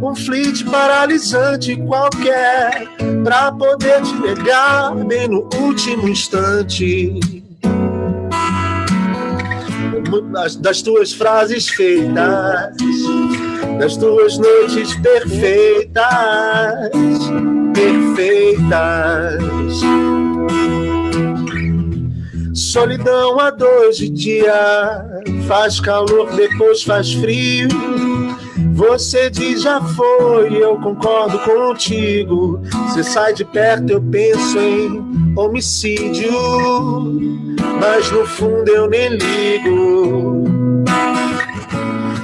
um 0.02 0.14
flit 0.14 0.64
paralisante 0.64 1.76
qualquer, 1.76 2.86
pra 3.22 3.52
poder 3.52 4.02
te 4.02 4.14
pegar 4.20 4.94
bem 5.06 5.28
no 5.28 5.48
último 5.60 6.08
instante. 6.08 7.20
Das 10.60 10.82
tuas 10.82 11.12
frases 11.12 11.68
feitas, 11.68 12.76
das 13.78 13.96
tuas 13.96 14.38
noites 14.38 14.94
perfeitas, 14.96 16.04
perfeitas. 17.74 19.42
Solidão 22.54 23.40
a 23.40 23.50
dois 23.50 23.96
de 23.96 24.10
dia, 24.10 25.04
faz 25.48 25.80
calor, 25.80 26.32
depois 26.36 26.82
faz 26.82 27.12
frio. 27.14 27.68
Você 28.74 29.30
diz 29.30 29.62
já 29.62 29.80
foi, 29.80 30.60
eu 30.60 30.76
concordo 30.80 31.38
contigo. 31.38 32.60
Você 32.88 33.04
sai 33.04 33.32
de 33.32 33.44
perto, 33.44 33.90
eu 33.90 34.02
penso 34.02 34.58
em 34.58 35.34
homicídio, 35.36 36.32
mas 37.80 38.10
no 38.10 38.26
fundo 38.26 38.68
eu 38.68 38.90
nem 38.90 39.10
ligo. 39.10 40.44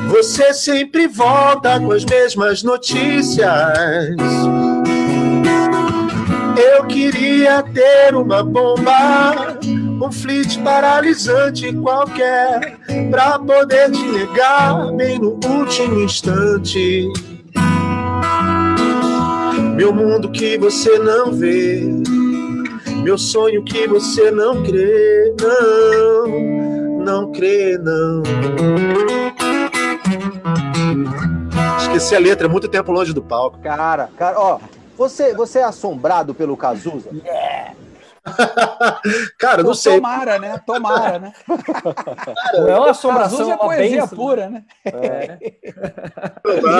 Você 0.09 0.53
sempre 0.53 1.07
volta 1.07 1.79
com 1.79 1.93
as 1.93 2.05
mesmas 2.05 2.65
notícias. 2.65 3.47
Eu 6.73 6.85
queria 6.87 7.63
ter 7.63 8.13
uma 8.17 8.43
bomba, 8.43 9.57
um 10.01 10.11
flit 10.11 10.59
paralisante 10.61 11.73
qualquer, 11.75 12.79
pra 13.11 13.39
poder 13.39 13.91
te 13.91 14.03
negar 14.03 14.93
bem 14.93 15.19
no 15.19 15.39
último 15.47 16.01
instante. 16.01 17.07
Meu 19.77 19.93
mundo 19.93 20.31
que 20.31 20.57
você 20.57 20.99
não 20.99 21.33
vê, 21.33 21.83
meu 23.03 23.19
sonho 23.19 23.63
que 23.63 23.87
você 23.87 24.31
não 24.31 24.63
crê, 24.63 25.35
não, 25.41 27.05
não 27.05 27.33
crê, 27.33 27.79
não. 27.79 28.23
Esqueci 31.79 32.15
a 32.15 32.19
letra, 32.19 32.47
é 32.47 32.51
muito 32.51 32.69
tempo 32.69 32.91
longe 32.91 33.13
do 33.13 33.23
palco. 33.23 33.59
Cara, 33.59 34.09
cara, 34.17 34.39
ó, 34.39 34.59
você, 34.97 35.35
você 35.35 35.59
é 35.59 35.65
assombrado 35.65 36.35
pelo 36.35 36.57
Cazuza? 36.57 37.11
É. 37.25 37.73
Cara, 39.39 39.63
não 39.63 39.71
Pô, 39.71 39.75
sei. 39.75 39.97
Tomara, 39.97 40.39
né? 40.39 40.59
Tomara, 40.67 41.19
né? 41.19 41.33
Não 42.55 42.69
é 42.69 42.79
uma 42.79 42.91
assombração, 42.91 43.39
Cazuza 43.39 43.51
é 43.51 43.53
é 43.53 43.57
uma 43.57 43.65
poesia 43.65 44.01
benção. 44.03 44.19
pura, 44.19 44.51
né? 44.51 44.65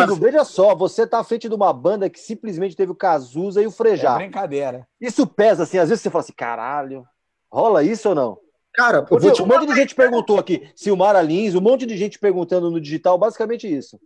Digo, 0.01 0.15
veja 0.17 0.45
só, 0.45 0.75
você 0.75 1.07
tá 1.07 1.21
à 1.21 1.25
frente 1.25 1.49
de 1.49 1.55
uma 1.55 1.73
banda 1.73 2.09
que 2.11 2.19
simplesmente 2.19 2.77
teve 2.77 2.93
o 2.93 2.97
Cazuza 2.97 3.63
e 3.63 3.67
o 3.67 3.71
É 3.71 3.73
Frejá. 3.73 4.15
brincadeira. 4.17 4.87
Isso 5.01 5.27
pesa, 5.27 5.63
assim, 5.65 5.79
às 5.79 5.89
vezes 5.89 6.03
você 6.03 6.11
fala 6.11 6.23
assim, 6.23 6.33
caralho, 6.35 7.05
rola 7.53 7.83
isso 7.83 8.09
ou 8.11 8.15
não? 8.15 8.39
Cara, 8.75 8.99
eu 9.11 9.17
Um 9.17 9.21
vou 9.21 9.33
te 9.33 9.43
monte 9.45 9.67
de 9.67 9.75
gente 9.75 9.95
perguntou 9.95 10.39
aqui, 10.39 10.71
Silmara 10.77 11.21
Lins, 11.21 11.55
um 11.55 11.61
monte 11.61 11.85
de 11.85 11.97
gente 11.97 12.19
perguntando 12.19 12.71
no 12.71 12.81
digital, 12.81 13.19
basicamente 13.19 13.67
isso. 13.67 13.99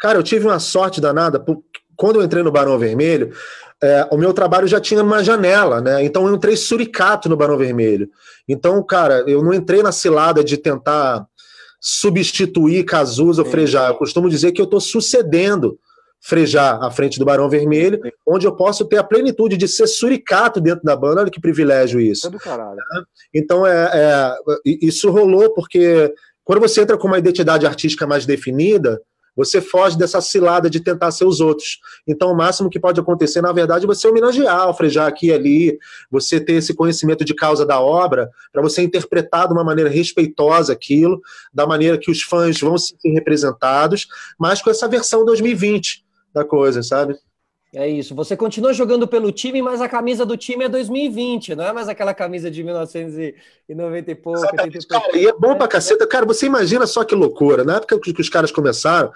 Cara, 0.00 0.18
eu 0.18 0.22
tive 0.22 0.46
uma 0.46 0.58
sorte 0.60 1.00
danada. 1.00 1.38
por- 1.40 1.62
Quando 1.98 2.20
eu 2.20 2.22
entrei 2.22 2.44
no 2.44 2.52
Barão 2.52 2.78
Vermelho, 2.78 3.32
é, 3.82 4.06
o 4.12 4.16
meu 4.16 4.32
trabalho 4.32 4.68
já 4.68 4.80
tinha 4.80 5.02
uma 5.02 5.22
janela, 5.22 5.80
né? 5.80 6.04
Então 6.04 6.28
eu 6.28 6.34
entrei 6.34 6.56
suricato 6.56 7.28
no 7.28 7.36
Barão 7.36 7.58
Vermelho. 7.58 8.08
Então, 8.48 8.80
cara, 8.84 9.24
eu 9.26 9.42
não 9.42 9.52
entrei 9.52 9.82
na 9.82 9.90
cilada 9.90 10.44
de 10.44 10.56
tentar 10.56 11.26
substituir 11.80 12.84
Cazuza 12.84 13.42
ou. 13.42 13.50
Frejá. 13.50 13.88
Eu 13.88 13.96
costumo 13.96 14.30
dizer 14.30 14.52
que 14.52 14.60
eu 14.60 14.64
estou 14.64 14.80
sucedendo 14.80 15.76
Frejá 16.20 16.78
à 16.80 16.88
frente 16.88 17.18
do 17.18 17.24
Barão 17.24 17.50
Vermelho, 17.50 18.00
onde 18.24 18.46
eu 18.46 18.54
posso 18.54 18.84
ter 18.84 18.98
a 18.98 19.04
plenitude 19.04 19.56
de 19.56 19.66
ser 19.66 19.88
suricato 19.88 20.60
dentro 20.60 20.84
da 20.84 20.94
banda. 20.94 21.22
Olha 21.22 21.30
que 21.30 21.40
privilégio 21.40 22.00
isso. 22.00 22.28
É 22.28 22.30
do 22.30 22.38
caralho. 22.38 22.78
Então, 23.34 23.66
é, 23.66 23.90
é, 23.92 24.36
isso 24.64 25.10
rolou 25.10 25.52
porque 25.52 26.14
quando 26.44 26.60
você 26.60 26.80
entra 26.80 26.96
com 26.96 27.08
uma 27.08 27.18
identidade 27.18 27.66
artística 27.66 28.06
mais 28.06 28.24
definida, 28.24 29.00
você 29.38 29.60
foge 29.60 29.96
dessa 29.96 30.20
cilada 30.20 30.68
de 30.68 30.80
tentar 30.80 31.12
ser 31.12 31.24
os 31.24 31.40
outros. 31.40 31.78
Então, 32.08 32.32
o 32.32 32.36
máximo 32.36 32.68
que 32.68 32.80
pode 32.80 32.98
acontecer, 32.98 33.40
na 33.40 33.52
verdade, 33.52 33.84
é 33.84 33.86
você 33.86 34.08
homenagear, 34.08 34.74
frejar 34.74 35.06
aqui 35.06 35.28
e 35.28 35.32
ali, 35.32 35.78
você 36.10 36.40
ter 36.40 36.54
esse 36.54 36.74
conhecimento 36.74 37.24
de 37.24 37.32
causa 37.32 37.64
da 37.64 37.80
obra, 37.80 38.28
para 38.52 38.60
você 38.60 38.82
interpretar 38.82 39.46
de 39.46 39.54
uma 39.54 39.62
maneira 39.62 39.88
respeitosa 39.88 40.72
aquilo, 40.72 41.20
da 41.54 41.68
maneira 41.68 41.96
que 41.96 42.10
os 42.10 42.20
fãs 42.20 42.60
vão 42.60 42.76
se 42.76 42.88
sentir 42.88 43.10
representados, 43.10 44.08
mas 44.36 44.60
com 44.60 44.70
essa 44.70 44.88
versão 44.88 45.24
2020 45.24 46.04
da 46.34 46.44
coisa, 46.44 46.82
sabe? 46.82 47.14
É 47.74 47.86
isso. 47.86 48.14
Você 48.14 48.34
continua 48.36 48.72
jogando 48.72 49.06
pelo 49.06 49.30
time, 49.30 49.60
mas 49.60 49.80
a 49.82 49.88
camisa 49.88 50.24
do 50.24 50.36
time 50.38 50.64
é 50.64 50.68
2020, 50.70 51.54
não 51.54 51.64
é 51.64 51.72
mais 51.72 51.86
aquela 51.88 52.14
camisa 52.14 52.50
de 52.50 52.64
1990 52.64 54.10
e 54.10 54.14
pouco. 54.14 54.40
80 54.40 54.78
e. 54.78 54.86
Cara, 54.86 55.18
e 55.18 55.26
é 55.26 55.32
bom 55.34 55.54
pra 55.56 55.68
caceta. 55.68 56.06
Cara, 56.06 56.24
você 56.24 56.46
imagina 56.46 56.86
só 56.86 57.04
que 57.04 57.14
loucura. 57.14 57.64
Na 57.64 57.76
época 57.76 58.00
que 58.00 58.18
os 58.20 58.28
caras 58.30 58.50
começaram, 58.50 59.12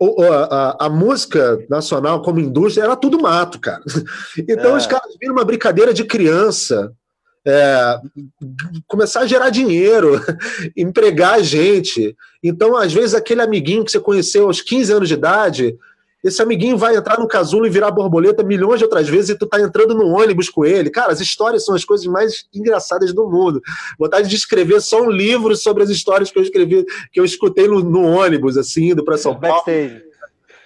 o- 0.00 0.22
a, 0.22 0.76
a 0.86 0.88
música 0.88 1.58
nacional 1.68 2.22
como 2.22 2.38
indústria 2.38 2.84
era 2.84 2.94
tudo 2.96 3.20
mato, 3.20 3.58
cara. 3.60 3.82
Então 4.48 4.74
É. 4.74 4.76
os 4.76 4.86
caras 4.86 5.12
viram 5.20 5.34
uma 5.34 5.44
brincadeira 5.44 5.92
de 5.92 6.04
criança. 6.04 6.92
é, 7.46 7.98
começar 8.86 9.20
a 9.20 9.26
gerar 9.26 9.50
dinheiro, 9.50 10.18
empregar 10.76 11.42
gente. 11.42 12.16
Então, 12.42 12.74
às 12.76 12.92
vezes, 12.92 13.14
aquele 13.14 13.42
amiguinho 13.42 13.84
que 13.84 13.90
você 13.90 14.00
conheceu 14.00 14.46
aos 14.46 14.62
15 14.62 14.92
anos 14.92 15.08
de 15.08 15.14
idade, 15.14 15.76
esse 16.24 16.40
amiguinho 16.40 16.78
vai 16.78 16.96
entrar 16.96 17.20
no 17.20 17.28
casulo 17.28 17.66
e 17.66 17.70
virar 17.70 17.90
borboleta 17.90 18.42
milhões 18.42 18.78
de 18.78 18.84
outras 18.84 19.06
vezes 19.06 19.28
e 19.28 19.38
tu 19.38 19.46
tá 19.46 19.60
entrando 19.60 19.94
no 19.94 20.08
ônibus 20.08 20.48
com 20.48 20.64
ele. 20.64 20.88
Cara, 20.88 21.12
as 21.12 21.20
histórias 21.20 21.66
são 21.66 21.74
as 21.74 21.84
coisas 21.84 22.06
mais 22.06 22.46
engraçadas 22.52 23.12
do 23.12 23.28
mundo. 23.28 23.60
Vontade 23.98 24.26
de 24.26 24.34
escrever 24.34 24.80
só 24.80 25.02
um 25.02 25.10
livro 25.10 25.54
sobre 25.54 25.82
as 25.82 25.90
histórias 25.90 26.30
que 26.30 26.38
eu 26.38 26.42
escrevi, 26.42 26.86
que 27.12 27.20
eu 27.20 27.26
escutei 27.26 27.68
no, 27.68 27.80
no 27.80 28.02
ônibus, 28.04 28.56
assim, 28.56 28.92
indo 28.92 29.04
para 29.04 29.18
São 29.18 29.38
Paulo. 29.38 29.56
Backstage. 29.56 30.02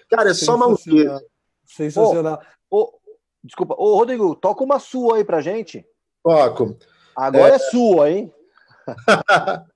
Cara, 0.08 0.30
é 0.30 0.34
só 0.34 0.56
maluquice. 0.56 1.08
Sensacional. 1.66 2.40
Ô, 2.70 2.92
desculpa, 3.42 3.74
ô 3.76 3.96
Rodrigo, 3.96 4.36
toca 4.36 4.62
uma 4.62 4.78
sua 4.78 5.16
aí 5.16 5.24
pra 5.24 5.40
gente. 5.40 5.84
Toco. 6.22 6.76
Agora 7.16 7.56
é, 7.56 7.58
sua, 7.58 8.10
hein? 8.10 8.32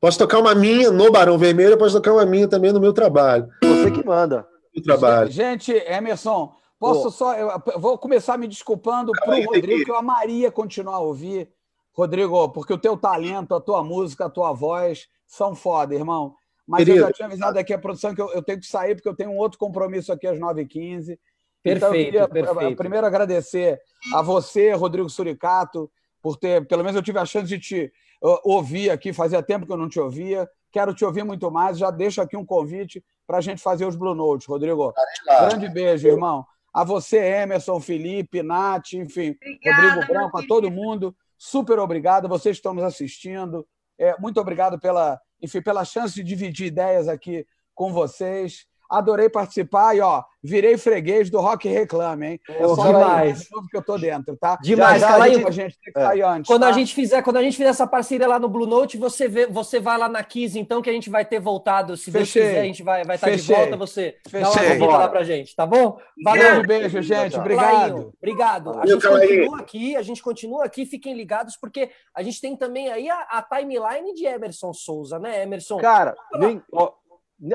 Posso 0.00 0.18
tocar 0.18 0.38
uma 0.38 0.54
minha 0.54 0.90
no 0.90 1.10
Barão 1.10 1.38
Vermelho, 1.38 1.78
posso 1.78 1.94
tocar 1.94 2.12
uma 2.12 2.26
minha 2.26 2.46
também 2.46 2.70
no 2.70 2.78
meu 2.78 2.92
trabalho. 2.92 3.48
Você 3.62 3.90
que 3.90 4.04
manda. 4.04 4.46
No 4.74 4.82
trabalho. 4.82 5.30
Gente, 5.30 5.72
Emerson, 5.72 6.54
posso 6.78 7.08
Ô. 7.08 7.10
só. 7.10 7.34
Eu 7.34 7.50
eu 7.72 7.80
vou 7.80 7.96
começar 7.98 8.36
me 8.36 8.48
desculpando 8.48 9.12
pro 9.12 9.32
aí, 9.32 9.44
Rodrigo, 9.44 9.84
que 9.84 9.90
eu 9.90 9.96
amaria 9.96 10.50
continuar 10.50 10.96
a 10.96 11.00
ouvir. 11.00 11.48
Rodrigo, 11.92 12.48
porque 12.48 12.72
o 12.72 12.78
teu 12.78 12.96
talento, 12.96 13.54
a 13.54 13.60
tua 13.60 13.82
música, 13.84 14.26
a 14.26 14.30
tua 14.30 14.52
voz 14.52 15.06
são 15.26 15.54
foda, 15.54 15.94
irmão. 15.94 16.34
Mas 16.66 16.80
eu 16.80 16.86
Querido. 16.86 17.06
já 17.06 17.12
tinha 17.12 17.26
avisado 17.26 17.58
aqui 17.58 17.72
a 17.72 17.78
produção 17.78 18.14
que 18.14 18.20
eu, 18.20 18.32
eu 18.32 18.42
tenho 18.42 18.58
que 18.58 18.66
sair, 18.66 18.94
porque 18.94 19.08
eu 19.08 19.14
tenho 19.14 19.30
um 19.30 19.36
outro 19.36 19.58
compromisso 19.58 20.12
aqui 20.12 20.26
às 20.26 20.38
9h15. 20.38 21.18
Então, 21.64 21.88
eu 21.88 21.92
Perfeito, 21.92 22.04
queria, 22.04 22.28
perfeito. 22.28 22.76
Primeiro, 22.76 23.06
agradecer 23.06 23.80
a 24.12 24.20
você, 24.22 24.72
Rodrigo 24.72 25.08
Suricato, 25.08 25.90
por 26.20 26.36
ter, 26.36 26.66
pelo 26.66 26.82
menos 26.82 26.96
eu 26.96 27.02
tive 27.02 27.18
a 27.18 27.24
chance 27.24 27.46
de 27.46 27.58
te 27.58 27.92
uh, 28.22 28.38
ouvir 28.44 28.90
aqui, 28.90 29.12
fazia 29.12 29.42
tempo 29.42 29.66
que 29.66 29.72
eu 29.72 29.76
não 29.76 29.88
te 29.88 30.00
ouvia. 30.00 30.48
Quero 30.72 30.94
te 30.94 31.04
ouvir 31.04 31.24
muito 31.24 31.50
mais. 31.50 31.78
Já 31.78 31.90
deixo 31.90 32.20
aqui 32.20 32.36
um 32.36 32.44
convite 32.44 33.04
para 33.26 33.38
a 33.38 33.40
gente 33.40 33.62
fazer 33.62 33.86
os 33.86 33.96
Blue 33.96 34.14
Notes, 34.14 34.46
Rodrigo. 34.46 34.92
Grande 35.26 35.68
beijo, 35.68 36.06
irmão. 36.08 36.44
A 36.72 36.82
você, 36.82 37.18
Emerson, 37.18 37.78
Felipe, 37.80 38.42
Nath, 38.42 38.94
enfim, 38.94 39.36
Obrigada, 39.40 39.94
Rodrigo 39.94 40.12
Branco, 40.12 40.38
a 40.38 40.46
todo 40.46 40.70
mundo. 40.70 41.16
Super 41.38 41.78
obrigado. 41.78 42.28
Vocês 42.28 42.56
que 42.56 42.60
estão 42.60 42.74
nos 42.74 42.84
assistindo. 42.84 43.66
É, 43.98 44.18
muito 44.18 44.40
obrigado 44.40 44.78
pela, 44.78 45.20
enfim, 45.40 45.62
pela 45.62 45.84
chance 45.84 46.14
de 46.14 46.22
dividir 46.24 46.66
ideias 46.66 47.06
aqui 47.06 47.46
com 47.74 47.92
vocês. 47.92 48.66
Adorei 48.90 49.28
participar 49.28 49.96
e, 49.96 50.00
ó, 50.00 50.22
virei 50.42 50.76
freguês 50.76 51.30
do 51.30 51.40
Rock 51.40 51.68
Reclame, 51.68 52.26
hein? 52.26 52.40
É 52.48 52.68
só 52.68 52.86
demais. 52.86 53.40
de 53.42 53.48
novo 53.50 53.68
que 53.68 53.76
eu 53.76 53.82
tô 53.82 53.96
dentro, 53.96 54.36
tá? 54.36 54.58
Demais, 54.62 55.00
já, 55.00 55.06
já, 55.06 55.12
fala 55.12 55.24
aí. 55.24 55.36
digo, 55.36 55.48
a 55.48 55.50
gente 55.50 55.78
tem 55.78 55.92
que 55.92 56.00
sair 56.00 56.22
antes. 56.22 56.46
Quando 56.46 56.62
tá? 56.62 56.68
a 56.68 56.72
gente 56.72 56.94
fizer, 56.94 57.22
quando 57.22 57.36
a 57.36 57.42
gente 57.42 57.56
fizer 57.56 57.70
essa 57.70 57.86
parceria 57.86 58.28
lá 58.28 58.38
no 58.38 58.48
Blue 58.48 58.66
Note, 58.66 58.98
você 58.98 59.26
vê, 59.26 59.46
você 59.46 59.80
vai 59.80 59.96
lá 59.96 60.08
na 60.08 60.22
Kiss, 60.22 60.58
então 60.58 60.82
que 60.82 60.90
a 60.90 60.92
gente 60.92 61.08
vai 61.08 61.24
ter 61.24 61.40
voltado. 61.40 61.96
Se 61.96 62.10
Deus 62.10 62.30
Fechei. 62.30 62.48
quiser, 62.48 62.60
a 62.60 62.64
gente 62.64 62.82
vai 62.82 63.04
vai 63.04 63.16
estar 63.16 63.30
de 63.30 63.38
Fechei. 63.38 63.56
volta. 63.56 63.76
Você 63.76 64.16
dá 64.30 64.38
uma 64.38 64.50
Fechei. 64.50 64.78
lá 64.86 65.08
pra 65.08 65.24
gente, 65.24 65.56
tá 65.56 65.66
bom? 65.66 65.98
Valeu. 66.22 66.42
Grande 66.42 66.66
beijo, 66.66 67.02
gente. 67.02 67.38
Obrigado. 67.38 67.74
Lainho, 67.74 68.12
Obrigado. 68.18 68.78
A 68.78 68.86
gente 68.86 69.06
continua 69.08 69.60
aqui, 69.60 69.96
a 69.96 70.02
gente 70.02 70.22
continua 70.22 70.64
aqui, 70.64 70.86
fiquem 70.86 71.14
ligados, 71.14 71.56
porque 71.56 71.90
a 72.14 72.22
gente 72.22 72.40
tem 72.40 72.56
também 72.56 72.90
aí 72.90 73.08
a, 73.08 73.20
a 73.30 73.42
timeline 73.42 74.12
de 74.14 74.26
Emerson 74.26 74.72
Souza, 74.72 75.18
né, 75.18 75.42
Emerson? 75.42 75.78
Cara, 75.78 76.14
nem- 76.34 76.62
ó, 76.72 76.92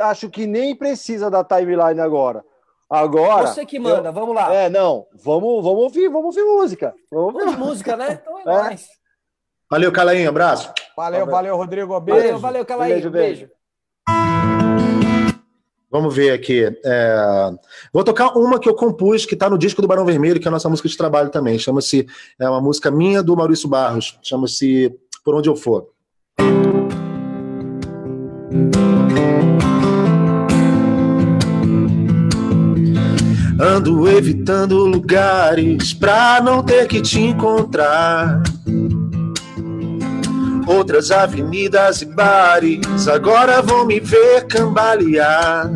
acho 0.01 0.29
que 0.29 0.45
nem 0.45 0.75
precisa 0.75 1.29
da 1.29 1.43
timeline 1.43 1.99
agora. 1.99 2.43
Agora. 2.89 3.47
Você 3.47 3.65
que 3.65 3.79
manda, 3.79 4.09
eu, 4.09 4.13
vamos 4.13 4.35
lá. 4.35 4.53
É, 4.53 4.69
não. 4.69 5.05
Vamos, 5.13 5.63
vamos 5.63 5.83
ouvir, 5.83 6.09
vamos 6.09 6.35
ouvir 6.35 6.43
música. 6.43 6.93
Vamos 7.11 7.35
ouvir 7.35 7.57
música, 7.57 7.95
né? 7.95 8.19
Então 8.21 8.39
é, 8.39 8.41
é. 8.41 8.63
nóis. 8.63 8.87
Valeu, 9.69 9.91
Calainho, 9.91 10.29
abraço. 10.29 10.73
Valeu, 10.97 11.27
valeu, 11.27 11.55
Rodrigo. 11.55 11.99
Beijo. 11.99 12.21
Valeu, 12.21 12.39
valeu, 12.39 12.65
Calainho. 12.65 12.95
Beijo, 12.95 13.11
beijo. 13.11 13.47
beijo. 13.47 13.59
Vamos 15.91 16.15
ver 16.15 16.31
aqui. 16.31 16.65
É... 16.85 17.15
Vou 17.91 18.03
tocar 18.03 18.37
uma 18.37 18.59
que 18.59 18.69
eu 18.69 18.75
compus, 18.75 19.25
que 19.25 19.33
está 19.33 19.49
no 19.49 19.57
disco 19.57 19.81
do 19.81 19.87
Barão 19.87 20.05
Vermelho, 20.05 20.39
que 20.39 20.47
é 20.47 20.49
a 20.49 20.51
nossa 20.51 20.69
música 20.69 20.87
de 20.87 20.95
trabalho 20.97 21.29
também. 21.29 21.57
Chama-se. 21.57 22.07
É 22.39 22.47
uma 22.47 22.61
música 22.61 22.91
minha 22.91 23.23
do 23.23 23.35
Maurício 23.35 23.67
Barros. 23.67 24.19
Chama-se 24.21 24.95
Por 25.23 25.35
Onde 25.35 25.49
Eu 25.49 25.55
For. 25.55 25.89
Ando 33.61 34.07
evitando 34.07 34.85
lugares 34.85 35.93
pra 35.93 36.39
não 36.41 36.63
ter 36.63 36.87
que 36.87 37.01
te 37.01 37.19
encontrar. 37.19 38.41
Outras 40.65 41.11
avenidas 41.11 42.01
e 42.01 42.05
bares 42.05 43.07
agora 43.07 43.61
vão 43.61 43.85
me 43.85 43.99
ver 43.99 44.45
cambalear. 44.47 45.69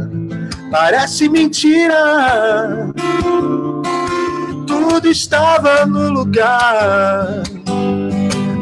Parece 0.72 1.28
mentira, 1.28 2.94
tudo 4.66 5.10
estava 5.10 5.86
no 5.86 6.10
lugar. 6.10 7.44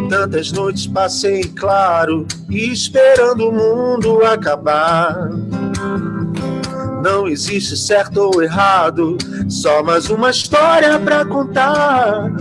Tantas 0.10 0.52
noites 0.52 0.88
passei 0.88 1.44
claro, 1.44 2.26
esperando 2.50 3.50
o 3.50 3.52
mundo 3.52 4.26
acabar. 4.26 5.30
Não 7.02 7.28
existe 7.28 7.76
certo 7.76 8.32
ou 8.34 8.44
errado, 8.44 9.18
só 9.50 9.82
mais 9.84 10.10
uma 10.10 10.30
história 10.30 11.00
pra 11.00 11.26
contar. 11.26 12.32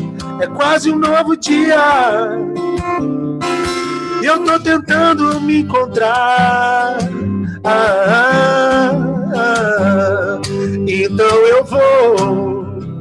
É 0.40 0.46
quase 0.46 0.90
um 0.90 0.98
novo 0.98 1.36
dia 1.36 2.38
e 4.22 4.26
eu 4.26 4.44
tô 4.44 4.60
tentando 4.60 5.40
me 5.40 5.60
encontrar. 5.60 6.98
Ah, 7.64 8.04
ah, 8.06 8.92
ah, 9.34 10.40
então 10.86 11.36
eu 11.46 11.64
vou 11.64 13.00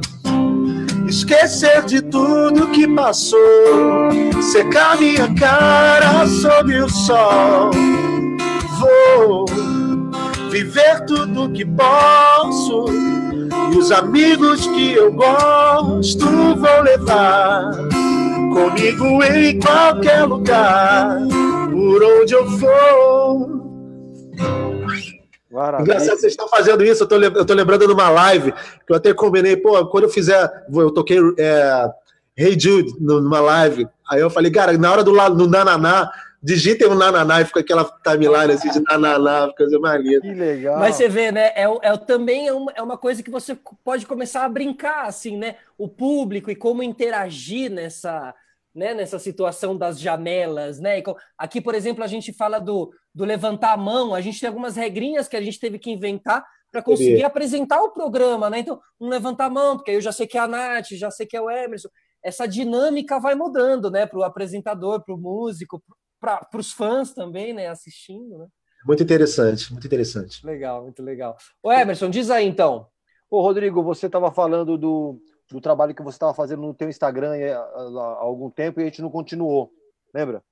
esquecer 1.06 1.84
de 1.84 2.00
tudo 2.02 2.68
que 2.68 2.86
passou, 2.88 3.38
secar 4.40 4.98
minha 4.98 5.32
cara 5.34 6.26
sob 6.26 6.74
o 6.80 6.88
sol. 6.88 7.70
Vou 8.78 9.59
viver 10.50 11.04
tudo 11.06 11.50
que 11.52 11.64
posso. 11.64 12.86
E 13.72 13.78
os 13.78 13.90
amigos 13.92 14.66
que 14.66 14.92
eu 14.92 15.12
gosto 15.12 16.26
vou 16.56 16.82
levar 16.82 17.70
comigo 18.52 19.22
em 19.22 19.58
qualquer 19.60 20.24
lugar, 20.24 21.18
por 21.70 22.02
onde 22.02 22.34
eu 22.34 22.46
for. 22.58 23.60
Maravilha. 25.50 25.82
Engraçado 25.82 26.18
vocês 26.18 26.32
estão 26.32 26.48
fazendo 26.48 26.84
isso, 26.84 27.04
eu 27.04 27.08
tô, 27.08 27.16
eu 27.16 27.44
tô 27.44 27.54
lembrando 27.54 27.86
de 27.86 27.92
uma 27.92 28.08
live 28.08 28.52
que 28.52 28.92
eu 28.92 28.96
até 28.96 29.12
combinei, 29.12 29.56
pô, 29.56 29.84
quando 29.86 30.04
eu 30.04 30.10
fizer, 30.10 30.48
eu 30.72 30.90
toquei 30.90 31.18
é, 31.38 31.88
Hey 32.36 32.58
Jude 32.58 32.92
numa 33.00 33.40
live, 33.40 33.86
aí 34.08 34.20
eu 34.20 34.30
falei, 34.30 34.50
cara, 34.50 34.76
na 34.78 34.92
hora 34.92 35.02
do, 35.02 35.12
do 35.12 35.48
Nananá, 35.48 36.08
digitem 36.42 36.88
um 36.88 36.94
Nananá 36.94 37.40
e 37.40 37.44
fica 37.44 37.60
aquela 37.60 37.84
timeline 37.84 38.52
assim 38.52 38.70
de 38.70 38.80
Nananá, 38.80 39.48
fica 39.48 39.64
assim, 39.64 39.78
mais 39.78 40.02
lindo. 40.02 40.22
Que 40.22 40.32
legal. 40.32 40.78
Mas 40.78 40.96
você 40.96 41.08
vê, 41.08 41.30
né, 41.30 41.52
é, 41.54 41.64
é, 41.82 41.96
também 41.98 42.48
é 42.48 42.52
uma, 42.52 42.72
é 42.74 42.82
uma 42.82 42.96
coisa 42.96 43.22
que 43.22 43.30
você 43.30 43.56
pode 43.84 44.06
começar 44.06 44.44
a 44.44 44.48
brincar, 44.48 45.06
assim, 45.06 45.36
né, 45.36 45.56
o 45.76 45.88
público 45.88 46.50
e 46.50 46.56
como 46.56 46.82
interagir 46.82 47.70
nessa 47.70 48.34
né, 48.72 48.94
nessa 48.94 49.18
situação 49.18 49.76
das 49.76 49.98
janelas, 49.98 50.78
né? 50.78 51.02
Aqui, 51.36 51.60
por 51.60 51.74
exemplo, 51.74 52.04
a 52.04 52.06
gente 52.06 52.32
fala 52.32 52.60
do, 52.60 52.92
do 53.12 53.24
levantar 53.24 53.72
a 53.72 53.76
mão, 53.76 54.14
a 54.14 54.20
gente 54.20 54.38
tem 54.38 54.46
algumas 54.48 54.76
regrinhas 54.76 55.26
que 55.26 55.36
a 55.36 55.42
gente 55.42 55.58
teve 55.58 55.76
que 55.76 55.90
inventar 55.90 56.46
para 56.70 56.82
conseguir 56.82 57.24
apresentar 57.24 57.82
o 57.82 57.90
programa, 57.90 58.48
né? 58.48 58.60
Então, 58.60 58.80
um 59.00 59.08
levantar 59.08 59.46
a 59.46 59.50
mão, 59.50 59.76
porque 59.76 59.90
aí 59.90 59.96
eu 59.96 60.00
já 60.00 60.12
sei 60.12 60.26
que 60.26 60.38
é 60.38 60.40
a 60.40 60.46
Nath, 60.46 60.90
já 60.92 61.10
sei 61.10 61.26
que 61.26 61.36
é 61.36 61.40
o 61.40 61.50
Emerson. 61.50 61.88
Essa 62.22 62.46
dinâmica 62.46 63.18
vai 63.18 63.34
mudando, 63.34 63.90
né? 63.90 64.06
Para 64.06 64.20
o 64.20 64.22
apresentador, 64.22 65.02
para 65.04 65.14
o 65.14 65.18
músico, 65.18 65.82
para 66.20 66.46
os 66.54 66.72
fãs 66.72 67.12
também, 67.14 67.52
né? 67.52 67.68
Assistindo, 67.68 68.38
né? 68.38 68.46
Muito 68.86 69.02
interessante, 69.02 69.72
muito 69.72 69.86
interessante. 69.86 70.44
Legal, 70.44 70.82
muito 70.82 71.02
legal. 71.02 71.36
O 71.62 71.72
Emerson, 71.72 72.08
diz 72.08 72.30
aí 72.30 72.46
então. 72.46 72.86
Ô, 73.30 73.40
Rodrigo, 73.40 73.82
você 73.82 74.06
estava 74.06 74.30
falando 74.32 74.76
do, 74.78 75.20
do 75.50 75.60
trabalho 75.60 75.94
que 75.94 76.02
você 76.02 76.16
estava 76.16 76.34
fazendo 76.34 76.62
no 76.62 76.74
teu 76.74 76.88
Instagram 76.88 77.32
há, 77.52 78.16
algum 78.20 78.50
tempo 78.50 78.80
e 78.80 78.82
a 78.82 78.86
gente 78.86 79.02
não 79.02 79.10
continuou, 79.10 79.70
lembra? 80.14 80.42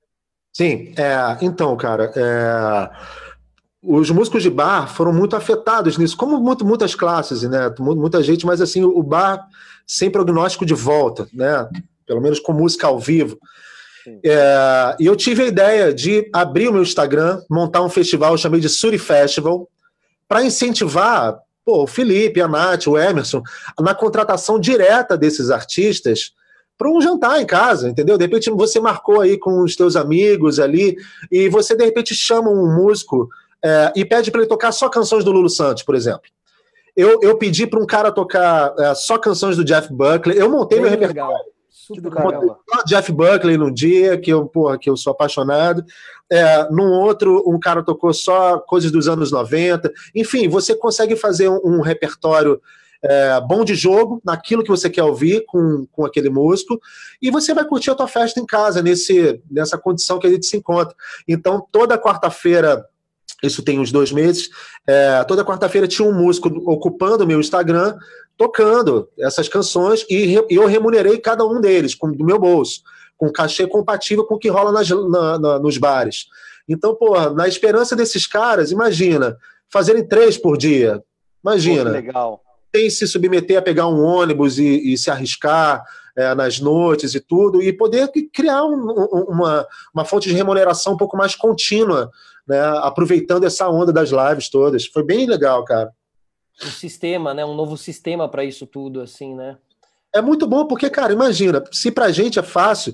Sim, 0.53 0.93
é, 0.97 1.45
então, 1.45 1.75
cara, 1.75 2.11
é, 2.15 2.89
os 3.81 4.09
músicos 4.11 4.43
de 4.43 4.49
bar 4.49 4.87
foram 4.87 5.13
muito 5.13 5.35
afetados 5.35 5.97
nisso, 5.97 6.17
como 6.17 6.39
muito, 6.39 6.65
muitas 6.65 6.95
classes, 6.95 7.43
né? 7.43 7.73
Muita 7.79 8.21
gente, 8.21 8.45
mas 8.45 8.61
assim, 8.61 8.83
o 8.83 9.01
bar 9.01 9.47
sem 9.87 10.09
prognóstico 10.09 10.65
de 10.65 10.73
volta, 10.73 11.27
né? 11.33 11.67
Pelo 12.05 12.21
menos 12.21 12.39
com 12.39 12.53
música 12.53 12.87
ao 12.87 12.99
vivo. 12.99 13.37
É, 14.23 14.95
e 14.99 15.05
eu 15.05 15.15
tive 15.15 15.43
a 15.43 15.47
ideia 15.47 15.93
de 15.93 16.29
abrir 16.33 16.67
o 16.67 16.73
meu 16.73 16.81
Instagram, 16.81 17.41
montar 17.49 17.81
um 17.81 17.89
festival, 17.89 18.31
eu 18.33 18.37
chamei 18.37 18.59
de 18.59 18.69
Suri 18.69 18.97
Festival, 18.97 19.67
para 20.27 20.43
incentivar 20.43 21.39
pô, 21.65 21.83
o 21.83 21.87
Felipe, 21.87 22.41
a 22.41 22.47
Nath, 22.47 22.87
o 22.87 22.97
Emerson, 22.97 23.43
na 23.79 23.93
contratação 23.93 24.59
direta 24.59 25.17
desses 25.17 25.49
artistas 25.51 26.33
para 26.77 26.89
um 26.89 27.01
jantar 27.01 27.41
em 27.41 27.45
casa, 27.45 27.89
entendeu? 27.89 28.17
De 28.17 28.23
repente 28.23 28.49
você 28.49 28.79
marcou 28.79 29.19
aí 29.19 29.37
com 29.37 29.61
os 29.61 29.75
teus 29.75 29.95
amigos 29.95 30.59
ali 30.59 30.95
e 31.29 31.49
você 31.49 31.75
de 31.75 31.83
repente 31.83 32.15
chama 32.15 32.49
um 32.49 32.73
músico 32.73 33.29
é, 33.63 33.91
e 33.95 34.05
pede 34.05 34.31
para 34.31 34.41
ele 34.41 34.49
tocar 34.49 34.71
só 34.71 34.87
canções 34.87 35.25
do 35.25 35.31
Lulu 35.31 35.49
Santos, 35.49 35.83
por 35.83 35.93
exemplo. 35.93 36.21
Eu, 36.95 37.19
eu 37.21 37.37
pedi 37.37 37.67
para 37.67 37.79
um 37.79 37.85
cara 37.85 38.11
tocar 38.11 38.73
é, 38.79 38.95
só 38.95 39.17
canções 39.17 39.57
do 39.57 39.63
Jeff 39.63 39.91
Buckley. 39.93 40.37
Eu 40.37 40.49
montei 40.49 40.79
Bem 40.79 40.89
meu 40.89 40.99
repertório. 40.99 41.45
Super 41.95 42.11
Jeff 42.85 43.11
Buckley 43.11 43.57
num 43.57 43.73
dia, 43.73 44.17
que 44.17 44.31
eu, 44.31 44.45
porra, 44.45 44.77
que 44.77 44.89
eu 44.89 44.95
sou 44.95 45.11
apaixonado. 45.11 45.83
É, 46.31 46.69
num 46.69 46.91
outro, 46.91 47.43
um 47.47 47.59
cara 47.59 47.83
tocou 47.83 48.13
só 48.13 48.59
coisas 48.59 48.91
dos 48.91 49.07
anos 49.07 49.31
90. 49.31 49.91
Enfim, 50.15 50.47
você 50.47 50.75
consegue 50.75 51.15
fazer 51.15 51.49
um, 51.49 51.59
um 51.63 51.81
repertório 51.81 52.61
é, 53.01 53.39
bom 53.41 53.63
de 53.63 53.73
jogo, 53.75 54.21
naquilo 54.23 54.63
que 54.63 54.69
você 54.69 54.89
quer 54.89 55.03
ouvir 55.03 55.45
com, 55.47 55.87
com 55.91 56.05
aquele 56.05 56.29
músico, 56.29 56.79
e 57.21 57.31
você 57.31 57.53
vai 57.53 57.65
curtir 57.65 57.91
a 57.91 57.95
tua 57.95 58.07
festa 58.07 58.39
em 58.39 58.45
casa, 58.45 58.81
nesse, 58.81 59.41
nessa 59.49 59.77
condição 59.77 60.19
que 60.19 60.27
a 60.27 60.29
gente 60.29 60.45
se 60.45 60.57
encontra. 60.57 60.95
Então, 61.27 61.65
toda 61.71 61.97
quarta-feira 61.97 62.85
isso 63.43 63.63
tem 63.63 63.79
uns 63.79 63.91
dois 63.91 64.11
meses. 64.11 64.49
É, 64.87 65.23
toda 65.23 65.45
quarta-feira 65.45 65.87
tinha 65.87 66.07
um 66.07 66.13
músico 66.13 66.49
ocupando 66.71 67.23
o 67.23 67.27
meu 67.27 67.39
Instagram, 67.39 67.97
tocando 68.37 69.09
essas 69.17 69.47
canções 69.49 70.05
e, 70.09 70.35
e 70.49 70.55
eu 70.55 70.65
remunerei 70.65 71.17
cada 71.17 71.45
um 71.45 71.59
deles 71.59 71.93
com, 71.93 72.11
do 72.11 72.25
meu 72.25 72.39
bolso, 72.39 72.81
com 73.17 73.31
cachê 73.31 73.67
compatível 73.67 74.25
com 74.25 74.35
o 74.35 74.39
que 74.39 74.49
rola 74.49 74.71
nas, 74.71 74.89
na, 74.89 75.39
na, 75.39 75.59
nos 75.59 75.77
bares. 75.77 76.27
Então, 76.67 76.95
pô, 76.95 77.19
na 77.31 77.47
esperança 77.47 77.95
desses 77.95 78.27
caras, 78.27 78.71
imagina, 78.71 79.35
fazerem 79.69 80.07
três 80.07 80.37
por 80.37 80.57
dia. 80.57 81.03
Imagina. 81.43 81.85
Pô, 81.85 81.91
legal. 81.91 82.41
Tem 82.71 82.89
se 82.89 83.07
submeter 83.07 83.57
a 83.57 83.61
pegar 83.61 83.87
um 83.87 83.99
ônibus 83.99 84.59
e, 84.59 84.93
e 84.93 84.97
se 84.97 85.09
arriscar 85.09 85.83
é, 86.19 86.35
nas 86.35 86.59
noites 86.59 87.15
e 87.15 87.19
tudo, 87.19 87.61
e 87.61 87.71
poder 87.71 88.11
criar 88.33 88.65
um, 88.65 88.91
uma, 89.29 89.65
uma 89.93 90.05
fonte 90.05 90.27
de 90.29 90.35
remuneração 90.35 90.93
um 90.93 90.97
pouco 90.97 91.15
mais 91.15 91.35
contínua, 91.35 92.09
né, 92.47 92.59
aproveitando 92.81 93.45
essa 93.45 93.69
onda 93.69 93.93
das 93.93 94.09
lives 94.09 94.49
todas. 94.49 94.85
Foi 94.85 95.03
bem 95.03 95.25
legal, 95.25 95.63
cara 95.63 95.91
um 96.65 96.71
sistema, 96.71 97.33
né? 97.33 97.45
Um 97.45 97.55
novo 97.55 97.77
sistema 97.77 98.27
para 98.27 98.43
isso 98.43 98.65
tudo, 98.65 99.01
assim, 99.01 99.35
né? 99.35 99.57
É 100.13 100.21
muito 100.21 100.47
bom 100.47 100.65
porque, 100.65 100.89
cara, 100.89 101.13
imagina, 101.13 101.63
se 101.71 101.91
para 101.91 102.05
a 102.05 102.11
gente 102.11 102.39
é 102.39 102.43
fácil, 102.43 102.93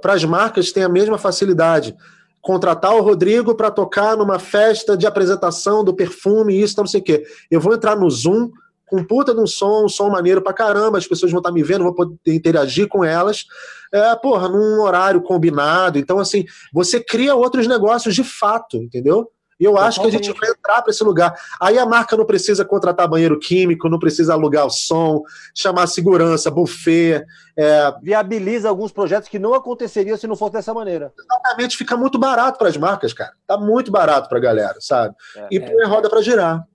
para 0.00 0.14
as 0.14 0.24
marcas 0.24 0.72
tem 0.72 0.82
a 0.82 0.88
mesma 0.88 1.18
facilidade. 1.18 1.94
Contratar 2.40 2.94
o 2.94 3.02
Rodrigo 3.02 3.54
para 3.54 3.70
tocar 3.70 4.16
numa 4.16 4.38
festa 4.38 4.96
de 4.96 5.06
apresentação 5.06 5.84
do 5.84 5.94
perfume, 5.94 6.58
isso, 6.58 6.74
não 6.78 6.86
sei 6.86 7.00
o 7.00 7.04
quê. 7.04 7.22
Eu 7.50 7.60
vou 7.60 7.74
entrar 7.74 7.96
no 7.96 8.08
Zoom 8.10 8.50
com 8.90 9.04
puta 9.04 9.32
de 9.32 9.40
um 9.40 9.46
som, 9.46 9.84
um 9.84 9.88
som 9.88 10.10
maneiro 10.10 10.42
pra 10.42 10.52
caramba, 10.52 10.98
as 10.98 11.06
pessoas 11.06 11.30
vão 11.30 11.38
estar 11.38 11.50
tá 11.50 11.54
me 11.54 11.62
vendo, 11.62 11.84
vou 11.84 11.94
poder 11.94 12.18
interagir 12.26 12.88
com 12.88 13.04
elas, 13.04 13.46
é, 13.92 14.16
porra, 14.16 14.48
num 14.48 14.80
horário 14.80 15.22
combinado. 15.22 15.96
Então, 15.96 16.18
assim, 16.18 16.44
você 16.72 17.02
cria 17.02 17.36
outros 17.36 17.68
negócios 17.68 18.14
de 18.14 18.24
fato, 18.24 18.76
entendeu? 18.76 19.30
E 19.60 19.64
eu 19.64 19.76
acho 19.76 20.00
que 20.00 20.06
a 20.06 20.10
gente 20.10 20.32
vai 20.32 20.48
entrar 20.48 20.80
para 20.80 20.90
esse 20.90 21.04
lugar. 21.04 21.38
Aí 21.60 21.78
a 21.78 21.84
marca 21.84 22.16
não 22.16 22.24
precisa 22.24 22.64
contratar 22.64 23.06
banheiro 23.06 23.38
químico, 23.38 23.90
não 23.90 23.98
precisa 23.98 24.32
alugar 24.32 24.64
o 24.64 24.70
som, 24.70 25.22
chamar 25.54 25.86
segurança, 25.86 26.50
buffet. 26.50 27.22
É... 27.54 27.92
Viabiliza 28.02 28.70
alguns 28.70 28.90
projetos 28.90 29.28
que 29.28 29.38
não 29.38 29.52
aconteceriam 29.52 30.16
se 30.16 30.26
não 30.26 30.34
fosse 30.34 30.54
dessa 30.54 30.72
maneira. 30.72 31.12
Exatamente, 31.18 31.76
fica 31.76 31.94
muito 31.94 32.18
barato 32.18 32.58
para 32.58 32.68
as 32.68 32.76
marcas, 32.78 33.12
cara. 33.12 33.32
Tá 33.46 33.58
muito 33.58 33.92
barato 33.92 34.30
para 34.30 34.38
a 34.38 34.40
galera, 34.40 34.76
sabe? 34.80 35.14
É, 35.36 35.48
e 35.50 35.60
põe 35.60 35.84
a 35.84 35.88
roda 35.88 36.08
para 36.08 36.22
girar. 36.22 36.66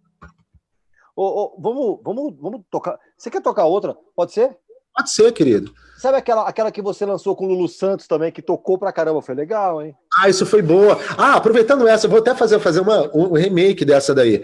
Ô, 1.15 1.23
ô, 1.23 1.55
vamos, 1.59 1.99
vamos, 2.03 2.33
vamos 2.39 2.61
tocar. 2.69 2.99
Você 3.17 3.29
quer 3.29 3.41
tocar 3.41 3.65
outra? 3.65 3.95
Pode 4.15 4.33
ser? 4.33 4.57
Pode 4.93 5.11
ser, 5.11 5.31
querido. 5.31 5.73
Sabe 5.97 6.17
aquela, 6.17 6.47
aquela 6.47 6.71
que 6.71 6.81
você 6.81 7.05
lançou 7.05 7.35
com 7.35 7.45
o 7.45 7.47
Lulu 7.47 7.67
Santos 7.67 8.07
também, 8.07 8.31
que 8.31 8.41
tocou 8.41 8.77
pra 8.77 8.91
caramba? 8.91 9.21
Foi 9.21 9.33
legal, 9.33 9.81
hein? 9.81 9.95
Ah, 10.19 10.29
isso 10.29 10.45
foi 10.45 10.61
boa. 10.61 10.99
Ah, 11.17 11.35
aproveitando 11.35 11.87
essa, 11.87 12.05
eu 12.05 12.09
vou 12.09 12.19
até 12.19 12.35
fazer, 12.35 12.59
fazer 12.59 12.81
uma, 12.81 13.09
um 13.15 13.33
remake 13.33 13.83
dessa 13.85 14.13
daí. 14.13 14.43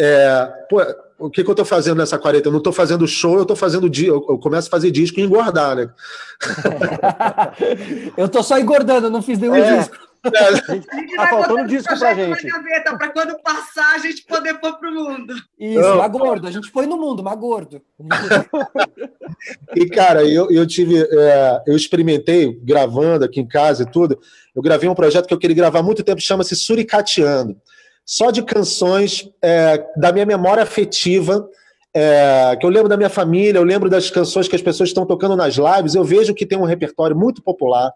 É, 0.00 0.46
pô, 0.68 0.78
o 1.22 1.30
que, 1.30 1.44
que 1.44 1.50
eu 1.50 1.54
tô 1.54 1.64
fazendo 1.64 1.98
nessa 1.98 2.18
quarenta? 2.18 2.48
Eu 2.48 2.52
não 2.52 2.60
tô 2.60 2.72
fazendo 2.72 3.06
show, 3.06 3.38
eu 3.38 3.46
tô 3.46 3.54
fazendo 3.54 3.86
eu, 3.86 4.26
eu 4.28 4.38
começo 4.38 4.68
a 4.68 4.70
fazer 4.70 4.90
disco 4.90 5.20
e 5.20 5.22
engordar, 5.22 5.76
né? 5.76 5.90
eu 8.16 8.28
tô 8.28 8.42
só 8.42 8.58
engordando, 8.58 9.08
não 9.08 9.22
fiz 9.22 9.38
nenhum 9.38 9.54
é. 9.54 9.78
disco. 9.78 9.96
É. 9.96 10.12
Tá 11.16 11.26
faltando 11.26 11.66
disco 11.66 11.98
pra 11.98 12.14
gente. 12.14 12.46
Para 12.96 13.08
quando 13.08 13.36
passar, 13.42 13.96
a 13.96 13.98
gente 13.98 14.24
poder 14.24 14.54
pôr 14.60 14.78
pro 14.78 14.92
mundo. 14.92 15.34
Isso, 15.58 15.80
não. 15.80 16.08
gordo. 16.08 16.46
A 16.46 16.50
gente 16.50 16.70
põe 16.70 16.86
no 16.86 16.96
mundo, 16.96 17.24
mas 17.24 17.36
gordo. 17.36 17.82
e, 19.74 19.86
cara, 19.86 20.24
eu, 20.24 20.48
eu 20.48 20.64
tive. 20.64 21.02
É, 21.02 21.62
eu 21.66 21.76
experimentei 21.76 22.56
gravando 22.62 23.24
aqui 23.24 23.40
em 23.40 23.48
casa 23.48 23.82
e 23.82 23.90
tudo. 23.90 24.16
Eu 24.54 24.62
gravei 24.62 24.88
um 24.88 24.94
projeto 24.94 25.26
que 25.26 25.34
eu 25.34 25.38
queria 25.38 25.56
gravar 25.56 25.80
há 25.80 25.82
muito 25.82 26.04
tempo, 26.04 26.20
chama-se 26.20 26.54
Suricateando 26.54 27.56
só 28.04 28.30
de 28.30 28.42
canções 28.42 29.28
é, 29.42 29.84
da 29.96 30.12
minha 30.12 30.26
memória 30.26 30.62
afetiva, 30.62 31.48
é, 31.94 32.56
que 32.58 32.64
eu 32.64 32.70
lembro 32.70 32.88
da 32.88 32.96
minha 32.96 33.10
família, 33.10 33.58
eu 33.58 33.64
lembro 33.64 33.88
das 33.90 34.10
canções 34.10 34.48
que 34.48 34.56
as 34.56 34.62
pessoas 34.62 34.88
estão 34.88 35.06
tocando 35.06 35.36
nas 35.36 35.56
lives, 35.56 35.94
eu 35.94 36.04
vejo 36.04 36.34
que 36.34 36.46
tem 36.46 36.58
um 36.58 36.64
repertório 36.64 37.16
muito 37.16 37.42
popular, 37.42 37.92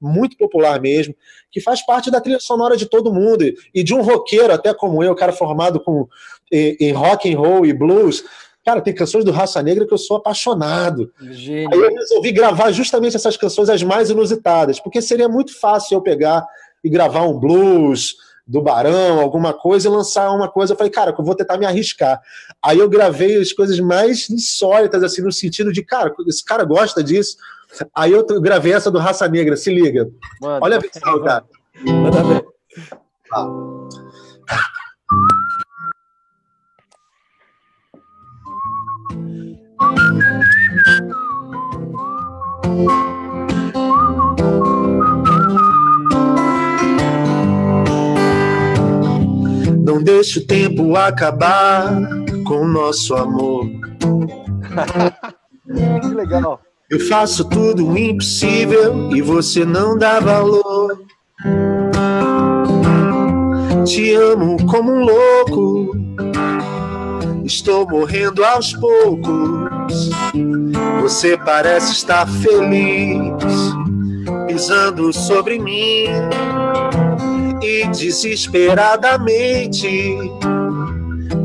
muito 0.00 0.36
popular 0.36 0.80
mesmo, 0.80 1.14
que 1.50 1.60
faz 1.60 1.84
parte 1.84 2.10
da 2.10 2.20
trilha 2.20 2.40
sonora 2.40 2.76
de 2.76 2.86
todo 2.86 3.12
mundo, 3.12 3.44
e 3.74 3.82
de 3.82 3.94
um 3.94 4.02
roqueiro 4.02 4.52
até 4.52 4.74
como 4.74 5.02
eu, 5.02 5.14
cara 5.14 5.32
formado 5.32 5.80
com, 5.80 6.08
em, 6.50 6.76
em 6.80 6.92
rock 6.92 7.32
and 7.32 7.38
roll 7.38 7.66
e 7.66 7.72
blues, 7.72 8.24
Cara, 8.64 8.80
tem 8.80 8.94
canções 8.94 9.24
do 9.26 9.30
Raça 9.30 9.62
Negra 9.62 9.86
que 9.86 9.92
eu 9.92 9.98
sou 9.98 10.16
apaixonado. 10.16 11.12
Gênio. 11.20 11.68
Aí 11.70 11.78
eu 11.78 11.94
resolvi 11.94 12.32
gravar 12.32 12.72
justamente 12.72 13.14
essas 13.14 13.36
canções 13.36 13.68
as 13.68 13.82
mais 13.82 14.08
inusitadas, 14.08 14.80
porque 14.80 15.02
seria 15.02 15.28
muito 15.28 15.58
fácil 15.60 15.96
eu 15.96 16.00
pegar 16.00 16.46
e 16.82 16.88
gravar 16.88 17.26
um 17.26 17.38
blues, 17.38 18.14
do 18.46 18.60
Barão, 18.60 19.20
alguma 19.20 19.52
coisa, 19.52 19.88
e 19.88 19.90
lançar 19.90 20.30
uma 20.30 20.48
coisa. 20.48 20.72
Eu 20.72 20.76
falei, 20.76 20.92
cara, 20.92 21.14
eu 21.16 21.24
vou 21.24 21.34
tentar 21.34 21.56
me 21.56 21.64
arriscar. 21.64 22.20
Aí 22.62 22.78
eu 22.78 22.88
gravei 22.88 23.40
as 23.40 23.52
coisas 23.52 23.78
mais 23.80 24.28
insólitas, 24.28 25.02
assim, 25.02 25.22
no 25.22 25.32
sentido 25.32 25.72
de, 25.72 25.82
cara, 25.82 26.14
esse 26.26 26.44
cara 26.44 26.64
gosta 26.64 27.02
disso. 27.02 27.36
Aí 27.94 28.12
eu 28.12 28.24
gravei 28.40 28.72
essa 28.72 28.90
do 28.90 28.98
Raça 28.98 29.26
Negra, 29.28 29.56
se 29.56 29.72
liga. 29.72 30.10
Mano, 30.40 30.60
Olha 30.62 30.76
a 30.76 30.80
versão, 30.80 31.22
cara. 31.22 31.44
Manda 31.84 32.22
ver. 32.22 32.46
Ah. 33.32 33.46
Não 49.84 50.02
deixe 50.02 50.38
o 50.38 50.46
tempo 50.46 50.96
acabar 50.96 51.94
com 52.46 52.62
o 52.62 52.66
nosso 52.66 53.14
amor. 53.14 53.66
que 56.00 56.08
legal. 56.08 56.58
Eu 56.90 56.98
faço 57.00 57.44
tudo 57.44 57.90
o 57.90 57.98
impossível 57.98 59.10
e 59.14 59.20
você 59.20 59.66
não 59.66 59.98
dá 59.98 60.20
valor. 60.20 60.98
Te 63.84 64.14
amo 64.14 64.56
como 64.66 64.90
um 64.90 65.04
louco. 65.04 65.94
Estou 67.44 67.86
morrendo 67.86 68.42
aos 68.42 68.72
poucos. 68.72 70.08
Você 71.02 71.36
parece 71.36 71.92
estar 71.92 72.26
feliz, 72.26 73.20
pisando 74.48 75.12
sobre 75.12 75.58
mim 75.58 76.06
e 77.64 77.88
desesperadamente. 77.88 79.88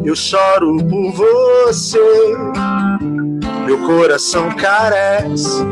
Eu 0.03 0.15
choro 0.15 0.77
por 0.85 1.13
você. 1.13 2.35
Meu 3.65 3.79
coração 3.85 4.51
carece 4.55 5.63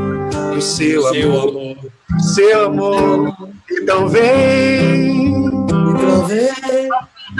do 0.53 0.61
seu, 0.61 1.01
seu 1.01 1.41
amor, 1.41 1.49
amor, 1.49 1.77
seu 2.19 2.65
amor. 2.65 3.33
Então 3.71 4.07
vem, 4.07 5.45
então 5.45 6.25
vem, 6.25 6.49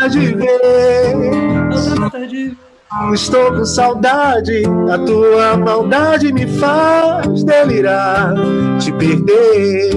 de 0.09 0.33
ver. 0.33 0.51
Estou 3.13 3.53
com 3.53 3.65
saudade, 3.65 4.63
a 4.91 4.97
tua 4.97 5.55
maldade 5.57 6.33
me 6.33 6.47
faz 6.47 7.43
delirar, 7.43 8.33
te 8.79 8.91
perder, 8.93 9.91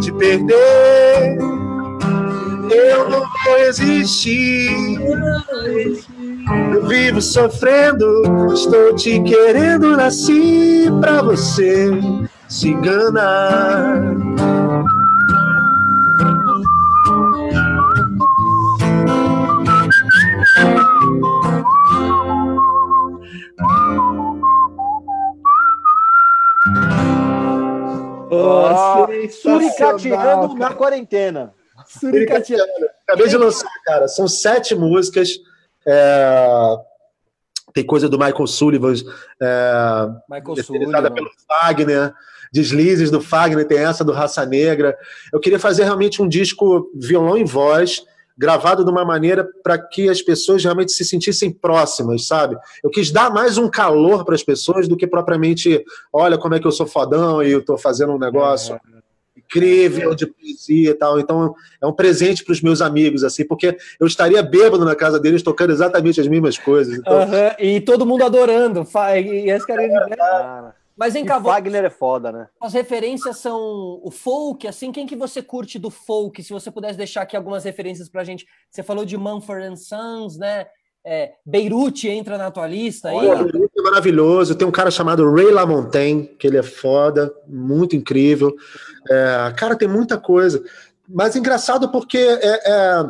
te 0.00 0.10
perder 0.12 1.38
eu 2.72 3.08
não 3.08 3.20
vou 3.44 3.58
existir. 3.58 4.98
Eu 6.74 6.86
vivo 6.86 7.20
sofrendo, 7.20 8.52
estou 8.52 8.94
te 8.94 9.20
querendo, 9.22 9.96
nasci 9.96 10.86
pra 11.00 11.22
você 11.22 11.90
se 12.48 12.68
enganar. 12.68 14.02
Oh, 28.34 29.06
Suricateando 29.30 30.54
na 30.54 30.72
quarentena. 30.72 31.54
Suricateando. 31.98 32.62
Acabei 33.06 33.28
de 33.28 33.36
lançar, 33.36 33.70
cara. 33.84 34.08
São 34.08 34.26
sete 34.26 34.74
músicas. 34.74 35.38
É... 35.86 36.76
Tem 37.74 37.84
coisa 37.84 38.08
do 38.08 38.18
Michael 38.18 38.46
Sullivan. 38.46 38.94
É... 39.40 40.08
Michael 40.28 40.64
Sullivan. 40.64 41.10
pelo 41.12 41.30
Fagner. 41.46 42.14
Deslizes 42.52 43.10
do 43.10 43.20
Fagner. 43.20 43.66
Tem 43.66 43.78
essa 43.78 44.04
do 44.04 44.12
Raça 44.12 44.44
Negra. 44.46 44.96
Eu 45.32 45.40
queria 45.40 45.58
fazer 45.58 45.84
realmente 45.84 46.22
um 46.22 46.28
disco 46.28 46.90
violão 46.94 47.36
e 47.36 47.44
voz 47.44 48.04
gravado 48.36 48.84
de 48.84 48.90
uma 48.90 49.04
maneira 49.04 49.48
para 49.62 49.78
que 49.78 50.08
as 50.08 50.22
pessoas 50.22 50.64
realmente 50.64 50.92
se 50.92 51.04
sentissem 51.04 51.50
próximas, 51.50 52.26
sabe? 52.26 52.56
Eu 52.82 52.90
quis 52.90 53.10
dar 53.10 53.30
mais 53.30 53.58
um 53.58 53.68
calor 53.68 54.24
para 54.24 54.34
as 54.34 54.42
pessoas 54.42 54.88
do 54.88 54.96
que 54.96 55.06
propriamente, 55.06 55.84
olha 56.12 56.38
como 56.38 56.54
é 56.54 56.58
que 56.60 56.66
eu 56.66 56.72
sou 56.72 56.86
fodão 56.86 57.42
e 57.42 57.52
eu 57.52 57.60
estou 57.60 57.76
fazendo 57.76 58.12
um 58.12 58.18
negócio. 58.18 58.74
É 58.74 58.91
incrível 59.52 60.14
de 60.14 60.26
poesia 60.26 60.90
e 60.90 60.94
tal. 60.94 61.20
Então 61.20 61.54
é 61.80 61.86
um 61.86 61.92
presente 61.92 62.44
para 62.44 62.52
os 62.52 62.62
meus 62.62 62.80
amigos, 62.80 63.22
assim, 63.24 63.44
porque 63.44 63.76
eu 64.00 64.06
estaria 64.06 64.42
bêbado 64.42 64.84
na 64.84 64.94
casa 64.94 65.20
deles 65.20 65.42
tocando 65.42 65.72
exatamente 65.72 66.20
as 66.20 66.28
mesmas 66.28 66.58
coisas. 66.58 66.96
Então... 66.96 67.12
Uhum. 67.20 67.54
E 67.58 67.80
todo 67.80 68.06
mundo 68.06 68.24
adorando. 68.24 68.86
E 69.16 69.50
esse 69.50 69.66
cara. 69.66 69.82
É, 69.84 70.82
mas 70.96 71.14
em 71.16 71.24
Wagner 71.24 71.84
é 71.84 71.90
foda, 71.90 72.30
né? 72.30 72.48
As 72.60 72.74
referências 72.74 73.38
são 73.38 74.00
o 74.02 74.10
folk, 74.10 74.68
assim, 74.68 74.92
quem 74.92 75.06
que 75.06 75.16
você 75.16 75.42
curte 75.42 75.78
do 75.78 75.90
folk? 75.90 76.42
Se 76.42 76.52
você 76.52 76.70
pudesse 76.70 76.98
deixar 76.98 77.22
aqui 77.22 77.36
algumas 77.36 77.64
referências 77.64 78.08
pra 78.08 78.24
gente. 78.24 78.46
Você 78.70 78.82
falou 78.82 79.04
de 79.04 79.16
Mumford 79.16 79.78
Sons, 79.78 80.36
né? 80.36 80.66
É, 81.04 81.32
Beirute 81.44 82.08
entra 82.08 82.38
na 82.38 82.50
tua 82.50 82.66
lista 82.66 83.08
aí? 83.08 83.16
Olha, 83.16 83.42
Beirute 83.42 83.72
é 83.76 83.82
maravilhoso. 83.82 84.54
Tem 84.54 84.66
um 84.66 84.72
cara 84.72 84.90
chamado 84.90 85.30
Ray 85.32 85.50
LaMontagne, 85.50 86.26
que 86.38 86.46
ele 86.46 86.56
é 86.56 86.62
foda, 86.62 87.32
muito 87.46 87.96
incrível. 87.96 88.54
É, 89.10 89.52
cara, 89.56 89.76
tem 89.76 89.88
muita 89.88 90.16
coisa. 90.16 90.62
Mas 91.08 91.34
engraçado 91.34 91.90
porque 91.90 92.18
é, 92.18 92.70
é, 92.70 93.04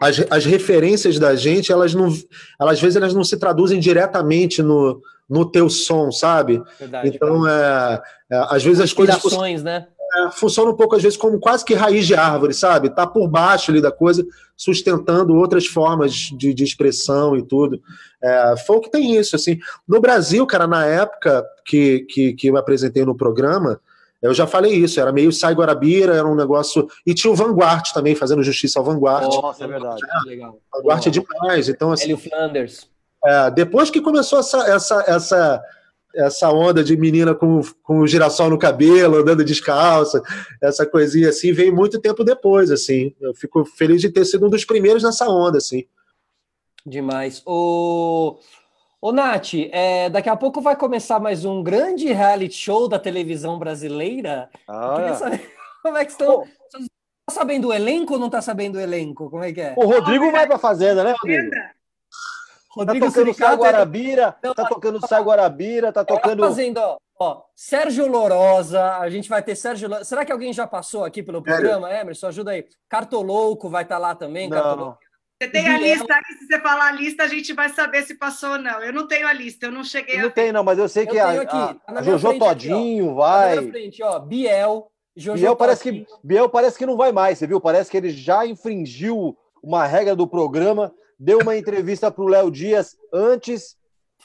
as, 0.00 0.24
as 0.30 0.44
referências 0.44 1.18
da 1.18 1.34
gente, 1.34 1.72
elas 1.72 1.94
não. 1.94 2.12
Elas, 2.60 2.74
às 2.74 2.80
vezes 2.80 2.96
elas 2.96 3.14
não 3.14 3.24
se 3.24 3.38
traduzem 3.38 3.78
diretamente 3.78 4.62
no, 4.62 5.00
no 5.28 5.50
teu 5.50 5.70
som, 5.70 6.10
sabe? 6.10 6.62
Verdade, 6.78 7.08
então, 7.08 7.48
é, 7.48 8.02
é, 8.30 8.46
às 8.50 8.62
vezes 8.62 8.80
as 8.80 8.92
coisas. 8.92 9.16
né? 9.62 9.86
É, 10.16 10.30
funciona 10.30 10.70
um 10.70 10.76
pouco, 10.76 10.96
às 10.96 11.02
vezes, 11.02 11.18
como 11.18 11.38
quase 11.38 11.64
que 11.64 11.74
raiz 11.74 12.06
de 12.06 12.14
árvore, 12.14 12.54
sabe? 12.54 12.88
Tá 12.88 13.06
por 13.06 13.28
baixo 13.28 13.70
ali 13.70 13.80
da 13.80 13.92
coisa, 13.92 14.24
sustentando 14.56 15.34
outras 15.34 15.66
formas 15.66 16.12
de, 16.12 16.54
de 16.54 16.64
expressão 16.64 17.36
e 17.36 17.42
tudo. 17.42 17.80
É, 18.22 18.54
folk 18.66 18.90
tem 18.90 19.16
isso, 19.16 19.36
assim. 19.36 19.58
No 19.86 20.00
Brasil, 20.00 20.46
cara, 20.46 20.66
na 20.66 20.86
época 20.86 21.44
que, 21.66 22.06
que, 22.08 22.32
que 22.32 22.46
eu 22.46 22.56
apresentei 22.56 23.04
no 23.04 23.16
programa, 23.16 23.80
eu 24.22 24.32
já 24.32 24.46
falei 24.46 24.72
isso, 24.72 24.98
era 24.98 25.12
meio 25.12 25.30
Sai 25.30 25.54
Guarabira, 25.54 26.14
era 26.14 26.26
um 26.26 26.34
negócio. 26.34 26.88
E 27.06 27.12
tinha 27.12 27.30
o 27.30 27.36
Vanguard 27.36 27.92
também, 27.92 28.14
fazendo 28.14 28.42
justiça 28.42 28.78
ao 28.78 28.84
Vanguard. 28.84 29.26
Nossa, 29.26 29.64
é 29.64 29.66
verdade. 29.66 30.00
É, 30.02 30.28
legal. 30.28 30.58
Vanguard 30.72 31.06
é 31.06 31.10
demais. 31.10 31.68
Então, 31.68 31.92
assim, 31.92 32.04
Hélio 32.04 32.18
Flanders. 32.18 32.88
É, 33.24 33.50
depois 33.50 33.90
que 33.90 34.00
começou 34.00 34.38
essa, 34.38 34.58
essa, 34.68 35.04
essa, 35.06 35.62
essa 36.16 36.50
onda 36.50 36.82
de 36.82 36.96
menina 36.96 37.34
com, 37.34 37.60
com 37.82 38.00
o 38.00 38.06
girassol 38.06 38.50
no 38.50 38.58
cabelo, 38.58 39.18
andando 39.18 39.44
descalça, 39.44 40.22
essa 40.62 40.86
coisinha 40.86 41.28
assim, 41.28 41.52
veio 41.52 41.74
muito 41.74 42.00
tempo 42.00 42.24
depois, 42.24 42.70
assim. 42.70 43.14
Eu 43.20 43.34
fico 43.34 43.64
feliz 43.64 44.00
de 44.00 44.10
ter 44.10 44.24
sido 44.24 44.46
um 44.46 44.50
dos 44.50 44.64
primeiros 44.64 45.02
nessa 45.02 45.28
onda, 45.28 45.58
assim. 45.58 45.84
Demais. 46.84 47.42
O, 47.44 48.38
Ô, 49.00 49.12
Nath, 49.12 49.54
é, 49.70 50.08
daqui 50.08 50.28
a 50.28 50.36
pouco 50.36 50.60
vai 50.60 50.74
começar 50.74 51.20
mais 51.20 51.44
um 51.44 51.62
grande 51.62 52.12
reality 52.12 52.54
show 52.54 52.88
da 52.88 52.98
televisão 52.98 53.58
brasileira. 53.58 54.48
Ah, 54.66 54.94
Queria 54.96 55.14
saber 55.14 55.52
como 55.82 55.96
é 55.96 56.04
que 56.04 56.10
estão. 56.12 56.44
Tá 57.28 57.34
sabendo 57.34 57.68
o 57.68 57.72
elenco 57.72 58.14
ou 58.14 58.20
não 58.20 58.30
tá 58.30 58.40
sabendo 58.40 58.76
o 58.76 58.80
elenco? 58.80 59.28
Como 59.28 59.42
é 59.42 59.52
que 59.52 59.60
é? 59.60 59.74
O 59.76 59.84
Rodrigo 59.84 60.30
vai 60.30 60.46
pra 60.46 60.58
fazenda, 60.58 61.04
né, 61.04 61.14
Rodrigo? 61.20 61.50
Rodrigo 62.76 63.06
tá 63.06 63.12
tocando 63.12 63.34
Sai 63.34 63.56
Guarabira, 63.56 64.36
Não, 64.42 64.54
tá 64.54 64.64
tocando 64.66 65.06
Sai 65.06 65.22
Guarabira, 65.22 65.92
tá 65.92 66.04
Tá 66.04 66.14
tocando. 66.14 66.42
fazendo, 66.44 66.78
ó, 66.78 66.96
ó, 67.18 67.42
Sérgio 67.54 68.06
Lorosa, 68.06 68.98
a 68.98 69.08
gente 69.10 69.28
vai 69.28 69.42
ter 69.42 69.56
Sérgio 69.56 69.88
Será 70.04 70.24
que 70.24 70.32
alguém 70.32 70.52
já 70.52 70.66
passou 70.66 71.04
aqui 71.04 71.22
pelo 71.22 71.42
programa, 71.42 71.90
Emerson? 71.92 72.26
Ajuda 72.28 72.50
aí. 72.52 72.64
Cartolouco 72.88 73.68
vai 73.68 73.82
estar 73.82 73.98
lá 73.98 74.14
também, 74.14 74.48
Não. 74.48 74.56
Cartolouco. 74.62 74.98
Você 75.40 75.50
tem 75.50 75.68
a 75.68 75.78
lista 75.78 76.14
aí, 76.14 76.38
se 76.38 76.46
você 76.46 76.58
falar 76.60 76.88
a 76.88 76.92
lista, 76.92 77.22
a 77.24 77.28
gente 77.28 77.52
vai 77.52 77.68
saber 77.68 78.02
se 78.04 78.14
passou 78.14 78.52
ou 78.52 78.58
não. 78.58 78.80
Eu 78.82 78.90
não 78.90 79.06
tenho 79.06 79.28
a 79.28 79.34
lista, 79.34 79.66
eu 79.66 79.70
não 79.72 79.84
cheguei 79.84 80.18
Não 80.18 80.28
a 80.28 80.30
tem, 80.30 80.50
não, 80.50 80.64
mas 80.64 80.78
eu 80.78 80.88
sei 80.88 81.02
Eu 81.04 81.08
que 81.08 81.18
a, 81.18 81.28
tenho 81.28 81.42
aqui, 81.42 81.56
a- 81.56 81.74
tá 81.74 81.92
na 81.92 82.00
a 82.00 82.02
Jojo 82.02 82.28
frente 82.28 82.42
aqui. 82.42 82.48
Todinho 82.48 83.04
Tá 83.08 83.10
na 83.12 83.16
vai. 83.20 83.58
minha 83.60 83.70
frente, 83.70 84.02
ó, 84.02 84.18
Biel, 84.18 84.90
Jojo 85.14 85.38
Biel 85.42 85.54
parece, 85.56 85.82
que, 85.82 85.88
Todinho. 85.90 86.06
Biel 86.24 86.48
parece 86.48 86.78
que 86.78 86.86
não 86.86 86.96
vai 86.96 87.12
mais, 87.12 87.36
você 87.36 87.46
viu? 87.46 87.60
Parece 87.60 87.90
que 87.90 87.98
ele 87.98 88.08
já 88.08 88.46
infringiu 88.46 89.36
uma 89.62 89.86
regra 89.86 90.16
do 90.16 90.26
programa, 90.26 90.90
deu 91.18 91.38
uma 91.40 91.56
entrevista 91.56 92.10
para 92.10 92.22
o 92.24 92.28
Léo 92.28 92.50
Dias 92.50 92.96
antes, 93.12 93.76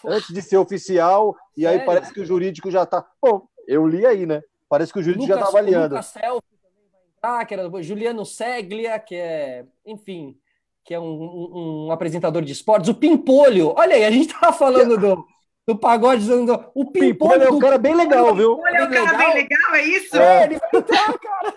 antes 0.05 0.33
de 0.33 0.41
ser 0.41 0.57
oficial, 0.57 1.35
e 1.55 1.65
aí 1.65 1.73
Sério? 1.73 1.85
parece 1.85 2.13
que 2.13 2.19
o 2.21 2.25
jurídico 2.25 2.69
já 2.71 2.85
tá. 2.85 3.05
Bom, 3.21 3.47
eu 3.67 3.87
li 3.87 4.05
aí, 4.05 4.25
né? 4.25 4.41
Parece 4.69 4.91
que 4.93 4.99
o 4.99 5.03
jurídico 5.03 5.27
já 5.27 5.37
tá 5.37 5.47
avaliando. 5.47 5.95
Lucas 5.95 6.05
Selfie 6.07 6.57
também 6.61 6.87
vai 6.91 7.01
entrar, 7.15 7.45
que 7.45 7.53
era 7.53 7.83
Juliano 7.83 8.25
Seglia, 8.25 8.97
que 8.99 9.15
é, 9.15 9.65
enfim, 9.85 10.37
que 10.83 10.93
é 10.93 10.99
um, 10.99 11.03
um- 11.05 11.85
um 11.87 11.91
apresentador 11.91 12.41
de 12.41 12.51
esportes. 12.53 12.89
O 12.89 12.95
Pimpolho, 12.95 13.73
olha 13.77 13.95
aí, 13.95 14.03
a 14.05 14.11
gente 14.11 14.33
tava 14.33 14.51
falando 14.53 14.97
do, 14.97 15.25
do 15.67 15.77
pagode, 15.77 16.25
do, 16.25 16.53
o 16.73 16.85
Pimpolho 16.85 16.91
Pimpolho 16.91 17.43
é 17.43 17.49
um 17.49 17.55
do- 17.55 17.59
cara 17.59 17.77
bem 17.77 17.93
legal, 17.95 18.33
viu? 18.35 18.57
Olha, 18.59 18.77
é 18.77 18.83
um 18.83 18.91
cara 18.91 19.17
bem 19.17 19.33
legal, 19.35 19.75
é 19.75 19.83
isso? 19.83 20.15
É, 20.17 20.43
ele 20.45 20.57
vai 20.57 20.69
entrar, 20.73 21.19
cara, 21.19 21.53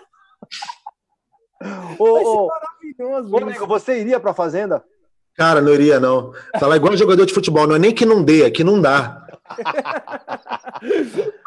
Ô, 1.97 2.03
ô, 2.05 2.47
maravilhoso. 2.47 3.31
Rodrigo, 3.31 3.65
você 3.65 3.99
iria 3.99 4.19
pra 4.19 4.33
Fazenda? 4.33 4.83
Cara, 5.35 5.61
não 5.61 5.73
iria, 5.73 5.99
não. 5.99 6.31
Falar 6.59 6.77
igual 6.77 6.95
jogador 6.95 7.25
de 7.25 7.33
futebol, 7.33 7.67
não 7.67 7.75
é 7.75 7.79
nem 7.79 7.93
que 7.93 8.05
não 8.05 8.23
dê, 8.23 8.43
é 8.43 8.49
que 8.49 8.63
não 8.63 8.79
dá. 8.79 9.21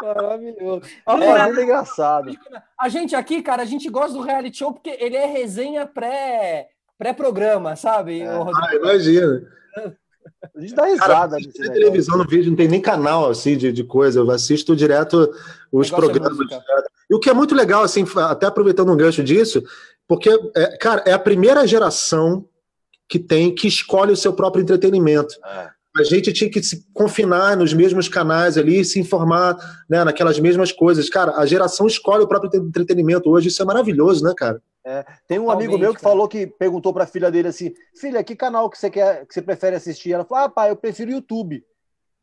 Maravilhoso. 0.02 0.82
Ah, 1.06 1.24
É, 1.24 1.47
muito 1.47 1.60
engraçado. 1.60 2.31
A 2.78 2.89
gente 2.89 3.15
aqui, 3.15 3.43
cara, 3.43 3.62
a 3.62 3.66
gente 3.66 3.89
gosta 3.89 4.12
do 4.12 4.23
reality 4.23 4.59
show 4.59 4.73
porque 4.73 4.97
ele 5.01 5.16
é 5.16 5.27
resenha 5.27 5.86
pré, 5.86 6.69
pré-programa, 6.98 7.77
sabe? 7.77 8.20
É. 8.20 8.27
Ah, 8.28 8.74
imagina. 8.74 9.43
A 10.55 10.60
gente 10.60 10.74
dá 10.74 10.82
Cara, 10.82 10.93
risada 10.93 11.36
tem 11.36 11.47
negócio. 11.47 11.73
televisão, 11.73 12.19
não 12.19 12.27
vejo, 12.27 12.51
não 12.51 12.56
tem 12.56 12.69
nem 12.69 12.81
canal 12.81 13.31
assim 13.31 13.56
de, 13.56 13.73
de 13.73 13.85
coisa. 13.85 14.20
Eu 14.20 14.31
assisto 14.31 14.77
direto 14.77 15.31
os 15.73 15.90
é 15.90 15.97
programas. 15.97 16.36
música. 16.36 16.62
E 17.10 17.15
o 17.15 17.19
que 17.19 17.31
é 17.31 17.35
muito 17.35 17.55
legal, 17.55 17.82
assim, 17.82 18.05
até 18.16 18.47
aproveitando 18.47 18.93
um 18.93 18.97
gancho 18.97 19.24
disso, 19.24 19.62
porque, 20.06 20.28
é, 20.55 20.77
cara, 20.77 21.02
é 21.06 21.12
a 21.12 21.19
primeira 21.19 21.66
geração 21.66 22.44
que 23.09 23.18
tem, 23.18 23.55
que 23.55 23.66
escolhe 23.66 24.12
o 24.12 24.16
seu 24.16 24.32
próprio 24.32 24.62
entretenimento. 24.62 25.35
É. 25.44 25.70
A 25.97 26.02
gente 26.05 26.32
tinha 26.32 26.48
que 26.51 26.62
se 26.62 26.86
confinar 26.93 27.56
nos 27.56 27.72
mesmos 27.72 28.09
canais 28.09 28.56
ali, 28.56 28.85
se 28.85 29.01
informar 29.01 29.56
né, 29.89 30.05
naquelas 30.05 30.39
mesmas 30.39 30.70
coisas. 30.70 31.09
Cara, 31.10 31.32
a 31.36 31.47
geração 31.47 31.86
escolhe 31.86 32.22
o 32.22 32.28
próprio 32.28 32.51
entretenimento 32.62 33.28
hoje, 33.30 33.48
isso 33.48 33.60
é 33.62 33.64
maravilhoso, 33.64 34.22
né, 34.24 34.32
cara? 34.36 34.62
Tem 35.26 35.39
um 35.39 35.43
Totalmente, 35.43 35.66
amigo 35.66 35.78
meu 35.78 35.94
que 35.94 36.01
cara. 36.01 36.12
falou 36.12 36.28
que 36.28 36.47
perguntou 36.47 36.94
pra 36.94 37.06
filha 37.06 37.30
dele 37.30 37.48
assim: 37.48 37.74
Filha, 37.94 38.22
que 38.24 38.35
canal 38.36 38.70
que 38.70 38.78
você 38.78 38.89
quer, 38.89 39.26
que 39.26 39.35
você 39.35 39.43
prefere 39.43 39.76
assistir? 39.76 40.12
Ela 40.12 40.24
falou: 40.24 40.44
Ah, 40.44 40.48
pai, 40.48 40.70
eu 40.70 40.76
prefiro 40.76 41.10
YouTube. 41.10 41.62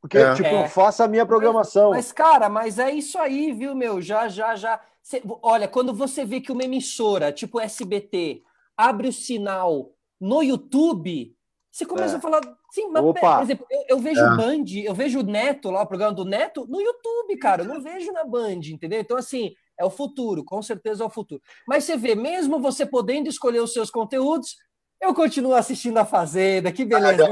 Porque, 0.01 0.17
É. 0.17 0.33
tipo, 0.33 0.47
É. 0.47 0.63
eu 0.65 0.69
faço 0.69 1.03
a 1.03 1.07
minha 1.07 1.25
programação. 1.25 1.91
Mas, 1.91 2.11
cara, 2.11 2.47
mas 2.49 2.79
é 2.79 2.91
isso 2.91 3.17
aí, 3.19 3.51
viu, 3.51 3.75
meu? 3.75 4.01
Já, 4.01 4.27
já, 4.27 4.55
já. 4.55 4.79
Cê- 5.03 5.21
olha, 5.43 5.67
quando 5.67 5.93
você 5.93 6.25
vê 6.25 6.39
que 6.41 6.51
uma 6.51 6.63
emissora, 6.63 7.31
tipo 7.31 7.59
SBT, 7.59 8.41
abre 8.77 9.09
o 9.09 9.13
sinal 9.13 9.91
no 10.19 10.41
YouTube, 10.41 11.33
você 11.71 11.85
começa 11.85 12.15
É. 12.15 12.17
a 12.17 12.21
falar. 12.21 12.41
Sim, 12.71 12.89
mas, 12.89 13.03
Opa. 13.03 13.35
por 13.35 13.43
exemplo, 13.43 13.65
eu, 13.69 13.83
eu 13.89 13.99
vejo 13.99 14.21
É. 14.21 14.35
Band, 14.37 14.63
eu 14.83 14.93
vejo 14.93 15.19
o 15.19 15.23
Neto 15.23 15.69
lá, 15.71 15.81
o 15.83 15.87
programa 15.87 16.13
do 16.13 16.25
Neto, 16.25 16.65
no 16.67 16.79
YouTube, 16.81 17.37
cara. 17.37 17.63
Eu 17.63 17.67
não 17.67 17.81
vejo 17.81 18.11
na 18.11 18.23
Band, 18.25 18.59
entendeu? 18.71 18.99
Então, 18.99 19.17
assim, 19.17 19.53
é 19.79 19.83
o 19.85 19.89
futuro, 19.89 20.43
com 20.43 20.61
certeza 20.61 21.03
é 21.03 21.07
o 21.07 21.09
futuro. 21.09 21.41
Mas 21.67 21.83
você 21.83 21.97
vê, 21.97 22.15
mesmo 22.15 22.59
você 22.59 22.85
podendo 22.85 23.27
escolher 23.29 23.59
os 23.59 23.73
seus 23.73 23.89
conteúdos, 23.89 24.55
eu 25.01 25.13
continuo 25.13 25.53
assistindo 25.53 25.97
a 25.97 26.05
Fazenda, 26.05 26.71
que 26.71 26.85
beleza. 26.85 27.25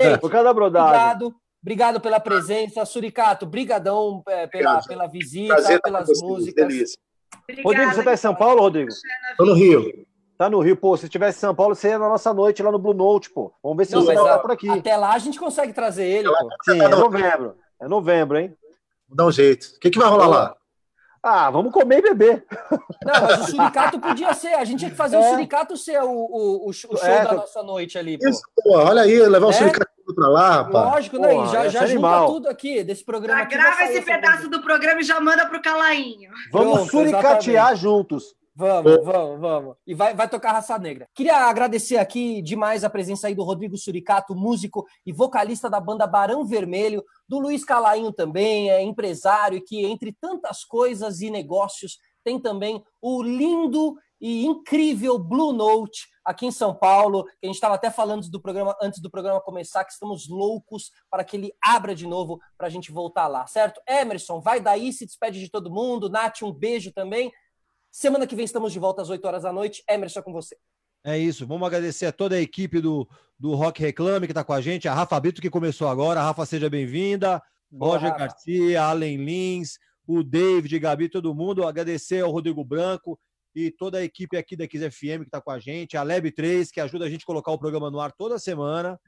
Gente, 0.00 0.20
Por 0.20 0.30
causa 0.30 0.44
da 0.44 0.54
brodagem. 0.54 0.88
Obrigado, 0.90 1.34
obrigado 1.60 2.00
pela 2.00 2.20
presença. 2.20 2.84
Suricato, 2.84 3.44
brigadão 3.44 4.22
é, 4.28 4.46
pela, 4.46 4.70
Obrigado. 4.78 4.86
pela 4.86 5.06
visita, 5.08 5.54
Prazer 5.54 5.80
pelas 5.82 6.08
músicas. 6.22 6.68
delícia. 6.68 6.96
Rodrigo, 7.64 7.92
você 7.92 8.02
tá 8.04 8.14
em 8.14 8.16
São 8.16 8.34
Paulo, 8.34 8.60
Rodrigo? 8.62 8.90
Tô 9.36 9.44
no 9.44 9.54
Rio. 9.54 10.06
Tá 10.44 10.50
no 10.50 10.60
Rio, 10.60 10.76
pô. 10.76 10.94
Se 10.96 11.04
estivesse 11.06 11.38
em 11.38 11.40
São 11.40 11.54
Paulo, 11.54 11.74
você 11.74 11.88
ia 11.88 11.98
na 11.98 12.06
nossa 12.08 12.34
noite 12.34 12.62
lá 12.62 12.70
no 12.70 12.78
Blue 12.78 12.92
Note, 12.92 13.30
pô. 13.30 13.50
Vamos 13.62 13.78
ver 13.78 13.86
se 13.86 13.94
Não, 13.94 14.04
mas 14.04 14.20
vai 14.20 14.32
a- 14.34 14.38
por 14.38 14.50
aqui. 14.50 14.68
até 14.68 14.94
lá 14.94 15.12
a 15.14 15.18
gente 15.18 15.38
consegue 15.38 15.72
trazer 15.72 16.04
ele, 16.06 16.28
pô. 16.28 16.48
Sim, 16.64 16.80
é 16.82 16.88
novembro. 16.88 17.56
É 17.80 17.88
novembro, 17.88 18.38
hein? 18.38 18.54
Vou 19.08 19.16
dar 19.16 19.24
um 19.26 19.32
jeito. 19.32 19.64
O 19.76 19.80
que, 19.80 19.88
que 19.90 19.98
vai 19.98 20.08
rolar 20.08 20.26
lá? 20.26 20.56
Ah, 21.22 21.50
vamos 21.50 21.72
comer 21.72 22.00
e 22.00 22.02
beber. 22.02 22.44
Não, 23.02 23.20
mas 23.22 23.40
o 23.40 23.44
Suricato 23.52 23.98
podia 23.98 24.34
ser. 24.34 24.52
A 24.56 24.64
gente 24.66 24.80
tinha 24.80 24.90
que 24.90 24.96
fazer 24.96 25.16
o 25.16 25.20
É. 25.20 25.30
Suricato 25.30 25.74
ser 25.78 25.98
o, 26.02 26.10
o, 26.10 26.68
o 26.68 26.72
show 26.74 26.90
É, 27.02 27.22
da 27.22 27.28
tô- 27.30 27.34
nossa 27.36 27.62
noite 27.62 27.96
ali, 27.96 28.18
pô. 28.18 28.28
Isso, 28.28 28.42
pô, 28.62 28.76
olha 28.76 29.00
aí, 29.00 29.18
levar 29.26 29.46
o 29.46 29.50
É? 29.50 29.52
sindicato 29.54 29.90
pra 30.14 30.28
lá, 30.28 30.50
rapaz. 30.56 30.92
Lógico, 30.92 31.18
né? 31.18 31.28
Porra, 31.32 31.46
já, 31.46 31.64
ia 31.64 31.70
já 31.70 31.80
junta 31.86 31.92
animal. 31.92 32.26
tudo 32.26 32.48
aqui 32.50 32.84
desse 32.84 33.02
programa. 33.02 33.40
Já 33.40 33.46
grava 33.46 33.82
esse 33.84 34.02
pedaço 34.02 34.50
do 34.50 34.60
programa 34.60 35.00
e 35.00 35.04
já 35.04 35.18
manda 35.18 35.46
pro 35.46 35.62
Calainho. 35.62 36.30
Vamos 36.52 36.74
Pronto, 36.74 36.90
suricatear 36.90 37.74
juntos. 37.76 38.34
Vamos, 38.56 39.04
vamos, 39.04 39.40
vamos. 39.40 39.76
E 39.84 39.94
vai, 39.94 40.14
vai 40.14 40.28
tocar 40.28 40.52
Raça 40.52 40.78
Negra. 40.78 41.08
Queria 41.12 41.36
agradecer 41.48 41.96
aqui 41.96 42.40
demais 42.40 42.84
a 42.84 42.90
presença 42.90 43.26
aí 43.26 43.34
do 43.34 43.42
Rodrigo 43.42 43.76
Suricato, 43.76 44.34
músico 44.34 44.86
e 45.04 45.12
vocalista 45.12 45.68
da 45.68 45.80
banda 45.80 46.06
Barão 46.06 46.44
Vermelho, 46.44 47.02
do 47.28 47.40
Luiz 47.40 47.64
Calainho 47.64 48.12
também, 48.12 48.70
é 48.70 48.80
empresário, 48.80 49.64
que 49.64 49.84
entre 49.84 50.12
tantas 50.12 50.64
coisas 50.64 51.20
e 51.20 51.30
negócios 51.30 51.98
tem 52.22 52.38
também 52.38 52.82
o 53.02 53.22
lindo 53.22 53.96
e 54.20 54.46
incrível 54.46 55.18
Blue 55.18 55.52
Note 55.52 56.08
aqui 56.24 56.46
em 56.46 56.50
São 56.50 56.74
Paulo, 56.74 57.24
que 57.24 57.30
a 57.42 57.46
gente 57.46 57.56
estava 57.56 57.74
até 57.74 57.90
falando 57.90 58.30
do 58.30 58.40
programa 58.40 58.74
antes 58.80 59.00
do 59.02 59.10
programa 59.10 59.40
começar, 59.40 59.84
que 59.84 59.92
estamos 59.92 60.28
loucos 60.28 60.90
para 61.10 61.22
que 61.22 61.36
ele 61.36 61.52
abra 61.62 61.94
de 61.94 62.06
novo 62.06 62.40
para 62.56 62.68
a 62.68 62.70
gente 62.70 62.90
voltar 62.90 63.26
lá, 63.26 63.46
certo? 63.46 63.80
Emerson, 63.86 64.40
vai 64.40 64.60
daí, 64.60 64.92
se 64.92 65.04
despede 65.04 65.40
de 65.40 65.50
todo 65.50 65.70
mundo. 65.70 66.08
Nath, 66.08 66.42
um 66.42 66.52
beijo 66.52 66.92
também. 66.92 67.30
Semana 67.96 68.26
que 68.26 68.34
vem 68.34 68.44
estamos 68.44 68.72
de 68.72 68.78
volta 68.80 69.02
às 69.02 69.08
8 69.08 69.24
horas 69.24 69.42
da 69.44 69.52
noite. 69.52 69.84
Emerson, 69.88 70.18
é 70.18 70.22
com 70.24 70.32
você. 70.32 70.56
É 71.04 71.16
isso. 71.16 71.46
Vamos 71.46 71.64
agradecer 71.64 72.06
a 72.06 72.12
toda 72.12 72.34
a 72.34 72.40
equipe 72.40 72.80
do, 72.80 73.08
do 73.38 73.54
Rock 73.54 73.80
Reclame 73.80 74.26
que 74.26 74.32
está 74.32 74.42
com 74.42 74.52
a 74.52 74.60
gente. 74.60 74.88
A 74.88 74.92
Rafa 74.92 75.20
Brito, 75.20 75.40
que 75.40 75.48
começou 75.48 75.86
agora. 75.86 76.20
Rafa, 76.20 76.44
seja 76.44 76.68
bem-vinda. 76.68 77.40
Roger 77.72 78.10
Rafa. 78.10 78.18
Garcia, 78.18 78.82
Allen 78.82 79.24
Lins, 79.24 79.78
o 80.08 80.24
David, 80.24 80.76
Gabi, 80.80 81.08
todo 81.08 81.32
mundo. 81.36 81.64
Agradecer 81.64 82.24
ao 82.24 82.32
Rodrigo 82.32 82.64
Branco 82.64 83.16
e 83.54 83.70
toda 83.70 83.98
a 83.98 84.02
equipe 84.02 84.36
aqui 84.36 84.56
da 84.56 84.66
Kiss 84.66 84.90
FM 84.90 85.20
que 85.20 85.26
está 85.26 85.40
com 85.40 85.52
a 85.52 85.60
gente. 85.60 85.96
A 85.96 86.02
Leb 86.02 86.32
3, 86.32 86.72
que 86.72 86.80
ajuda 86.80 87.04
a 87.04 87.08
gente 87.08 87.22
a 87.22 87.26
colocar 87.26 87.52
o 87.52 87.58
programa 87.58 87.92
no 87.92 88.00
ar 88.00 88.10
toda 88.10 88.40
semana. 88.40 89.00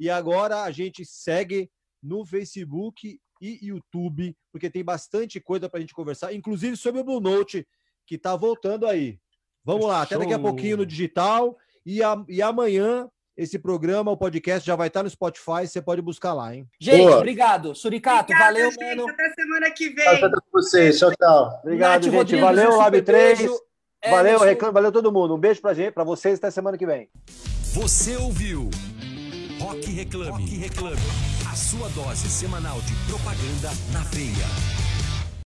E 0.00 0.10
agora 0.10 0.64
a 0.64 0.72
gente 0.72 1.04
segue 1.04 1.70
no 2.02 2.26
Facebook 2.26 3.16
e 3.40 3.58
YouTube, 3.64 4.36
porque 4.50 4.68
tem 4.68 4.82
bastante 4.82 5.38
coisa 5.38 5.68
para 5.68 5.78
a 5.78 5.80
gente 5.82 5.94
conversar, 5.94 6.34
inclusive 6.34 6.76
sobre 6.76 7.00
o 7.00 7.04
Blue 7.04 7.20
Note, 7.20 7.64
que 8.06 8.14
está 8.16 8.34
voltando 8.36 8.86
aí. 8.86 9.18
Vamos 9.64 9.86
lá, 9.86 10.02
até 10.02 10.18
daqui 10.18 10.32
a 10.34 10.38
pouquinho 10.38 10.76
no 10.76 10.86
digital. 10.86 11.56
E, 11.86 12.02
a- 12.02 12.22
e 12.28 12.40
amanhã 12.42 13.08
esse 13.36 13.58
programa, 13.58 14.10
o 14.12 14.16
podcast, 14.16 14.64
já 14.66 14.76
vai 14.76 14.86
estar 14.88 15.02
no 15.02 15.10
Spotify, 15.10 15.66
você 15.66 15.82
pode 15.82 16.00
buscar 16.00 16.32
lá, 16.34 16.54
hein? 16.54 16.68
Gente, 16.80 16.98
Boa. 17.04 17.16
obrigado. 17.16 17.74
Suricato, 17.74 18.32
Obrigada, 18.32 18.44
valeu, 18.52 18.70
gente. 18.70 18.84
mano. 18.96 19.08
Até 19.10 19.30
semana 19.34 19.70
que 19.70 19.88
vem. 19.90 20.04
Tchau, 20.04 20.18
tchau 20.18 20.30
pra 20.30 20.40
vocês. 20.52 20.98
Tchau, 20.98 21.10
tchau. 21.16 21.60
Obrigado, 21.64 21.92
Nath 21.94 22.02
gente. 22.04 22.14
Rodrigues, 22.16 22.44
valeu, 22.44 22.70
Lab 22.76 22.84
super 22.98 23.04
3. 23.04 23.38
beijo. 23.38 23.54
Valeu, 24.06 24.26
Emerson, 24.28 24.44
Reclame, 24.44 24.74
valeu 24.74 24.92
todo 24.92 25.10
mundo. 25.12 25.34
Um 25.34 25.38
beijo 25.38 25.60
pra 25.62 25.72
gente, 25.74 25.92
pra 25.92 26.04
vocês, 26.04 26.38
até 26.38 26.50
semana 26.50 26.76
que 26.78 26.84
vem. 26.86 27.08
Você 27.72 28.14
ouviu 28.16 28.68
Rock 29.58 29.90
Reclame. 29.90 30.30
Rock 30.30 30.56
Reclame. 30.56 30.96
A 31.50 31.56
sua 31.56 31.88
dose 31.88 32.28
semanal 32.28 32.78
de 32.82 32.94
propaganda 33.10 33.70
na 33.92 34.00
veia. 34.10 34.83